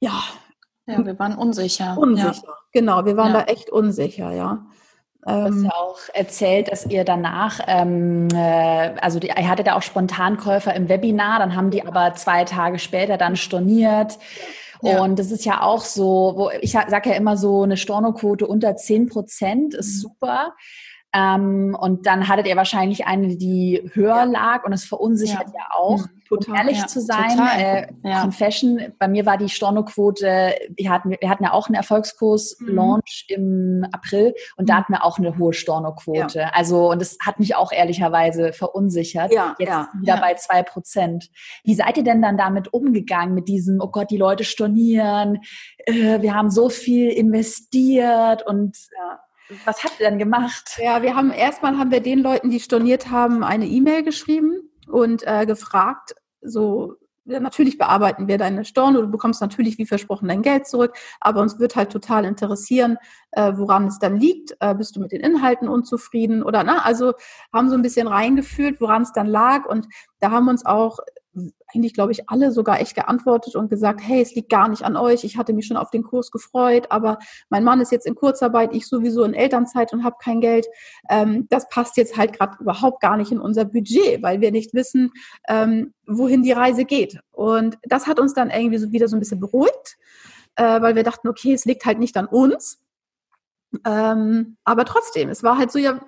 ja. 0.00 0.22
Ja, 0.86 1.04
wir 1.04 1.18
waren 1.18 1.36
unsicher. 1.36 1.96
Unsicher, 1.96 2.32
ja. 2.46 2.54
genau. 2.72 3.04
Wir 3.06 3.16
waren 3.16 3.32
ja. 3.32 3.40
da 3.40 3.44
echt 3.46 3.70
unsicher, 3.70 4.32
ja. 4.32 4.66
Du 5.22 5.30
hast 5.30 5.56
ähm, 5.56 5.64
ja 5.64 5.70
auch 5.70 5.98
erzählt, 6.12 6.70
dass 6.70 6.84
ihr 6.84 7.04
danach, 7.04 7.60
ähm, 7.66 8.28
äh, 8.34 8.94
also 9.00 9.18
die, 9.18 9.28
ihr 9.28 9.48
hattet 9.48 9.66
ja 9.66 9.76
auch 9.76 9.82
Spontankäufer 9.82 10.74
im 10.74 10.90
Webinar, 10.90 11.38
dann 11.38 11.56
haben 11.56 11.70
die 11.70 11.86
aber 11.86 12.12
zwei 12.14 12.44
Tage 12.44 12.78
später 12.78 13.16
dann 13.16 13.36
storniert. 13.36 14.18
Ja. 14.84 15.02
Und 15.02 15.18
das 15.18 15.30
ist 15.30 15.44
ja 15.44 15.62
auch 15.62 15.84
so, 15.84 16.34
wo 16.36 16.50
ich 16.60 16.72
sage 16.72 17.10
ja 17.10 17.16
immer 17.16 17.36
so, 17.36 17.62
eine 17.62 17.76
Stornoquote 17.76 18.46
unter 18.46 18.76
10 18.76 19.08
Prozent 19.08 19.74
ist 19.74 19.96
mhm. 19.96 20.00
super. 20.00 20.54
Ähm, 21.14 21.76
und 21.80 22.06
dann 22.06 22.26
hattet 22.26 22.48
ihr 22.48 22.56
wahrscheinlich 22.56 23.06
eine, 23.06 23.36
die 23.36 23.88
höher 23.94 24.26
lag 24.26 24.64
und 24.64 24.72
es 24.72 24.84
verunsichert 24.84 25.46
ja, 25.46 25.60
ja 25.60 25.66
auch. 25.70 25.98
Mhm, 25.98 26.22
total, 26.28 26.50
um 26.50 26.56
ehrlich 26.56 26.78
ja, 26.78 26.86
zu 26.88 27.00
sein, 27.00 27.38
äh, 27.56 27.86
ja. 28.02 28.22
Confession, 28.22 28.80
bei 28.98 29.06
mir 29.06 29.24
war 29.24 29.38
die 29.38 29.48
Stornoquote, 29.48 30.54
wir 30.76 30.90
hatten, 30.90 31.10
wir 31.20 31.30
hatten 31.30 31.44
ja 31.44 31.52
auch 31.52 31.68
einen 31.68 31.76
Erfolgskurs-Launch 31.76 33.26
mhm. 33.30 33.36
im 33.36 33.86
April 33.92 34.34
und 34.56 34.68
da 34.68 34.74
mhm. 34.74 34.78
hatten 34.78 34.92
wir 34.94 35.04
auch 35.04 35.18
eine 35.18 35.38
hohe 35.38 35.52
Stornoquote. 35.52 36.52
Also, 36.52 36.90
und 36.90 37.00
das 37.00 37.16
hat 37.24 37.38
mich 37.38 37.54
auch 37.54 37.70
ehrlicherweise 37.70 38.52
verunsichert. 38.52 39.32
Ja, 39.32 39.54
Jetzt 39.60 39.68
ja, 39.68 39.88
wieder 40.00 40.16
bei 40.16 40.34
zwei 40.34 40.64
Prozent. 40.64 41.30
Wie 41.62 41.74
seid 41.74 41.96
ihr 41.96 42.04
denn 42.04 42.22
dann 42.22 42.36
damit 42.36 42.72
umgegangen, 42.74 43.34
mit 43.34 43.46
diesem, 43.46 43.80
oh 43.80 43.88
Gott, 43.88 44.10
die 44.10 44.16
Leute 44.16 44.42
stornieren, 44.42 45.42
äh, 45.86 46.20
wir 46.22 46.34
haben 46.34 46.50
so 46.50 46.68
viel 46.70 47.10
investiert 47.10 48.44
und 48.44 48.76
ja 48.96 49.20
was 49.64 49.84
habt 49.84 50.00
ihr 50.00 50.08
denn 50.08 50.18
gemacht? 50.18 50.78
Ja, 50.82 51.02
wir 51.02 51.14
haben 51.14 51.30
erstmal 51.30 51.78
haben 51.78 51.90
wir 51.90 52.00
den 52.00 52.20
Leuten, 52.20 52.50
die 52.50 52.60
storniert 52.60 53.10
haben, 53.10 53.44
eine 53.44 53.66
E-Mail 53.66 54.02
geschrieben 54.02 54.70
und 54.86 55.26
äh, 55.26 55.46
gefragt, 55.46 56.14
so 56.40 56.96
ja, 57.26 57.40
natürlich 57.40 57.78
bearbeiten 57.78 58.28
wir 58.28 58.36
deine 58.36 58.64
Storno, 58.64 59.00
du 59.00 59.08
bekommst 59.08 59.40
natürlich 59.40 59.78
wie 59.78 59.86
versprochen 59.86 60.28
dein 60.28 60.42
Geld 60.42 60.66
zurück, 60.66 60.94
aber 61.20 61.40
uns 61.40 61.58
wird 61.58 61.74
halt 61.74 61.90
total 61.90 62.24
interessieren, 62.26 62.98
äh, 63.32 63.52
woran 63.56 63.86
es 63.86 63.98
dann 63.98 64.16
liegt. 64.16 64.54
Äh, 64.60 64.74
bist 64.74 64.94
du 64.96 65.00
mit 65.00 65.12
den 65.12 65.22
Inhalten 65.22 65.68
unzufrieden 65.68 66.42
oder 66.42 66.64
na? 66.64 66.84
Also 66.84 67.14
haben 67.52 67.70
so 67.70 67.76
ein 67.76 67.82
bisschen 67.82 68.08
reingefühlt, 68.08 68.80
woran 68.80 69.02
es 69.02 69.12
dann 69.12 69.26
lag 69.26 69.64
und 69.64 69.86
da 70.20 70.30
haben 70.30 70.48
uns 70.48 70.66
auch 70.66 70.98
eigentlich, 71.66 71.94
glaube 71.94 72.12
ich, 72.12 72.28
alle 72.28 72.52
sogar 72.52 72.80
echt 72.80 72.94
geantwortet 72.94 73.56
und 73.56 73.68
gesagt, 73.68 74.00
hey, 74.02 74.20
es 74.20 74.34
liegt 74.34 74.50
gar 74.50 74.68
nicht 74.68 74.82
an 74.82 74.96
euch, 74.96 75.24
ich 75.24 75.36
hatte 75.36 75.52
mich 75.52 75.66
schon 75.66 75.76
auf 75.76 75.90
den 75.90 76.02
Kurs 76.02 76.30
gefreut, 76.30 76.86
aber 76.90 77.18
mein 77.48 77.64
Mann 77.64 77.80
ist 77.80 77.92
jetzt 77.92 78.06
in 78.06 78.14
Kurzarbeit, 78.14 78.74
ich 78.74 78.86
sowieso 78.86 79.24
in 79.24 79.34
Elternzeit 79.34 79.92
und 79.92 80.04
habe 80.04 80.16
kein 80.22 80.40
Geld. 80.40 80.66
Ähm, 81.10 81.46
das 81.50 81.68
passt 81.68 81.96
jetzt 81.96 82.16
halt 82.16 82.38
gerade 82.38 82.56
überhaupt 82.60 83.00
gar 83.00 83.16
nicht 83.16 83.32
in 83.32 83.40
unser 83.40 83.64
Budget, 83.64 84.22
weil 84.22 84.40
wir 84.40 84.52
nicht 84.52 84.74
wissen, 84.74 85.10
ähm, 85.48 85.92
wohin 86.06 86.42
die 86.42 86.52
Reise 86.52 86.84
geht. 86.84 87.18
Und 87.32 87.78
das 87.82 88.06
hat 88.06 88.20
uns 88.20 88.34
dann 88.34 88.50
irgendwie 88.50 88.78
so 88.78 88.92
wieder 88.92 89.08
so 89.08 89.16
ein 89.16 89.20
bisschen 89.20 89.40
beruhigt, 89.40 89.96
äh, 90.56 90.80
weil 90.80 90.94
wir 90.94 91.02
dachten, 91.02 91.28
okay, 91.28 91.52
es 91.52 91.64
liegt 91.64 91.84
halt 91.84 91.98
nicht 91.98 92.16
an 92.16 92.26
uns. 92.26 92.80
Ähm, 93.84 94.56
aber 94.64 94.84
trotzdem, 94.84 95.28
es 95.28 95.42
war 95.42 95.58
halt 95.58 95.72
so, 95.72 95.78
ja, 95.78 96.00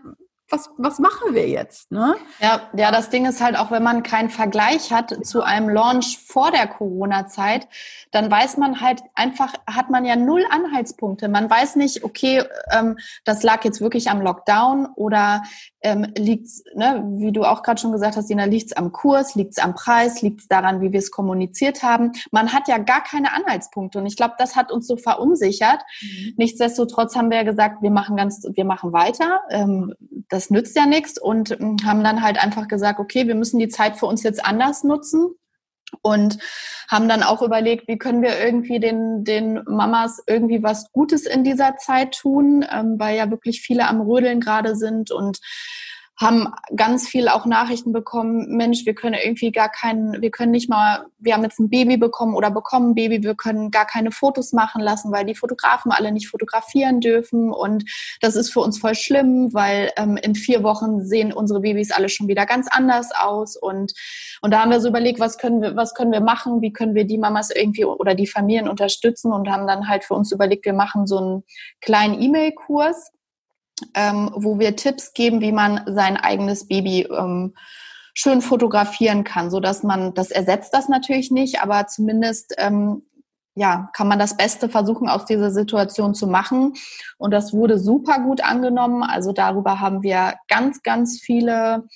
was, 0.48 0.70
was 0.78 0.98
machen 0.98 1.34
wir 1.34 1.48
jetzt? 1.48 1.90
Ne? 1.90 2.14
Ja, 2.40 2.60
ja, 2.76 2.92
das 2.92 3.10
Ding 3.10 3.26
ist 3.26 3.42
halt 3.42 3.58
auch, 3.58 3.70
wenn 3.70 3.82
man 3.82 4.02
keinen 4.02 4.30
Vergleich 4.30 4.92
hat 4.92 5.26
zu 5.26 5.42
einem 5.42 5.68
Launch 5.68 6.18
vor 6.24 6.52
der 6.52 6.68
Corona-Zeit, 6.68 7.66
dann 8.12 8.30
weiß 8.30 8.56
man 8.56 8.80
halt 8.80 9.02
einfach, 9.14 9.54
hat 9.66 9.90
man 9.90 10.04
ja 10.04 10.14
null 10.14 10.44
Anhaltspunkte. 10.48 11.28
Man 11.28 11.50
weiß 11.50 11.76
nicht, 11.76 12.04
okay, 12.04 12.44
ähm, 12.70 12.96
das 13.24 13.42
lag 13.42 13.64
jetzt 13.64 13.80
wirklich 13.80 14.08
am 14.08 14.20
Lockdown 14.20 14.86
oder 14.94 15.42
ähm, 15.82 16.12
liegt 16.16 16.48
ne, 16.74 17.04
wie 17.16 17.32
du 17.32 17.44
auch 17.44 17.62
gerade 17.62 17.80
schon 17.80 17.92
gesagt 17.92 18.16
hast, 18.16 18.28
Dina, 18.28 18.44
liegt 18.44 18.66
es 18.66 18.76
am 18.76 18.92
Kurs, 18.92 19.34
liegt 19.34 19.52
es 19.52 19.58
am 19.58 19.74
Preis, 19.74 20.22
liegt 20.22 20.40
es 20.40 20.48
daran, 20.48 20.80
wie 20.80 20.92
wir 20.92 20.98
es 20.98 21.10
kommuniziert 21.10 21.82
haben. 21.82 22.12
Man 22.30 22.52
hat 22.52 22.68
ja 22.68 22.78
gar 22.78 23.02
keine 23.02 23.32
Anhaltspunkte 23.32 23.98
und 23.98 24.06
ich 24.06 24.16
glaube, 24.16 24.34
das 24.38 24.56
hat 24.56 24.70
uns 24.70 24.86
so 24.86 24.96
verunsichert. 24.96 25.80
Mhm. 26.02 26.34
Nichtsdestotrotz 26.36 27.16
haben 27.16 27.30
wir 27.30 27.38
ja 27.38 27.42
gesagt, 27.44 27.82
wir 27.82 27.90
machen 27.90 28.16
ganz, 28.16 28.46
wir 28.52 28.64
machen 28.64 28.92
weiter. 28.92 29.42
Ähm, 29.50 29.94
das 30.36 30.50
nützt 30.50 30.76
ja 30.76 30.84
nichts 30.84 31.18
und 31.18 31.58
ähm, 31.58 31.78
haben 31.84 32.04
dann 32.04 32.22
halt 32.22 32.38
einfach 32.38 32.68
gesagt, 32.68 33.00
okay, 33.00 33.26
wir 33.26 33.34
müssen 33.34 33.58
die 33.58 33.68
Zeit 33.68 33.96
für 33.96 34.04
uns 34.06 34.22
jetzt 34.22 34.44
anders 34.44 34.84
nutzen 34.84 35.34
und 36.02 36.38
haben 36.90 37.08
dann 37.08 37.22
auch 37.22 37.40
überlegt, 37.40 37.88
wie 37.88 37.96
können 37.96 38.20
wir 38.20 38.38
irgendwie 38.38 38.78
den, 38.78 39.24
den 39.24 39.62
Mamas 39.66 40.22
irgendwie 40.26 40.62
was 40.62 40.92
Gutes 40.92 41.24
in 41.24 41.42
dieser 41.42 41.76
Zeit 41.76 42.18
tun, 42.18 42.66
ähm, 42.70 42.96
weil 42.98 43.16
ja 43.16 43.30
wirklich 43.30 43.62
viele 43.62 43.88
am 43.88 44.02
Rödeln 44.02 44.40
gerade 44.40 44.76
sind 44.76 45.10
und 45.10 45.38
haben 46.18 46.48
ganz 46.74 47.08
viel 47.08 47.28
auch 47.28 47.44
Nachrichten 47.44 47.92
bekommen, 47.92 48.56
Mensch, 48.56 48.86
wir 48.86 48.94
können 48.94 49.16
irgendwie 49.22 49.52
gar 49.52 49.68
keinen, 49.68 50.22
wir 50.22 50.30
können 50.30 50.52
nicht 50.52 50.70
mal, 50.70 51.06
wir 51.18 51.34
haben 51.34 51.42
jetzt 51.42 51.58
ein 51.58 51.68
Baby 51.68 51.98
bekommen 51.98 52.34
oder 52.34 52.50
bekommen 52.50 52.90
ein 52.90 52.94
Baby, 52.94 53.22
wir 53.22 53.34
können 53.34 53.70
gar 53.70 53.86
keine 53.86 54.10
Fotos 54.10 54.52
machen 54.52 54.80
lassen, 54.80 55.12
weil 55.12 55.26
die 55.26 55.34
Fotografen 55.34 55.92
alle 55.92 56.12
nicht 56.12 56.28
fotografieren 56.28 57.00
dürfen. 57.00 57.52
Und 57.52 57.84
das 58.20 58.34
ist 58.34 58.50
für 58.50 58.60
uns 58.60 58.78
voll 58.78 58.94
schlimm, 58.94 59.52
weil 59.52 59.90
ähm, 59.96 60.16
in 60.16 60.34
vier 60.34 60.62
Wochen 60.62 61.04
sehen 61.04 61.32
unsere 61.32 61.60
Babys 61.60 61.92
alle 61.92 62.08
schon 62.08 62.28
wieder 62.28 62.46
ganz 62.46 62.66
anders 62.70 63.10
aus. 63.14 63.56
Und 63.56 63.92
und 64.42 64.52
da 64.52 64.60
haben 64.60 64.70
wir 64.70 64.80
so 64.80 64.88
überlegt, 64.88 65.20
was 65.20 65.38
können 65.38 65.60
wir, 65.60 65.76
was 65.76 65.94
können 65.94 66.12
wir 66.12 66.20
machen, 66.20 66.62
wie 66.62 66.72
können 66.72 66.94
wir 66.94 67.04
die 67.04 67.18
Mamas 67.18 67.50
irgendwie 67.50 67.84
oder 67.84 68.14
die 68.14 68.26
Familien 68.26 68.68
unterstützen? 68.68 69.32
Und 69.32 69.50
haben 69.50 69.66
dann 69.66 69.88
halt 69.88 70.04
für 70.04 70.14
uns 70.14 70.32
überlegt, 70.32 70.64
wir 70.64 70.72
machen 70.72 71.06
so 71.06 71.18
einen 71.18 71.44
kleinen 71.80 72.20
E-Mail-Kurs, 72.20 73.10
ähm, 73.94 74.30
wo 74.34 74.58
wir 74.58 74.76
Tipps 74.76 75.12
geben, 75.12 75.40
wie 75.40 75.52
man 75.52 75.82
sein 75.86 76.16
eigenes 76.16 76.66
Baby 76.68 77.02
ähm, 77.02 77.54
schön 78.14 78.40
fotografieren 78.40 79.24
kann, 79.24 79.50
so 79.50 79.60
dass 79.60 79.82
man, 79.82 80.14
das 80.14 80.30
ersetzt 80.30 80.72
das 80.72 80.88
natürlich 80.88 81.30
nicht, 81.30 81.62
aber 81.62 81.86
zumindest 81.86 82.54
ähm, 82.56 83.02
ja, 83.54 83.88
kann 83.94 84.06
man 84.06 84.18
das 84.18 84.36
Beste 84.36 84.68
versuchen, 84.68 85.08
aus 85.08 85.24
dieser 85.24 85.50
Situation 85.50 86.14
zu 86.14 86.26
machen. 86.26 86.74
Und 87.16 87.30
das 87.30 87.54
wurde 87.54 87.78
super 87.78 88.20
gut 88.20 88.44
angenommen. 88.44 89.02
Also 89.02 89.32
darüber 89.32 89.80
haben 89.80 90.02
wir 90.02 90.34
ganz, 90.46 90.82
ganz 90.82 91.18
viele 91.18 91.88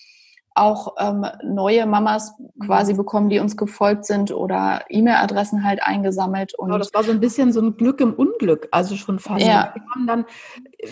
auch 0.54 0.96
ähm, 0.98 1.24
neue 1.44 1.86
Mamas 1.86 2.34
quasi 2.64 2.92
mhm. 2.92 2.96
bekommen, 2.98 3.28
die 3.30 3.38
uns 3.38 3.56
gefolgt 3.56 4.04
sind 4.04 4.32
oder 4.32 4.84
E-Mail-Adressen 4.88 5.64
halt 5.64 5.82
eingesammelt. 5.82 6.54
Und 6.54 6.66
genau, 6.66 6.78
das 6.78 6.92
war 6.92 7.04
so 7.04 7.12
ein 7.12 7.20
bisschen 7.20 7.52
so 7.52 7.60
ein 7.60 7.76
Glück 7.76 8.00
im 8.00 8.14
Unglück, 8.14 8.68
also 8.70 8.96
schon 8.96 9.18
fast. 9.18 9.46
Ja. 9.46 9.72
Wir 9.74 9.82
haben 9.94 10.06
dann 10.06 10.24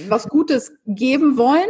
was 0.08 0.28
Gutes 0.28 0.72
geben 0.86 1.36
wollen 1.36 1.68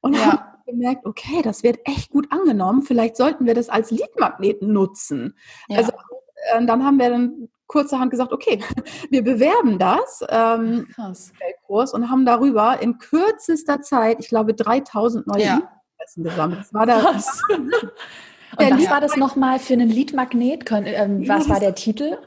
und 0.00 0.14
ja. 0.14 0.20
haben 0.20 0.38
gemerkt, 0.66 1.06
okay, 1.06 1.42
das 1.42 1.62
wird 1.62 1.78
echt 1.84 2.10
gut 2.10 2.30
angenommen. 2.30 2.82
Vielleicht 2.82 3.16
sollten 3.16 3.46
wir 3.46 3.54
das 3.54 3.68
als 3.68 3.90
Leadmagneten 3.90 4.72
nutzen. 4.72 5.36
Ja. 5.68 5.78
Also 5.78 5.92
äh, 6.52 6.64
dann 6.64 6.84
haben 6.84 6.98
wir 6.98 7.10
dann 7.10 7.48
kurzerhand 7.66 8.10
gesagt, 8.10 8.32
okay, 8.32 8.60
wir 9.10 9.22
bewerben 9.22 9.78
das 9.78 10.24
ähm, 10.28 10.88
Kurs 11.66 11.94
und 11.94 12.10
haben 12.10 12.26
darüber 12.26 12.80
in 12.80 12.98
kürzester 12.98 13.80
Zeit, 13.80 14.18
ich 14.20 14.28
glaube, 14.28 14.54
3000 14.54 15.26
neue 15.26 15.42
ja. 15.42 15.79
Essen 16.04 16.24
gesammelt. 16.24 16.60
Das 16.60 16.74
war 16.74 16.86
der 16.86 17.04
was? 17.04 17.42
Und 18.58 18.78
was 18.78 18.90
war 18.90 19.00
das 19.00 19.16
nochmal 19.16 19.58
für 19.58 19.74
einen 19.74 19.88
Liedmagnet? 19.88 20.64
Ähm, 20.70 21.28
was 21.28 21.48
war 21.48 21.60
der 21.60 21.74
Titel? 21.74 22.18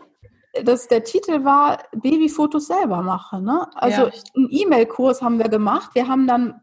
Das, 0.64 0.88
der 0.88 1.04
Titel 1.04 1.44
war 1.44 1.84
Babyfotos 1.92 2.68
selber 2.68 3.02
machen. 3.02 3.44
Ne? 3.44 3.68
Also 3.74 4.04
ja. 4.04 4.12
einen 4.36 4.48
E-Mail-Kurs 4.50 5.22
haben 5.22 5.40
wir 5.40 5.50
gemacht. 5.50 5.92
Wir 5.96 6.08
haben 6.08 6.28
dann 6.28 6.62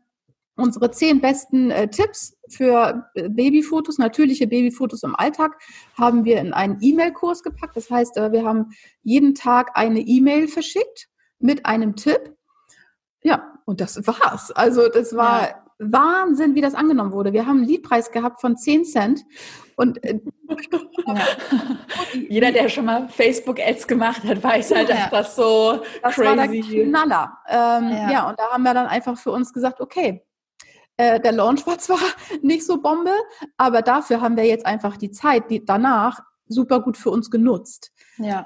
unsere 0.56 0.90
zehn 0.90 1.20
besten 1.20 1.70
äh, 1.70 1.88
Tipps 1.88 2.36
für 2.48 3.10
Babyfotos, 3.14 3.98
natürliche 3.98 4.46
Babyfotos 4.46 5.02
im 5.02 5.16
Alltag, 5.16 5.58
haben 5.96 6.24
wir 6.24 6.38
in 6.38 6.52
einen 6.52 6.78
E-Mail-Kurs 6.80 7.42
gepackt. 7.42 7.76
Das 7.76 7.90
heißt, 7.90 8.16
äh, 8.16 8.32
wir 8.32 8.44
haben 8.44 8.70
jeden 9.02 9.34
Tag 9.34 9.72
eine 9.74 10.00
E-Mail 10.00 10.48
verschickt 10.48 11.08
mit 11.38 11.66
einem 11.66 11.96
Tipp. 11.96 12.36
Ja, 13.22 13.54
und 13.64 13.80
das 13.80 14.06
war's. 14.06 14.50
Also 14.52 14.88
das 14.88 15.14
war 15.14 15.48
ja. 15.48 15.59
Wahnsinn, 15.80 16.54
wie 16.54 16.60
das 16.60 16.74
angenommen 16.74 17.12
wurde. 17.12 17.32
Wir 17.32 17.46
haben 17.46 17.58
einen 17.58 17.66
Liedpreis 17.66 18.12
gehabt 18.12 18.40
von 18.40 18.56
10 18.56 18.84
Cent. 18.84 19.24
Und 19.76 20.04
äh, 20.04 20.20
ja. 21.06 21.14
jeder, 22.28 22.52
der 22.52 22.68
schon 22.68 22.84
mal 22.84 23.08
Facebook-Ads 23.08 23.88
gemacht 23.88 24.22
hat, 24.24 24.42
weiß 24.42 24.74
halt, 24.74 24.90
dass 24.90 25.10
das 25.10 25.36
so 25.36 25.80
das 26.02 26.14
crazy 26.14 26.36
war 26.36 26.46
der 26.46 26.84
Knaller. 26.84 27.38
Ähm, 27.48 27.90
ja. 27.90 28.10
ja, 28.10 28.28
und 28.28 28.38
da 28.38 28.50
haben 28.50 28.62
wir 28.62 28.74
dann 28.74 28.86
einfach 28.86 29.16
für 29.16 29.32
uns 29.32 29.54
gesagt, 29.54 29.80
okay, 29.80 30.22
äh, 30.98 31.18
der 31.18 31.32
Launch 31.32 31.66
war 31.66 31.78
zwar 31.78 31.98
nicht 32.42 32.66
so 32.66 32.82
Bombe, 32.82 33.14
aber 33.56 33.80
dafür 33.80 34.20
haben 34.20 34.36
wir 34.36 34.44
jetzt 34.44 34.66
einfach 34.66 34.98
die 34.98 35.10
Zeit, 35.10 35.50
die 35.50 35.64
danach 35.64 36.20
super 36.46 36.80
gut 36.80 36.98
für 36.98 37.10
uns 37.10 37.30
genutzt. 37.30 37.90
Ja. 38.18 38.44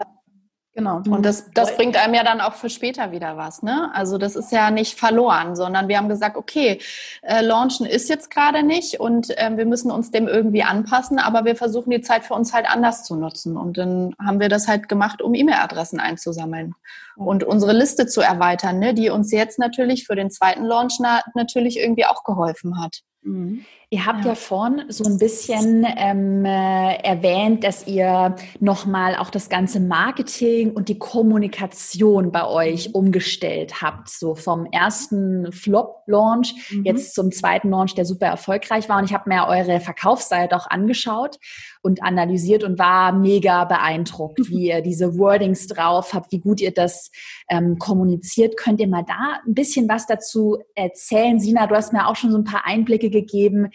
Genau. 0.76 1.02
Und 1.08 1.24
das, 1.24 1.52
das 1.52 1.76
bringt 1.76 1.96
einem 1.96 2.14
ja 2.14 2.24
dann 2.24 2.40
auch 2.40 2.54
für 2.54 2.68
später 2.68 3.12
wieder 3.12 3.36
was. 3.36 3.62
Ne? 3.62 3.90
Also 3.94 4.18
das 4.18 4.34
ist 4.34 4.50
ja 4.50 4.72
nicht 4.72 4.98
verloren, 4.98 5.54
sondern 5.54 5.86
wir 5.86 5.98
haben 5.98 6.08
gesagt, 6.08 6.36
okay, 6.36 6.80
äh, 7.22 7.42
launchen 7.42 7.86
ist 7.86 8.08
jetzt 8.08 8.28
gerade 8.28 8.64
nicht 8.64 8.98
und 8.98 9.30
äh, 9.38 9.56
wir 9.56 9.66
müssen 9.66 9.92
uns 9.92 10.10
dem 10.10 10.26
irgendwie 10.26 10.64
anpassen, 10.64 11.20
aber 11.20 11.44
wir 11.44 11.54
versuchen 11.54 11.90
die 11.90 12.00
Zeit 12.00 12.24
für 12.24 12.34
uns 12.34 12.52
halt 12.52 12.68
anders 12.68 13.04
zu 13.04 13.14
nutzen. 13.14 13.56
Und 13.56 13.78
dann 13.78 14.16
haben 14.20 14.40
wir 14.40 14.48
das 14.48 14.66
halt 14.66 14.88
gemacht, 14.88 15.22
um 15.22 15.34
E-Mail-Adressen 15.34 16.00
einzusammeln 16.00 16.74
und 17.14 17.44
unsere 17.44 17.72
Liste 17.72 18.08
zu 18.08 18.20
erweitern, 18.20 18.80
ne? 18.80 18.94
die 18.94 19.10
uns 19.10 19.30
jetzt 19.30 19.60
natürlich 19.60 20.06
für 20.06 20.16
den 20.16 20.32
zweiten 20.32 20.64
Launch 20.64 20.96
na 20.98 21.22
natürlich 21.36 21.78
irgendwie 21.78 22.06
auch 22.06 22.24
geholfen 22.24 22.82
hat. 22.82 23.02
Mhm. 23.22 23.64
Ihr 23.94 24.06
habt 24.06 24.24
ja. 24.24 24.30
ja 24.30 24.34
vorhin 24.34 24.86
so 24.88 25.04
ein 25.04 25.18
bisschen 25.18 25.86
ähm, 25.96 26.44
äh, 26.44 26.96
erwähnt, 26.96 27.62
dass 27.62 27.86
ihr 27.86 28.34
nochmal 28.58 29.14
auch 29.14 29.30
das 29.30 29.48
ganze 29.48 29.78
Marketing 29.78 30.72
und 30.72 30.88
die 30.88 30.98
Kommunikation 30.98 32.32
bei 32.32 32.44
euch 32.44 32.88
mhm. 32.88 32.94
umgestellt 32.96 33.82
habt. 33.82 34.10
So 34.10 34.34
vom 34.34 34.66
ersten 34.66 35.52
Flop-Launch 35.52 36.72
mhm. 36.72 36.84
jetzt 36.84 37.14
zum 37.14 37.30
zweiten 37.30 37.70
Launch, 37.70 37.94
der 37.94 38.04
super 38.04 38.26
erfolgreich 38.26 38.88
war. 38.88 38.98
Und 38.98 39.04
ich 39.04 39.14
habe 39.14 39.28
mir 39.28 39.46
eure 39.46 39.78
Verkaufsseite 39.78 40.56
auch 40.56 40.68
angeschaut 40.68 41.38
und 41.80 42.02
analysiert 42.02 42.64
und 42.64 42.76
war 42.76 43.12
mega 43.12 43.64
beeindruckt, 43.64 44.40
wie 44.48 44.70
ihr 44.70 44.80
diese 44.80 45.16
Wordings 45.18 45.68
drauf 45.68 46.14
habt, 46.14 46.32
wie 46.32 46.40
gut 46.40 46.60
ihr 46.60 46.72
das 46.72 47.12
ähm, 47.48 47.78
kommuniziert. 47.78 48.56
Könnt 48.56 48.80
ihr 48.80 48.88
mal 48.88 49.04
da 49.06 49.38
ein 49.46 49.54
bisschen 49.54 49.88
was 49.88 50.08
dazu 50.08 50.58
erzählen? 50.74 51.38
Sina, 51.38 51.68
du 51.68 51.76
hast 51.76 51.92
mir 51.92 52.08
auch 52.08 52.16
schon 52.16 52.32
so 52.32 52.38
ein 52.38 52.44
paar 52.44 52.66
Einblicke 52.66 53.08
gegeben. 53.08 53.68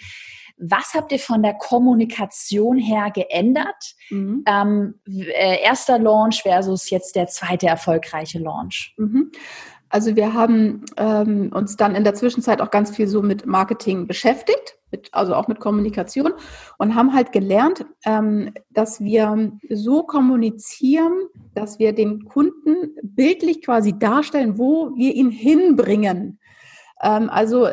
Was 0.57 0.93
habt 0.93 1.12
ihr 1.14 1.20
von 1.20 1.41
der 1.41 1.53
Kommunikation 1.53 2.78
her 2.78 3.12
geändert? 3.12 3.95
Mhm. 4.10 4.43
Ähm, 4.45 4.99
äh, 5.07 5.62
erster 5.64 5.97
Launch 5.97 6.41
versus 6.41 6.89
jetzt 6.89 7.16
der 7.16 7.28
zweite 7.28 7.68
erfolgreiche 7.68 8.39
Launch. 8.39 8.93
Mhm. 8.97 9.32
Also 9.89 10.16
wir 10.16 10.34
haben 10.34 10.86
ähm, 10.97 11.51
uns 11.53 11.76
dann 11.76 11.95
in 11.95 12.03
der 12.03 12.14
Zwischenzeit 12.14 12.62
auch 12.62 12.70
ganz 12.70 12.95
viel 12.95 13.07
so 13.07 13.24
mit 13.24 13.47
Marketing 13.47 14.05
beschäftigt, 14.05 14.78
mit, 14.91 15.10
also 15.14 15.34
auch 15.34 15.47
mit 15.47 15.60
Kommunikation 15.60 16.34
und 16.78 16.93
haben 16.93 17.14
halt 17.14 17.32
gelernt, 17.32 17.86
ähm, 18.05 18.53
dass 18.70 19.01
wir 19.01 19.51
so 19.70 20.03
kommunizieren, 20.03 21.14
dass 21.55 21.80
wir 21.80 21.93
den 21.93 22.26
Kunden 22.26 22.95
bildlich 23.01 23.64
quasi 23.64 23.97
darstellen, 23.97 24.60
wo 24.60 24.95
wir 24.95 25.16
ihn 25.16 25.32
hinbringen. 25.32 26.39
Ähm, 27.01 27.30
also 27.32 27.70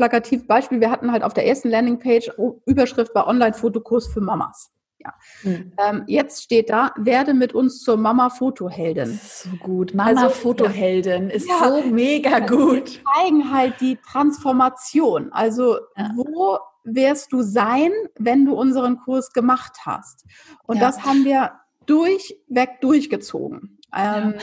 plakativ 0.00 0.46
Beispiel, 0.46 0.80
wir 0.80 0.90
hatten 0.90 1.12
halt 1.12 1.22
auf 1.22 1.34
der 1.34 1.46
ersten 1.46 1.68
Landingpage 1.68 2.30
Überschrift 2.64 3.12
bei 3.12 3.26
Online-Fotokurs 3.26 4.06
für 4.06 4.22
Mamas. 4.22 4.72
Ja. 4.96 5.12
Mhm. 5.42 5.72
Ähm, 5.76 6.04
jetzt 6.06 6.42
steht 6.42 6.70
da, 6.70 6.92
werde 6.96 7.34
mit 7.34 7.52
uns 7.52 7.82
zur 7.82 7.98
Mama-Fotoheldin. 7.98 9.20
So 9.22 9.50
gut. 9.62 9.92
Mama-Fotoheldin 9.92 11.24
also, 11.24 11.36
ist 11.36 11.48
ja, 11.50 11.68
so 11.68 11.82
mega 11.90 12.38
gut. 12.38 12.94
Wir 12.94 13.02
zeigen 13.14 13.52
halt 13.52 13.74
die 13.82 13.96
Transformation. 13.96 15.30
Also, 15.32 15.76
ja. 15.98 16.10
wo 16.14 16.56
wirst 16.84 17.30
du 17.34 17.42
sein, 17.42 17.92
wenn 18.18 18.46
du 18.46 18.54
unseren 18.54 19.00
Kurs 19.00 19.34
gemacht 19.34 19.80
hast? 19.84 20.24
Und 20.64 20.80
das 20.80 21.04
haben 21.04 21.26
wir 21.26 21.52
durchweg 21.84 22.80
durchgezogen. 22.80 23.78
Ähm, 23.94 24.36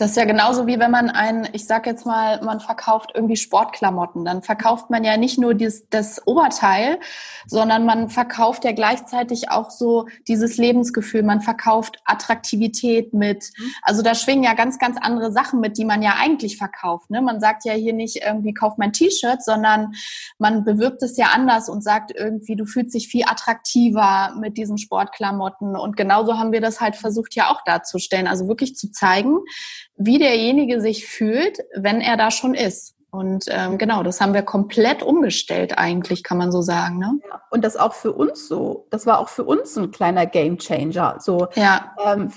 das 0.00 0.12
ist 0.12 0.16
ja 0.16 0.24
genauso 0.24 0.66
wie 0.66 0.78
wenn 0.78 0.90
man 0.90 1.10
ein, 1.10 1.46
ich 1.52 1.66
sag 1.66 1.86
jetzt 1.86 2.06
mal, 2.06 2.42
man 2.42 2.58
verkauft 2.58 3.10
irgendwie 3.14 3.36
Sportklamotten. 3.36 4.24
Dann 4.24 4.42
verkauft 4.42 4.88
man 4.88 5.04
ja 5.04 5.18
nicht 5.18 5.38
nur 5.38 5.52
dieses, 5.52 5.90
das 5.90 6.26
Oberteil, 6.26 6.98
sondern 7.46 7.84
man 7.84 8.08
verkauft 8.08 8.64
ja 8.64 8.72
gleichzeitig 8.72 9.50
auch 9.50 9.68
so 9.68 10.06
dieses 10.26 10.56
Lebensgefühl. 10.56 11.22
Man 11.22 11.42
verkauft 11.42 11.98
Attraktivität 12.06 13.12
mit. 13.12 13.50
Mhm. 13.58 13.72
Also 13.82 14.00
da 14.00 14.14
schwingen 14.14 14.42
ja 14.42 14.54
ganz, 14.54 14.78
ganz 14.78 14.96
andere 14.98 15.32
Sachen 15.32 15.60
mit, 15.60 15.76
die 15.76 15.84
man 15.84 16.00
ja 16.00 16.14
eigentlich 16.18 16.56
verkauft. 16.56 17.10
Ne? 17.10 17.20
Man 17.20 17.38
sagt 17.38 17.66
ja 17.66 17.74
hier 17.74 17.92
nicht 17.92 18.22
irgendwie, 18.24 18.54
kauf 18.54 18.78
mein 18.78 18.94
T-Shirt, 18.94 19.44
sondern 19.44 19.92
man 20.38 20.64
bewirbt 20.64 21.02
es 21.02 21.18
ja 21.18 21.26
anders 21.34 21.68
und 21.68 21.84
sagt 21.84 22.10
irgendwie, 22.16 22.56
du 22.56 22.64
fühlst 22.64 22.94
dich 22.94 23.08
viel 23.08 23.24
attraktiver 23.26 24.34
mit 24.40 24.56
diesen 24.56 24.78
Sportklamotten. 24.78 25.76
Und 25.76 25.98
genauso 25.98 26.38
haben 26.38 26.52
wir 26.52 26.62
das 26.62 26.80
halt 26.80 26.96
versucht 26.96 27.34
ja 27.34 27.50
auch 27.50 27.62
darzustellen. 27.66 28.28
Also 28.28 28.48
wirklich 28.48 28.76
zu 28.76 28.90
zeigen, 28.90 29.40
wie 30.00 30.18
derjenige 30.18 30.80
sich 30.80 31.06
fühlt, 31.06 31.58
wenn 31.74 32.00
er 32.00 32.16
da 32.16 32.30
schon 32.30 32.54
ist. 32.54 32.94
Und 33.10 33.46
ähm, 33.48 33.76
genau, 33.76 34.04
das 34.04 34.20
haben 34.20 34.34
wir 34.34 34.42
komplett 34.42 35.02
umgestellt 35.02 35.76
eigentlich, 35.76 36.22
kann 36.22 36.38
man 36.38 36.52
so 36.52 36.62
sagen. 36.62 36.98
Ne? 36.98 37.18
Ja, 37.28 37.42
und 37.50 37.64
das 37.64 37.76
auch 37.76 37.92
für 37.92 38.12
uns 38.12 38.46
so. 38.46 38.86
Das 38.90 39.04
war 39.04 39.18
auch 39.18 39.28
für 39.28 39.42
uns 39.42 39.76
ein 39.76 39.90
kleiner 39.90 40.26
Gamechanger. 40.26 41.16
So 41.18 41.48
ja. 41.56 41.92
ähm, 42.04 42.30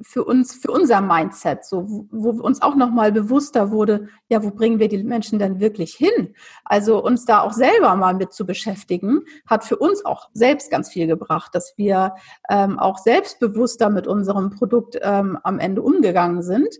für 0.00 0.24
uns, 0.24 0.54
für 0.54 0.70
unser 0.70 1.02
Mindset, 1.02 1.66
so 1.66 1.86
wo, 1.86 2.38
wo 2.38 2.42
uns 2.42 2.62
auch 2.62 2.74
nochmal 2.74 3.12
bewusster 3.12 3.70
wurde, 3.70 4.08
ja, 4.28 4.42
wo 4.42 4.50
bringen 4.50 4.78
wir 4.78 4.88
die 4.88 5.02
Menschen 5.04 5.38
denn 5.38 5.60
wirklich 5.60 5.94
hin? 5.94 6.34
Also 6.64 7.04
uns 7.04 7.26
da 7.26 7.42
auch 7.42 7.52
selber 7.52 7.94
mal 7.94 8.14
mit 8.14 8.32
zu 8.32 8.46
beschäftigen, 8.46 9.24
hat 9.46 9.64
für 9.64 9.76
uns 9.76 10.06
auch 10.06 10.30
selbst 10.32 10.70
ganz 10.70 10.88
viel 10.88 11.06
gebracht, 11.06 11.54
dass 11.54 11.74
wir 11.76 12.14
ähm, 12.48 12.78
auch 12.78 12.96
selbstbewusster 12.96 13.90
mit 13.90 14.06
unserem 14.06 14.50
Produkt 14.50 14.98
ähm, 15.02 15.38
am 15.42 15.58
Ende 15.58 15.82
umgegangen 15.82 16.42
sind 16.42 16.78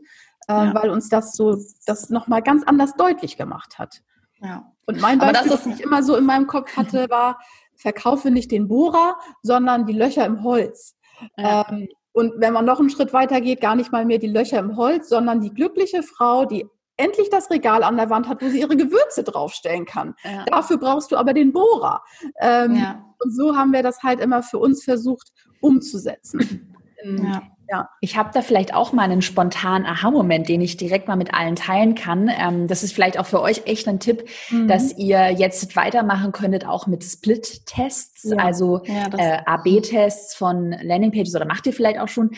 äh, 0.49 0.53
ja. 0.53 0.75
weil 0.75 0.91
uns 0.91 1.09
das 1.09 1.33
so 1.33 1.57
das 1.87 2.11
nochmal 2.11 2.43
ganz 2.43 2.63
anders 2.65 2.95
deutlich 2.97 3.37
gemacht 3.37 3.79
hat. 3.79 4.03
Ja. 4.41 4.71
Und 4.87 5.01
mein 5.01 5.19
Beispiel, 5.19 5.51
das, 5.51 5.51
was 5.51 5.67
ich 5.67 5.81
immer 5.81 6.03
so 6.03 6.17
in 6.17 6.25
meinem 6.25 6.47
Kopf 6.47 6.77
hatte, 6.77 7.07
war, 7.11 7.39
verkaufe 7.77 8.31
nicht 8.31 8.51
den 8.51 8.69
Bohrer, 8.69 9.17
sondern 9.43 9.87
die 9.87 9.93
Löcher 9.93 10.27
im 10.27 10.43
Holz. 10.43 10.97
Ja. 11.37 11.67
Ähm, 11.71 11.89
und 12.13 12.35
wenn 12.39 12.53
man 12.53 12.65
noch 12.65 12.79
einen 12.79 12.91
Schritt 12.91 13.13
weiter 13.13 13.41
geht, 13.41 13.61
gar 13.61 13.75
nicht 13.75 13.91
mal 13.91 14.05
mehr 14.05 14.19
die 14.19 14.29
Löcher 14.29 14.59
im 14.61 14.77
Holz, 14.77 15.09
sondern 15.09 15.41
die 15.41 15.53
glückliche 15.53 16.03
Frau, 16.03 16.45
die 16.45 16.65
endlich 16.97 17.29
das 17.29 17.51
Regal 17.51 17.83
an 17.83 17.97
der 17.97 18.09
Wand 18.09 18.29
hat, 18.29 18.41
wo 18.41 18.49
sie 18.49 18.61
ihre 18.61 18.77
Gewürze 18.77 19.25
draufstellen 19.25 19.85
kann. 19.85 20.15
Ja. 20.23 20.45
Dafür 20.45 20.79
brauchst 20.79 21.11
du 21.11 21.17
aber 21.17 21.33
den 21.33 21.53
Bohrer. 21.53 22.03
Ähm, 22.41 22.77
ja. 22.77 23.05
Und 23.19 23.35
so 23.35 23.57
haben 23.57 23.73
wir 23.73 23.83
das 23.83 24.03
halt 24.03 24.21
immer 24.21 24.45
für 24.45 24.59
uns 24.59 24.85
versucht 24.85 25.33
umzusetzen. 25.61 26.77
ja. 27.03 27.43
Ja, 27.71 27.89
ich 28.01 28.17
habe 28.17 28.31
da 28.35 28.43
vielleicht 28.43 28.75
auch 28.75 28.93
mal 28.93 29.05
einen 29.05 29.23
spontanen 29.23 29.87
Aha-Moment, 29.87 30.49
den 30.49 30.61
ich 30.61 30.77
direkt 30.77 31.09
mal 31.09 31.17
mit 31.17 31.33
allen 31.33 31.57
teilen 31.57 31.95
kann. 31.95 32.31
Ähm, 32.39 32.69
das 32.69 32.83
ist 32.83 32.93
vielleicht 32.93 33.19
auch 33.19 33.27
für 33.27 33.41
euch 33.41 33.63
echt 33.67 33.89
ein 33.89 34.01
Tipp, 34.01 34.29
mhm. 34.51 34.69
dass 34.69 34.97
ihr 34.99 35.31
jetzt 35.31 35.75
weitermachen 35.77 36.33
könntet, 36.33 36.67
auch 36.67 36.87
mit 36.87 37.03
Split-Tests, 37.03 38.31
ja. 38.31 38.37
also 38.37 38.83
ja, 38.85 39.09
äh, 39.17 39.39
AB-Tests 39.47 40.35
von 40.35 40.73
Landingpages 40.83 41.35
oder 41.35 41.47
macht 41.47 41.67
ihr 41.67 41.73
vielleicht 41.73 41.99
auch 41.99 42.09
schon. 42.09 42.31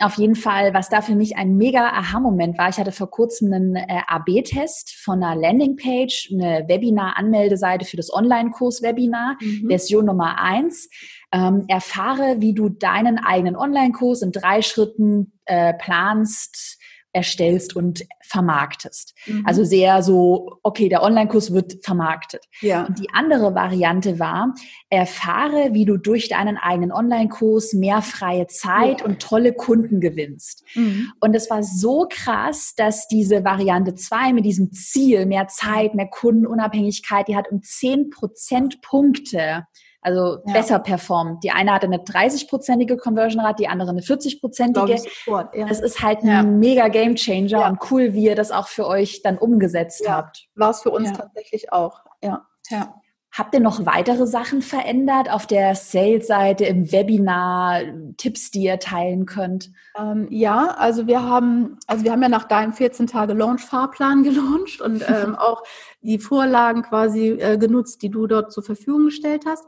Auf 0.00 0.14
jeden 0.14 0.36
Fall, 0.36 0.74
was 0.74 0.88
da 0.88 1.00
für 1.00 1.16
mich 1.16 1.36
ein 1.36 1.56
mega 1.56 1.88
Aha-Moment 1.88 2.56
war, 2.56 2.68
ich 2.68 2.78
hatte 2.78 2.92
vor 2.92 3.10
kurzem 3.10 3.52
einen 3.52 3.74
äh, 3.74 4.00
AB-Test 4.06 4.94
von 4.94 5.24
einer 5.24 5.40
Landingpage, 5.40 6.30
eine 6.32 6.68
Webinar-Anmeldeseite 6.68 7.84
für 7.84 7.96
das 7.96 8.12
Online-Kurs-Webinar, 8.12 9.38
mhm. 9.40 9.66
Version 9.68 10.04
Nummer 10.04 10.40
eins 10.40 10.88
ähm, 11.32 11.64
erfahre, 11.68 12.36
wie 12.40 12.54
du 12.54 12.68
deinen 12.68 13.18
eigenen 13.18 13.56
Online-Kurs 13.56 14.22
in 14.22 14.32
drei 14.32 14.62
Schritten 14.62 15.32
äh, 15.44 15.74
planst, 15.74 16.78
erstellst 17.12 17.74
und 17.74 18.04
vermarktest. 18.22 19.14
Mhm. 19.26 19.42
Also 19.46 19.64
sehr 19.64 20.02
so, 20.02 20.58
okay, 20.62 20.88
der 20.88 21.02
Online-Kurs 21.02 21.52
wird 21.52 21.78
vermarktet. 21.82 22.44
Ja. 22.60 22.84
Und 22.84 22.98
die 22.98 23.08
andere 23.12 23.54
Variante 23.54 24.18
war, 24.18 24.54
erfahre, 24.90 25.70
wie 25.72 25.86
du 25.86 25.96
durch 25.96 26.28
deinen 26.28 26.58
eigenen 26.58 26.92
Online-Kurs 26.92 27.72
mehr 27.72 28.02
freie 28.02 28.46
Zeit 28.46 29.00
ja. 29.00 29.06
und 29.06 29.20
tolle 29.20 29.54
Kunden 29.54 30.00
gewinnst. 30.00 30.64
Mhm. 30.74 31.10
Und 31.20 31.34
es 31.34 31.48
war 31.50 31.62
so 31.62 32.06
krass, 32.08 32.74
dass 32.76 33.08
diese 33.08 33.42
Variante 33.44 33.94
2 33.94 34.34
mit 34.34 34.44
diesem 34.44 34.72
Ziel, 34.72 35.24
mehr 35.24 35.48
Zeit, 35.48 35.94
mehr 35.94 36.08
Kundenunabhängigkeit, 36.08 37.26
die 37.26 37.36
hat 37.36 37.50
um 37.50 37.62
10 37.62 38.10
Prozentpunkte 38.10 39.66
also 40.00 40.38
ja. 40.46 40.52
besser 40.52 40.78
performt. 40.78 41.42
Die 41.44 41.50
eine 41.50 41.72
hatte 41.72 41.86
eine 41.86 41.98
30-prozentige 41.98 42.96
Conversion 42.96 43.40
Rate, 43.44 43.62
die 43.62 43.68
andere 43.68 43.90
eine 43.90 44.00
40-prozentige. 44.00 45.04
Ja. 45.26 45.66
Das 45.66 45.80
ist 45.80 46.02
halt 46.02 46.22
ein 46.22 46.28
ja. 46.28 46.42
mega 46.42 46.88
Game 46.88 47.16
Changer 47.16 47.66
und 47.68 47.78
cool, 47.90 48.14
wie 48.14 48.24
ihr 48.24 48.36
das 48.36 48.50
auch 48.50 48.68
für 48.68 48.86
euch 48.86 49.22
dann 49.22 49.38
umgesetzt 49.38 50.08
habt. 50.08 50.46
War 50.54 50.70
es 50.70 50.82
für 50.82 50.90
uns 50.90 51.12
tatsächlich 51.12 51.72
auch, 51.72 52.00
ja. 52.22 52.46
Ja. 52.70 52.94
Habt 53.38 53.54
ihr 53.54 53.60
noch 53.60 53.86
weitere 53.86 54.26
Sachen 54.26 54.62
verändert 54.62 55.30
auf 55.30 55.46
der 55.46 55.76
Sales-Seite, 55.76 56.64
im 56.64 56.90
Webinar, 56.90 57.82
Tipps, 58.16 58.50
die 58.50 58.64
ihr 58.64 58.80
teilen 58.80 59.26
könnt? 59.26 59.70
Ähm, 59.96 60.26
ja, 60.28 60.74
also 60.76 61.06
wir 61.06 61.22
haben, 61.22 61.78
also 61.86 62.02
wir 62.02 62.10
haben 62.10 62.22
ja 62.22 62.28
nach 62.28 62.48
deinem 62.48 62.72
14 62.72 63.06
Tage 63.06 63.34
Launch-Fahrplan 63.34 64.22
gelauncht 64.24 64.80
und 64.80 65.04
ähm, 65.08 65.36
auch 65.38 65.62
die 66.00 66.18
Vorlagen 66.18 66.82
quasi 66.82 67.28
äh, 67.28 67.58
genutzt, 67.58 68.02
die 68.02 68.10
du 68.10 68.26
dort 68.26 68.52
zur 68.52 68.64
Verfügung 68.64 69.04
gestellt 69.04 69.44
hast. 69.46 69.66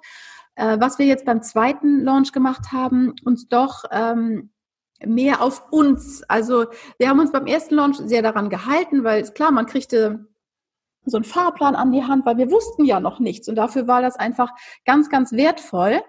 Äh, 0.57 0.81
was 0.81 0.99
wir 0.99 1.07
jetzt 1.07 1.25
beim 1.25 1.41
zweiten 1.41 2.03
Launch 2.03 2.33
gemacht 2.33 2.73
haben, 2.73 3.15
uns 3.25 3.47
doch 3.49 3.85
ähm, 3.93 4.51
mehr 5.07 5.43
auf 5.43 5.71
uns. 5.71 6.25
Also 6.25 6.67
wir 6.99 7.09
haben 7.09 7.21
uns 7.21 7.31
beim 7.31 7.47
ersten 7.47 7.77
Launch 7.77 7.99
sehr 7.99 8.23
daran 8.23 8.51
gehalten, 8.51 9.05
weil 9.05 9.23
klar, 9.31 9.53
man 9.53 9.67
kriegte 9.67 10.27
so 11.05 11.17
einen 11.17 11.25
Fahrplan 11.25 11.75
an 11.75 11.93
die 11.93 12.05
Hand, 12.05 12.27
weil 12.27 12.37
wir 12.37 12.51
wussten 12.51 12.85
ja 12.85 13.01
noch 13.01 13.21
nichts. 13.21 13.49
Und 13.49 13.57
dafür 13.57 13.87
war 13.87 14.03
das 14.03 14.17
einfach 14.17 14.51
ganz, 14.85 15.09
ganz 15.09 15.33
wertvoll. 15.33 16.01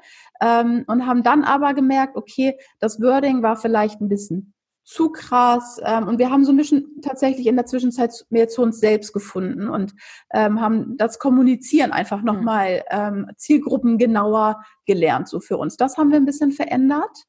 Ähm, 0.42 0.84
und 0.88 1.06
haben 1.06 1.24
dann 1.24 1.44
aber 1.44 1.74
gemerkt, 1.74 2.16
okay, 2.16 2.58
das 2.80 3.00
Wording 3.00 3.44
war 3.44 3.56
vielleicht 3.58 4.02
ein 4.02 4.10
bisschen 4.10 4.54
zu 4.84 5.12
krass. 5.12 5.80
Ähm, 5.84 6.08
und 6.08 6.20
wir 6.20 6.32
haben 6.32 6.44
so 6.44 6.52
ein 6.52 6.58
bisschen 6.58 7.02
tatsächlich 7.02 7.48
in 7.48 7.56
der 7.56 7.66
Zwischenzeit 7.66 8.12
mehr 8.30 8.48
zu 8.48 8.62
uns 8.62 8.80
selbst 8.80 9.14
gefunden 9.14 9.70
und 9.70 9.94
ähm, 10.34 10.60
haben 10.60 10.98
das 10.98 11.20
Kommunizieren 11.20 11.92
einfach 11.92 12.24
nochmal 12.24 12.84
mhm. 12.92 12.98
ähm, 13.00 13.32
Zielgruppen 13.38 13.98
genauer 13.98 14.64
gelernt, 14.86 15.30
so 15.30 15.40
für 15.40 15.58
uns. 15.58 15.78
Das 15.78 15.98
haben 15.98 16.10
wir 16.10 16.18
ein 16.18 16.26
bisschen 16.26 16.52
verändert. 16.52 17.26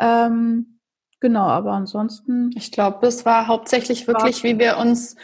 Ähm, 0.00 0.80
genau, 1.20 1.46
aber 1.46 1.72
ansonsten. 1.72 2.50
Ich 2.56 2.72
glaube, 2.72 2.98
das 3.02 3.26
war 3.26 3.46
hauptsächlich 3.46 4.06
wirklich, 4.06 4.42
wie 4.42 4.58
wir 4.58 4.78
uns, 4.78 5.16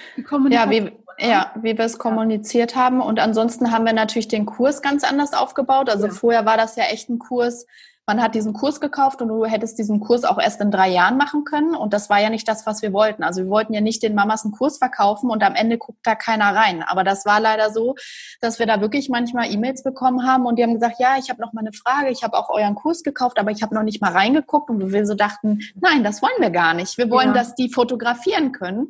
ja, 0.51 0.69
wie, 0.71 0.93
ja, 1.19 1.53
wie 1.55 1.77
wir 1.77 1.85
es 1.85 1.99
kommuniziert 1.99 2.77
haben. 2.77 3.01
Und 3.01 3.21
ansonsten 3.21 3.71
haben 3.71 3.85
wir 3.85 3.93
natürlich 3.93 4.29
den 4.29 4.47
Kurs 4.47 4.83
ganz 4.83 5.05
anders 5.05 5.33
aufgebaut. 5.33 5.89
Also 5.89 6.07
ja. 6.07 6.13
vorher 6.13 6.47
war 6.47 6.57
das 6.57 6.77
ja 6.77 6.85
echt 6.85 7.09
ein 7.09 7.19
Kurs, 7.19 7.67
man 8.07 8.23
hat 8.23 8.35
diesen 8.35 8.53
Kurs 8.53 8.81
gekauft 8.81 9.23
und 9.23 9.29
du 9.29 9.47
hättest 9.47 9.79
diesen 9.79 9.99
Kurs 9.99 10.25
auch 10.25 10.39
erst 10.39 10.61
in 10.61 10.71
drei 10.71 10.91
Jahren 10.91 11.17
machen 11.17 11.45
können. 11.45 11.75
Und 11.75 11.95
das 11.95 12.11
war 12.11 12.21
ja 12.21 12.29
nicht 12.29 12.47
das, 12.47 12.67
was 12.67 12.83
wir 12.83 12.93
wollten. 12.93 13.23
Also 13.23 13.45
wir 13.45 13.51
wollten 13.51 13.73
ja 13.73 13.81
nicht 13.81 14.03
den 14.03 14.15
Mamas 14.15 14.45
einen 14.45 14.53
Kurs 14.53 14.77
verkaufen 14.77 15.31
und 15.31 15.43
am 15.43 15.55
Ende 15.55 15.79
guckt 15.79 16.01
da 16.03 16.15
keiner 16.15 16.55
rein. 16.55 16.83
Aber 16.83 17.03
das 17.03 17.25
war 17.25 17.41
leider 17.41 17.71
so, 17.71 17.95
dass 18.43 18.59
wir 18.59 18.67
da 18.67 18.83
wirklich 18.83 19.09
manchmal 19.09 19.51
E-Mails 19.51 19.83
bekommen 19.83 20.27
haben 20.27 20.45
und 20.45 20.59
die 20.59 20.63
haben 20.63 20.75
gesagt, 20.75 20.97
ja, 20.99 21.17
ich 21.19 21.31
habe 21.31 21.41
noch 21.41 21.55
mal 21.55 21.61
eine 21.61 21.73
Frage, 21.73 22.11
ich 22.11 22.23
habe 22.23 22.37
auch 22.37 22.51
euren 22.51 22.75
Kurs 22.75 23.03
gekauft, 23.03 23.39
aber 23.39 23.51
ich 23.51 23.63
habe 23.63 23.75
noch 23.75 23.83
nicht 23.83 24.03
mal 24.03 24.13
reingeguckt. 24.13 24.69
Und 24.69 24.93
wir 24.93 25.07
so 25.07 25.15
dachten, 25.15 25.61
nein, 25.81 26.05
das 26.05 26.21
wollen 26.21 26.41
wir 26.41 26.51
gar 26.51 26.75
nicht. 26.75 26.99
Wir 26.99 27.09
wollen, 27.11 27.29
ja. 27.29 27.35
dass 27.35 27.55
die 27.55 27.71
fotografieren 27.71 28.53
können. 28.53 28.89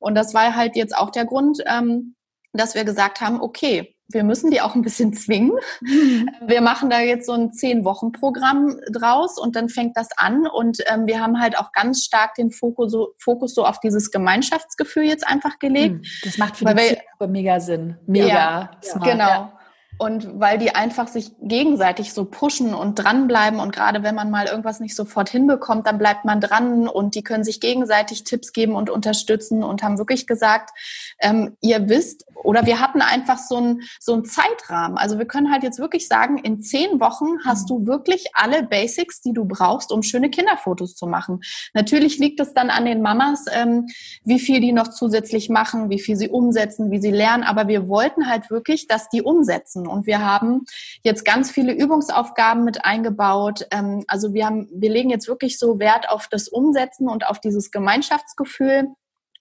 Und 0.00 0.14
das 0.14 0.34
war 0.34 0.54
halt 0.54 0.76
jetzt 0.76 0.96
auch 0.96 1.10
der 1.10 1.24
Grund, 1.24 1.62
ähm, 1.66 2.14
dass 2.52 2.74
wir 2.74 2.84
gesagt 2.84 3.20
haben, 3.22 3.40
okay, 3.40 3.96
wir 4.12 4.24
müssen 4.24 4.50
die 4.50 4.60
auch 4.60 4.74
ein 4.74 4.82
bisschen 4.82 5.12
zwingen. 5.12 5.52
Mhm. 5.80 6.28
Wir 6.46 6.60
machen 6.60 6.90
da 6.90 7.00
jetzt 7.00 7.26
so 7.26 7.32
ein 7.32 7.52
Zehn-Wochen-Programm 7.52 8.80
draus 8.90 9.38
und 9.38 9.56
dann 9.56 9.68
fängt 9.68 9.96
das 9.96 10.08
an. 10.16 10.46
Und 10.46 10.78
ähm, 10.92 11.06
wir 11.06 11.20
haben 11.20 11.40
halt 11.40 11.58
auch 11.58 11.72
ganz 11.72 12.04
stark 12.04 12.34
den 12.34 12.50
Fokus 12.50 12.90
so, 12.92 13.14
Fokus 13.18 13.54
so 13.54 13.64
auf 13.64 13.78
dieses 13.80 14.10
Gemeinschaftsgefühl 14.10 15.04
jetzt 15.04 15.26
einfach 15.26 15.58
gelegt. 15.58 15.96
Mhm. 15.96 16.02
Das 16.24 16.38
macht 16.38 16.56
für 16.56 16.64
die 16.64 16.76
wir, 16.76 17.28
mega 17.28 17.60
Sinn. 17.60 17.96
Mega. 18.06 18.26
Ja, 18.26 18.70
smart. 18.82 19.04
genau. 19.04 19.28
Ja. 19.28 19.60
Und 20.00 20.40
weil 20.40 20.56
die 20.56 20.74
einfach 20.74 21.08
sich 21.08 21.30
gegenseitig 21.42 22.14
so 22.14 22.24
pushen 22.24 22.72
und 22.72 22.94
dranbleiben 22.94 23.60
und 23.60 23.70
gerade 23.70 24.02
wenn 24.02 24.14
man 24.14 24.30
mal 24.30 24.46
irgendwas 24.46 24.80
nicht 24.80 24.96
sofort 24.96 25.28
hinbekommt, 25.28 25.86
dann 25.86 25.98
bleibt 25.98 26.24
man 26.24 26.40
dran 26.40 26.88
und 26.88 27.14
die 27.14 27.22
können 27.22 27.44
sich 27.44 27.60
gegenseitig 27.60 28.24
Tipps 28.24 28.54
geben 28.54 28.76
und 28.76 28.88
unterstützen 28.88 29.62
und 29.62 29.82
haben 29.82 29.98
wirklich 29.98 30.26
gesagt, 30.26 30.70
ähm, 31.18 31.58
ihr 31.60 31.90
wisst 31.90 32.24
oder 32.44 32.66
wir 32.66 32.80
hatten 32.80 33.02
einfach 33.02 33.38
so 33.38 33.56
einen 33.56 33.82
so 33.98 34.12
einen 34.12 34.24
Zeitrahmen. 34.24 34.98
Also 34.98 35.18
wir 35.18 35.26
können 35.26 35.50
halt 35.50 35.62
jetzt 35.62 35.78
wirklich 35.78 36.08
sagen, 36.08 36.38
in 36.38 36.60
zehn 36.60 37.00
Wochen 37.00 37.44
hast 37.44 37.70
du 37.70 37.86
wirklich 37.86 38.26
alle 38.34 38.62
Basics, 38.62 39.20
die 39.20 39.32
du 39.32 39.44
brauchst, 39.44 39.92
um 39.92 40.02
schöne 40.02 40.30
Kinderfotos 40.30 40.94
zu 40.94 41.06
machen. 41.06 41.40
Natürlich 41.74 42.18
liegt 42.18 42.40
es 42.40 42.54
dann 42.54 42.70
an 42.70 42.84
den 42.84 43.02
Mamas, 43.02 43.44
ähm, 43.52 43.86
wie 44.24 44.38
viel 44.38 44.60
die 44.60 44.72
noch 44.72 44.88
zusätzlich 44.88 45.48
machen, 45.48 45.90
wie 45.90 46.00
viel 46.00 46.16
sie 46.16 46.28
umsetzen, 46.28 46.90
wie 46.90 47.00
sie 47.00 47.10
lernen, 47.10 47.44
aber 47.44 47.68
wir 47.68 47.88
wollten 47.88 48.28
halt 48.28 48.50
wirklich, 48.50 48.86
dass 48.86 49.08
die 49.08 49.22
umsetzen 49.22 49.86
und 49.86 50.06
wir 50.06 50.24
haben 50.24 50.64
jetzt 51.02 51.24
ganz 51.24 51.50
viele 51.50 51.72
Übungsaufgaben 51.72 52.64
mit 52.64 52.84
eingebaut. 52.84 53.66
Ähm, 53.70 54.04
also 54.06 54.32
wir 54.34 54.46
haben, 54.46 54.68
wir 54.72 54.90
legen 54.90 55.10
jetzt 55.10 55.28
wirklich 55.28 55.58
so 55.58 55.78
Wert 55.78 56.08
auf 56.08 56.28
das 56.28 56.48
Umsetzen 56.48 57.08
und 57.08 57.26
auf 57.26 57.40
dieses 57.40 57.70
Gemeinschaftsgefühl. 57.70 58.88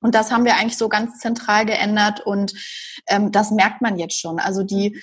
Und 0.02 0.16
das 0.16 0.32
haben 0.32 0.46
wir 0.46 0.56
eigentlich 0.56 0.78
so 0.78 0.88
ganz 0.88 1.20
zentral 1.20 1.66
geändert 1.66 2.22
und 2.22 2.54
ähm, 3.08 3.32
das 3.32 3.52
merkt 3.52 3.82
man 3.82 3.98
jetzt 3.98 4.20
schon. 4.20 4.40
Also 4.40 4.64
die, 4.64 5.02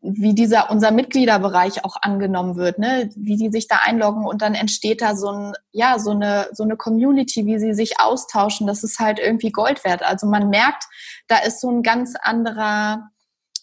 wie 0.00 0.34
dieser 0.34 0.70
unser 0.70 0.90
Mitgliederbereich 0.90 1.84
auch 1.84 1.96
angenommen 2.00 2.56
wird, 2.56 2.78
ne, 2.78 3.10
wie 3.14 3.36
die 3.36 3.50
sich 3.50 3.68
da 3.68 3.80
einloggen 3.84 4.26
und 4.26 4.40
dann 4.40 4.54
entsteht 4.54 5.02
da 5.02 5.14
so 5.14 5.30
ein, 5.30 5.52
ja, 5.70 5.98
so 5.98 6.12
eine 6.12 6.48
so 6.52 6.62
eine 6.62 6.76
Community, 6.76 7.44
wie 7.46 7.58
sie 7.58 7.74
sich 7.74 8.00
austauschen. 8.00 8.66
Das 8.66 8.82
ist 8.84 8.98
halt 8.98 9.18
irgendwie 9.18 9.52
Gold 9.52 9.84
wert. 9.84 10.02
Also 10.02 10.26
man 10.26 10.48
merkt, 10.48 10.84
da 11.26 11.38
ist 11.38 11.60
so 11.60 11.70
ein 11.70 11.82
ganz 11.82 12.14
anderer 12.20 13.10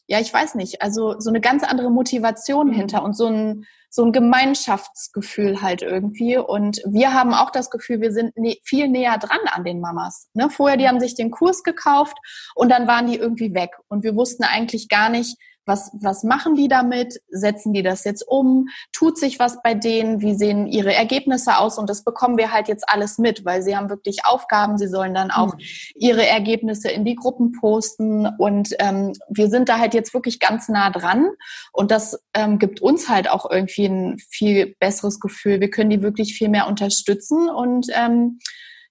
ja, 0.07 0.19
ich 0.19 0.31
weiß 0.33 0.55
nicht, 0.55 0.81
also 0.81 1.19
so 1.19 1.29
eine 1.29 1.41
ganz 1.41 1.63
andere 1.63 1.89
Motivation 1.89 2.67
mhm. 2.67 2.73
hinter 2.73 3.03
und 3.03 3.15
so 3.15 3.27
ein, 3.27 3.65
so 3.89 4.03
ein 4.03 4.11
Gemeinschaftsgefühl 4.11 5.61
halt 5.61 5.81
irgendwie. 5.81 6.37
Und 6.37 6.81
wir 6.85 7.13
haben 7.13 7.33
auch 7.33 7.49
das 7.49 7.69
Gefühl, 7.69 8.01
wir 8.01 8.11
sind 8.11 8.37
ne 8.37 8.57
viel 8.63 8.87
näher 8.87 9.17
dran 9.17 9.39
an 9.51 9.63
den 9.63 9.79
Mamas. 9.79 10.29
Ne? 10.33 10.49
Vorher, 10.49 10.77
die 10.77 10.87
haben 10.87 10.99
sich 10.99 11.15
den 11.15 11.31
Kurs 11.31 11.63
gekauft 11.63 12.17
und 12.55 12.69
dann 12.69 12.87
waren 12.87 13.07
die 13.07 13.15
irgendwie 13.15 13.53
weg. 13.53 13.71
Und 13.87 14.03
wir 14.03 14.15
wussten 14.15 14.43
eigentlich 14.43 14.89
gar 14.89 15.09
nicht, 15.09 15.37
was, 15.65 15.91
was 15.99 16.23
machen 16.23 16.55
die 16.55 16.67
damit? 16.67 17.21
Setzen 17.29 17.73
die 17.73 17.83
das 17.83 18.03
jetzt 18.03 18.23
um? 18.27 18.67
Tut 18.91 19.17
sich 19.17 19.39
was 19.39 19.61
bei 19.61 19.73
denen? 19.73 20.21
Wie 20.21 20.35
sehen 20.35 20.67
ihre 20.67 20.93
Ergebnisse 20.93 21.57
aus? 21.57 21.77
Und 21.77 21.89
das 21.89 22.03
bekommen 22.03 22.37
wir 22.37 22.51
halt 22.51 22.67
jetzt 22.67 22.87
alles 22.87 23.17
mit, 23.17 23.45
weil 23.45 23.61
sie 23.61 23.75
haben 23.75 23.89
wirklich 23.89 24.25
Aufgaben. 24.25 24.77
Sie 24.77 24.87
sollen 24.87 25.13
dann 25.13 25.31
auch 25.31 25.55
mhm. 25.55 25.61
ihre 25.95 26.25
Ergebnisse 26.25 26.89
in 26.89 27.05
die 27.05 27.15
Gruppen 27.15 27.51
posten. 27.51 28.27
Und 28.37 28.75
ähm, 28.79 29.13
wir 29.29 29.49
sind 29.49 29.69
da 29.69 29.79
halt 29.79 29.93
jetzt 29.93 30.13
wirklich 30.13 30.39
ganz 30.39 30.69
nah 30.69 30.89
dran. 30.89 31.29
Und 31.71 31.91
das 31.91 32.19
ähm, 32.33 32.59
gibt 32.59 32.81
uns 32.81 33.09
halt 33.09 33.29
auch 33.29 33.49
irgendwie 33.49 33.85
ein 33.85 34.17
viel 34.29 34.75
besseres 34.79 35.19
Gefühl. 35.19 35.59
Wir 35.61 35.69
können 35.69 35.89
die 35.89 36.01
wirklich 36.01 36.35
viel 36.35 36.49
mehr 36.49 36.67
unterstützen. 36.67 37.49
Und 37.49 37.87
ähm, 37.93 38.39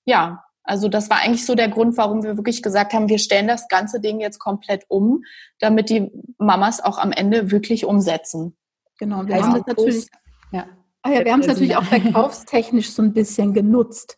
ja, 0.05 0.43
also 0.65 0.89
das 0.89 1.11
war 1.11 1.19
eigentlich 1.19 1.45
so 1.45 1.55
der 1.55 1.69
Grund, 1.69 1.97
warum 1.99 2.23
wir 2.25 2.37
wirklich 2.37 2.62
gesagt 2.62 2.95
haben, 2.95 3.09
wir 3.09 3.19
stellen 3.19 3.47
das 3.47 3.69
ganze 3.69 4.01
Ding 4.01 4.19
jetzt 4.19 4.39
komplett 4.39 4.85
um, 4.89 5.23
damit 5.59 5.91
die 5.91 6.11
Mamas 6.39 6.83
auch 6.83 6.99
am 6.99 7.12
Ende 7.12 7.51
wirklich 7.51 7.85
umsetzen. 7.85 8.57
Genau, 8.99 9.27
wir 9.27 9.43
haben 9.43 9.55
das 9.55 9.67
natürlich, 9.67 10.07
ja. 10.53 10.67
Ah 11.03 11.11
ja, 11.11 11.25
wir 11.25 11.33
haben 11.33 11.41
es 11.41 11.47
natürlich 11.47 11.77
auch 11.77 11.85
verkaufstechnisch 11.85 12.91
so 12.91 13.03
ein 13.03 13.12
bisschen 13.12 13.53
genutzt, 13.53 14.17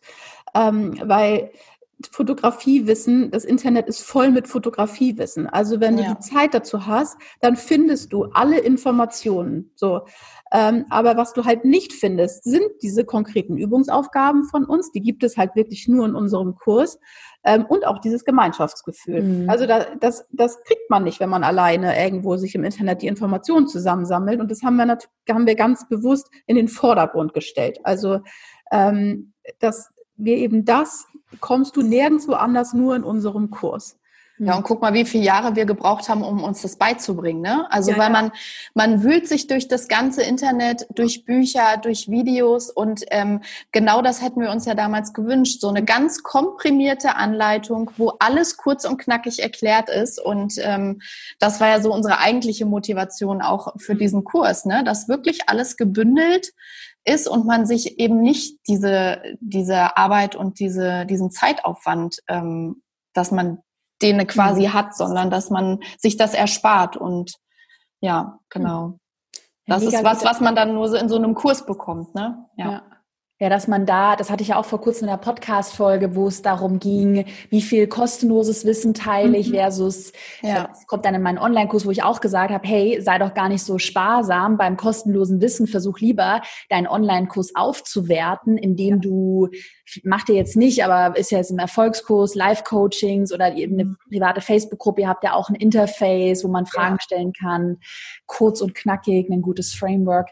ähm, 0.55 0.97
weil 1.03 1.51
Fotografiewissen, 2.11 3.31
das 3.31 3.43
Internet 3.43 3.87
ist 3.87 4.01
voll 4.01 4.29
mit 4.29 4.47
Fotografiewissen. 4.47 5.47
Also 5.47 5.79
wenn 5.79 5.97
du 5.97 6.03
ja. 6.03 6.13
die 6.13 6.19
Zeit 6.19 6.53
dazu 6.53 6.85
hast, 6.85 7.17
dann 7.41 7.55
findest 7.55 8.13
du 8.13 8.25
alle 8.25 8.59
Informationen. 8.59 9.71
So, 9.75 10.01
ähm, 10.51 10.85
aber 10.89 11.17
was 11.17 11.33
du 11.33 11.45
halt 11.45 11.65
nicht 11.65 11.93
findest, 11.93 12.43
sind 12.43 12.67
diese 12.83 13.03
konkreten 13.03 13.57
Übungsaufgaben 13.57 14.43
von 14.43 14.65
uns. 14.65 14.91
Die 14.91 15.01
gibt 15.01 15.23
es 15.23 15.37
halt 15.37 15.55
wirklich 15.55 15.87
nur 15.87 16.05
in 16.05 16.13
unserem 16.13 16.55
Kurs. 16.55 16.99
Ähm, 17.43 17.65
und 17.65 17.87
auch 17.87 17.99
dieses 17.99 18.25
Gemeinschaftsgefühl. 18.25 19.23
Mhm. 19.23 19.49
Also 19.49 19.65
da, 19.65 19.85
das, 19.99 20.25
das 20.31 20.61
kriegt 20.63 20.89
man 20.89 21.03
nicht, 21.03 21.19
wenn 21.19 21.29
man 21.29 21.43
alleine 21.43 21.99
irgendwo 21.99 22.37
sich 22.37 22.53
im 22.53 22.63
Internet 22.63 23.01
die 23.01 23.07
Informationen 23.07 23.67
zusammensammelt. 23.67 24.39
Und 24.39 24.51
das 24.51 24.61
haben 24.61 24.75
wir, 24.75 24.85
natürlich, 24.85 25.13
haben 25.29 25.47
wir 25.47 25.55
ganz 25.55 25.87
bewusst 25.87 26.29
in 26.45 26.57
den 26.57 26.67
Vordergrund 26.67 27.33
gestellt. 27.33 27.79
Also 27.83 28.19
ähm, 28.71 29.33
dass 29.59 29.89
wir 30.15 30.37
eben 30.37 30.65
das 30.65 31.05
bekommst 31.31 31.75
du 31.75 31.81
nirgendwo 31.81 32.33
anders, 32.33 32.73
nur 32.73 32.95
in 32.95 33.03
unserem 33.03 33.49
Kurs. 33.49 33.97
Ja, 34.39 34.55
und 34.55 34.63
guck 34.63 34.81
mal, 34.81 34.93
wie 34.93 35.05
viele 35.05 35.23
Jahre 35.23 35.55
wir 35.55 35.65
gebraucht 35.65 36.09
haben, 36.09 36.21
um 36.21 36.43
uns 36.43 36.61
das 36.61 36.75
beizubringen. 36.75 37.41
Ne? 37.41 37.65
Also 37.71 37.91
ja, 37.91 37.97
weil 37.97 38.11
man, 38.11 38.31
man 38.75 39.01
wühlt 39.01 39.27
sich 39.27 39.47
durch 39.47 39.67
das 39.67 39.87
ganze 39.87 40.21
Internet, 40.21 40.85
durch 40.93 41.25
Bücher, 41.25 41.77
durch 41.81 42.07
Videos 42.07 42.69
und 42.69 43.03
ähm, 43.09 43.41
genau 43.71 44.03
das 44.03 44.21
hätten 44.21 44.41
wir 44.41 44.51
uns 44.51 44.65
ja 44.65 44.75
damals 44.75 45.13
gewünscht. 45.13 45.59
So 45.59 45.69
eine 45.69 45.83
ganz 45.83 46.21
komprimierte 46.21 47.15
Anleitung, 47.15 47.89
wo 47.97 48.13
alles 48.19 48.57
kurz 48.57 48.85
und 48.85 48.99
knackig 48.99 49.41
erklärt 49.41 49.89
ist. 49.89 50.23
Und 50.23 50.53
ähm, 50.59 51.01
das 51.39 51.59
war 51.59 51.69
ja 51.69 51.81
so 51.81 51.91
unsere 51.91 52.19
eigentliche 52.19 52.67
Motivation 52.67 53.41
auch 53.41 53.73
für 53.77 53.95
mhm. 53.95 53.99
diesen 53.99 54.23
Kurs, 54.23 54.65
ne? 54.65 54.83
dass 54.83 55.09
wirklich 55.09 55.49
alles 55.49 55.77
gebündelt 55.77 56.53
ist 57.07 57.27
und 57.27 57.45
man 57.45 57.65
sich 57.65 57.99
eben 57.99 58.21
nicht 58.21 58.59
diese, 58.67 59.21
diese 59.39 59.97
Arbeit 59.97 60.35
und 60.35 60.59
diese, 60.59 61.05
diesen 61.05 61.31
Zeitaufwand, 61.31 62.17
ähm, 62.27 62.83
dass 63.13 63.31
man 63.31 63.59
den 64.01 64.25
quasi 64.27 64.67
mhm. 64.67 64.73
hat, 64.73 64.95
sondern 64.95 65.29
dass 65.29 65.49
man 65.49 65.79
sich 65.97 66.17
das 66.17 66.33
erspart. 66.33 66.97
Und 66.97 67.33
ja, 68.01 68.39
genau. 68.49 68.99
Das 69.65 69.83
ja, 69.83 69.89
ist 69.89 70.03
was, 70.03 70.23
was 70.23 70.39
man 70.41 70.55
dann 70.55 70.73
nur 70.73 70.89
so 70.89 70.97
in 70.97 71.09
so 71.09 71.15
einem 71.15 71.33
Kurs 71.33 71.65
bekommt, 71.65 72.13
ne? 72.13 72.45
Ja. 72.57 72.71
ja. 72.71 72.83
Ja, 73.39 73.49
dass 73.49 73.67
man 73.67 73.85
da, 73.85 74.15
das 74.15 74.31
hatte 74.31 74.41
ich 74.41 74.49
ja 74.49 74.57
auch 74.57 74.65
vor 74.65 74.81
kurzem 74.81 75.07
in 75.07 75.11
der 75.11 75.17
Podcast-Folge, 75.17 76.15
wo 76.15 76.27
es 76.27 76.41
darum 76.41 76.79
ging, 76.79 77.25
wie 77.51 77.61
viel 77.61 77.85
kostenloses 77.85 78.65
Wissen 78.65 78.95
teile 78.95 79.37
ich 79.37 79.49
mhm. 79.49 79.55
versus, 79.57 80.11
ja. 80.41 80.69
das 80.69 80.87
kommt 80.87 81.05
dann 81.05 81.13
in 81.13 81.21
meinen 81.21 81.37
Online-Kurs, 81.37 81.85
wo 81.85 81.91
ich 81.91 82.01
auch 82.01 82.19
gesagt 82.19 82.51
habe, 82.51 82.67
hey, 82.67 82.99
sei 82.99 83.19
doch 83.19 83.35
gar 83.35 83.47
nicht 83.47 83.63
so 83.63 83.77
sparsam 83.77 84.57
beim 84.57 84.75
kostenlosen 84.75 85.39
Wissen, 85.39 85.67
versuch 85.67 85.99
lieber 85.99 86.41
deinen 86.69 86.87
Online-Kurs 86.87 87.53
aufzuwerten, 87.53 88.57
indem 88.57 89.01
du, 89.01 89.49
mach 90.03 90.23
dir 90.23 90.33
jetzt 90.33 90.57
nicht, 90.57 90.83
aber 90.83 91.15
ist 91.15 91.29
ja 91.29 91.37
jetzt 91.37 91.51
im 91.51 91.59
Erfolgskurs, 91.59 92.33
Live-Coachings 92.33 93.31
oder 93.31 93.53
eben 93.53 93.75
eine 93.75 93.85
mhm. 93.85 93.97
private 94.09 94.41
Facebook-Gruppe, 94.41 95.01
ihr 95.01 95.09
habt 95.09 95.23
ja 95.23 95.33
auch 95.33 95.49
ein 95.49 95.55
Interface, 95.55 96.43
wo 96.43 96.47
man 96.47 96.65
Fragen 96.65 96.95
ja. 96.95 97.01
stellen 97.01 97.33
kann, 97.33 97.77
kurz 98.25 98.61
und 98.61 98.73
knackig, 98.73 99.29
ein 99.29 99.43
gutes 99.43 99.75
Framework. 99.75 100.29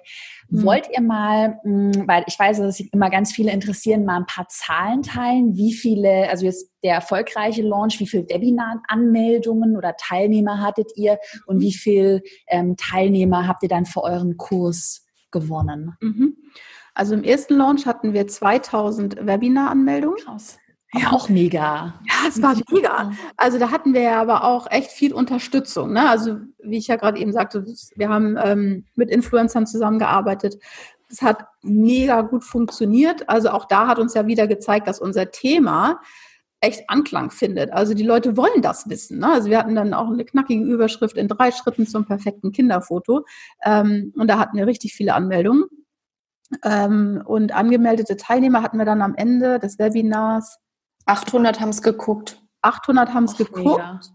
Mhm. 0.49 0.63
Wollt 0.63 0.87
ihr 0.91 1.01
mal, 1.01 1.59
mm, 1.63 2.07
weil 2.07 2.23
ich 2.27 2.37
weiß, 2.37 2.57
dass 2.57 2.77
sich 2.77 2.93
immer 2.93 3.09
ganz 3.09 3.31
viele 3.31 3.51
interessieren, 3.51 4.05
mal 4.05 4.17
ein 4.17 4.25
paar 4.25 4.47
Zahlen 4.49 5.01
teilen? 5.01 5.55
Wie 5.55 5.73
viele, 5.73 6.29
also 6.29 6.45
jetzt 6.45 6.71
der 6.83 6.95
erfolgreiche 6.95 7.61
Launch, 7.61 7.99
wie 7.99 8.07
viele 8.07 8.27
Webinar-Anmeldungen 8.29 9.75
oder 9.77 9.95
Teilnehmer 9.97 10.61
hattet 10.61 10.91
ihr 10.95 11.17
und 11.45 11.61
wie 11.61 11.73
viele 11.73 12.21
ähm, 12.47 12.75
Teilnehmer 12.77 13.47
habt 13.47 13.63
ihr 13.63 13.69
dann 13.69 13.85
für 13.85 14.03
euren 14.03 14.37
Kurs 14.37 15.05
gewonnen? 15.31 15.95
Mhm. 16.01 16.37
Also 16.93 17.13
im 17.13 17.23
ersten 17.23 17.55
Launch 17.55 17.85
hatten 17.85 18.13
wir 18.13 18.27
2000 18.27 19.25
Webinar-Anmeldungen. 19.25 20.17
Krass. 20.23 20.59
Ja, 20.97 21.11
auch 21.11 21.29
mega. 21.29 21.93
Ja, 22.07 22.27
es 22.27 22.41
war 22.41 22.55
mega. 22.71 23.11
Also 23.37 23.57
da 23.59 23.71
hatten 23.71 23.93
wir 23.93 24.01
ja 24.01 24.21
aber 24.21 24.43
auch 24.43 24.69
echt 24.69 24.91
viel 24.91 25.13
Unterstützung. 25.13 25.93
Ne? 25.93 26.07
Also 26.07 26.37
wie 26.63 26.77
ich 26.77 26.87
ja 26.87 26.95
gerade 26.95 27.19
eben 27.19 27.33
sagte, 27.33 27.65
wir 27.95 28.09
haben 28.09 28.37
ähm, 28.41 28.85
mit 28.95 29.09
Influencern 29.09 29.67
zusammengearbeitet. 29.67 30.57
Das 31.09 31.21
hat 31.21 31.45
mega 31.61 32.21
gut 32.21 32.43
funktioniert. 32.43 33.27
Also 33.29 33.49
auch 33.49 33.65
da 33.65 33.87
hat 33.87 33.99
uns 33.99 34.13
ja 34.13 34.25
wieder 34.27 34.47
gezeigt, 34.47 34.87
dass 34.87 34.99
unser 34.99 35.31
Thema 35.31 36.01
echt 36.61 36.89
Anklang 36.89 37.29
findet. 37.29 37.71
Also 37.71 37.93
die 37.93 38.03
Leute 38.03 38.37
wollen 38.37 38.61
das 38.61 38.89
wissen. 38.89 39.19
Ne? 39.19 39.31
Also 39.31 39.49
wir 39.49 39.59
hatten 39.59 39.75
dann 39.75 39.93
auch 39.93 40.09
eine 40.09 40.25
knackige 40.25 40.63
Überschrift 40.63 41.17
in 41.17 41.27
drei 41.27 41.51
Schritten 41.51 41.85
zum 41.85 42.05
perfekten 42.05 42.51
Kinderfoto. 42.51 43.25
Ähm, 43.63 44.13
und 44.15 44.27
da 44.27 44.39
hatten 44.39 44.57
wir 44.57 44.65
richtig 44.65 44.93
viele 44.93 45.13
Anmeldungen. 45.13 45.65
Ähm, 46.63 47.21
und 47.25 47.53
angemeldete 47.53 48.17
Teilnehmer 48.17 48.61
hatten 48.61 48.77
wir 48.77 48.85
dann 48.85 49.01
am 49.01 49.15
Ende 49.15 49.59
des 49.59 49.79
Webinars 49.79 50.59
800 51.05 51.59
haben 51.59 51.69
es 51.69 51.81
geguckt. 51.81 52.41
800 52.61 53.13
haben 53.13 53.25
es 53.25 53.37
geguckt 53.37 54.11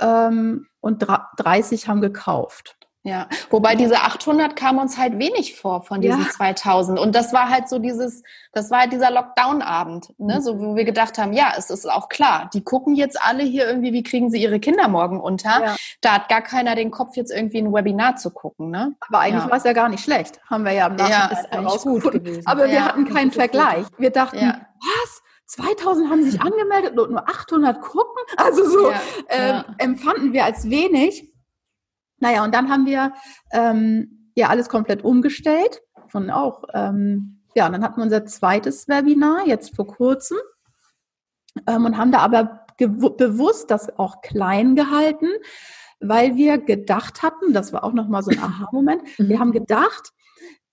ähm, 0.00 0.66
und 0.80 1.06
30 1.38 1.88
haben 1.88 2.00
gekauft. 2.00 2.76
Ja, 3.06 3.28
wobei 3.50 3.76
diese 3.76 4.00
800 4.00 4.56
kam 4.56 4.78
uns 4.78 4.98
halt 4.98 5.16
wenig 5.20 5.54
vor 5.54 5.82
von 5.82 6.00
diesen 6.00 6.22
ja. 6.22 6.28
2000 6.28 6.98
und 6.98 7.14
das 7.14 7.32
war 7.32 7.48
halt 7.50 7.68
so 7.68 7.78
dieses, 7.78 8.24
das 8.50 8.72
war 8.72 8.80
halt 8.80 8.92
dieser 8.92 9.12
Lockdown-Abend, 9.12 10.12
ne, 10.18 10.34
mhm. 10.34 10.40
so 10.40 10.58
wo 10.58 10.74
wir 10.74 10.84
gedacht 10.84 11.16
haben, 11.16 11.32
ja, 11.32 11.52
es 11.56 11.70
ist 11.70 11.88
auch 11.88 12.08
klar, 12.08 12.50
die 12.52 12.64
gucken 12.64 12.96
jetzt 12.96 13.16
alle 13.22 13.44
hier 13.44 13.64
irgendwie, 13.68 13.92
wie 13.92 14.02
kriegen 14.02 14.28
sie 14.28 14.42
ihre 14.42 14.58
Kinder 14.58 14.88
morgen 14.88 15.20
unter. 15.20 15.64
Ja. 15.64 15.76
Da 16.00 16.14
hat 16.14 16.28
gar 16.28 16.42
keiner 16.42 16.74
den 16.74 16.90
Kopf 16.90 17.14
jetzt 17.14 17.30
irgendwie 17.30 17.58
ein 17.58 17.72
Webinar 17.72 18.16
zu 18.16 18.32
gucken, 18.32 18.70
ne? 18.70 18.96
Aber 19.08 19.20
eigentlich 19.20 19.44
ja. 19.44 19.50
war 19.50 19.58
es 19.58 19.64
ja 19.64 19.72
gar 19.72 19.88
nicht 19.88 20.02
schlecht, 20.02 20.40
haben 20.50 20.64
wir 20.64 20.72
ja 20.72 20.88
im 20.88 20.96
Nachhinein 20.96 21.44
ja, 21.52 21.58
herausgefunden. 21.58 22.42
Aber 22.44 22.66
wir 22.68 22.84
hatten 22.84 23.04
keinen 23.04 23.30
Vergleich. 23.30 23.86
Wir 23.98 24.10
dachten, 24.10 24.52
was? 24.80 25.15
2000 25.46 26.10
haben 26.10 26.22
sich 26.22 26.40
angemeldet 26.40 26.98
und 26.98 27.10
nur 27.10 27.28
800 27.28 27.80
gucken. 27.80 28.22
Also 28.36 28.68
so 28.68 28.90
ja, 28.90 29.00
äh, 29.28 29.48
ja. 29.48 29.64
empfanden 29.78 30.32
wir 30.32 30.44
als 30.44 30.68
wenig. 30.68 31.32
Naja, 32.18 32.44
und 32.44 32.54
dann 32.54 32.70
haben 32.70 32.86
wir 32.86 33.12
ähm, 33.52 34.30
ja 34.34 34.48
alles 34.48 34.68
komplett 34.68 35.04
umgestellt 35.04 35.82
und 36.12 36.30
auch, 36.30 36.64
ähm, 36.74 37.42
ja, 37.54 37.66
und 37.66 37.72
dann 37.72 37.82
hatten 37.82 37.98
wir 37.98 38.04
unser 38.04 38.24
zweites 38.26 38.88
Webinar 38.88 39.46
jetzt 39.46 39.76
vor 39.76 39.86
kurzem 39.86 40.38
ähm, 41.66 41.84
und 41.84 41.96
haben 41.96 42.12
da 42.12 42.18
aber 42.18 42.66
bewusst 42.78 43.70
das 43.70 43.98
auch 43.98 44.20
klein 44.22 44.76
gehalten, 44.76 45.28
weil 46.00 46.36
wir 46.36 46.58
gedacht 46.58 47.22
hatten, 47.22 47.52
das 47.52 47.72
war 47.72 47.84
auch 47.84 47.92
nochmal 47.92 48.22
so 48.22 48.30
ein 48.30 48.38
Aha-Moment, 48.42 49.02
wir 49.18 49.36
mhm. 49.36 49.40
haben 49.40 49.52
gedacht, 49.52 50.12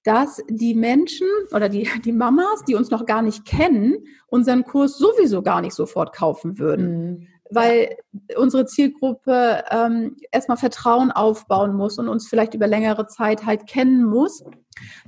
dass 0.03 0.41
die 0.49 0.75
Menschen 0.75 1.27
oder 1.51 1.69
die, 1.69 1.89
die 2.03 2.11
Mamas, 2.11 2.63
die 2.67 2.75
uns 2.75 2.91
noch 2.91 3.05
gar 3.05 3.21
nicht 3.21 3.45
kennen, 3.45 4.05
unseren 4.27 4.63
Kurs 4.63 4.97
sowieso 4.97 5.41
gar 5.41 5.61
nicht 5.61 5.73
sofort 5.73 6.13
kaufen 6.13 6.59
würden. 6.59 7.09
Mhm. 7.09 7.27
Weil 7.49 7.97
unsere 8.35 8.65
Zielgruppe 8.65 9.63
ähm, 9.69 10.17
erstmal 10.31 10.57
Vertrauen 10.57 11.11
aufbauen 11.11 11.75
muss 11.75 11.99
und 11.99 12.07
uns 12.07 12.27
vielleicht 12.27 12.55
über 12.55 12.67
längere 12.67 13.05
Zeit 13.07 13.45
halt 13.45 13.67
kennen 13.67 14.03
muss, 14.03 14.43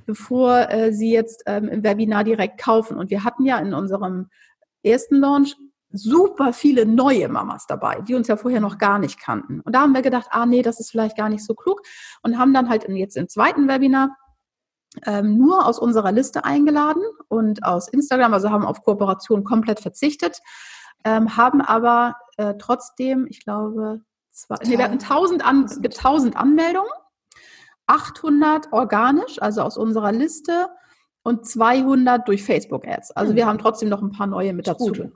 bevor 0.06 0.70
äh, 0.70 0.94
sie 0.94 1.12
jetzt 1.12 1.44
ähm, 1.48 1.68
im 1.70 1.84
Webinar 1.84 2.24
direkt 2.24 2.62
kaufen. 2.62 2.98
Und 2.98 3.10
wir 3.10 3.24
hatten 3.24 3.46
ja 3.46 3.58
in 3.58 3.74
unserem 3.74 4.30
ersten 4.84 5.16
Launch 5.16 5.56
super 5.92 6.54
viele 6.54 6.86
neue 6.86 7.30
Mamas 7.30 7.66
dabei, 7.68 8.02
die 8.02 8.16
uns 8.16 8.28
ja 8.28 8.38
vorher 8.38 8.60
noch 8.60 8.78
gar 8.78 9.00
nicht 9.00 9.20
kannten. 9.20 9.62
Und 9.62 9.74
da 9.74 9.82
haben 9.82 9.94
wir 9.94 10.02
gedacht, 10.02 10.28
ah 10.32 10.46
nee, 10.46 10.62
das 10.62 10.80
ist 10.80 10.92
vielleicht 10.92 11.18
gar 11.18 11.30
nicht 11.30 11.44
so 11.44 11.56
klug 11.56 11.82
und 12.22 12.38
haben 12.38 12.54
dann 12.54 12.70
halt 12.70 12.88
jetzt 12.90 13.18
im 13.18 13.28
zweiten 13.28 13.68
Webinar 13.68 14.16
ähm, 15.06 15.38
nur 15.38 15.66
aus 15.66 15.80
unserer 15.80 16.12
Liste 16.12 16.46
eingeladen 16.46 17.04
und 17.28 17.64
aus 17.64 17.88
Instagram, 17.88 18.34
also 18.34 18.50
haben 18.50 18.66
auf 18.66 18.84
Kooperation 18.84 19.44
komplett 19.44 19.80
verzichtet, 19.80 20.40
ähm, 21.04 21.38
haben 21.38 21.62
aber 21.62 22.16
äh, 22.38 22.56
trotzdem, 22.58 23.28
ich 23.30 23.44
glaube, 23.44 24.02
zwei, 24.32 24.56
nee, 24.64 24.78
wir 24.78 24.86
hatten 24.86 25.00
1000, 25.00 25.46
an, 25.46 25.70
1000 25.70 26.36
Anmeldungen, 26.36 26.90
800 27.88 28.74
organisch, 28.74 29.42
also 29.42 29.62
aus 29.62 29.78
unserer 29.78 30.12
Liste 30.12 30.70
und 31.24 31.46
200 31.46 32.28
durch 32.28 32.44
Facebook-Ads. 32.44 33.12
Also 33.12 33.34
mhm. 33.34 33.36
wir 33.38 33.48
haben 33.48 33.58
trotzdem 33.58 33.90
noch 33.90 34.02
ein 34.02 34.12
paar 34.12 34.28
neue 34.28 34.54
mit 34.54 34.68
dazu. 34.68 34.88
Gut. 34.92 35.12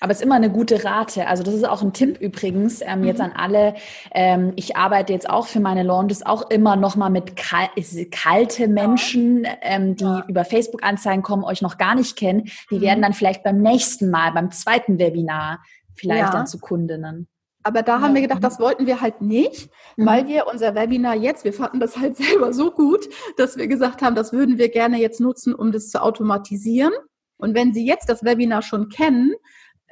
Aber 0.00 0.12
es 0.12 0.18
ist 0.18 0.24
immer 0.24 0.36
eine 0.36 0.50
gute 0.50 0.82
Rate. 0.82 1.26
Also 1.26 1.42
das 1.42 1.54
ist 1.54 1.68
auch 1.68 1.82
ein 1.82 1.92
Tipp 1.92 2.18
übrigens 2.20 2.80
ähm, 2.80 3.04
jetzt 3.04 3.18
mhm. 3.18 3.26
an 3.26 3.32
alle. 3.32 3.74
Ähm, 4.12 4.54
ich 4.56 4.74
arbeite 4.74 5.12
jetzt 5.12 5.28
auch 5.28 5.46
für 5.46 5.60
meine 5.60 5.82
Launches 5.82 6.24
auch 6.24 6.50
immer 6.50 6.74
noch 6.74 6.96
mal 6.96 7.10
mit 7.10 7.36
kal 7.36 7.68
kalte 8.10 8.66
Menschen, 8.66 9.46
ähm, 9.60 9.96
die 9.96 10.04
ja. 10.04 10.24
über 10.26 10.46
Facebook-Anzeigen 10.46 11.22
kommen, 11.22 11.44
euch 11.44 11.60
noch 11.60 11.76
gar 11.76 11.94
nicht 11.94 12.16
kennen. 12.16 12.48
Die 12.70 12.76
mhm. 12.76 12.80
werden 12.80 13.02
dann 13.02 13.12
vielleicht 13.12 13.42
beim 13.42 13.60
nächsten 13.60 14.10
Mal, 14.10 14.32
beim 14.32 14.50
zweiten 14.50 14.98
Webinar 14.98 15.60
vielleicht 15.94 16.24
ja. 16.24 16.30
dann 16.30 16.46
zu 16.46 16.58
Kundinnen. 16.58 17.28
Aber 17.62 17.82
da 17.82 18.00
haben 18.00 18.14
wir 18.14 18.22
gedacht, 18.22 18.42
das 18.42 18.58
wollten 18.58 18.86
wir 18.86 19.02
halt 19.02 19.20
nicht, 19.20 19.68
mhm. 19.96 20.06
weil 20.06 20.26
wir 20.28 20.46
unser 20.50 20.74
Webinar 20.74 21.14
jetzt, 21.14 21.44
wir 21.44 21.52
fanden 21.52 21.78
das 21.78 21.98
halt 21.98 22.16
selber 22.16 22.54
so 22.54 22.70
gut, 22.70 23.06
dass 23.36 23.58
wir 23.58 23.68
gesagt 23.68 24.00
haben, 24.00 24.14
das 24.14 24.32
würden 24.32 24.56
wir 24.56 24.70
gerne 24.70 24.98
jetzt 24.98 25.20
nutzen, 25.20 25.54
um 25.54 25.72
das 25.72 25.90
zu 25.90 26.02
automatisieren. 26.02 26.92
Und 27.36 27.54
wenn 27.54 27.72
Sie 27.72 27.86
jetzt 27.86 28.08
das 28.08 28.24
Webinar 28.24 28.62
schon 28.62 28.88
kennen, 28.88 29.32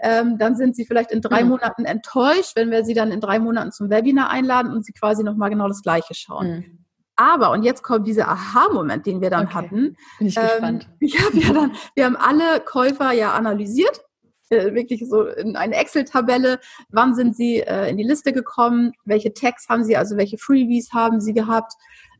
ähm, 0.00 0.38
dann 0.38 0.56
sind 0.56 0.76
sie 0.76 0.86
vielleicht 0.86 1.10
in 1.10 1.20
drei 1.20 1.42
mhm. 1.42 1.50
Monaten 1.50 1.84
enttäuscht, 1.84 2.54
wenn 2.54 2.70
wir 2.70 2.84
sie 2.84 2.94
dann 2.94 3.10
in 3.10 3.20
drei 3.20 3.38
Monaten 3.38 3.72
zum 3.72 3.90
Webinar 3.90 4.30
einladen 4.30 4.72
und 4.72 4.84
sie 4.84 4.92
quasi 4.92 5.24
nochmal 5.24 5.50
genau 5.50 5.68
das 5.68 5.82
Gleiche 5.82 6.14
schauen. 6.14 6.48
Mhm. 6.48 6.78
Aber, 7.16 7.50
und 7.50 7.64
jetzt 7.64 7.82
kommt 7.82 8.06
dieser 8.06 8.28
Aha-Moment, 8.28 9.04
den 9.04 9.20
wir 9.20 9.30
dann 9.30 9.46
okay. 9.46 9.54
hatten. 9.54 9.96
Bin 10.18 10.28
ich 10.28 10.36
ähm, 10.36 10.42
gespannt. 10.42 10.88
Ja, 11.00 11.20
wir, 11.32 11.52
dann, 11.52 11.72
wir 11.96 12.04
haben 12.04 12.16
alle 12.16 12.60
Käufer 12.60 13.10
ja 13.10 13.32
analysiert, 13.32 14.02
äh, 14.50 14.72
wirklich 14.72 15.04
so 15.08 15.26
in 15.26 15.56
eine 15.56 15.74
Excel-Tabelle, 15.74 16.60
wann 16.90 17.16
sind 17.16 17.34
sie 17.34 17.58
äh, 17.58 17.90
in 17.90 17.96
die 17.96 18.04
Liste 18.04 18.32
gekommen, 18.32 18.92
welche 19.04 19.34
Tags 19.34 19.68
haben 19.68 19.82
sie, 19.82 19.96
also 19.96 20.16
welche 20.16 20.38
Freebies 20.38 20.92
haben 20.92 21.20
sie 21.20 21.34
gehabt. 21.34 21.72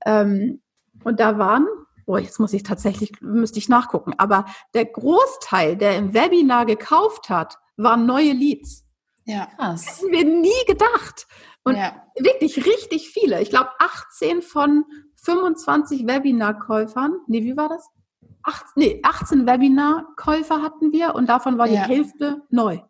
Ähm, 0.05 0.61
und 1.05 1.21
da 1.21 1.39
waren 1.39 1.69
oh, 2.09 2.17
jetzt 2.17 2.41
muss 2.41 2.55
ich 2.55 2.63
tatsächlich, 2.63 3.13
müsste 3.21 3.59
ich 3.59 3.69
nachgucken, 3.69 4.15
aber 4.17 4.47
der 4.75 4.87
Großteil, 4.87 5.77
der 5.77 5.97
im 5.97 6.15
Webinar 6.15 6.65
gekauft 6.65 7.29
hat, 7.29 7.59
waren 7.79 8.07
neue 8.07 8.33
Leads. 8.33 8.85
Ja. 9.25 9.47
Krass. 9.57 9.85
Das 9.85 10.01
hätten 10.01 10.13
wir 10.13 10.25
nie 10.25 10.65
gedacht. 10.67 11.27
Und 11.65 11.77
ja. 11.77 12.03
wirklich 12.19 12.65
richtig 12.65 13.11
viele. 13.11 13.41
Ich 13.43 13.51
glaube, 13.51 13.71
18 13.79 14.43
von 14.43 14.85
25 15.17 16.07
Webinar-Käufern. 16.07 17.19
Nee, 17.27 17.43
wie 17.43 17.57
war 17.57 17.69
das? 17.69 17.89
Acht, 18.43 18.65
nee, 18.77 19.01
18 19.03 19.47
Webinar-Käufer 19.47 20.63
hatten 20.63 20.93
wir 20.93 21.15
und 21.15 21.29
davon 21.29 21.59
war 21.59 21.69
die 21.69 21.75
ja. 21.75 21.83
Hälfte 21.83 22.43
neu. 22.51 22.81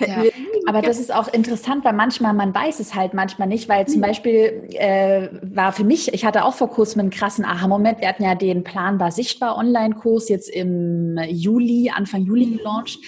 Ja. 0.00 0.22
Aber 0.66 0.80
das 0.80 0.98
ist 0.98 1.12
auch 1.12 1.28
interessant, 1.28 1.84
weil 1.84 1.92
manchmal, 1.92 2.32
man 2.32 2.54
weiß 2.54 2.80
es 2.80 2.94
halt 2.94 3.12
manchmal 3.12 3.48
nicht, 3.48 3.68
weil 3.68 3.86
zum 3.86 4.00
Beispiel 4.00 4.68
äh, 4.70 5.28
war 5.42 5.72
für 5.72 5.84
mich, 5.84 6.14
ich 6.14 6.24
hatte 6.24 6.44
auch 6.44 6.54
vor 6.54 6.70
kurzem 6.70 7.00
einen 7.00 7.10
krassen 7.10 7.44
Aha-Moment. 7.44 8.00
Wir 8.00 8.08
hatten 8.08 8.24
ja 8.24 8.34
den 8.34 8.64
Planbar 8.64 9.10
Sichtbar 9.10 9.56
Online-Kurs 9.58 10.28
jetzt 10.28 10.48
im 10.48 11.18
Juli, 11.28 11.90
Anfang 11.94 12.22
Juli 12.22 12.46
mhm. 12.46 12.56
gelauncht. 12.58 12.98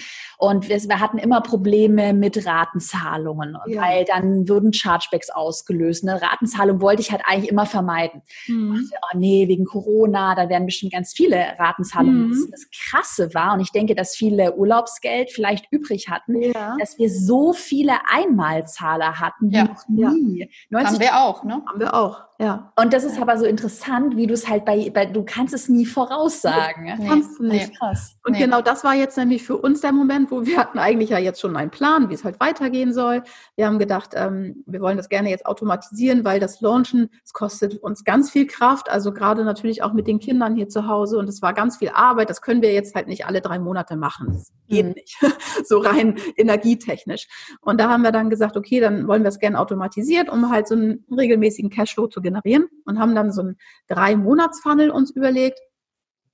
Und 0.43 0.67
wir, 0.67 0.75
wir 0.75 0.99
hatten 0.99 1.19
immer 1.19 1.39
Probleme 1.39 2.11
mit 2.11 2.45
Ratenzahlungen, 2.45 3.55
ja. 3.65 3.81
weil 3.81 4.03
dann 4.03 4.49
würden 4.49 4.73
Chargebacks 4.73 5.29
ausgelöst. 5.29 6.05
Eine 6.05 6.21
Ratenzahlung 6.21 6.81
wollte 6.81 7.01
ich 7.01 7.13
halt 7.13 7.21
eigentlich 7.23 7.49
immer 7.49 7.65
vermeiden. 7.65 8.23
Mhm. 8.47 8.73
Dachte, 8.73 9.01
oh 9.03 9.17
nee, 9.17 9.47
wegen 9.47 9.63
Corona, 9.63 10.35
da 10.35 10.49
werden 10.49 10.65
bestimmt 10.65 10.91
ganz 10.91 11.13
viele 11.13 11.37
Ratenzahlungen. 11.57 12.27
Mhm. 12.27 12.47
Das 12.51 12.67
Krasse 12.77 13.33
war, 13.33 13.53
und 13.53 13.61
ich 13.61 13.71
denke, 13.71 13.95
dass 13.95 14.17
viele 14.17 14.53
Urlaubsgeld 14.57 15.31
vielleicht 15.31 15.71
übrig 15.71 16.09
hatten, 16.09 16.41
ja. 16.41 16.75
dass 16.77 16.97
wir 16.97 17.09
so 17.09 17.53
viele 17.53 17.93
Einmalzahler 18.09 19.21
hatten 19.21 19.49
wie 19.49 19.55
ja. 19.55 19.63
noch 19.63 19.87
nie. 19.87 20.49
Ja. 20.69 20.83
Haben 20.83 20.99
wir 20.99 21.21
auch, 21.21 21.45
ne? 21.45 21.63
Haben 21.65 21.79
wir 21.79 21.93
auch. 21.93 22.21
Ja. 22.39 22.73
Und 22.75 22.93
das 22.93 23.05
ist 23.05 23.21
aber 23.21 23.37
so 23.37 23.45
interessant, 23.45 24.17
wie 24.17 24.27
du 24.27 24.33
es 24.33 24.49
halt 24.49 24.65
bei, 24.65 24.89
bei 24.89 25.05
du 25.05 25.23
kannst 25.23 25.53
es 25.53 25.69
nie 25.69 25.85
voraussagen. 25.85 26.83
Nee, 26.83 27.07
kannst 27.07 27.39
du 27.39 27.43
nicht. 27.43 27.69
Nee. 27.69 27.75
Krass. 27.77 28.17
Und 28.25 28.33
nee. 28.33 28.39
genau 28.39 28.61
das 28.61 28.83
war 28.83 28.95
jetzt 28.95 29.17
nämlich 29.17 29.43
für 29.43 29.57
uns 29.57 29.79
der 29.81 29.93
Moment, 29.93 30.29
wo 30.29 30.45
wir 30.45 30.57
hatten 30.57 30.77
eigentlich 30.77 31.11
ja 31.11 31.19
jetzt 31.19 31.39
schon 31.39 31.55
einen 31.55 31.71
Plan, 31.71 32.09
wie 32.09 32.13
es 32.13 32.25
halt 32.25 32.39
weitergehen 32.41 32.93
soll. 32.93 33.23
Wir 33.55 33.67
haben 33.67 33.79
gedacht, 33.79 34.11
ähm, 34.15 34.63
wir 34.65 34.81
wollen 34.81 34.97
das 34.97 35.07
gerne 35.09 35.29
jetzt 35.29 35.45
automatisieren, 35.45 36.25
weil 36.25 36.41
das 36.41 36.59
Launchen, 36.59 37.09
es 37.23 37.31
kostet 37.31 37.77
uns 37.77 38.03
ganz 38.03 38.29
viel 38.29 38.45
Kraft, 38.45 38.89
also 38.89 39.13
gerade 39.13 39.45
natürlich 39.45 39.81
auch 39.81 39.93
mit 39.93 40.07
den 40.07 40.19
Kindern 40.19 40.55
hier 40.55 40.67
zu 40.67 40.87
Hause 40.87 41.19
und 41.19 41.29
es 41.29 41.41
war 41.41 41.53
ganz 41.53 41.77
viel 41.77 41.91
Arbeit. 41.93 42.29
Das 42.29 42.41
können 42.41 42.61
wir 42.61 42.73
jetzt 42.73 42.93
halt 42.93 43.07
nicht 43.07 43.25
alle 43.25 43.39
drei 43.39 43.57
Monate 43.57 43.95
machen. 43.95 44.33
Das 44.33 44.51
geht 44.67 44.85
mhm. 44.85 44.91
nicht. 44.93 45.17
so 45.65 45.77
rein 45.79 46.17
energietechnisch. 46.35 47.27
Und 47.61 47.79
da 47.79 47.89
haben 47.89 48.01
wir 48.01 48.11
dann 48.11 48.29
gesagt, 48.29 48.57
okay, 48.57 48.81
dann 48.81 49.07
wollen 49.07 49.23
wir 49.23 49.29
es 49.29 49.39
gerne 49.39 49.59
automatisiert, 49.59 50.29
um 50.29 50.49
halt 50.49 50.67
so 50.67 50.75
einen 50.75 51.05
regelmäßigen 51.15 51.69
Cashflow 51.69 52.07
zu 52.07 52.21
generieren 52.21 52.32
generieren 52.33 52.67
und 52.85 52.99
haben 52.99 53.15
dann 53.15 53.31
so 53.31 53.41
einen 53.41 53.57
Drei-Monats-Funnel 53.87 54.89
uns 54.89 55.11
überlegt, 55.11 55.59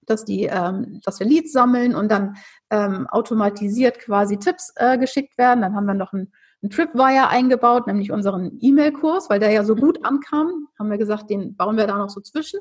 dass 0.06 0.26
die, 0.26 0.46
ähm, 0.46 1.02
dass 1.04 1.20
wir 1.20 1.28
Leads 1.28 1.52
sammeln 1.52 1.96
und 1.96 2.10
dann 2.10 2.36
ähm, 2.70 3.08
automatisiert 3.08 4.00
quasi 4.00 4.38
Tipps 4.38 4.74
äh, 4.76 4.98
geschickt 4.98 5.38
werden. 5.38 5.62
Dann 5.62 5.76
haben 5.76 5.86
wir 5.86 5.94
noch 5.94 6.14
einen, 6.14 6.32
einen 6.62 6.72
Tripwire 6.72 7.30
eingebaut, 7.30 7.88
nämlich 7.88 8.12
unseren 8.12 8.58
E-Mail-Kurs, 8.60 9.30
weil 9.30 9.40
der 9.40 9.52
ja 9.52 9.64
so 9.64 9.76
gut 9.76 10.04
ankam. 10.04 10.68
Haben 10.78 10.90
wir 10.90 10.98
gesagt, 10.98 11.30
den 11.30 11.56
bauen 11.56 11.78
wir 11.78 11.88
da 11.88 11.98
noch 11.98 12.10
so 12.10 12.22
zwischen. 12.22 12.60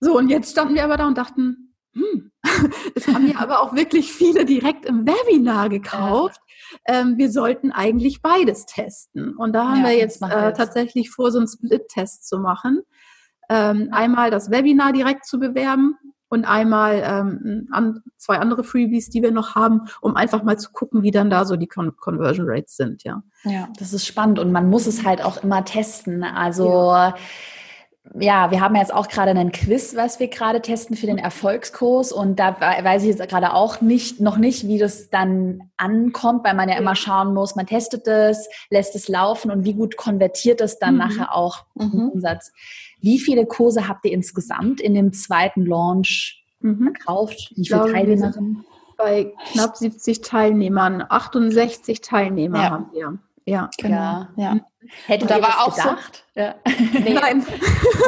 So, 0.00 0.16
und 0.18 0.28
jetzt 0.28 0.50
standen 0.50 0.74
wir 0.74 0.84
aber 0.84 0.96
da 0.96 1.06
und 1.06 1.16
dachten, 1.16 1.71
hm, 1.94 2.30
es 2.94 3.06
haben 3.08 3.28
ja 3.28 3.38
aber 3.38 3.60
auch 3.60 3.74
wirklich 3.74 4.12
viele 4.12 4.44
direkt 4.44 4.86
im 4.86 5.06
Webinar 5.06 5.68
gekauft. 5.68 6.40
Ähm, 6.86 7.18
wir 7.18 7.30
sollten 7.30 7.70
eigentlich 7.70 8.22
beides 8.22 8.66
testen. 8.66 9.36
Und 9.36 9.52
da 9.52 9.68
haben 9.68 9.82
ja, 9.82 9.90
wir 9.90 9.96
jetzt 9.96 10.22
äh, 10.22 10.52
tatsächlich 10.52 11.10
vor, 11.10 11.30
so 11.30 11.38
einen 11.38 11.48
Split-Test 11.48 12.26
zu 12.26 12.38
machen. 12.38 12.82
Ähm, 13.48 13.88
einmal 13.92 14.30
das 14.30 14.50
Webinar 14.50 14.92
direkt 14.92 15.26
zu 15.26 15.38
bewerben 15.38 15.96
und 16.28 16.46
einmal 16.46 17.02
ähm, 17.04 17.68
an, 17.72 18.00
zwei 18.16 18.38
andere 18.38 18.64
Freebies, 18.64 19.10
die 19.10 19.22
wir 19.22 19.32
noch 19.32 19.54
haben, 19.54 19.82
um 20.00 20.16
einfach 20.16 20.42
mal 20.42 20.58
zu 20.58 20.72
gucken, 20.72 21.02
wie 21.02 21.10
dann 21.10 21.28
da 21.28 21.44
so 21.44 21.56
die 21.56 21.66
Con 21.66 21.94
Conversion 21.96 22.46
Rates 22.48 22.76
sind, 22.76 23.04
ja. 23.04 23.22
Ja, 23.44 23.68
das 23.78 23.92
ist 23.92 24.06
spannend 24.06 24.38
und 24.38 24.50
man 24.50 24.70
muss 24.70 24.86
es 24.86 25.04
halt 25.04 25.22
auch 25.22 25.42
immer 25.42 25.64
testen. 25.64 26.24
Also 26.24 26.92
ja 26.92 27.14
ja, 28.18 28.50
wir 28.50 28.60
haben 28.60 28.74
jetzt 28.74 28.92
auch 28.92 29.08
gerade 29.08 29.30
einen 29.30 29.52
Quiz, 29.52 29.94
was 29.94 30.18
wir 30.18 30.28
gerade 30.28 30.60
testen 30.60 30.96
für 30.96 31.06
den 31.06 31.18
Erfolgskurs 31.18 32.12
und 32.12 32.38
da 32.38 32.60
weiß 32.60 33.02
ich 33.02 33.08
jetzt 33.08 33.28
gerade 33.28 33.54
auch 33.54 33.80
nicht, 33.80 34.20
noch 34.20 34.38
nicht, 34.38 34.66
wie 34.66 34.78
das 34.78 35.08
dann 35.08 35.70
ankommt, 35.76 36.44
weil 36.44 36.54
man 36.54 36.68
ja 36.68 36.76
immer 36.76 36.96
schauen 36.96 37.32
muss, 37.32 37.54
man 37.54 37.66
testet 37.66 38.06
es, 38.08 38.48
lässt 38.70 38.96
es 38.96 39.08
laufen 39.08 39.50
und 39.52 39.64
wie 39.64 39.74
gut 39.74 39.96
konvertiert 39.96 40.60
es 40.60 40.78
dann 40.78 40.94
mhm. 40.94 40.98
nachher 40.98 41.34
auch 41.34 41.64
mhm. 41.74 41.90
im 41.92 42.08
Umsatz. 42.10 42.52
Wie 43.00 43.20
viele 43.20 43.46
Kurse 43.46 43.86
habt 43.88 44.04
ihr 44.04 44.12
insgesamt 44.12 44.80
in 44.80 44.94
dem 44.94 45.12
zweiten 45.12 45.64
Launch 45.64 46.44
mhm. 46.60 46.82
verkauft? 46.82 47.52
Wie 47.54 47.66
viele 47.66 47.92
Teilnehmerinnen? 47.92 48.64
Bei 48.98 49.32
knapp 49.52 49.76
70 49.76 50.20
Teilnehmern, 50.22 51.04
68 51.08 52.00
Teilnehmer 52.00 52.58
ja. 52.58 52.70
haben 52.70 52.86
wir. 52.92 53.18
Ja, 53.46 53.70
genau. 53.78 53.96
Ja, 53.96 54.28
ja. 54.36 54.60
Hättet 55.06 55.30
da 55.30 55.40
war 55.40 55.66
auch 55.66 55.74
gedacht? 55.74 56.24
So, 56.34 56.40
ja. 56.40 56.54
nee, 56.92 57.14
Nein. 57.20 57.46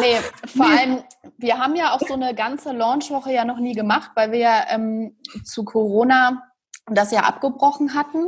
nee, 0.00 0.16
vor 0.46 0.68
nee. 0.68 0.78
allem, 0.78 1.04
wir 1.38 1.58
haben 1.58 1.76
ja 1.76 1.92
auch 1.92 2.00
so 2.00 2.14
eine 2.14 2.34
ganze 2.34 2.72
Launchwoche 2.72 3.32
ja 3.32 3.44
noch 3.44 3.58
nie 3.58 3.74
gemacht, 3.74 4.10
weil 4.14 4.32
wir 4.32 4.38
ja 4.38 4.64
ähm, 4.70 5.16
zu 5.44 5.64
Corona 5.64 6.42
das 6.86 7.12
ja 7.12 7.20
abgebrochen 7.20 7.94
hatten. 7.94 8.26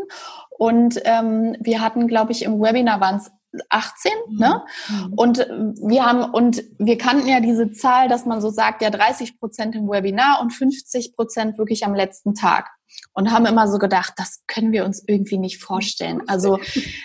Und 0.50 1.00
ähm, 1.04 1.56
wir 1.60 1.80
hatten, 1.80 2.08
glaube 2.08 2.32
ich, 2.32 2.42
im 2.42 2.60
Webinar 2.60 3.00
waren 3.00 3.16
es 3.16 3.30
18, 3.68 4.12
mhm. 4.28 4.38
ne? 4.38 4.64
Mhm. 4.88 5.12
Und 5.14 5.38
wir 5.38 6.04
haben, 6.04 6.24
und 6.24 6.62
wir 6.78 6.98
kannten 6.98 7.28
ja 7.28 7.40
diese 7.40 7.70
Zahl, 7.72 8.08
dass 8.08 8.26
man 8.26 8.40
so 8.40 8.50
sagt, 8.50 8.82
ja 8.82 8.90
30 8.90 9.38
Prozent 9.38 9.74
im 9.74 9.88
Webinar 9.88 10.40
und 10.40 10.50
50 10.50 11.14
Prozent 11.14 11.58
wirklich 11.58 11.84
am 11.84 11.94
letzten 11.94 12.34
Tag. 12.34 12.70
Und 13.12 13.30
haben 13.30 13.46
immer 13.46 13.68
so 13.68 13.78
gedacht, 13.78 14.14
das 14.16 14.42
können 14.46 14.72
wir 14.72 14.84
uns 14.84 15.02
irgendwie 15.06 15.38
nicht 15.38 15.62
vorstellen. 15.62 16.22
Also, 16.28 16.58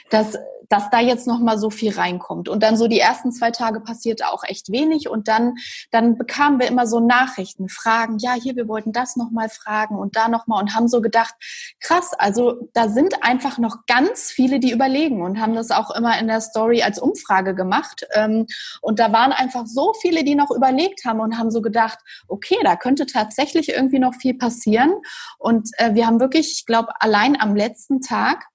das, 0.09 0.37
dass 0.71 0.89
da 0.89 0.99
jetzt 0.99 1.27
noch 1.27 1.39
mal 1.39 1.57
so 1.57 1.69
viel 1.69 1.93
reinkommt. 1.93 2.49
Und 2.49 2.63
dann 2.63 2.77
so 2.77 2.87
die 2.87 2.99
ersten 2.99 3.31
zwei 3.31 3.51
Tage 3.51 3.81
passierte 3.81 4.29
auch 4.29 4.43
echt 4.43 4.71
wenig. 4.71 5.09
Und 5.09 5.27
dann 5.27 5.55
dann 5.91 6.17
bekamen 6.17 6.59
wir 6.59 6.67
immer 6.67 6.87
so 6.87 6.99
Nachrichten, 6.99 7.69
Fragen, 7.69 8.17
ja, 8.19 8.33
hier 8.33 8.55
wir 8.55 8.67
wollten 8.67 8.91
das 8.91 9.15
noch 9.15 9.31
mal 9.31 9.49
fragen 9.49 9.97
und 9.97 10.15
da 10.15 10.27
noch 10.27 10.47
mal 10.47 10.59
und 10.59 10.75
haben 10.75 10.87
so 10.87 11.01
gedacht, 11.01 11.33
krass, 11.79 12.13
also 12.17 12.69
da 12.73 12.89
sind 12.89 13.23
einfach 13.23 13.57
noch 13.57 13.85
ganz 13.87 14.31
viele, 14.31 14.59
die 14.59 14.71
überlegen 14.71 15.21
und 15.21 15.39
haben 15.39 15.55
das 15.55 15.71
auch 15.71 15.91
immer 15.91 16.17
in 16.19 16.27
der 16.27 16.41
Story 16.41 16.83
als 16.83 16.99
Umfrage 16.99 17.55
gemacht. 17.55 18.05
Ähm, 18.13 18.47
und 18.81 18.99
da 18.99 19.11
waren 19.11 19.31
einfach 19.31 19.65
so 19.65 19.93
viele, 20.01 20.23
die 20.23 20.35
noch 20.35 20.51
überlegt 20.51 21.05
haben 21.05 21.19
und 21.19 21.37
haben 21.37 21.51
so 21.51 21.61
gedacht, 21.61 21.99
okay, 22.27 22.57
da 22.63 22.75
könnte 22.75 23.05
tatsächlich 23.05 23.69
irgendwie 23.69 23.99
noch 23.99 24.15
viel 24.15 24.37
passieren. 24.37 24.93
Und 25.37 25.69
äh, 25.77 25.93
wir 25.93 26.07
haben 26.07 26.19
wirklich, 26.19 26.51
ich 26.51 26.65
glaube, 26.65 26.89
allein 26.99 27.39
am 27.39 27.55
letzten 27.55 28.01
Tag 28.01 28.45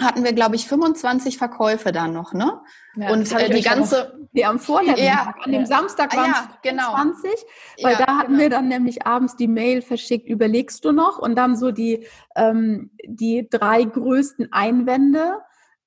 hatten 0.00 0.24
wir, 0.24 0.32
glaube 0.32 0.56
ich, 0.56 0.66
25 0.66 1.38
Verkäufe 1.38 1.92
dann 1.92 2.12
noch, 2.12 2.32
ne? 2.32 2.60
Ja, 2.94 3.10
und 3.10 3.30
äh, 3.32 3.50
die 3.50 3.62
ganze, 3.62 4.28
wir 4.32 4.48
am 4.48 4.58
vorletzten 4.58 5.04
ja, 5.04 5.24
Tag, 5.24 5.36
an 5.44 5.52
dem 5.52 5.66
Samstag 5.66 6.14
waren 6.14 6.32
ah, 6.32 6.48
es 6.62 6.70
ja, 6.70 6.92
20, 6.92 7.22
genau. 7.22 7.38
weil 7.82 7.92
ja, 7.92 8.06
da 8.06 8.18
hatten 8.18 8.32
genau. 8.32 8.42
wir 8.42 8.50
dann 8.50 8.68
nämlich 8.68 9.06
abends 9.06 9.36
die 9.36 9.48
Mail 9.48 9.82
verschickt, 9.82 10.28
überlegst 10.28 10.84
du 10.84 10.92
noch? 10.92 11.18
Und 11.18 11.36
dann 11.36 11.56
so 11.56 11.70
die, 11.70 12.06
ähm, 12.36 12.90
die 13.04 13.48
drei 13.50 13.84
größten 13.84 14.52
Einwände 14.52 15.38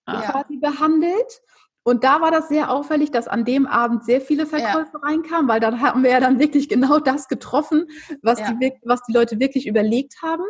ah. 0.06 0.22
quasi 0.22 0.58
behandelt. 0.58 1.42
Und 1.84 2.04
da 2.04 2.20
war 2.20 2.32
das 2.32 2.50
sehr 2.50 2.72
auffällig, 2.72 3.12
dass 3.12 3.28
an 3.28 3.46
dem 3.46 3.68
Abend 3.68 4.04
sehr 4.06 4.20
viele 4.20 4.48
Verkäufe 4.48 5.04
reinkamen, 5.04 5.48
weil 5.48 5.60
dann 5.60 5.82
haben 5.82 6.02
wir 6.02 6.10
ja 6.10 6.20
dann 6.20 6.40
wirklich 6.40 6.68
genau 6.68 6.98
das 6.98 7.28
getroffen, 7.28 7.88
was, 8.24 8.40
die, 8.40 8.74
was 8.84 9.04
die 9.04 9.14
Leute 9.14 9.40
wirklich 9.40 9.68
überlegt 9.68 10.24
haben. 10.24 10.44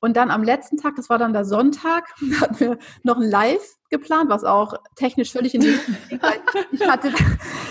Und 0.00 0.16
dann 0.16 0.30
am 0.30 0.42
letzten 0.42 0.76
Tag, 0.76 0.96
das 0.96 1.08
war 1.08 1.18
dann 1.18 1.32
der 1.32 1.44
Sonntag, 1.44 2.12
hatten 2.40 2.60
wir 2.60 2.78
noch 3.02 3.16
ein 3.16 3.30
Live 3.30 3.76
geplant, 3.88 4.30
was 4.30 4.44
auch 4.44 4.74
technisch 4.96 5.32
völlig 5.32 5.54
in 5.54 5.60
die 5.60 5.78
ich 6.72 6.88
hatte, 6.88 7.12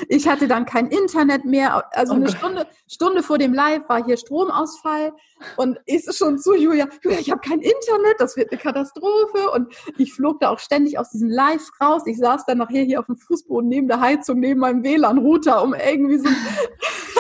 ich 0.07 0.28
hatte 0.28 0.47
dann 0.47 0.65
kein 0.65 0.88
Internet 0.88 1.45
mehr. 1.45 1.84
Also 1.93 2.13
oh 2.13 2.15
eine 2.15 2.30
Stunde, 2.30 2.67
Stunde 2.88 3.21
vor 3.21 3.38
dem 3.38 3.53
Live 3.53 3.88
war 3.89 4.03
hier 4.03 4.15
Stromausfall 4.15 5.13
und 5.57 5.78
ist 5.86 6.07
es 6.07 6.17
schon 6.17 6.39
zu 6.39 6.55
Julia, 6.55 6.88
Julia, 7.03 7.19
ich 7.19 7.32
habe 7.32 7.41
kein 7.41 7.59
Internet, 7.59 8.15
das 8.19 8.38
wird 8.38 8.51
eine 8.51 8.61
Katastrophe. 8.61 9.51
Und 9.53 9.73
ich 9.97 10.13
flog 10.13 10.39
da 10.39 10.49
auch 10.49 10.59
ständig 10.59 10.97
aus 10.97 11.09
diesem 11.09 11.30
Live 11.30 11.69
raus. 11.82 12.03
Ich 12.05 12.17
saß 12.17 12.45
dann 12.45 12.59
nachher 12.59 12.84
hier 12.84 12.99
auf 12.99 13.07
dem 13.07 13.17
Fußboden 13.17 13.67
neben 13.67 13.88
der 13.88 13.99
Heizung, 13.99 14.39
neben 14.39 14.61
meinem 14.61 14.84
WLAN-Router, 14.84 15.63
um 15.63 15.73
irgendwie 15.73 16.17
so. 16.17 16.30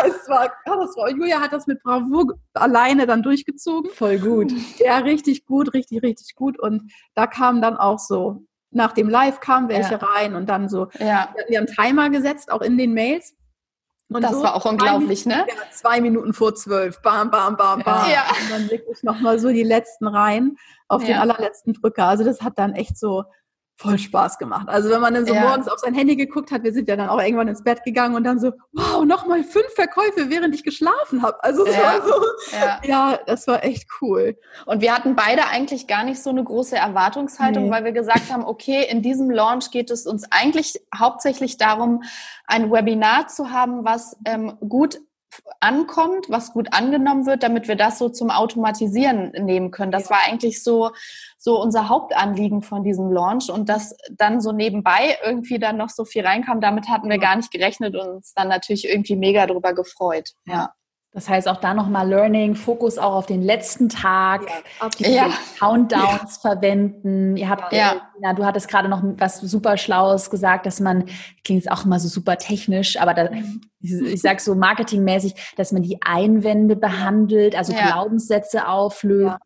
Das 0.05 0.29
war 0.29 0.49
Katastrophe. 0.63 1.11
Julia 1.11 1.39
hat 1.39 1.53
das 1.53 1.67
mit 1.67 1.81
Bravour 1.83 2.39
alleine 2.53 3.05
dann 3.05 3.23
durchgezogen. 3.23 3.91
Voll 3.91 4.19
gut. 4.19 4.51
Ja, 4.77 4.97
richtig 4.97 5.45
gut, 5.45 5.73
richtig, 5.73 6.03
richtig 6.03 6.35
gut. 6.35 6.59
Und 6.59 6.91
da 7.13 7.27
kam 7.27 7.61
dann 7.61 7.77
auch 7.77 7.99
so 7.99 8.45
nach 8.71 8.91
dem 8.91 9.09
Live 9.09 9.39
kamen 9.39 9.69
welche 9.69 9.93
ja. 9.93 9.97
rein 9.97 10.35
und 10.35 10.47
dann 10.49 10.69
so. 10.69 10.89
Ja. 10.99 11.33
Wir 11.47 11.59
einen 11.59 11.67
Timer 11.67 12.09
gesetzt, 12.09 12.51
auch 12.51 12.61
in 12.61 12.77
den 12.77 12.93
Mails. 12.93 13.33
Und 14.09 14.21
das 14.21 14.33
so 14.33 14.43
war 14.43 14.55
auch 14.55 14.65
unglaublich, 14.65 15.25
Minuten, 15.25 15.47
ne? 15.47 15.55
Ja, 15.55 15.71
zwei 15.71 15.99
Minuten 15.99 16.33
vor 16.33 16.53
zwölf. 16.53 17.01
Bam, 17.01 17.31
bam, 17.31 17.57
bam, 17.57 17.81
bam. 17.81 18.09
Ja. 18.11 18.25
Und 18.29 18.51
dann 18.51 18.69
wirklich 18.69 19.01
nochmal 19.01 19.39
so 19.39 19.49
die 19.49 19.63
letzten 19.63 20.07
rein 20.07 20.57
auf 20.87 21.03
den 21.03 21.15
allerletzten 21.15 21.73
Drücker. 21.73 22.05
Also 22.05 22.23
das 22.23 22.41
hat 22.41 22.59
dann 22.59 22.73
echt 22.73 22.97
so 22.99 23.23
voll 23.77 23.99
Spaß 23.99 24.37
gemacht. 24.37 24.69
Also 24.69 24.89
wenn 24.89 25.01
man 25.01 25.13
dann 25.13 25.25
so 25.25 25.33
ja. 25.33 25.41
morgens 25.41 25.67
auf 25.67 25.79
sein 25.79 25.93
Handy 25.93 26.15
geguckt 26.15 26.51
hat, 26.51 26.63
wir 26.63 26.71
sind 26.71 26.87
ja 26.87 26.95
dann 26.95 27.09
auch 27.09 27.21
irgendwann 27.21 27.49
ins 27.49 27.63
Bett 27.63 27.83
gegangen 27.83 28.15
und 28.15 28.23
dann 28.23 28.39
so, 28.39 28.53
wow, 28.71 29.03
nochmal 29.03 29.43
fünf 29.43 29.67
Verkäufe, 29.75 30.29
während 30.29 30.55
ich 30.55 30.63
geschlafen 30.63 31.21
habe. 31.21 31.43
Also 31.43 31.65
es 31.65 31.75
ja. 31.75 31.81
war 31.81 32.01
so, 32.01 32.13
ja. 32.53 32.81
ja. 32.83 33.19
das 33.25 33.47
war 33.47 33.63
echt 33.63 33.87
cool. 34.01 34.37
Und 34.65 34.81
wir 34.81 34.95
hatten 34.95 35.15
beide 35.15 35.47
eigentlich 35.47 35.87
gar 35.87 36.05
nicht 36.05 36.23
so 36.23 36.29
eine 36.29 36.43
große 36.43 36.77
Erwartungshaltung, 36.77 37.65
nee. 37.65 37.71
weil 37.71 37.83
wir 37.83 37.91
gesagt 37.91 38.31
haben, 38.31 38.45
okay, 38.45 38.87
in 38.89 39.01
diesem 39.01 39.29
Launch 39.29 39.71
geht 39.71 39.91
es 39.91 40.05
uns 40.05 40.25
eigentlich 40.31 40.79
hauptsächlich 40.97 41.57
darum, 41.57 42.03
ein 42.47 42.71
Webinar 42.71 43.27
zu 43.27 43.51
haben, 43.51 43.83
was 43.83 44.15
ähm, 44.25 44.57
gut 44.67 44.99
ankommt, 45.59 46.29
was 46.29 46.53
gut 46.53 46.67
angenommen 46.71 47.25
wird, 47.25 47.43
damit 47.43 47.67
wir 47.67 47.75
das 47.75 47.97
so 47.97 48.09
zum 48.09 48.29
Automatisieren 48.29 49.31
nehmen 49.31 49.71
können. 49.71 49.91
Das 49.91 50.09
war 50.09 50.19
eigentlich 50.25 50.63
so, 50.63 50.91
so 51.37 51.61
unser 51.61 51.89
Hauptanliegen 51.89 52.61
von 52.61 52.83
diesem 52.83 53.11
Launch 53.11 53.49
und 53.49 53.69
dass 53.69 53.95
dann 54.11 54.41
so 54.41 54.51
nebenbei 54.51 55.17
irgendwie 55.23 55.59
dann 55.59 55.77
noch 55.77 55.89
so 55.89 56.05
viel 56.05 56.25
reinkam, 56.25 56.61
damit 56.61 56.89
hatten 56.89 57.09
wir 57.09 57.17
gar 57.17 57.35
nicht 57.35 57.51
gerechnet 57.51 57.95
und 57.95 58.07
uns 58.07 58.33
dann 58.33 58.47
natürlich 58.47 58.87
irgendwie 58.87 59.15
mega 59.15 59.45
drüber 59.47 59.73
gefreut. 59.73 60.31
Ja. 60.45 60.73
Das 61.15 61.29
heißt 61.29 61.47
auch 61.47 61.61
da 61.61 61.73
nochmal 61.73 62.09
Learning, 62.09 62.55
Fokus 62.55 62.97
auch 62.97 63.13
auf 63.13 63.25
den 63.25 63.41
letzten 63.41 63.87
Tag, 63.87 64.41
ja, 64.81 64.89
die 64.99 65.13
ja. 65.13 65.29
Countdowns 65.57 66.41
ja. 66.43 66.51
verwenden. 66.51 67.37
Ihr 67.37 67.49
habt, 67.49 67.71
ja. 67.71 68.01
ja, 68.21 68.33
du 68.33 68.45
hattest 68.45 68.67
gerade 68.67 68.89
noch 68.89 69.01
was 69.17 69.39
super 69.39 69.77
Schlaues 69.77 70.29
gesagt, 70.29 70.65
dass 70.65 70.81
man, 70.81 71.05
klingt 71.45 71.63
jetzt 71.63 71.71
auch 71.71 71.85
immer 71.85 72.01
so 72.01 72.09
super 72.09 72.37
technisch, 72.37 72.99
aber 72.99 73.13
da, 73.13 73.31
mhm. 73.31 73.61
ich 73.79 74.21
sag 74.21 74.41
so 74.41 74.55
marketingmäßig, 74.55 75.53
dass 75.55 75.71
man 75.71 75.83
die 75.83 75.99
Einwände 76.01 76.75
behandelt, 76.75 77.55
also 77.55 77.71
Glaubenssätze 77.73 78.67
auflöst. 78.67 79.37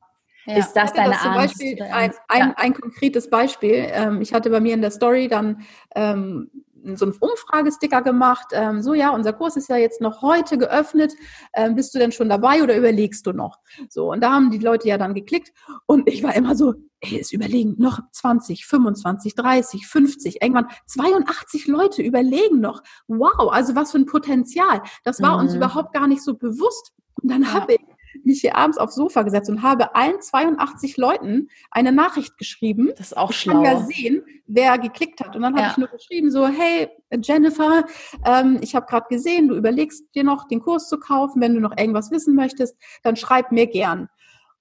Ist 0.48 0.74
das 0.74 0.94
deine 0.94 1.12
das 1.12 1.22
zum 1.22 1.32
Angst? 1.34 1.60
Beispiel 1.60 1.84
ein, 1.84 2.12
ein, 2.28 2.54
ein, 2.56 2.74
konkretes 2.74 3.30
Beispiel. 3.30 3.88
Ähm, 3.92 4.22
ich 4.22 4.34
hatte 4.34 4.50
bei 4.50 4.60
mir 4.60 4.74
in 4.74 4.82
der 4.82 4.90
Story 4.90 5.28
dann 5.28 5.62
ähm, 5.96 6.50
so 6.96 7.06
einen 7.06 7.16
Umfragesticker 7.20 8.02
gemacht. 8.02 8.48
Ähm, 8.52 8.82
so, 8.82 8.94
ja, 8.94 9.10
unser 9.10 9.34
Kurs 9.34 9.56
ist 9.56 9.70
ja 9.70 9.78
jetzt 9.78 10.02
noch 10.02 10.22
heute 10.22 10.58
geöffnet. 10.58 11.14
Ähm, 11.54 11.76
bist 11.76 11.94
du 11.94 12.00
denn 12.00 12.12
schon 12.12 12.30
dabei 12.30 12.64
oder 12.64 12.78
überlegst 12.78 13.26
du 13.26 13.34
noch? 13.34 13.60
So, 13.90 14.12
und 14.12 14.22
da 14.22 14.32
haben 14.32 14.52
die 14.52 14.58
Leute 14.60 14.88
ja 14.88 14.98
dann 14.98 15.14
geklickt 15.14 15.52
und 15.86 16.08
ich 16.08 16.24
war 16.24 16.36
immer 16.36 16.56
so, 16.56 16.74
ey, 17.02 17.20
es 17.20 17.32
überlegen 17.32 17.76
noch 17.78 18.00
20, 18.12 18.66
25, 18.66 19.36
30, 19.36 19.88
50, 19.88 20.42
irgendwann 20.42 20.68
82 20.88 21.68
Leute 21.68 22.02
überlegen 22.02 22.60
noch. 22.60 22.84
Wow, 23.08 23.52
also 23.52 23.76
was 23.76 23.92
für 23.92 24.00
ein 24.00 24.06
Potenzial. 24.06 24.82
Das 25.04 25.22
war 25.22 25.38
mhm. 25.38 25.46
uns 25.46 25.56
überhaupt 25.56 25.94
gar 25.94 26.08
nicht 26.08 26.24
so 26.24 26.36
bewusst. 26.36 26.92
Und 27.22 27.32
dann 27.32 27.44
ja. 27.44 27.54
habe 27.54 27.74
ich 27.74 27.80
mich 28.26 28.42
hier 28.42 28.56
abends 28.56 28.78
aufs 28.78 28.96
Sofa 28.96 29.24
gesetzt 29.24 29.50
und 29.50 29.64
habe 29.64 29.96
allen 29.96 30.22
82 30.22 30.98
Leuten 30.98 31.50
eine 31.72 31.92
Nachricht 31.92 32.38
geschrieben. 32.38 32.92
Das 32.98 33.08
ist 33.08 33.18
auch 33.18 33.32
schlau. 33.32 33.62
Ich 33.62 33.68
kann 33.68 33.80
ja 33.80 33.86
sehen, 33.86 34.24
wer 34.48 34.78
geklickt 34.78 35.20
hat. 35.22 35.36
Und 35.36 35.42
dann 35.42 35.54
habe 35.54 35.64
ja. 35.64 35.72
ich 35.72 35.78
nur 35.78 35.88
geschrieben, 35.88 36.32
so, 36.32 36.48
hey, 36.48 36.90
Jennifer, 37.22 37.86
ähm, 38.26 38.60
ich 38.62 38.76
habe 38.76 38.86
gerade 38.86 39.08
gesehen, 39.10 39.48
du 39.48 39.56
überlegst 39.56 40.14
dir 40.16 40.24
noch, 40.24 40.48
den 40.48 40.62
Kurs 40.62 40.90
zu 40.90 41.00
kaufen. 41.00 41.42
Wenn 41.42 41.54
du 41.54 41.60
noch 41.60 41.78
irgendwas 41.78 42.12
wissen 42.12 42.36
möchtest, 42.36 42.76
dann 43.04 43.16
schreib 43.16 43.52
mir 43.52 43.68
gern. 43.68 44.10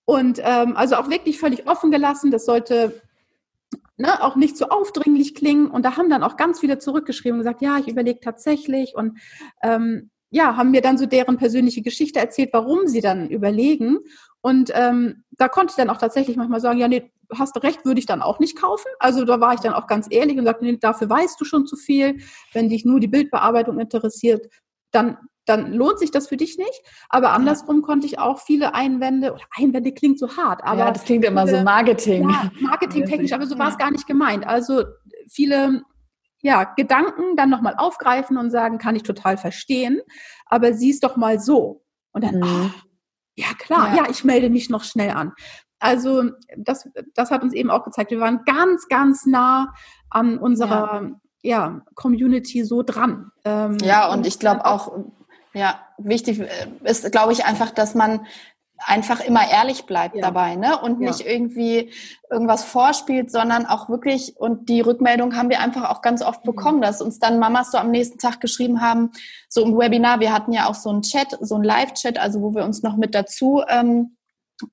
Und 0.04 0.40
ähm, 0.42 0.76
also 0.76 0.96
auch 0.96 1.10
wirklich 1.10 1.38
völlig 1.38 1.68
offen 1.68 1.90
gelassen. 1.90 2.30
Das 2.30 2.46
sollte 2.46 3.02
ne, 3.98 4.22
auch 4.22 4.36
nicht 4.36 4.56
so 4.56 4.68
aufdringlich 4.68 5.34
klingen. 5.34 5.70
Und 5.70 5.84
da 5.84 5.96
haben 5.96 6.08
dann 6.08 6.22
auch 6.22 6.36
ganz 6.36 6.60
viele 6.60 6.78
zurückgeschrieben 6.78 7.38
und 7.38 7.44
gesagt, 7.44 7.62
ja, 7.62 7.78
ich 7.78 7.88
überlege 7.88 8.20
tatsächlich. 8.20 8.94
Und 8.94 9.18
ähm, 9.62 10.10
ja, 10.30 10.56
haben 10.56 10.70
mir 10.70 10.82
dann 10.82 10.98
so 10.98 11.06
deren 11.06 11.36
persönliche 11.36 11.82
Geschichte 11.82 12.20
erzählt, 12.20 12.50
warum 12.52 12.86
sie 12.86 13.00
dann 13.00 13.28
überlegen. 13.28 13.98
Und 14.40 14.70
ähm, 14.74 15.24
da 15.32 15.48
konnte 15.48 15.72
ich 15.72 15.76
dann 15.76 15.90
auch 15.90 15.98
tatsächlich 15.98 16.36
manchmal 16.36 16.60
sagen, 16.60 16.78
ja, 16.78 16.88
nee, 16.88 17.10
hast 17.36 17.56
du 17.56 17.60
recht, 17.60 17.84
würde 17.84 18.00
ich 18.00 18.06
dann 18.06 18.22
auch 18.22 18.38
nicht 18.38 18.56
kaufen. 18.56 18.88
Also 18.98 19.24
da 19.24 19.40
war 19.40 19.54
ich 19.54 19.60
dann 19.60 19.74
auch 19.74 19.86
ganz 19.86 20.06
ehrlich 20.10 20.38
und 20.38 20.44
sagte, 20.44 20.64
nee, 20.64 20.76
dafür 20.78 21.08
weißt 21.08 21.40
du 21.40 21.44
schon 21.44 21.66
zu 21.66 21.76
viel. 21.76 22.18
Wenn 22.52 22.68
dich 22.68 22.84
nur 22.84 23.00
die 23.00 23.08
Bildbearbeitung 23.08 23.78
interessiert, 23.78 24.46
dann, 24.90 25.18
dann 25.44 25.72
lohnt 25.72 25.98
sich 25.98 26.10
das 26.10 26.28
für 26.28 26.36
dich 26.36 26.56
nicht. 26.56 26.82
Aber 27.08 27.32
andersrum 27.32 27.82
konnte 27.82 28.06
ich 28.06 28.18
auch 28.18 28.40
viele 28.40 28.74
Einwände, 28.74 29.32
oder 29.32 29.44
Einwände 29.56 29.92
klingt 29.92 30.18
so 30.18 30.36
hart, 30.36 30.62
aber. 30.64 30.80
Ja, 30.80 30.90
das 30.90 31.04
klingt 31.04 31.24
immer 31.24 31.46
viele, 31.46 31.58
so 31.58 31.64
Marketing. 31.64 32.28
Ja, 32.28 32.50
marketingtechnisch, 32.60 33.32
aber 33.32 33.46
so 33.46 33.58
war 33.58 33.68
es 33.68 33.78
gar 33.78 33.90
nicht 33.90 34.06
gemeint. 34.06 34.46
Also 34.46 34.84
viele 35.28 35.82
ja, 36.40 36.64
Gedanken 36.64 37.36
dann 37.36 37.50
nochmal 37.50 37.74
aufgreifen 37.76 38.36
und 38.36 38.50
sagen, 38.50 38.78
kann 38.78 38.96
ich 38.96 39.02
total 39.02 39.36
verstehen, 39.36 40.00
aber 40.46 40.72
sieh's 40.72 41.00
doch 41.00 41.16
mal 41.16 41.40
so. 41.40 41.82
Und 42.12 42.24
dann, 42.24 42.36
mhm. 42.36 42.42
oh, 42.42 42.70
ja 43.36 43.48
klar, 43.58 43.94
ja. 43.94 44.04
ja, 44.04 44.10
ich 44.10 44.24
melde 44.24 44.50
mich 44.50 44.70
noch 44.70 44.84
schnell 44.84 45.10
an. 45.10 45.32
Also 45.80 46.30
das, 46.56 46.88
das 47.14 47.30
hat 47.30 47.42
uns 47.42 47.54
eben 47.54 47.70
auch 47.70 47.84
gezeigt, 47.84 48.10
wir 48.10 48.20
waren 48.20 48.44
ganz, 48.44 48.88
ganz 48.88 49.26
nah 49.26 49.72
an 50.10 50.38
unserer 50.38 51.10
ja. 51.42 51.66
ja 51.70 51.82
Community 51.94 52.64
so 52.64 52.82
dran. 52.82 53.30
Ähm, 53.44 53.78
ja, 53.82 54.10
und 54.12 54.26
ich 54.26 54.38
glaube 54.38 54.64
auch, 54.64 54.92
ja, 55.54 55.80
wichtig 55.98 56.40
äh, 56.40 56.48
ist, 56.84 57.10
glaube 57.12 57.32
ich, 57.32 57.44
einfach, 57.44 57.70
dass 57.70 57.94
man 57.94 58.26
einfach 58.84 59.20
immer 59.20 59.48
ehrlich 59.50 59.84
bleibt 59.84 60.16
ja. 60.16 60.22
dabei, 60.22 60.56
ne? 60.56 60.78
Und 60.80 61.00
ja. 61.00 61.08
nicht 61.08 61.26
irgendwie 61.26 61.90
irgendwas 62.30 62.64
vorspielt, 62.64 63.30
sondern 63.30 63.66
auch 63.66 63.88
wirklich, 63.88 64.36
und 64.36 64.68
die 64.68 64.80
Rückmeldung 64.80 65.36
haben 65.36 65.50
wir 65.50 65.60
einfach 65.60 65.90
auch 65.90 66.02
ganz 66.02 66.22
oft 66.22 66.44
mhm. 66.44 66.50
bekommen, 66.50 66.80
dass 66.80 67.02
uns 67.02 67.18
dann 67.18 67.38
Mamas 67.38 67.70
so 67.70 67.78
am 67.78 67.90
nächsten 67.90 68.18
Tag 68.18 68.40
geschrieben 68.40 68.80
haben, 68.80 69.10
so 69.48 69.62
im 69.62 69.78
Webinar, 69.78 70.20
wir 70.20 70.32
hatten 70.32 70.52
ja 70.52 70.68
auch 70.68 70.74
so 70.74 70.90
einen 70.90 71.02
Chat, 71.02 71.36
so 71.40 71.56
einen 71.56 71.64
Live-Chat, 71.64 72.18
also 72.18 72.40
wo 72.40 72.54
wir 72.54 72.64
uns 72.64 72.82
noch 72.82 72.96
mit 72.96 73.14
dazu 73.14 73.62
ähm, 73.68 74.14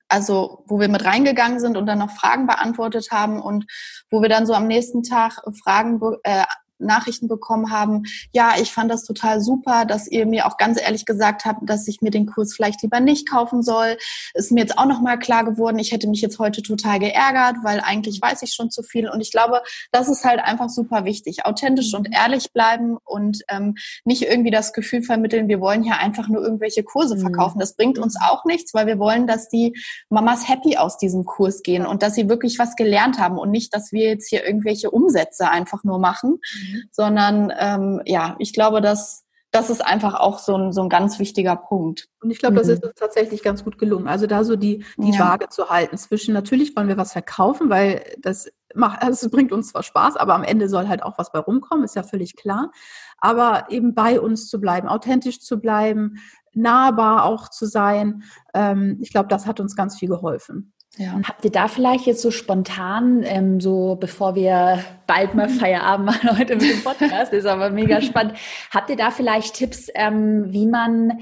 also 0.08 0.64
wo 0.66 0.80
wir 0.80 0.88
mit 0.88 1.04
reingegangen 1.04 1.60
sind 1.60 1.76
und 1.76 1.86
dann 1.86 1.98
noch 1.98 2.10
Fragen 2.10 2.46
beantwortet 2.46 3.08
haben 3.10 3.40
und 3.40 3.66
wo 4.10 4.20
wir 4.20 4.28
dann 4.28 4.46
so 4.46 4.52
am 4.52 4.66
nächsten 4.66 5.02
Tag 5.02 5.42
Fragen 5.62 6.00
äh, 6.24 6.44
Nachrichten 6.78 7.28
bekommen 7.28 7.70
haben, 7.70 8.04
ja, 8.32 8.54
ich 8.60 8.72
fand 8.72 8.90
das 8.90 9.04
total 9.04 9.40
super, 9.40 9.84
dass 9.84 10.08
ihr 10.08 10.26
mir 10.26 10.46
auch 10.46 10.56
ganz 10.56 10.80
ehrlich 10.80 11.06
gesagt 11.06 11.44
habt, 11.44 11.68
dass 11.68 11.88
ich 11.88 12.00
mir 12.02 12.10
den 12.10 12.26
Kurs 12.26 12.54
vielleicht 12.54 12.82
lieber 12.82 13.00
nicht 13.00 13.28
kaufen 13.28 13.62
soll. 13.62 13.96
Ist 14.34 14.52
mir 14.52 14.60
jetzt 14.60 14.78
auch 14.78 14.86
nochmal 14.86 15.18
klar 15.18 15.44
geworden, 15.44 15.78
ich 15.78 15.92
hätte 15.92 16.08
mich 16.08 16.20
jetzt 16.20 16.38
heute 16.38 16.62
total 16.62 16.98
geärgert, 16.98 17.56
weil 17.62 17.80
eigentlich 17.80 18.20
weiß 18.20 18.42
ich 18.42 18.52
schon 18.52 18.70
zu 18.70 18.82
viel. 18.82 19.08
Und 19.08 19.20
ich 19.20 19.30
glaube, 19.30 19.62
das 19.92 20.08
ist 20.08 20.24
halt 20.24 20.40
einfach 20.40 20.68
super 20.68 21.04
wichtig. 21.04 21.44
Authentisch 21.46 21.94
und 21.94 22.08
ehrlich 22.12 22.52
bleiben 22.52 22.96
und 23.04 23.42
ähm, 23.48 23.76
nicht 24.04 24.22
irgendwie 24.22 24.50
das 24.50 24.72
Gefühl 24.72 25.02
vermitteln, 25.02 25.48
wir 25.48 25.60
wollen 25.60 25.82
hier 25.82 25.98
einfach 25.98 26.28
nur 26.28 26.42
irgendwelche 26.42 26.82
Kurse 26.82 27.16
mhm. 27.16 27.20
verkaufen. 27.20 27.58
Das 27.58 27.74
bringt 27.76 27.98
uns 27.98 28.16
auch 28.20 28.44
nichts, 28.44 28.74
weil 28.74 28.86
wir 28.86 28.98
wollen, 28.98 29.26
dass 29.26 29.48
die 29.48 29.74
Mamas 30.08 30.48
happy 30.48 30.76
aus 30.76 30.98
diesem 30.98 31.24
Kurs 31.24 31.62
gehen 31.62 31.86
und 31.86 32.02
dass 32.02 32.14
sie 32.14 32.28
wirklich 32.28 32.58
was 32.58 32.76
gelernt 32.76 33.18
haben 33.18 33.38
und 33.38 33.50
nicht, 33.50 33.74
dass 33.74 33.92
wir 33.92 34.08
jetzt 34.08 34.28
hier 34.28 34.44
irgendwelche 34.44 34.90
Umsätze 34.90 35.50
einfach 35.50 35.84
nur 35.84 35.98
machen. 35.98 36.38
Mhm. 36.72 36.82
sondern 36.90 37.52
ähm, 37.58 38.02
ja, 38.04 38.36
ich 38.38 38.52
glaube, 38.52 38.80
dass 38.80 39.26
das 39.56 39.70
ist 39.70 39.84
einfach 39.84 40.14
auch 40.14 40.38
so 40.38 40.56
ein, 40.56 40.72
so 40.72 40.82
ein 40.82 40.88
ganz 40.88 41.18
wichtiger 41.18 41.56
Punkt. 41.56 42.08
Und 42.20 42.30
ich 42.30 42.38
glaube, 42.38 42.54
mhm. 42.54 42.58
das 42.58 42.68
ist 42.68 42.84
uns 42.84 42.94
tatsächlich 42.94 43.42
ganz 43.42 43.64
gut 43.64 43.78
gelungen. 43.78 44.06
Also 44.06 44.26
da 44.26 44.44
so 44.44 44.54
die, 44.54 44.84
die 44.98 45.12
ja. 45.12 45.20
Waage 45.20 45.48
zu 45.48 45.70
halten 45.70 45.96
zwischen, 45.96 46.34
natürlich 46.34 46.76
wollen 46.76 46.88
wir 46.88 46.98
was 46.98 47.12
verkaufen, 47.12 47.70
weil 47.70 48.04
das 48.20 48.50
macht, 48.74 49.02
also 49.02 49.26
es 49.26 49.30
bringt 49.30 49.52
uns 49.52 49.68
zwar 49.68 49.82
Spaß, 49.82 50.16
aber 50.16 50.34
am 50.34 50.42
Ende 50.42 50.68
soll 50.68 50.88
halt 50.88 51.02
auch 51.02 51.16
was 51.16 51.32
bei 51.32 51.38
rumkommen, 51.38 51.84
ist 51.84 51.96
ja 51.96 52.02
völlig 52.02 52.36
klar. 52.36 52.70
Aber 53.18 53.66
eben 53.70 53.94
bei 53.94 54.20
uns 54.20 54.48
zu 54.48 54.60
bleiben, 54.60 54.88
authentisch 54.88 55.40
zu 55.40 55.58
bleiben, 55.58 56.16
nahbar 56.52 57.24
auch 57.24 57.48
zu 57.48 57.66
sein, 57.66 58.24
ähm, 58.52 58.98
ich 59.00 59.10
glaube, 59.10 59.28
das 59.28 59.46
hat 59.46 59.60
uns 59.60 59.76
ganz 59.76 59.98
viel 59.98 60.08
geholfen. 60.08 60.74
Ja. 60.98 61.20
Habt 61.24 61.44
ihr 61.44 61.52
da 61.52 61.68
vielleicht 61.68 62.06
jetzt 62.06 62.22
so 62.22 62.30
spontan, 62.30 63.22
ähm, 63.24 63.60
so 63.60 63.96
bevor 64.00 64.34
wir 64.34 64.82
bald 65.06 65.34
mal 65.34 65.48
Feierabend 65.50 66.06
machen 66.06 66.38
heute 66.38 66.56
mit 66.56 66.70
dem 66.70 66.82
Podcast, 66.82 67.32
ist 67.32 67.46
aber 67.46 67.70
mega 67.70 68.00
spannend, 68.02 68.34
habt 68.70 68.88
ihr 68.88 68.96
da 68.96 69.10
vielleicht 69.10 69.54
Tipps, 69.54 69.88
ähm, 69.94 70.46
wie 70.52 70.66
man 70.66 71.20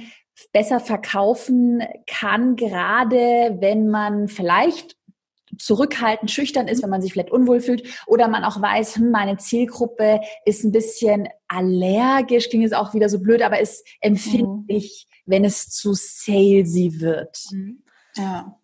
besser 0.52 0.80
verkaufen 0.80 1.82
kann, 2.06 2.56
gerade 2.56 3.56
wenn 3.60 3.88
man 3.88 4.28
vielleicht 4.28 4.96
zurückhaltend, 5.58 6.30
schüchtern 6.30 6.68
ist, 6.68 6.82
wenn 6.82 6.90
man 6.90 7.02
sich 7.02 7.12
vielleicht 7.12 7.30
unwohl 7.30 7.60
fühlt 7.60 7.82
oder 8.06 8.28
man 8.28 8.44
auch 8.44 8.60
weiß, 8.60 8.96
hm, 8.96 9.10
meine 9.10 9.36
Zielgruppe 9.36 10.20
ist 10.44 10.64
ein 10.64 10.72
bisschen 10.72 11.28
allergisch, 11.48 12.48
klingt 12.48 12.64
jetzt 12.64 12.74
auch 12.74 12.94
wieder 12.94 13.08
so 13.08 13.20
blöd, 13.20 13.42
aber 13.42 13.60
ist 13.60 13.86
empfindlich, 14.00 15.06
mhm. 15.08 15.30
wenn 15.30 15.44
es 15.44 15.68
zu 15.68 15.94
salesy 15.94 17.00
wird. 17.00 17.38
Mhm. 17.52 17.82
Ja. 18.16 18.58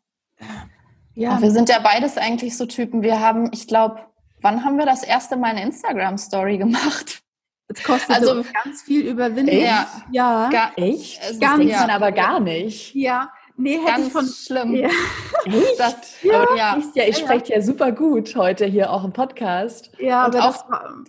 Ja. 1.14 1.32
Aber 1.32 1.42
wir 1.42 1.50
sind 1.50 1.68
ja 1.68 1.80
beides 1.80 2.16
eigentlich 2.16 2.56
so 2.56 2.66
Typen. 2.66 3.02
Wir 3.02 3.20
haben, 3.20 3.50
ich 3.52 3.66
glaube, 3.66 4.00
wann 4.40 4.64
haben 4.64 4.78
wir 4.78 4.86
das 4.86 5.02
erste 5.02 5.36
Mal 5.36 5.50
eine 5.50 5.62
Instagram-Story 5.62 6.58
gemacht? 6.58 7.22
Es 7.68 7.84
kostet 7.84 8.16
also 8.16 8.44
ganz 8.64 8.82
viel 8.82 9.06
Überwindung. 9.06 9.56
Ja. 9.56 9.86
ja. 10.10 10.48
Gar, 10.50 10.72
Echt? 10.76 11.20
Das 11.22 11.38
ganz, 11.38 11.58
denkt 11.58 11.76
man 11.76 11.90
aber 11.90 12.10
gar 12.10 12.40
nicht. 12.40 12.94
Ja. 12.94 13.30
Nee, 13.56 13.78
hätte 13.78 13.86
ganz 13.86 14.06
ich 14.06 14.12
von 14.12 14.26
schlimm. 14.26 14.74
Ja. 14.74 14.88
Echt? 15.44 15.78
Das, 15.78 16.22
ja. 16.22 16.46
ja. 16.56 16.78
ja 16.94 17.04
ich 17.06 17.18
spreche 17.18 17.52
ja 17.52 17.60
super 17.60 17.92
gut 17.92 18.34
heute 18.34 18.64
hier 18.64 18.90
auch 18.90 19.04
im 19.04 19.12
Podcast. 19.12 19.92
Ja, 19.98 20.26
Und 20.26 20.34
aber 20.34 20.48
auch, 20.48 20.56
das 20.56 20.70
war, 20.70 21.04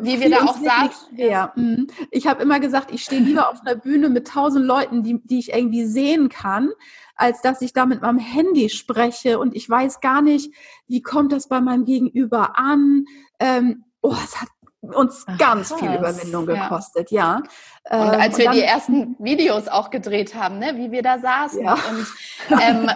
wie 0.00 0.20
wir 0.20 0.30
da 0.30 0.42
auch 0.42 0.58
sagen. 0.58 0.90
Ja. 1.16 1.52
Mhm. 1.54 1.86
Ich 2.10 2.26
habe 2.26 2.42
immer 2.42 2.60
gesagt, 2.60 2.92
ich 2.92 3.04
stehe 3.04 3.20
lieber 3.20 3.48
auf 3.48 3.60
einer 3.60 3.76
Bühne 3.76 4.08
mit 4.08 4.28
tausend 4.28 4.66
Leuten, 4.66 5.02
die, 5.02 5.20
die 5.24 5.38
ich 5.38 5.52
irgendwie 5.54 5.86
sehen 5.86 6.28
kann, 6.28 6.70
als 7.14 7.40
dass 7.42 7.62
ich 7.62 7.72
da 7.72 7.86
mit 7.86 8.02
meinem 8.02 8.18
Handy 8.18 8.68
spreche 8.68 9.38
und 9.38 9.54
ich 9.54 9.68
weiß 9.68 10.00
gar 10.00 10.22
nicht, 10.22 10.52
wie 10.86 11.02
kommt 11.02 11.32
das 11.32 11.48
bei 11.48 11.60
meinem 11.60 11.84
Gegenüber 11.84 12.58
an. 12.58 13.04
Ähm, 13.38 13.84
oh, 14.00 14.16
es 14.24 14.40
hat 14.40 14.48
uns 14.82 15.24
Ach, 15.26 15.38
ganz 15.38 15.68
krass. 15.68 15.80
viel 15.80 15.94
Überwindung 15.94 16.44
gekostet, 16.44 17.12
ja. 17.12 17.42
ja. 17.90 18.02
Und 18.02 18.10
als 18.10 18.34
ähm, 18.34 18.38
wir 18.38 18.44
dann, 18.46 18.54
die 18.54 18.62
ersten 18.62 19.16
Videos 19.20 19.68
auch 19.68 19.90
gedreht 19.90 20.34
haben, 20.34 20.58
ne, 20.58 20.76
wie 20.76 20.90
wir 20.90 21.02
da 21.02 21.18
saßen 21.20 21.64
ja. 21.64 21.74
und 21.74 22.06
ähm, 22.60 22.90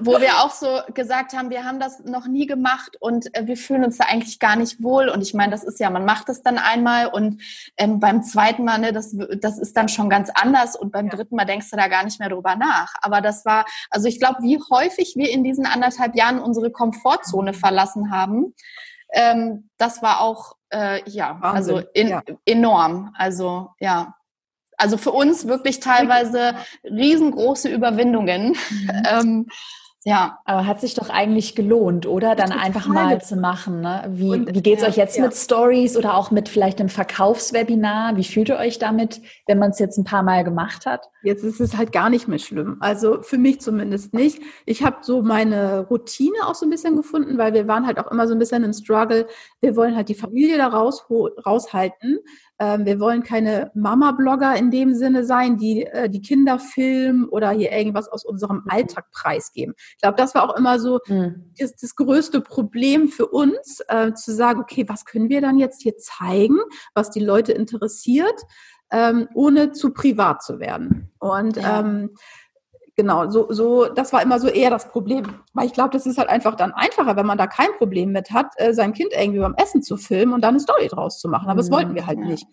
wo 0.00 0.20
wir 0.20 0.38
auch 0.38 0.50
so 0.50 0.80
gesagt 0.94 1.36
haben, 1.36 1.50
wir 1.50 1.64
haben 1.64 1.80
das 1.80 2.00
noch 2.04 2.28
nie 2.28 2.46
gemacht 2.46 2.96
und 3.00 3.34
äh, 3.36 3.46
wir 3.46 3.56
fühlen 3.56 3.84
uns 3.84 3.98
da 3.98 4.04
eigentlich 4.04 4.38
gar 4.38 4.54
nicht 4.54 4.82
wohl. 4.82 5.08
Und 5.08 5.22
ich 5.22 5.34
meine, 5.34 5.50
das 5.50 5.64
ist 5.64 5.80
ja, 5.80 5.90
man 5.90 6.04
macht 6.04 6.28
das 6.28 6.42
dann 6.42 6.58
einmal 6.58 7.08
und 7.08 7.42
ähm, 7.76 7.98
beim 7.98 8.22
zweiten 8.22 8.64
Mal, 8.64 8.78
ne, 8.78 8.92
das, 8.92 9.16
das 9.40 9.58
ist 9.58 9.76
dann 9.76 9.88
schon 9.88 10.08
ganz 10.08 10.30
anders 10.32 10.76
und 10.76 10.92
beim 10.92 11.06
ja. 11.06 11.16
dritten 11.16 11.34
Mal 11.34 11.44
denkst 11.44 11.70
du 11.70 11.76
da 11.76 11.88
gar 11.88 12.04
nicht 12.04 12.20
mehr 12.20 12.28
drüber 12.28 12.54
nach. 12.54 12.94
Aber 13.02 13.20
das 13.20 13.44
war, 13.44 13.64
also 13.90 14.06
ich 14.06 14.20
glaube, 14.20 14.42
wie 14.42 14.60
häufig 14.70 15.14
wir 15.16 15.30
in 15.30 15.42
diesen 15.42 15.66
anderthalb 15.66 16.14
Jahren 16.14 16.38
unsere 16.38 16.70
Komfortzone 16.70 17.52
verlassen 17.52 18.12
haben, 18.12 18.54
ähm, 19.12 19.70
das 19.78 20.02
war 20.02 20.20
auch 20.20 20.55
äh, 20.70 21.08
ja, 21.08 21.38
Wahnsinn. 21.40 21.74
also 21.76 21.88
in, 21.94 22.08
ja. 22.08 22.22
enorm. 22.44 23.14
Also 23.16 23.70
ja. 23.80 24.14
also 24.76 24.96
für 24.96 25.12
uns 25.12 25.46
wirklich 25.46 25.80
teilweise 25.80 26.54
riesengroße 26.84 27.68
Überwindungen. 27.68 28.56
Mhm. 28.70 29.02
ähm, 29.08 29.46
ja. 30.04 30.38
Aber 30.44 30.66
hat 30.66 30.80
sich 30.80 30.94
doch 30.94 31.10
eigentlich 31.10 31.54
gelohnt, 31.54 32.06
oder? 32.06 32.36
Dann 32.36 32.52
einfach 32.52 32.86
mal 32.86 33.20
zu 33.20 33.36
machen. 33.36 33.80
Ne? 33.80 34.04
Wie, 34.10 34.30
und, 34.30 34.54
wie 34.54 34.62
geht's 34.62 34.82
ja, 34.82 34.88
euch 34.88 34.96
jetzt 34.96 35.16
ja. 35.16 35.24
mit 35.24 35.34
Stories 35.34 35.96
oder 35.96 36.16
auch 36.16 36.30
mit 36.30 36.48
vielleicht 36.48 36.78
einem 36.78 36.88
Verkaufswebinar? 36.88 38.16
Wie 38.16 38.24
fühlt 38.24 38.48
ihr 38.48 38.56
euch 38.56 38.78
damit, 38.78 39.20
wenn 39.46 39.58
man 39.58 39.70
es 39.70 39.78
jetzt 39.78 39.98
ein 39.98 40.04
paar 40.04 40.22
Mal 40.22 40.44
gemacht 40.44 40.86
hat? 40.86 41.08
Jetzt 41.22 41.42
ist 41.42 41.60
es 41.60 41.76
halt 41.76 41.90
gar 41.92 42.08
nicht 42.08 42.28
mehr 42.28 42.38
schlimm. 42.38 42.76
Also 42.80 43.22
für 43.22 43.38
mich 43.38 43.60
zumindest 43.60 44.14
nicht. 44.14 44.40
Ich 44.64 44.84
habe 44.84 44.98
so 45.00 45.22
meine 45.22 45.86
Routine 45.88 46.36
auch 46.46 46.54
so 46.54 46.66
ein 46.66 46.70
bisschen 46.70 46.94
gefunden, 46.94 47.36
weil 47.36 47.52
wir 47.52 47.66
waren 47.66 47.86
halt 47.86 47.98
auch 47.98 48.10
immer 48.10 48.28
so 48.28 48.34
ein 48.34 48.38
bisschen 48.38 48.62
im 48.62 48.72
Struggle. 48.72 49.26
Wir 49.60 49.74
wollen 49.74 49.96
halt 49.96 50.08
die 50.08 50.14
Familie 50.14 50.56
da 50.58 50.68
raus, 50.68 51.06
raushalten. 51.44 52.20
Ähm, 52.58 52.84
wir 52.84 53.00
wollen 53.00 53.22
keine 53.22 53.70
Mama-Blogger 53.74 54.56
in 54.56 54.70
dem 54.70 54.94
Sinne 54.94 55.24
sein, 55.24 55.56
die 55.56 55.84
äh, 55.84 56.08
die 56.08 56.22
Kinder 56.22 56.58
filmen 56.58 57.28
oder 57.28 57.50
hier 57.50 57.72
irgendwas 57.72 58.08
aus 58.08 58.24
unserem. 58.24 58.62
Alltag 58.68 59.10
preisgeben. 59.10 59.74
Ich 59.78 60.02
glaube, 60.02 60.16
das 60.16 60.34
war 60.34 60.48
auch 60.48 60.56
immer 60.56 60.78
so 60.78 61.00
mhm. 61.06 61.52
das, 61.58 61.76
das, 61.76 61.94
größte 61.94 62.40
Problem 62.40 63.08
für 63.08 63.26
uns, 63.26 63.82
äh, 63.88 64.12
zu 64.12 64.32
sagen, 64.32 64.60
okay, 64.60 64.84
was 64.88 65.04
können 65.04 65.28
wir 65.28 65.40
dann 65.40 65.58
jetzt 65.58 65.82
hier 65.82 65.96
zeigen, 65.96 66.58
was 66.94 67.10
die 67.10 67.20
Leute 67.20 67.52
interessiert, 67.52 68.42
ähm, 68.90 69.28
ohne 69.34 69.72
zu 69.72 69.92
privat 69.92 70.42
zu 70.42 70.60
werden. 70.60 71.10
Und 71.18 71.56
ja. 71.56 71.80
ähm, 71.80 72.10
genau, 72.96 73.28
so, 73.28 73.52
so, 73.52 73.86
das 73.86 74.12
war 74.12 74.22
immer 74.22 74.40
so 74.40 74.48
eher 74.48 74.70
das 74.70 74.90
Problem. 74.90 75.24
Weil 75.52 75.66
ich 75.66 75.72
glaube, 75.72 75.90
das 75.90 76.06
ist 76.06 76.18
halt 76.18 76.28
einfach 76.28 76.56
dann 76.56 76.72
einfacher, 76.72 77.16
wenn 77.16 77.26
man 77.26 77.38
da 77.38 77.46
kein 77.46 77.72
Problem 77.78 78.12
mit 78.12 78.30
hat, 78.30 78.52
äh, 78.56 78.72
sein 78.72 78.92
Kind 78.92 79.12
irgendwie 79.12 79.40
beim 79.40 79.54
Essen 79.54 79.82
zu 79.82 79.96
filmen 79.96 80.32
und 80.32 80.42
dann 80.42 80.54
eine 80.54 80.60
Story 80.60 80.88
draus 80.88 81.20
zu 81.20 81.28
machen. 81.28 81.48
Aber 81.48 81.58
das 81.58 81.70
wollten 81.70 81.94
wir 81.94 82.06
halt 82.06 82.18
ja. 82.18 82.24
nicht. 82.24 82.46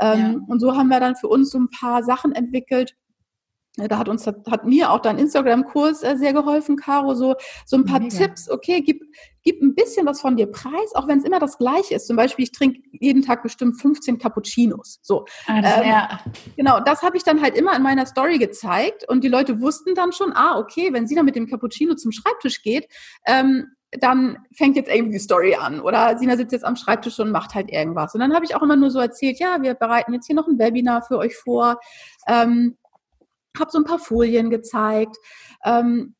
Ähm, 0.00 0.20
ja. 0.20 0.34
Und 0.48 0.60
so 0.60 0.76
haben 0.76 0.88
wir 0.88 1.00
dann 1.00 1.16
für 1.16 1.28
uns 1.28 1.50
so 1.50 1.58
ein 1.58 1.70
paar 1.70 2.02
Sachen 2.02 2.32
entwickelt, 2.32 2.96
da 3.76 3.98
hat 3.98 4.08
uns, 4.08 4.26
hat 4.26 4.64
mir 4.64 4.90
auch 4.90 5.00
dein 5.00 5.18
Instagram-Kurs 5.18 6.04
äh, 6.04 6.16
sehr 6.16 6.32
geholfen, 6.32 6.76
Caro, 6.76 7.14
so, 7.14 7.34
so 7.66 7.76
ein 7.76 7.84
paar 7.84 7.98
Mega. 7.98 8.16
Tipps. 8.16 8.48
Okay, 8.48 8.82
gib, 8.82 9.02
gib 9.42 9.60
ein 9.62 9.74
bisschen 9.74 10.06
was 10.06 10.20
von 10.20 10.36
dir 10.36 10.46
preis, 10.46 10.94
auch 10.94 11.08
wenn 11.08 11.18
es 11.18 11.24
immer 11.24 11.40
das 11.40 11.58
Gleiche 11.58 11.94
ist. 11.96 12.06
Zum 12.06 12.16
Beispiel, 12.16 12.44
ich 12.44 12.52
trinke 12.52 12.80
jeden 12.92 13.22
Tag 13.22 13.42
bestimmt 13.42 13.80
15 13.80 14.18
Cappuccinos. 14.18 15.00
So. 15.02 15.24
Also, 15.46 15.82
ähm, 15.82 15.88
ja. 15.88 16.20
Genau, 16.56 16.78
das 16.80 17.02
habe 17.02 17.16
ich 17.16 17.24
dann 17.24 17.42
halt 17.42 17.56
immer 17.56 17.74
in 17.74 17.82
meiner 17.82 18.06
Story 18.06 18.38
gezeigt 18.38 19.08
und 19.08 19.24
die 19.24 19.28
Leute 19.28 19.60
wussten 19.60 19.96
dann 19.96 20.12
schon, 20.12 20.32
ah, 20.34 20.58
okay, 20.58 20.92
wenn 20.92 21.08
sie 21.08 21.16
dann 21.16 21.24
mit 21.24 21.34
dem 21.34 21.48
Cappuccino 21.48 21.94
zum 21.94 22.12
Schreibtisch 22.12 22.62
geht, 22.62 22.86
ähm, 23.26 23.66
dann 24.00 24.38
fängt 24.56 24.76
jetzt 24.76 24.90
irgendwie 24.90 25.12
die 25.12 25.22
Story 25.22 25.54
an 25.54 25.80
oder 25.80 26.18
Sina 26.18 26.36
sitzt 26.36 26.52
jetzt 26.52 26.64
am 26.64 26.76
Schreibtisch 26.76 27.18
und 27.20 27.30
macht 27.30 27.54
halt 27.54 27.70
irgendwas. 27.70 28.14
Und 28.14 28.20
dann 28.20 28.34
habe 28.34 28.44
ich 28.44 28.54
auch 28.54 28.62
immer 28.62 28.76
nur 28.76 28.90
so 28.90 28.98
erzählt, 28.98 29.38
ja, 29.38 29.62
wir 29.62 29.74
bereiten 29.74 30.12
jetzt 30.12 30.26
hier 30.26 30.36
noch 30.36 30.48
ein 30.48 30.58
Webinar 30.58 31.02
für 31.02 31.18
euch 31.18 31.36
vor. 31.36 31.78
Ähm, 32.26 32.76
habe 33.58 33.70
so 33.70 33.78
ein 33.78 33.84
paar 33.84 33.98
Folien 33.98 34.50
gezeigt. 34.50 35.16
Ähm, 35.64 36.14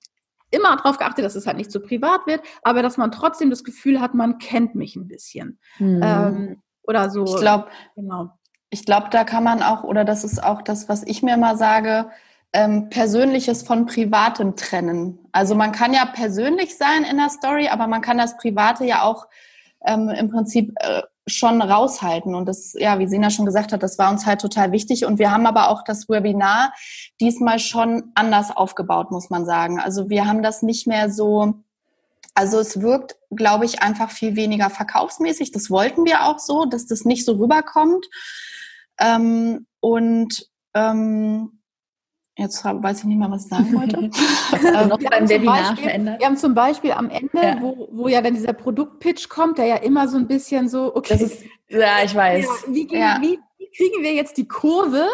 immer 0.51 0.77
darauf 0.77 0.99
geachtet, 0.99 1.25
dass 1.25 1.35
es 1.35 1.47
halt 1.47 1.57
nicht 1.57 1.71
zu 1.71 1.81
so 1.81 1.87
privat 1.87 2.27
wird, 2.27 2.41
aber 2.63 2.83
dass 2.83 2.97
man 2.97 3.11
trotzdem 3.11 3.51
das 3.51 3.65
Gefühl 3.65 4.01
hat, 4.01 4.15
man 4.15 4.39
kennt 4.39 4.75
mich 4.75 4.97
ein 4.97 5.09
bisschen. 5.09 5.59
Hm. 5.79 6.01
Ähm, 6.03 6.63
oder 6.85 7.11
so. 7.11 7.25
Ich 7.25 7.37
glaube, 7.37 7.69
genau. 7.97 8.31
Ich 8.71 8.85
glaube, 8.85 9.09
da 9.11 9.25
kann 9.25 9.45
man 9.45 9.63
auch, 9.63 9.85
oder 9.85 10.05
das 10.05 10.25
ist 10.25 10.43
auch 10.43 10.63
das, 10.63 10.89
was 10.89 11.05
ich 11.05 11.23
mir 11.23 11.37
mal 11.37 11.57
sage, 11.57 12.11
ähm, 12.53 12.89
Persönliches 12.89 13.63
von 13.63 13.87
Privatem 13.87 14.57
trennen. 14.57 15.19
Also 15.33 15.55
man 15.55 15.73
kann 15.73 15.93
ja 15.93 16.07
persönlich 16.07 16.77
sein 16.77 17.05
in 17.05 17.17
der 17.17 17.31
Story, 17.31 17.69
aber 17.69 17.87
man 17.87 18.01
kann 18.01 18.19
das 18.19 18.37
Private 18.37 18.85
ja 18.85 19.03
auch 19.03 19.27
ähm, 19.85 20.09
im 20.09 20.31
Prinzip 20.31 20.73
äh, 20.81 21.03
schon 21.27 21.63
raushalten. 21.63 22.35
Und 22.35 22.47
das, 22.47 22.75
ja, 22.75 22.99
wie 22.99 23.07
Sina 23.07 23.31
schon 23.31 23.47
gesagt 23.47 23.73
hat, 23.73 23.83
das 23.83 23.99
war 23.99 24.11
uns 24.11 24.27
halt 24.27 24.41
total 24.41 24.73
wichtig. 24.73 25.05
Und 25.05 25.19
wir 25.19 25.31
haben 25.31 25.47
aber 25.47 25.71
auch 25.71 25.83
das 25.83 26.09
Webinar 26.09 26.73
diesmal 27.21 27.59
schon 27.59 28.13
anders 28.15 28.55
aufgebaut, 28.55 29.11
muss 29.11 29.31
man 29.31 29.47
sagen. 29.47 29.81
Also 29.81 30.11
wir 30.11 30.27
haben 30.27 30.43
das 30.43 30.63
nicht 30.63 30.87
mehr 30.87 31.11
so, 31.11 31.55
also 32.35 32.59
es 32.59 32.81
wirkt, 32.81 33.17
glaube 33.31 33.65
ich, 33.65 33.83
einfach 33.83 34.11
viel 34.11 34.37
weniger 34.37 34.69
verkaufsmäßig. 34.69 35.53
Das 35.53 35.71
wollten 35.71 36.05
wir 36.05 36.25
auch 36.25 36.39
so, 36.39 36.67
dass 36.67 36.87
das 36.87 37.05
nicht 37.05 37.25
so 37.25 37.33
rüberkommt. 37.33 38.07
Ähm, 38.99 39.67
und 39.81 40.49
ähm, 40.75 41.61
Jetzt 42.37 42.65
weiß 42.65 43.01
ich 43.01 43.05
nicht 43.05 43.19
mehr, 43.19 43.31
was 43.31 43.45
ich 43.45 43.51
sagen 43.51 43.73
wollte. 43.75 43.97
Was 44.51 44.89
noch 44.89 44.99
beim 44.99 45.29
Webinar 45.29 45.77
verändert? 45.77 46.19
Wir 46.19 46.27
haben 46.27 46.37
zum 46.37 46.53
Beispiel 46.53 46.91
am 46.91 47.09
Ende, 47.09 47.31
ja. 47.35 47.59
wo, 47.61 47.89
wo 47.93 48.09
ja 48.09 48.21
dann 48.23 48.35
dieser 48.35 48.53
Produktpitch 48.53 49.29
kommt, 49.29 49.59
der 49.59 49.67
ja 49.67 49.77
immer 49.77 50.09
so 50.09 50.17
ein 50.17 50.27
bisschen 50.27 50.69
so, 50.69 50.97
okay. 50.97 51.15
Ist, 51.15 51.45
ja, 51.69 52.03
ich 52.05 52.15
weiß. 52.15 52.45
Ja, 52.45 52.75
wie, 52.75 52.89
ja. 52.93 53.19
wie, 53.21 53.39
wie 53.59 53.71
kriegen 53.77 54.03
wir 54.03 54.15
jetzt 54.15 54.37
die 54.37 54.49
Kurve 54.49 55.07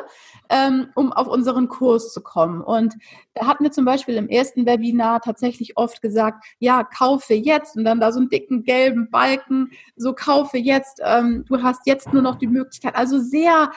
ähm, 0.50 0.88
um 0.94 1.12
auf 1.12 1.28
unseren 1.28 1.68
Kurs 1.68 2.12
zu 2.12 2.20
kommen. 2.20 2.60
Und 2.60 2.96
da 3.34 3.46
hatten 3.46 3.64
wir 3.64 3.70
zum 3.70 3.84
Beispiel 3.84 4.16
im 4.16 4.28
ersten 4.28 4.66
Webinar 4.66 5.20
tatsächlich 5.20 5.76
oft 5.76 6.02
gesagt, 6.02 6.44
ja, 6.58 6.84
kaufe 6.84 7.34
jetzt. 7.34 7.76
Und 7.76 7.84
dann 7.84 8.00
da 8.00 8.12
so 8.12 8.18
einen 8.18 8.28
dicken 8.28 8.64
gelben 8.64 9.10
Balken, 9.10 9.70
so 9.96 10.12
kaufe 10.12 10.58
jetzt, 10.58 11.00
ähm, 11.04 11.44
du 11.48 11.62
hast 11.62 11.86
jetzt 11.86 12.12
nur 12.12 12.22
noch 12.22 12.36
die 12.36 12.48
Möglichkeit, 12.48 12.96
also 12.96 13.20
sehr 13.20 13.70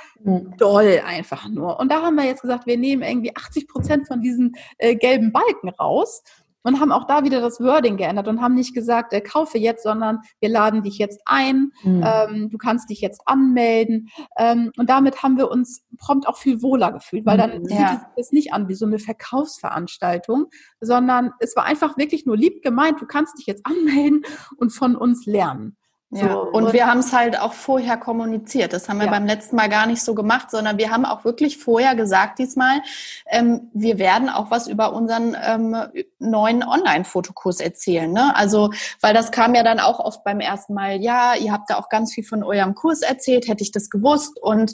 doll 0.58 1.02
einfach 1.06 1.48
nur. 1.48 1.80
Und 1.80 1.92
da 1.92 2.02
haben 2.02 2.16
wir 2.16 2.26
jetzt 2.26 2.42
gesagt, 2.42 2.66
wir 2.66 2.78
nehmen 2.78 3.04
irgendwie 3.04 3.36
80 3.36 3.68
Prozent 3.68 4.08
von 4.08 4.22
diesen 4.22 4.56
äh, 4.80 4.96
gelben 4.96 5.32
Balken 5.32 5.70
raus 5.70 6.24
und 6.64 6.80
haben 6.80 6.92
auch 6.92 7.06
da 7.06 7.24
wieder 7.24 7.42
das 7.42 7.60
Wording 7.60 7.98
geändert 7.98 8.28
und 8.28 8.42
haben 8.42 8.56
nicht 8.56 8.74
gesagt, 8.74 9.14
äh, 9.14 9.22
kaufe 9.22 9.58
jetzt, 9.58 9.84
sondern 9.84 10.20
wir 10.40 10.50
laden 10.50 10.82
dich 10.82 10.98
jetzt 10.98 11.22
ein, 11.26 11.72
mhm. 11.84 12.04
ähm, 12.06 12.50
du 12.50 12.58
kannst 12.58 12.90
dich 12.90 13.02
jetzt 13.02 13.22
anmelden. 13.26 14.10
Ähm, 14.38 14.72
und 14.78 14.90
damit 14.90 15.22
haben 15.22 15.38
wir 15.38 15.52
uns 15.52 15.86
prompt 15.98 16.28
auch 16.28 16.38
viel 16.38 16.62
wohler 16.62 16.92
gefühlt, 16.92 17.26
weil 17.26 17.38
dann 17.38 17.62
mhm, 17.62 17.70
ja. 17.70 17.90
sieht 17.90 18.00
es 18.18 18.32
nicht 18.32 18.54
an 18.54 18.68
wie 18.68 18.76
so 18.76 18.86
eine 18.86 19.00
Verkaufsveranstaltung, 19.00 20.48
sondern 20.80 21.32
es 21.40 21.56
war 21.56 21.66
einfach 21.66 21.98
wirklich 21.98 22.26
nur 22.26 22.38
lieb 22.38 22.62
gemeint, 22.62 23.02
du 23.02 23.06
kannst 23.06 23.38
dich 23.38 23.46
jetzt 23.46 23.66
anmelden 23.66 24.24
und 24.58 24.72
von 24.72 24.96
uns 24.96 25.26
lernen. 25.26 25.78
Ja, 26.16 26.34
so, 26.34 26.42
und, 26.42 26.66
und, 26.66 26.74
wir 26.74 26.86
haben 26.86 27.00
es 27.00 27.12
halt 27.12 27.40
auch 27.40 27.54
vorher 27.54 27.98
kommuniziert. 27.98 28.72
Das 28.74 28.88
haben 28.88 29.00
wir 29.00 29.06
ja. 29.06 29.12
beim 29.12 29.26
letzten 29.26 29.56
Mal 29.56 29.68
gar 29.68 29.88
nicht 29.88 30.02
so 30.02 30.14
gemacht, 30.14 30.52
sondern 30.52 30.78
wir 30.78 30.92
haben 30.92 31.06
auch 31.06 31.26
wirklich 31.26 31.58
vorher 31.58 31.96
gesagt 31.96 32.40
diesmal, 32.40 32.82
ähm, 33.28 33.72
wir 33.74 33.98
werden 33.98 34.30
auch 34.30 34.52
was 34.52 34.68
über 34.68 34.94
unseren 34.94 35.36
ähm, 35.42 35.76
neuen 36.20 36.64
Online-Fotokurs 36.64 37.60
erzählen. 37.60 38.12
Ne? 38.12 38.36
Also, 38.36 38.72
weil 39.02 39.14
das 39.14 39.32
kam 39.32 39.56
ja 39.56 39.64
dann 39.64 39.80
auch 39.80 40.00
oft 40.00 40.24
beim 40.24 40.40
ersten 40.40 40.74
Mal, 40.74 41.02
ja, 41.02 41.36
ihr 41.36 41.52
habt 41.52 41.70
da 41.70 41.78
auch 41.78 41.90
ganz 41.90 42.14
viel 42.14 42.24
von 42.24 42.44
eurem 42.44 42.76
Kurs 42.76 43.02
erzählt, 43.02 43.48
hätte 43.48 43.64
ich 43.64 43.72
das 43.72 43.90
gewusst. 43.90 44.40
Und, 44.40 44.74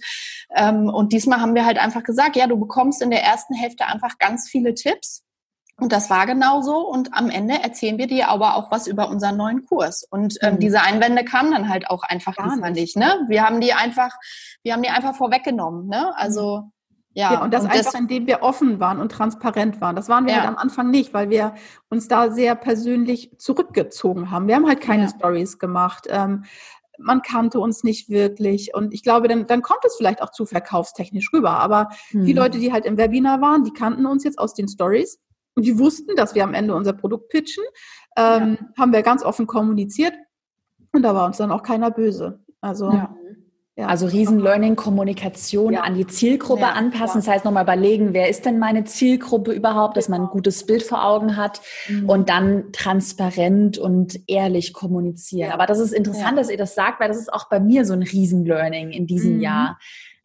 ähm, 0.56 0.90
und 0.90 1.14
diesmal 1.14 1.40
haben 1.40 1.56
wir 1.56 1.66
halt 1.66 1.78
einfach 1.78 2.04
gesagt, 2.04 2.36
ja, 2.36 2.48
du 2.48 2.58
bekommst 2.58 3.02
in 3.02 3.12
der 3.12 3.24
ersten 3.24 3.54
Hälfte 3.54 3.86
einfach 3.86 4.18
ganz 4.18 4.50
viele 4.50 4.74
Tipps 4.74 5.24
und 5.80 5.92
das 5.92 6.10
war 6.10 6.26
genau 6.26 6.62
so. 6.62 6.78
Und 6.88 7.14
am 7.14 7.30
Ende 7.30 7.56
erzählen 7.56 7.98
wir 7.98 8.08
dir 8.08 8.30
aber 8.30 8.56
auch 8.56 8.72
was 8.72 8.88
über 8.88 9.10
unseren 9.10 9.38
neuen 9.38 9.66
Kurs. 9.66 10.04
Und 10.10 10.38
ähm, 10.42 10.56
mhm. 10.56 10.60
diese 10.60 10.82
Einwände 10.82 11.24
kamen 11.24 11.52
dann 11.52 11.70
halt 11.70 11.90
auch 11.90 12.04
einfach 12.04 12.36
Gar 12.36 12.70
nicht. 12.72 12.98
Ne? 12.98 13.26
Wir 13.28 13.44
haben 13.46 13.62
die 13.62 13.74
einfach, 13.74 14.12
wir 14.64 14.74
haben 14.74 14.84
die 14.84 14.90
einfach 14.90 15.16
vorweggenommen. 15.16 15.88
Ne? 15.88 16.16
Also 16.18 16.62
mhm. 16.64 16.72
ja. 17.14 17.34
ja. 17.34 17.44
Und 17.44 17.54
das 17.54 17.64
und 17.64 17.72
einfach, 17.72 17.92
das, 17.92 18.00
indem 18.00 18.28
wir 18.28 18.42
offen 18.42 18.80
waren 18.80 19.00
und 19.00 19.12
transparent 19.12 19.82
waren. 19.82 19.96
Das 19.96 20.10
waren 20.10 20.26
wir 20.26 20.34
ja. 20.34 20.40
halt 20.40 20.50
am 20.50 20.58
Anfang 20.58 20.90
nicht, 20.90 21.14
weil 21.14 21.30
wir 21.30 21.56
uns 21.90 22.08
da 22.08 22.32
sehr 22.32 22.56
persönlich 22.56 23.32
zurückgezogen 23.38 24.32
haben. 24.32 24.48
Wir 24.48 24.56
haben 24.56 24.68
halt 24.68 24.82
keine 24.82 25.04
ja. 25.04 25.10
Stories 25.10 25.60
gemacht. 25.60 26.08
Ähm, 26.10 26.46
man 27.02 27.22
kannte 27.22 27.60
uns 27.60 27.84
nicht 27.84 28.10
wirklich. 28.10 28.74
Und 28.74 28.94
ich 28.94 29.04
glaube, 29.04 29.28
dann, 29.30 29.48
dann 29.48 29.62
kommt 29.62 29.86
es 29.86 29.96
vielleicht 29.96 30.22
auch 30.22 30.32
zu 30.32 30.46
verkaufstechnisch 30.46 31.32
rüber. 31.34 31.52
Aber 31.52 31.90
mhm. 32.12 32.26
die 32.26 32.34
Leute, 32.34 32.60
die 32.60 32.74
halt 32.74 32.86
im 32.86 32.98
Webinar 32.98 33.42
waren, 33.42 33.64
die 33.64 33.72
kannten 33.72 34.06
uns 34.06 34.24
jetzt 34.24 34.38
aus 34.38 34.54
den 34.54 34.68
Stories 34.68 35.20
und 35.60 35.66
die 35.66 35.78
wussten, 35.78 36.16
dass 36.16 36.36
wir 36.36 36.46
am 36.46 36.54
Ende 36.54 36.74
unser 36.74 36.94
Produkt 36.94 37.28
pitchen. 37.28 37.66
Ähm, 38.18 38.58
ja. 38.62 38.68
Haben 38.78 38.94
wir 38.94 39.04
ganz 39.04 39.24
offen 39.24 39.46
kommuniziert. 39.46 40.14
Und 40.94 41.02
da 41.02 41.14
war 41.14 41.26
uns 41.26 41.36
dann 41.36 41.52
auch 41.52 41.64
keiner 41.64 41.92
böse. 41.92 42.40
Also. 42.62 42.90
Ja. 42.90 43.14
Ja. 43.76 43.88
Also 43.88 44.08
Riesen-Learning, 44.08 44.76
Kommunikation 44.76 45.72
ja. 45.72 45.82
an 45.82 45.96
die 45.96 46.06
Zielgruppe 46.06 46.64
ja, 46.64 46.72
anpassen. 46.72 47.22
Das 47.22 47.30
heißt 47.30 47.46
nochmal 47.46 47.64
überlegen, 47.64 48.14
wer 48.14 48.30
ist 48.30 48.46
denn 48.46 48.60
meine 48.60 48.84
Zielgruppe 48.84 49.54
überhaupt, 49.54 49.96
dass 49.96 50.10
man 50.10 50.20
ein 50.20 50.24
genau. 50.24 50.34
gutes 50.34 50.66
Bild 50.66 50.84
vor 50.84 51.06
Augen 51.06 51.38
hat 51.38 51.62
mhm. 51.88 52.10
und 52.10 52.30
dann 52.30 52.74
transparent 52.74 53.78
und 53.78 54.20
ehrlich 54.28 54.74
kommunizieren. 54.74 55.52
Aber 55.52 55.66
das 55.66 55.80
ist 55.80 55.94
interessant, 55.94 56.38
dass 56.38 56.50
ihr 56.50 56.58
das 56.58 56.76
sagt, 56.76 57.00
weil 57.00 57.08
das 57.08 57.20
ist 57.20 57.32
auch 57.32 57.48
bei 57.48 57.62
mir 57.62 57.86
so 57.86 57.94
ein 57.94 58.04
Riesen-Learning 58.04 58.92
in 58.92 59.08
diesem 59.08 59.36
mhm. 59.36 59.42
Jahr. 59.42 59.80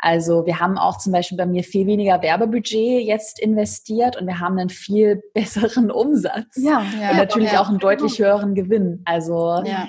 Also 0.05 0.45
wir 0.45 0.61
haben 0.61 0.77
auch 0.77 0.99
zum 0.99 1.13
Beispiel 1.13 1.39
bei 1.39 1.47
mir 1.47 1.65
viel 1.65 1.87
weniger 1.87 2.21
Werbebudget 2.21 3.03
jetzt 3.03 3.41
investiert 3.41 4.21
und 4.21 4.27
wir 4.27 4.39
haben 4.39 4.59
einen 4.59 4.69
viel 4.69 5.23
besseren 5.35 5.91
Umsatz. 5.91 6.57
Ja, 6.57 6.85
ja 7.01 7.13
und 7.13 7.17
natürlich 7.17 7.53
ja, 7.53 7.63
auch 7.63 7.71
einen 7.71 7.79
deutlich 7.79 8.19
höheren 8.19 8.55
Gewinn. 8.55 9.01
Also 9.07 9.63
ja. 9.65 9.89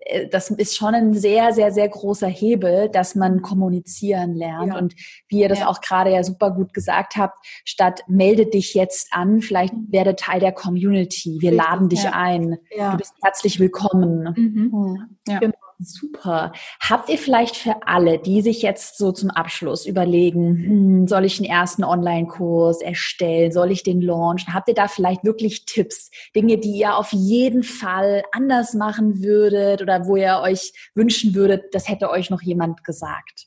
Äh, 0.00 0.26
das 0.28 0.50
ist 0.50 0.76
schon 0.76 0.96
ein 0.96 1.14
sehr, 1.14 1.52
sehr, 1.52 1.70
sehr 1.70 1.88
großer 1.88 2.26
Hebel, 2.26 2.88
dass 2.88 3.14
man 3.14 3.40
kommunizieren 3.40 4.34
lernt. 4.34 4.72
Ja. 4.72 4.78
Und 4.78 4.96
wie 5.28 5.42
ihr 5.42 5.48
das 5.48 5.60
ja. 5.60 5.68
auch 5.68 5.80
gerade 5.80 6.10
ja 6.10 6.24
super 6.24 6.50
gut 6.50 6.74
gesagt 6.74 7.14
habt, 7.14 7.38
statt 7.64 8.02
melde 8.08 8.46
dich 8.46 8.74
jetzt 8.74 9.12
an, 9.12 9.42
vielleicht 9.42 9.74
mhm. 9.74 9.92
werde 9.92 10.16
Teil 10.16 10.40
der 10.40 10.52
Community. 10.52 11.38
Wir 11.40 11.52
Richtig, 11.52 11.68
laden 11.68 11.88
dich 11.88 12.02
ja. 12.02 12.10
ein. 12.14 12.58
Du 12.76 12.96
bist 12.96 13.14
herzlich 13.22 13.60
willkommen. 13.60 14.34
Mhm. 14.36 14.70
mhm. 14.72 15.18
Ja. 15.28 15.38
Genau. 15.38 15.54
Super. 15.78 16.52
Habt 16.80 17.08
ihr 17.08 17.18
vielleicht 17.18 17.56
für 17.56 17.86
alle, 17.86 18.18
die 18.18 18.42
sich 18.42 18.62
jetzt 18.62 18.98
so 18.98 19.12
zum 19.12 19.30
Abschluss 19.30 19.86
überlegen, 19.86 20.56
hm, 20.56 21.08
soll 21.08 21.24
ich 21.24 21.38
einen 21.38 21.50
ersten 21.50 21.84
Online-Kurs 21.84 22.80
erstellen, 22.80 23.52
soll 23.52 23.70
ich 23.70 23.82
den 23.82 24.00
launchen? 24.00 24.54
Habt 24.54 24.68
ihr 24.68 24.74
da 24.74 24.88
vielleicht 24.88 25.24
wirklich 25.24 25.66
Tipps, 25.66 26.10
Dinge, 26.34 26.58
die 26.58 26.72
ihr 26.78 26.96
auf 26.96 27.12
jeden 27.12 27.62
Fall 27.62 28.22
anders 28.32 28.74
machen 28.74 29.22
würdet 29.22 29.82
oder 29.82 30.06
wo 30.06 30.16
ihr 30.16 30.40
euch 30.42 30.72
wünschen 30.94 31.34
würdet, 31.34 31.74
das 31.74 31.88
hätte 31.88 32.10
euch 32.10 32.30
noch 32.30 32.42
jemand 32.42 32.84
gesagt? 32.84 33.46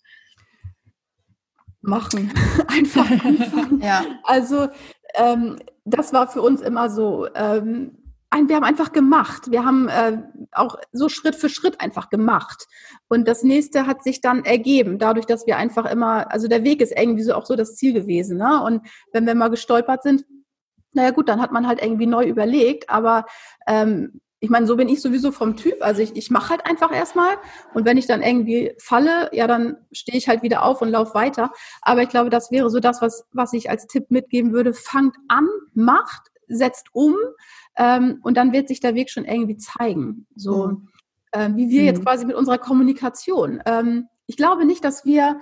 Machen. 1.81 2.31
Einfach 2.67 3.09
anfangen. 3.25 3.81
ja. 3.81 4.03
Also 4.23 4.67
ähm, 5.15 5.59
das 5.85 6.13
war 6.13 6.27
für 6.27 6.41
uns 6.41 6.61
immer 6.61 6.89
so. 6.89 7.27
Ähm, 7.33 7.98
wir 8.31 8.55
haben 8.55 8.63
einfach 8.63 8.91
gemacht. 8.91 9.51
Wir 9.51 9.65
haben 9.65 9.87
äh, 9.87 10.21
auch 10.51 10.77
so 10.91 11.09
Schritt 11.09 11.35
für 11.35 11.49
Schritt 11.49 11.81
einfach 11.81 12.09
gemacht. 12.09 12.67
Und 13.07 13.27
das 13.27 13.43
nächste 13.43 13.87
hat 13.87 14.03
sich 14.03 14.21
dann 14.21 14.45
ergeben, 14.45 14.99
dadurch, 14.99 15.25
dass 15.25 15.47
wir 15.47 15.57
einfach 15.57 15.85
immer, 15.85 16.31
also 16.31 16.47
der 16.47 16.63
Weg 16.63 16.81
ist 16.81 16.93
irgendwie 16.97 17.23
so 17.23 17.33
auch 17.33 17.45
so 17.45 17.55
das 17.55 17.75
Ziel 17.75 17.93
gewesen. 17.93 18.37
Ne? 18.37 18.61
Und 18.63 18.87
wenn 19.13 19.25
wir 19.25 19.35
mal 19.35 19.49
gestolpert 19.49 20.03
sind, 20.03 20.25
naja 20.93 21.11
gut, 21.11 21.29
dann 21.29 21.41
hat 21.41 21.51
man 21.51 21.67
halt 21.67 21.81
irgendwie 21.81 22.07
neu 22.07 22.23
überlegt. 22.25 22.89
Aber 22.89 23.25
ähm, 23.67 24.21
ich 24.41 24.49
meine, 24.49 24.67
so 24.67 24.77
bin 24.77 24.87
ich 24.87 25.01
sowieso 25.01 25.31
vom 25.31 25.57
Typ. 25.57 25.81
Also 25.81 26.01
ich, 26.01 26.15
ich 26.15 26.31
mache 26.31 26.51
halt 26.51 26.65
einfach 26.65 26.93
erstmal 26.93 27.37
und 27.73 27.85
wenn 27.85 27.97
ich 27.97 28.07
dann 28.07 28.21
irgendwie 28.21 28.73
falle, 28.79 29.29
ja, 29.33 29.47
dann 29.47 29.77
stehe 29.91 30.17
ich 30.17 30.29
halt 30.29 30.43
wieder 30.43 30.63
auf 30.63 30.81
und 30.81 30.89
laufe 30.89 31.13
weiter. 31.13 31.51
Aber 31.81 32.03
ich 32.03 32.09
glaube, 32.09 32.29
das 32.29 32.49
wäre 32.51 32.69
so 32.69 32.79
das, 32.79 33.01
was, 33.01 33.25
was 33.33 33.53
ich 33.53 33.69
als 33.69 33.87
Tipp 33.87 34.09
mitgeben 34.09 34.53
würde. 34.53 34.73
Fangt 34.73 35.15
an, 35.27 35.47
macht, 35.73 36.29
setzt 36.49 36.87
um 36.93 37.15
ähm, 37.77 38.19
und 38.23 38.35
dann 38.35 38.51
wird 38.51 38.67
sich 38.67 38.79
der 38.79 38.95
Weg 38.95 39.09
schon 39.09 39.25
irgendwie 39.25 39.57
zeigen. 39.57 40.27
So 40.35 40.67
mhm. 40.67 40.89
äh, 41.31 41.49
wie 41.55 41.69
wir 41.69 41.81
mhm. 41.81 41.87
jetzt 41.87 42.03
quasi 42.03 42.25
mit 42.25 42.35
unserer 42.35 42.57
Kommunikation. 42.57 43.61
Ähm, 43.65 44.07
ich 44.27 44.37
glaube 44.37 44.65
nicht, 44.65 44.83
dass 44.83 45.05
wir 45.05 45.39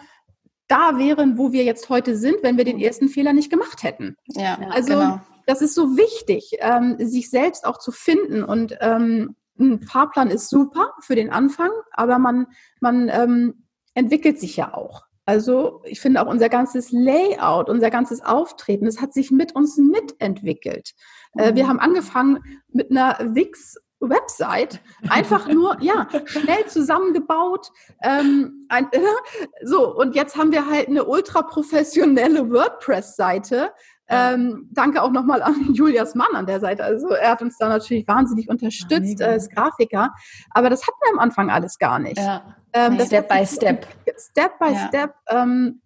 da 0.67 0.97
wären, 0.97 1.37
wo 1.37 1.51
wir 1.51 1.63
jetzt 1.63 1.89
heute 1.89 2.15
sind, 2.17 2.37
wenn 2.43 2.57
wir 2.57 2.65
den 2.65 2.79
ersten 2.79 3.09
Fehler 3.09 3.33
nicht 3.33 3.49
gemacht 3.49 3.83
hätten. 3.83 4.17
Ja, 4.27 4.59
also 4.69 4.93
genau 4.93 5.21
das 5.47 5.61
ist 5.61 5.73
so 5.73 5.97
wichtig, 5.97 6.57
ähm, 6.59 6.97
sich 6.99 7.29
selbst 7.29 7.65
auch 7.65 7.79
zu 7.79 7.91
finden. 7.91 8.43
Und 8.43 8.77
ähm, 8.81 9.35
ein 9.57 9.81
Fahrplan 9.81 10.29
ist 10.29 10.49
super 10.49 10.93
für 10.99 11.15
den 11.15 11.31
Anfang, 11.31 11.71
aber 11.93 12.19
man, 12.19 12.47
man 12.81 13.09
ähm, 13.09 13.63
entwickelt 13.95 14.39
sich 14.39 14.57
ja 14.57 14.73
auch. 14.73 15.06
Also 15.27 15.81
ich 15.83 15.99
finde 15.99 16.21
auch 16.21 16.27
unser 16.27 16.47
ganzes 16.47 16.93
Layout, 16.93 17.69
unser 17.69 17.91
ganzes 17.91 18.23
Auftreten, 18.23 18.85
das 18.85 19.01
hat 19.01 19.13
sich 19.13 19.29
mit 19.29 19.53
uns 19.55 19.77
mitentwickelt. 19.77 20.93
Äh, 21.33 21.53
wir 21.53 21.65
mhm. 21.65 21.67
haben 21.67 21.79
angefangen 21.79 22.43
mit 22.69 22.91
einer 22.91 23.17
Wix 23.35 23.75
Website 23.99 24.79
einfach 25.09 25.47
nur 25.53 25.77
ja 25.81 26.07
schnell 26.25 26.65
zusammengebaut 26.67 27.71
ähm, 28.03 28.67
ein, 28.69 28.87
äh, 28.91 28.99
so 29.63 29.93
und 29.97 30.15
jetzt 30.15 30.37
haben 30.37 30.51
wir 30.51 30.67
halt 30.67 30.87
eine 30.87 31.03
ultra 31.03 31.41
professionelle 31.41 32.49
WordPress 32.49 33.15
Seite 33.17 33.71
ähm, 34.09 34.69
danke 34.71 35.01
auch 35.01 35.11
nochmal 35.11 35.41
an 35.41 35.55
Julias 35.73 36.15
Mann 36.15 36.33
an 36.33 36.45
der 36.45 36.59
Seite. 36.59 36.83
Also 36.83 37.09
er 37.09 37.31
hat 37.31 37.41
uns 37.41 37.57
da 37.57 37.67
natürlich 37.67 38.07
wahnsinnig 38.07 38.49
unterstützt 38.49 39.19
ja, 39.19 39.27
als 39.27 39.49
Grafiker. 39.49 40.13
Aber 40.51 40.69
das 40.69 40.83
hatten 40.87 40.97
wir 41.01 41.11
am 41.11 41.19
Anfang 41.19 41.49
alles 41.49 41.77
gar 41.77 41.99
nicht. 41.99 42.17
Ja. 42.17 42.55
Ähm, 42.73 42.99
step 42.99 43.27
by 43.27 43.45
Step. 43.45 43.87
Step 44.17 44.59
by 44.59 44.73
ja. 44.73 44.87
Step 44.87 45.15
ähm, 45.29 45.81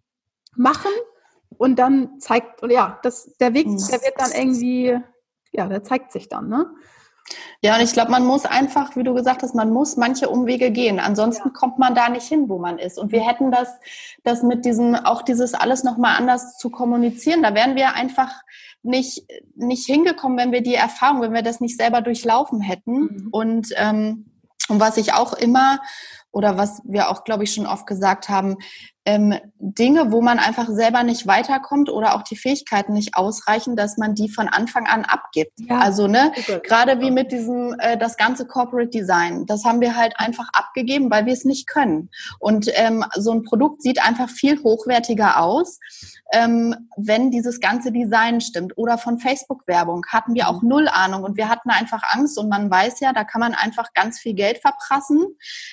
machen 0.56 0.91
und 1.58 1.78
dann 1.78 2.20
zeigt, 2.20 2.64
und 2.64 2.72
ja, 2.72 2.99
das, 3.03 3.36
der 3.40 3.53
Weg, 3.53 3.68
mhm. 3.68 3.78
der 3.78 4.02
wird 4.02 4.14
dann 4.18 4.32
irgendwie, 4.32 4.98
ja, 5.52 5.68
der 5.68 5.84
zeigt 5.84 6.12
sich 6.12 6.28
dann, 6.28 6.49
ne? 6.49 6.72
Ja, 7.62 7.76
und 7.76 7.82
ich 7.82 7.94
glaube, 7.94 8.12
man 8.12 8.26
muss 8.26 8.45
einfach, 8.45 8.95
wie 8.95 9.03
du 9.03 9.14
gesagt 9.14 9.44
hast, 9.44 9.53
man 9.53 9.72
muss 9.72 9.95
manche 9.95 10.30
Umwege 10.30 10.72
gehen. 10.72 10.99
Ansonsten 10.99 11.49
ja. 11.49 11.53
kommt 11.53 11.78
man 11.78 11.95
da 11.95 12.10
nicht 12.10 12.28
hin, 12.28 12.49
wo 12.49 12.58
man 12.58 12.80
ist. 12.80 12.98
Und 12.98 13.12
wir 13.12 13.26
hätten 13.26 13.52
das, 13.52 13.70
das 14.24 14.44
mit 14.44 14.66
diesem, 14.66 14.95
auch 14.95 15.22
dieses 15.22 15.53
alles 15.53 15.84
nochmal 15.84 16.18
anders 16.18 16.58
zu 16.58 16.70
kommunizieren, 16.70 17.44
da 17.44 17.53
wären 17.53 17.76
wir 17.76 17.94
einfach 17.94 18.34
nicht, 18.84 19.28
nicht 19.56 19.86
hingekommen, 19.86 20.38
wenn 20.38 20.52
wir 20.52 20.62
die 20.62 20.76
Erfahrung, 20.76 21.22
wenn 21.22 21.34
wir 21.34 21.44
das 21.44 21.62
nicht 21.62 21.78
selber 21.78 22.02
durchlaufen 22.02 22.62
hätten. 22.62 23.02
Mhm. 23.02 23.28
Und, 23.32 23.68
ähm, 23.76 24.26
und 24.68 24.80
was 24.80 24.98
ich 24.98 25.14
auch 25.14 25.34
immer 25.34 25.80
oder 26.32 26.58
was 26.58 26.82
wir 26.86 27.10
auch, 27.10 27.24
glaube 27.24 27.44
ich, 27.44 27.53
schon 27.53 27.66
oft 27.66 27.86
gesagt 27.88 28.30
haben, 28.30 28.58
ähm, 29.06 29.34
Dinge, 29.57 30.11
wo 30.11 30.22
man 30.22 30.38
einfach 30.38 30.68
selber 30.68 31.03
nicht 31.03 31.26
weiterkommt 31.26 31.90
oder 31.90 32.15
auch 32.15 32.22
die 32.22 32.36
Fähigkeiten 32.36 32.94
nicht 32.94 33.15
ausreichen, 33.15 33.76
dass 33.76 33.98
man 33.98 34.14
die 34.14 34.30
von 34.30 34.48
Anfang 34.48 34.86
an 34.86 35.06
abgibt. 35.06 35.53
Ja, 35.57 35.80
also 35.80 36.07
ne, 36.07 36.32
gerade 36.64 36.99
wie 36.99 37.10
mit 37.10 37.32
diesem 37.32 37.76
äh, 37.80 37.98
das 37.98 38.15
ganze 38.15 38.45
Corporate 38.45 38.90
Design, 38.90 39.45
das 39.48 39.65
haben 39.65 39.82
wir 39.82 39.95
halt 39.95 40.14
einfach 40.18 40.49
abgegeben, 40.53 41.10
weil 41.10 41.26
wir 41.26 41.34
es 41.34 41.45
nicht 41.45 41.68
können. 41.68 42.10
Und 42.40 42.69
ähm, 42.76 43.03
so 43.15 43.32
ein 43.32 43.44
Produkt 43.44 43.82
sieht 43.82 44.06
einfach 44.06 44.30
viel 44.30 44.61
hochwertiger 44.61 45.41
aus, 45.41 45.80
ähm, 46.32 46.76
wenn 46.95 47.32
dieses 47.32 47.60
ganze 47.60 47.91
Design 47.91 48.40
stimmt. 48.40 48.78
Oder 48.78 48.98
von 48.99 49.18
Facebook-Werbung 49.18 50.06
hatten 50.10 50.36
wir 50.36 50.48
auch 50.48 50.61
mhm. 50.61 50.69
null 50.69 50.88
Ahnung 50.88 51.23
und 51.23 51.38
wir 51.38 51.49
hatten 51.49 51.72
einfach 51.72 52.03
Angst 52.11 52.38
und 52.38 52.49
man 52.49 52.69
weiß 52.69 52.99
ja, 52.99 53.14
da 53.14 53.23
kann 53.23 53.41
man 53.41 53.56
einfach 53.56 53.94
ganz 53.94 54.19
viel 54.19 54.36
Geld 54.36 54.60
verprassen, 54.60 55.26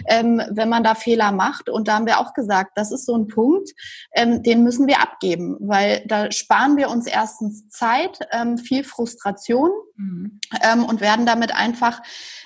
ähm, 0.06 0.42
wenn 0.50 0.68
man 0.70 0.82
da 0.82 0.94
Fehler 0.94 1.32
macht. 1.32 1.68
Und 1.68 1.88
da 1.88 1.94
haben 1.94 2.06
wir 2.06 2.20
auch 2.20 2.32
gesagt, 2.32 2.72
das 2.76 2.90
ist 2.90 3.04
so 3.04 3.17
ein 3.18 3.26
Punkt, 3.26 3.70
ähm, 4.14 4.42
den 4.42 4.62
müssen 4.62 4.86
wir 4.86 5.00
abgeben, 5.00 5.56
weil 5.60 6.04
da 6.06 6.30
sparen 6.30 6.76
wir 6.76 6.88
uns 6.90 7.06
erstens 7.06 7.68
Zeit, 7.68 8.18
ähm, 8.32 8.58
viel 8.58 8.84
Frustration 8.84 9.70
mhm. 9.96 10.40
ähm, 10.62 10.84
und 10.84 11.00
werden 11.00 11.26
damit 11.26 11.54
einfach 11.54 12.00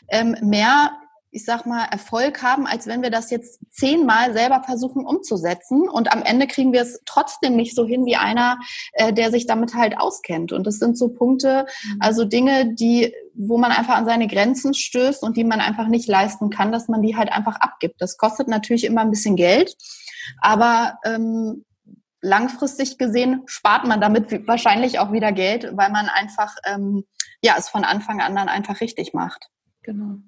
ähm, 0.08 0.36
mehr 0.42 0.92
ich 1.34 1.46
sag 1.46 1.64
mal, 1.64 1.86
Erfolg 1.90 2.42
haben, 2.42 2.66
als 2.66 2.86
wenn 2.86 3.02
wir 3.02 3.10
das 3.10 3.30
jetzt 3.30 3.58
zehnmal 3.70 4.34
selber 4.34 4.62
versuchen 4.64 5.06
umzusetzen. 5.06 5.88
Und 5.88 6.12
am 6.12 6.22
Ende 6.22 6.46
kriegen 6.46 6.74
wir 6.74 6.82
es 6.82 7.00
trotzdem 7.06 7.56
nicht 7.56 7.74
so 7.74 7.86
hin 7.86 8.04
wie 8.04 8.16
einer, 8.16 8.58
äh, 8.92 9.14
der 9.14 9.30
sich 9.30 9.46
damit 9.46 9.74
halt 9.74 9.98
auskennt. 9.98 10.52
Und 10.52 10.66
das 10.66 10.78
sind 10.78 10.96
so 10.96 11.08
Punkte, 11.08 11.66
mhm. 11.84 11.96
also 12.00 12.26
Dinge, 12.26 12.74
die, 12.74 13.14
wo 13.34 13.56
man 13.56 13.72
einfach 13.72 13.96
an 13.96 14.04
seine 14.04 14.28
Grenzen 14.28 14.74
stößt 14.74 15.22
und 15.22 15.38
die 15.38 15.44
man 15.44 15.60
einfach 15.60 15.88
nicht 15.88 16.06
leisten 16.06 16.50
kann, 16.50 16.70
dass 16.70 16.88
man 16.88 17.00
die 17.00 17.16
halt 17.16 17.32
einfach 17.32 17.56
abgibt. 17.56 18.02
Das 18.02 18.18
kostet 18.18 18.46
natürlich 18.46 18.84
immer 18.84 19.00
ein 19.00 19.10
bisschen 19.10 19.36
Geld, 19.36 19.74
aber 20.38 20.98
ähm, 21.04 21.64
langfristig 22.20 22.98
gesehen 22.98 23.42
spart 23.46 23.86
man 23.86 24.02
damit 24.02 24.46
wahrscheinlich 24.46 24.98
auch 24.98 25.12
wieder 25.12 25.32
Geld, 25.32 25.70
weil 25.72 25.90
man 25.90 26.10
einfach 26.10 26.54
ähm, 26.66 27.04
ja 27.42 27.54
es 27.56 27.70
von 27.70 27.84
Anfang 27.84 28.20
an 28.20 28.36
dann 28.36 28.48
einfach 28.48 28.82
richtig 28.82 29.14
macht. 29.14 29.48
Genau. 29.82 30.18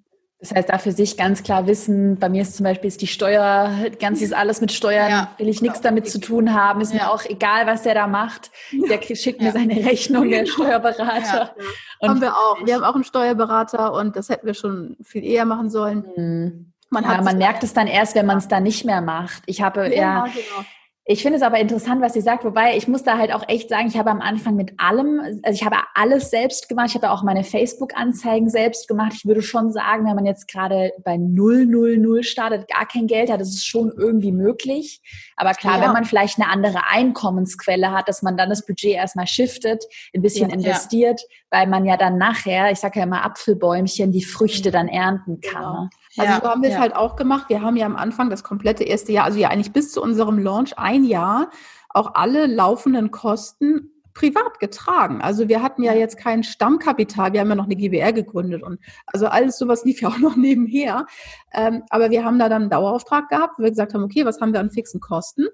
Das 0.44 0.54
heißt, 0.54 0.68
da 0.68 0.76
für 0.76 0.92
sich 0.92 1.16
ganz 1.16 1.42
klar 1.42 1.66
wissen, 1.66 2.18
bei 2.18 2.28
mir 2.28 2.42
ist 2.42 2.54
zum 2.54 2.64
Beispiel 2.64 2.88
ist 2.88 3.00
die 3.00 3.06
Steuer, 3.06 3.70
ganzes 3.98 4.34
alles 4.34 4.60
mit 4.60 4.72
Steuern, 4.72 5.08
ja, 5.08 5.30
will 5.38 5.48
ich 5.48 5.62
nichts 5.62 5.80
damit 5.80 6.06
zu 6.06 6.20
tun 6.20 6.52
haben, 6.52 6.82
ist 6.82 6.92
ja. 6.92 7.04
mir 7.04 7.10
auch 7.10 7.24
egal, 7.24 7.66
was 7.66 7.84
der 7.84 7.94
da 7.94 8.06
macht. 8.06 8.50
Der 8.90 9.00
schickt 9.16 9.40
mir 9.40 9.52
seine 9.52 9.74
Rechnung, 9.86 10.28
der 10.28 10.44
Steuerberater. 10.54 11.56
haben 12.02 12.20
wir 12.20 12.34
auch. 12.34 12.58
Wir 12.62 12.74
haben 12.74 12.84
auch 12.84 12.94
einen 12.94 13.04
Steuerberater 13.04 13.94
und 13.94 14.16
das 14.16 14.28
hätten 14.28 14.46
wir 14.46 14.52
schon 14.52 14.98
viel 15.02 15.24
eher 15.24 15.46
machen 15.46 15.70
sollen. 15.70 16.04
Mhm. 16.14 16.72
Man, 16.90 17.04
ja, 17.04 17.22
man 17.22 17.38
merkt 17.38 17.64
es 17.64 17.72
dann 17.72 17.86
erst, 17.86 18.14
wenn 18.14 18.26
man 18.26 18.36
es 18.36 18.46
dann 18.46 18.64
nicht 18.64 18.84
mehr 18.84 19.00
macht. 19.00 19.44
Ich 19.46 19.62
habe 19.62 19.96
ja, 19.96 20.24
genau. 20.24 20.66
Ich 21.06 21.20
finde 21.20 21.36
es 21.36 21.42
aber 21.42 21.58
interessant, 21.58 22.00
was 22.00 22.14
sie 22.14 22.22
sagt, 22.22 22.46
wobei 22.46 22.78
ich 22.78 22.88
muss 22.88 23.02
da 23.02 23.18
halt 23.18 23.30
auch 23.30 23.46
echt 23.46 23.68
sagen, 23.68 23.88
ich 23.88 23.98
habe 23.98 24.10
am 24.10 24.22
Anfang 24.22 24.56
mit 24.56 24.72
allem, 24.78 25.20
also 25.42 25.54
ich 25.54 25.62
habe 25.62 25.76
alles 25.94 26.30
selbst 26.30 26.66
gemacht, 26.66 26.88
ich 26.88 26.94
habe 26.94 27.10
auch 27.10 27.22
meine 27.22 27.44
Facebook-Anzeigen 27.44 28.48
selbst 28.48 28.88
gemacht. 28.88 29.12
Ich 29.14 29.26
würde 29.26 29.42
schon 29.42 29.70
sagen, 29.70 30.06
wenn 30.06 30.14
man 30.14 30.24
jetzt 30.24 30.48
gerade 30.48 30.92
bei 31.04 31.18
000 31.18 32.22
startet, 32.22 32.68
gar 32.68 32.88
kein 32.88 33.06
Geld 33.06 33.30
hat, 33.30 33.38
das 33.38 33.50
ist 33.50 33.66
schon 33.66 33.92
irgendwie 33.94 34.32
möglich. 34.32 35.02
Aber 35.36 35.52
klar, 35.52 35.76
ja. 35.76 35.84
wenn 35.84 35.92
man 35.92 36.06
vielleicht 36.06 36.40
eine 36.40 36.50
andere 36.50 36.88
Einkommensquelle 36.88 37.92
hat, 37.92 38.08
dass 38.08 38.22
man 38.22 38.38
dann 38.38 38.48
das 38.48 38.64
Budget 38.64 38.94
erstmal 38.94 39.26
shiftet, 39.26 39.84
ein 40.14 40.22
bisschen 40.22 40.48
ja, 40.48 40.56
investiert, 40.56 41.20
ja. 41.20 41.58
weil 41.58 41.66
man 41.66 41.84
ja 41.84 41.98
dann 41.98 42.16
nachher, 42.16 42.72
ich 42.72 42.78
sage 42.78 43.00
ja 43.00 43.04
immer 43.04 43.26
Apfelbäumchen, 43.26 44.10
die 44.10 44.24
Früchte 44.24 44.70
dann 44.70 44.88
ernten 44.88 45.42
kann. 45.42 45.62
Genau. 45.62 45.88
Ne? 46.16 46.22
Also 46.22 46.34
ja, 46.34 46.40
so 46.40 46.48
haben 46.50 46.62
wir 46.62 46.70
es 46.70 46.78
halt 46.78 46.94
auch 46.94 47.16
gemacht. 47.16 47.48
Wir 47.48 47.62
haben 47.62 47.76
ja 47.76 47.86
am 47.86 47.96
Anfang 47.96 48.30
das 48.30 48.44
komplette 48.44 48.84
erste 48.84 49.12
Jahr, 49.12 49.24
also 49.24 49.38
ja 49.38 49.48
eigentlich 49.48 49.72
bis 49.72 49.92
zu 49.92 50.02
unserem 50.02 50.38
Launch 50.38 50.78
ein 50.78 51.04
Jahr, 51.04 51.50
auch 51.88 52.14
alle 52.14 52.46
laufenden 52.46 53.10
Kosten 53.10 53.90
privat 54.14 54.60
getragen. 54.60 55.20
Also 55.20 55.48
wir 55.48 55.60
hatten 55.60 55.82
ja 55.82 55.92
jetzt 55.92 56.16
kein 56.16 56.44
Stammkapital, 56.44 57.32
wir 57.32 57.40
haben 57.40 57.48
ja 57.48 57.56
noch 57.56 57.64
eine 57.64 57.76
GBR 57.76 58.12
gegründet 58.12 58.62
und 58.62 58.78
also 59.06 59.26
alles 59.26 59.58
sowas 59.58 59.84
lief 59.84 60.00
ja 60.00 60.08
auch 60.08 60.18
noch 60.18 60.36
nebenher. 60.36 61.06
Ähm, 61.52 61.82
aber 61.90 62.10
wir 62.10 62.24
haben 62.24 62.38
da 62.38 62.48
dann 62.48 62.62
einen 62.62 62.70
Dauerauftrag 62.70 63.28
gehabt, 63.28 63.58
wo 63.58 63.64
wir 63.64 63.70
gesagt 63.70 63.92
haben, 63.92 64.04
okay, 64.04 64.24
was 64.24 64.40
haben 64.40 64.52
wir 64.52 64.60
an 64.60 64.70
fixen 64.70 65.00
Kosten? 65.00 65.46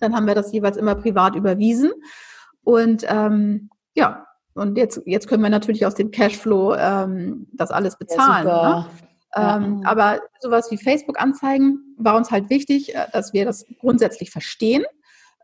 Dann 0.00 0.14
haben 0.14 0.26
wir 0.26 0.34
das 0.34 0.52
jeweils 0.52 0.76
immer 0.76 0.94
privat 0.94 1.36
überwiesen. 1.36 1.92
Und 2.64 3.06
ähm, 3.08 3.70
ja, 3.94 4.26
und 4.54 4.76
jetzt, 4.76 5.02
jetzt 5.06 5.28
können 5.28 5.42
wir 5.42 5.50
natürlich 5.50 5.86
aus 5.86 5.94
dem 5.94 6.10
Cashflow 6.10 6.74
ähm, 6.74 7.46
das 7.52 7.70
alles 7.70 7.96
bezahlen. 7.96 8.48
Ja, 8.48 8.86
ne? 9.36 9.64
Ähm, 9.64 9.82
ja. 9.82 9.88
Aber 9.90 10.20
sowas 10.40 10.70
wie 10.70 10.78
Facebook-Anzeigen 10.78 11.94
war 11.98 12.16
uns 12.16 12.30
halt 12.30 12.50
wichtig, 12.50 12.94
äh, 12.94 13.06
dass 13.12 13.32
wir 13.32 13.44
das 13.44 13.66
grundsätzlich 13.80 14.30
verstehen. 14.30 14.84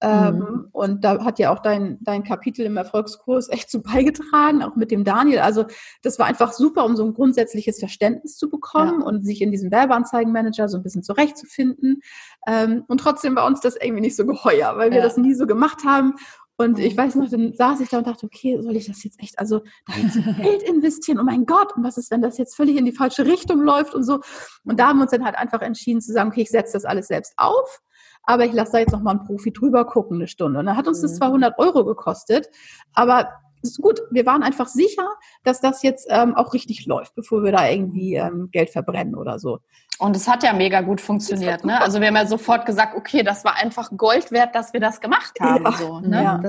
Ähm, 0.03 0.39
mhm. 0.39 0.69
Und 0.73 1.05
da 1.05 1.25
hat 1.25 1.39
ja 1.39 1.53
auch 1.53 1.61
dein, 1.61 1.99
dein 2.01 2.25
Kapitel 2.25 2.67
im 2.67 2.77
Erfolgskurs 2.77 3.49
echt 3.49 3.71
zu 3.71 3.83
beigetragen, 3.83 4.63
auch 4.65 4.75
mit 4.75 4.91
dem 4.91 5.05
Daniel. 5.05 5.39
Also 5.39 5.67
das 6.03 6.19
war 6.19 6.27
einfach 6.27 6.53
super, 6.53 6.85
um 6.85 6.97
so 6.97 7.05
ein 7.05 7.15
grundsätzliches 7.15 7.79
Verständnis 7.79 8.37
zu 8.37 8.51
bekommen 8.51 9.01
ja. 9.01 9.07
und 9.07 9.25
sich 9.25 9.41
in 9.41 9.53
diesem 9.53 9.71
Werbeanzeigenmanager 9.71 10.69
so 10.69 10.79
ein 10.79 10.83
bisschen 10.83 11.05
zurechtzufinden. 11.05 12.01
Ähm, 12.49 12.83
und 12.89 12.99
trotzdem 12.99 13.37
war 13.37 13.47
uns 13.47 13.61
das 13.61 13.77
irgendwie 13.77 14.01
nicht 14.01 14.17
so 14.17 14.27
geheuer, 14.27 14.77
weil 14.77 14.91
wir 14.91 14.99
ja. 14.99 15.05
das 15.05 15.17
nie 15.17 15.35
so 15.35 15.47
gemacht 15.47 15.85
haben. 15.87 16.15
Und 16.57 16.79
ich 16.79 16.95
mhm. 16.95 16.99
weiß 16.99 17.15
noch, 17.17 17.31
dann 17.31 17.55
saß 17.55 17.81
ich 17.81 17.89
da 17.89 17.99
und 17.99 18.07
dachte, 18.07 18.27
okay, 18.27 18.61
soll 18.61 18.77
ich 18.77 18.87
das 18.87 19.03
jetzt 19.05 19.21
echt, 19.21 19.39
also 19.39 19.61
da 19.87 19.95
jetzt 19.95 20.19
Geld 20.43 20.63
investieren? 20.63 21.19
Oh 21.19 21.25
mein 21.25 21.47
Gott, 21.47 21.75
und 21.77 21.85
was 21.85 21.97
ist, 21.97 22.11
wenn 22.11 22.23
das 22.23 22.39
jetzt 22.39 22.55
völlig 22.55 22.77
in 22.77 22.85
die 22.85 22.93
falsche 22.93 23.25
Richtung 23.27 23.63
läuft 23.63 23.95
und 23.95 24.05
so? 24.05 24.21
Und 24.65 24.79
da 24.79 24.89
haben 24.89 24.99
wir 24.99 25.03
uns 25.03 25.13
dann 25.13 25.25
halt 25.25 25.37
einfach 25.37 25.63
entschieden 25.63 26.01
zu 26.01 26.13
sagen, 26.13 26.31
okay, 26.31 26.43
ich 26.43 26.51
setze 26.51 26.75
das 26.75 26.85
alles 26.85 27.09
selbst 27.09 27.35
auf 27.37 27.81
aber 28.25 28.45
ich 28.45 28.53
lasse 28.53 28.73
da 28.73 28.79
jetzt 28.79 28.93
noch 28.93 29.03
mal 29.03 29.13
einen 29.13 29.25
Profi 29.25 29.53
drüber 29.53 29.85
gucken 29.85 30.19
eine 30.19 30.29
Stunde. 30.29 30.61
Und 30.61 30.67
dann 30.67 30.77
hat 30.77 30.89
uns 30.89 31.01
das 31.01 31.17
200 31.17 31.59
mhm. 31.59 31.65
Euro 31.65 31.85
gekostet, 31.85 32.49
aber 32.95 33.29
ist 33.63 33.81
gut. 33.81 34.01
Wir 34.11 34.27
waren 34.27 34.43
einfach 34.43 34.69
sicher, 34.69 35.09
dass 35.45 35.61
das 35.61 35.83
jetzt 35.83 36.07
ähm, 36.11 36.35
auch 36.35 36.53
richtig 36.55 36.87
läuft, 36.87 37.15
bevor 37.15 37.43
wir 37.45 37.53
da 37.53 37.69
irgendwie 37.69 38.15
ähm, 38.15 38.49
Geld 38.51 38.71
verbrennen 38.71 39.15
oder 39.15 39.39
so. 39.39 39.61
Und 39.99 40.17
es 40.17 40.27
hat 40.27 40.43
ja 40.43 40.53
mega 40.53 40.81
gut 40.81 41.01
funktioniert. 41.01 41.65
Ne? 41.65 41.81
Also 41.81 42.01
wir 42.01 42.09
haben 42.09 42.17
ja 42.17 42.27
sofort 42.27 42.67
gesagt, 42.67 42.97
okay, 42.97 43.23
das 43.23 43.45
war 43.45 43.55
einfach 43.57 43.91
Gold 43.97 44.33
wert, 44.33 44.53
dass 44.55 44.73
wir 44.73 44.81
das 44.81 45.01
gemacht 45.01 45.39
haben. 45.39 45.65
Ja, 45.65 45.73
so, 45.73 46.01
ne? 46.01 46.23
ja. 46.23 46.43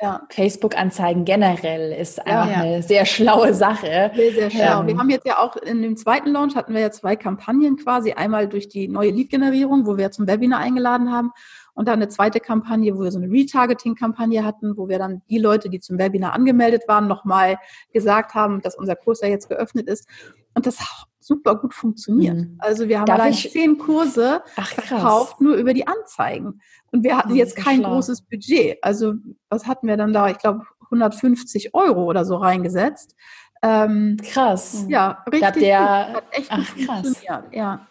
ja. 0.00 0.22
Facebook-Anzeigen 0.28 1.24
generell 1.24 1.92
ist 1.92 2.24
einfach 2.24 2.58
eine 2.58 2.82
sehr 2.82 3.04
schlaue 3.04 3.54
Sache. 3.54 4.12
Sehr, 4.14 4.32
sehr 4.32 4.50
schlau. 4.50 4.80
Ähm. 4.82 4.86
Wir 4.86 4.98
haben 4.98 5.10
jetzt 5.10 5.26
ja 5.26 5.38
auch 5.38 5.56
in 5.56 5.82
dem 5.82 5.96
zweiten 5.96 6.30
Launch 6.30 6.54
hatten 6.54 6.74
wir 6.74 6.80
ja 6.80 6.90
zwei 6.92 7.16
Kampagnen 7.16 7.76
quasi. 7.76 8.12
Einmal 8.12 8.48
durch 8.48 8.68
die 8.68 8.86
neue 8.86 9.10
Lead-Generierung, 9.10 9.84
wo 9.84 9.96
wir 9.96 10.12
zum 10.12 10.28
Webinar 10.28 10.60
eingeladen 10.60 11.10
haben 11.10 11.32
und 11.74 11.88
dann 11.88 11.94
eine 11.94 12.08
zweite 12.08 12.40
Kampagne, 12.40 12.96
wo 12.96 13.02
wir 13.02 13.10
so 13.10 13.18
eine 13.18 13.30
Retargeting-Kampagne 13.30 14.44
hatten, 14.44 14.76
wo 14.76 14.88
wir 14.88 14.98
dann 14.98 15.22
die 15.30 15.38
Leute, 15.38 15.70
die 15.70 15.80
zum 15.80 15.98
Webinar 15.98 16.32
angemeldet 16.34 16.84
waren, 16.86 17.08
nochmal 17.08 17.58
gesagt 17.92 18.34
haben, 18.34 18.60
dass 18.60 18.76
unser 18.76 18.96
Kurs 18.96 19.20
ja 19.22 19.28
jetzt 19.28 19.48
geöffnet 19.48 19.88
ist. 19.88 20.06
Und 20.54 20.66
das 20.66 20.80
hat 20.80 21.06
super 21.20 21.56
gut 21.56 21.72
funktioniert. 21.72 22.36
Mhm. 22.36 22.56
Also 22.58 22.88
wir 22.88 22.98
haben 22.98 23.06
Darf 23.06 23.20
allein 23.20 23.32
ich? 23.32 23.50
zehn 23.50 23.78
Kurse 23.78 24.42
Ach, 24.56 24.68
verkauft, 24.68 25.40
nur 25.40 25.54
über 25.54 25.72
die 25.72 25.86
Anzeigen. 25.86 26.60
Und 26.90 27.04
wir 27.04 27.16
hatten 27.16 27.34
jetzt 27.34 27.56
kein 27.56 27.78
schlau. 27.78 27.94
großes 27.94 28.22
Budget. 28.22 28.78
Also 28.82 29.14
was 29.48 29.66
hatten 29.66 29.86
wir 29.86 29.96
dann 29.96 30.12
da? 30.12 30.28
Ich 30.28 30.38
glaube 30.38 30.62
150 30.84 31.74
Euro 31.74 32.04
oder 32.04 32.24
so 32.24 32.36
reingesetzt. 32.36 33.16
Ähm, 33.62 34.16
krass. 34.22 34.84
Ja, 34.88 35.24
richtig. 35.32 35.62
Der, 35.62 36.12
Hat 36.14 36.24
echt 36.32 36.50
ach, 36.50 36.76
krass. 36.84 37.22
Ja. 37.52 37.86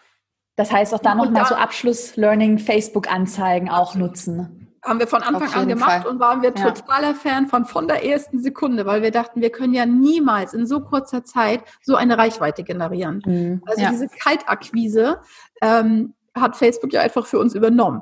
Das 0.56 0.72
heißt 0.72 0.94
auch 0.94 1.00
da 1.00 1.16
nochmal 1.16 1.46
so 1.46 1.56
Abschluss-Learning, 1.56 2.60
Facebook-Anzeigen 2.60 3.70
auch 3.70 3.96
nutzen. 3.96 4.62
Haben 4.84 5.00
wir 5.00 5.08
von 5.08 5.22
Anfang 5.22 5.54
an 5.54 5.68
gemacht 5.68 6.04
Fall. 6.04 6.08
und 6.08 6.20
waren 6.20 6.42
wir 6.42 6.56
totaler 6.56 7.10
ja. 7.10 7.14
Fan 7.14 7.48
von 7.48 7.66
von 7.66 7.88
der 7.88 8.04
ersten 8.04 8.42
Sekunde, 8.42 8.86
weil 8.88 9.04
wir 9.04 9.12
dachten, 9.12 9.40
wir 9.40 9.52
können 9.52 9.74
ja 9.74 9.86
niemals 9.86 10.54
in 10.54 10.66
so 10.66 10.80
kurzer 10.80 11.24
Zeit 11.24 11.62
so 11.84 11.96
eine 11.96 12.18
Reichweite 12.18 12.64
generieren. 12.64 13.22
Mhm. 13.26 13.62
Also 13.68 13.82
ja. 13.82 13.92
diese 13.92 14.08
Kaltakquise 14.08 15.22
ähm, 15.62 16.16
hat 16.36 16.56
Facebook 16.56 16.94
ja 16.94 17.02
einfach 17.02 17.28
für 17.28 17.38
uns 17.38 17.54
übernommen. 17.54 18.02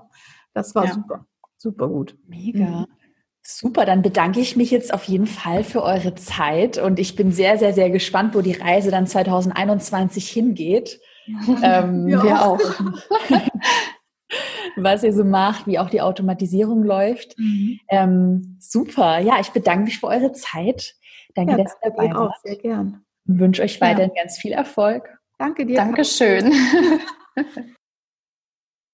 Das 0.54 0.74
war 0.74 0.86
ja. 0.86 0.94
super, 0.94 1.26
super 1.58 1.90
gut. 1.90 2.18
Mega. 2.28 2.66
Mhm. 2.66 2.86
Super, 3.42 3.86
dann 3.86 4.02
bedanke 4.02 4.40
ich 4.40 4.56
mich 4.56 4.72
jetzt 4.72 4.94
auf 4.94 5.06
jeden 5.06 5.28
Fall 5.28 5.64
für 5.64 5.82
eure 5.84 6.16
Zeit 6.16 6.78
und 6.78 7.00
ich 7.00 7.16
bin 7.16 7.32
sehr, 7.32 7.58
sehr, 7.58 7.74
sehr 7.74 7.90
gespannt, 7.90 8.36
wo 8.36 8.42
die 8.42 8.54
Reise 8.54 8.92
dann 8.92 9.08
2021 9.08 10.30
hingeht. 10.30 11.02
Ähm, 11.64 12.08
wir, 12.08 12.24
wir 12.24 12.42
auch. 12.42 12.60
Was 14.76 15.04
ihr 15.04 15.14
so 15.14 15.24
macht, 15.24 15.68
wie 15.68 15.80
auch 15.80 15.90
die 15.90 16.02
Automatisierung 16.02 16.84
läuft. 16.84 17.38
Mhm. 17.38 17.80
Ähm, 17.90 18.58
super. 18.60 19.20
Ja, 19.20 19.40
ich 19.40 19.50
bedanke 19.50 19.86
mich 19.86 20.00
für 20.00 20.08
eure 20.08 20.32
Zeit. 20.32 20.96
Danke, 21.36 21.54
ja, 21.54 21.58
dass 21.58 21.74
ihr 21.74 21.90
dabei 21.90 22.14
wart. 22.14 22.36
Sehr 22.44 22.56
gern. 22.56 23.04
Wünsche 23.26 23.64
euch 23.64 23.82
weiterhin 23.82 24.12
ja. 24.16 24.24
ganz 24.24 24.38
viel 24.38 24.54
Erfolg. 24.54 25.10
Danke 25.38 25.66
dir. 25.66 25.76
Dankeschön. 25.76 26.52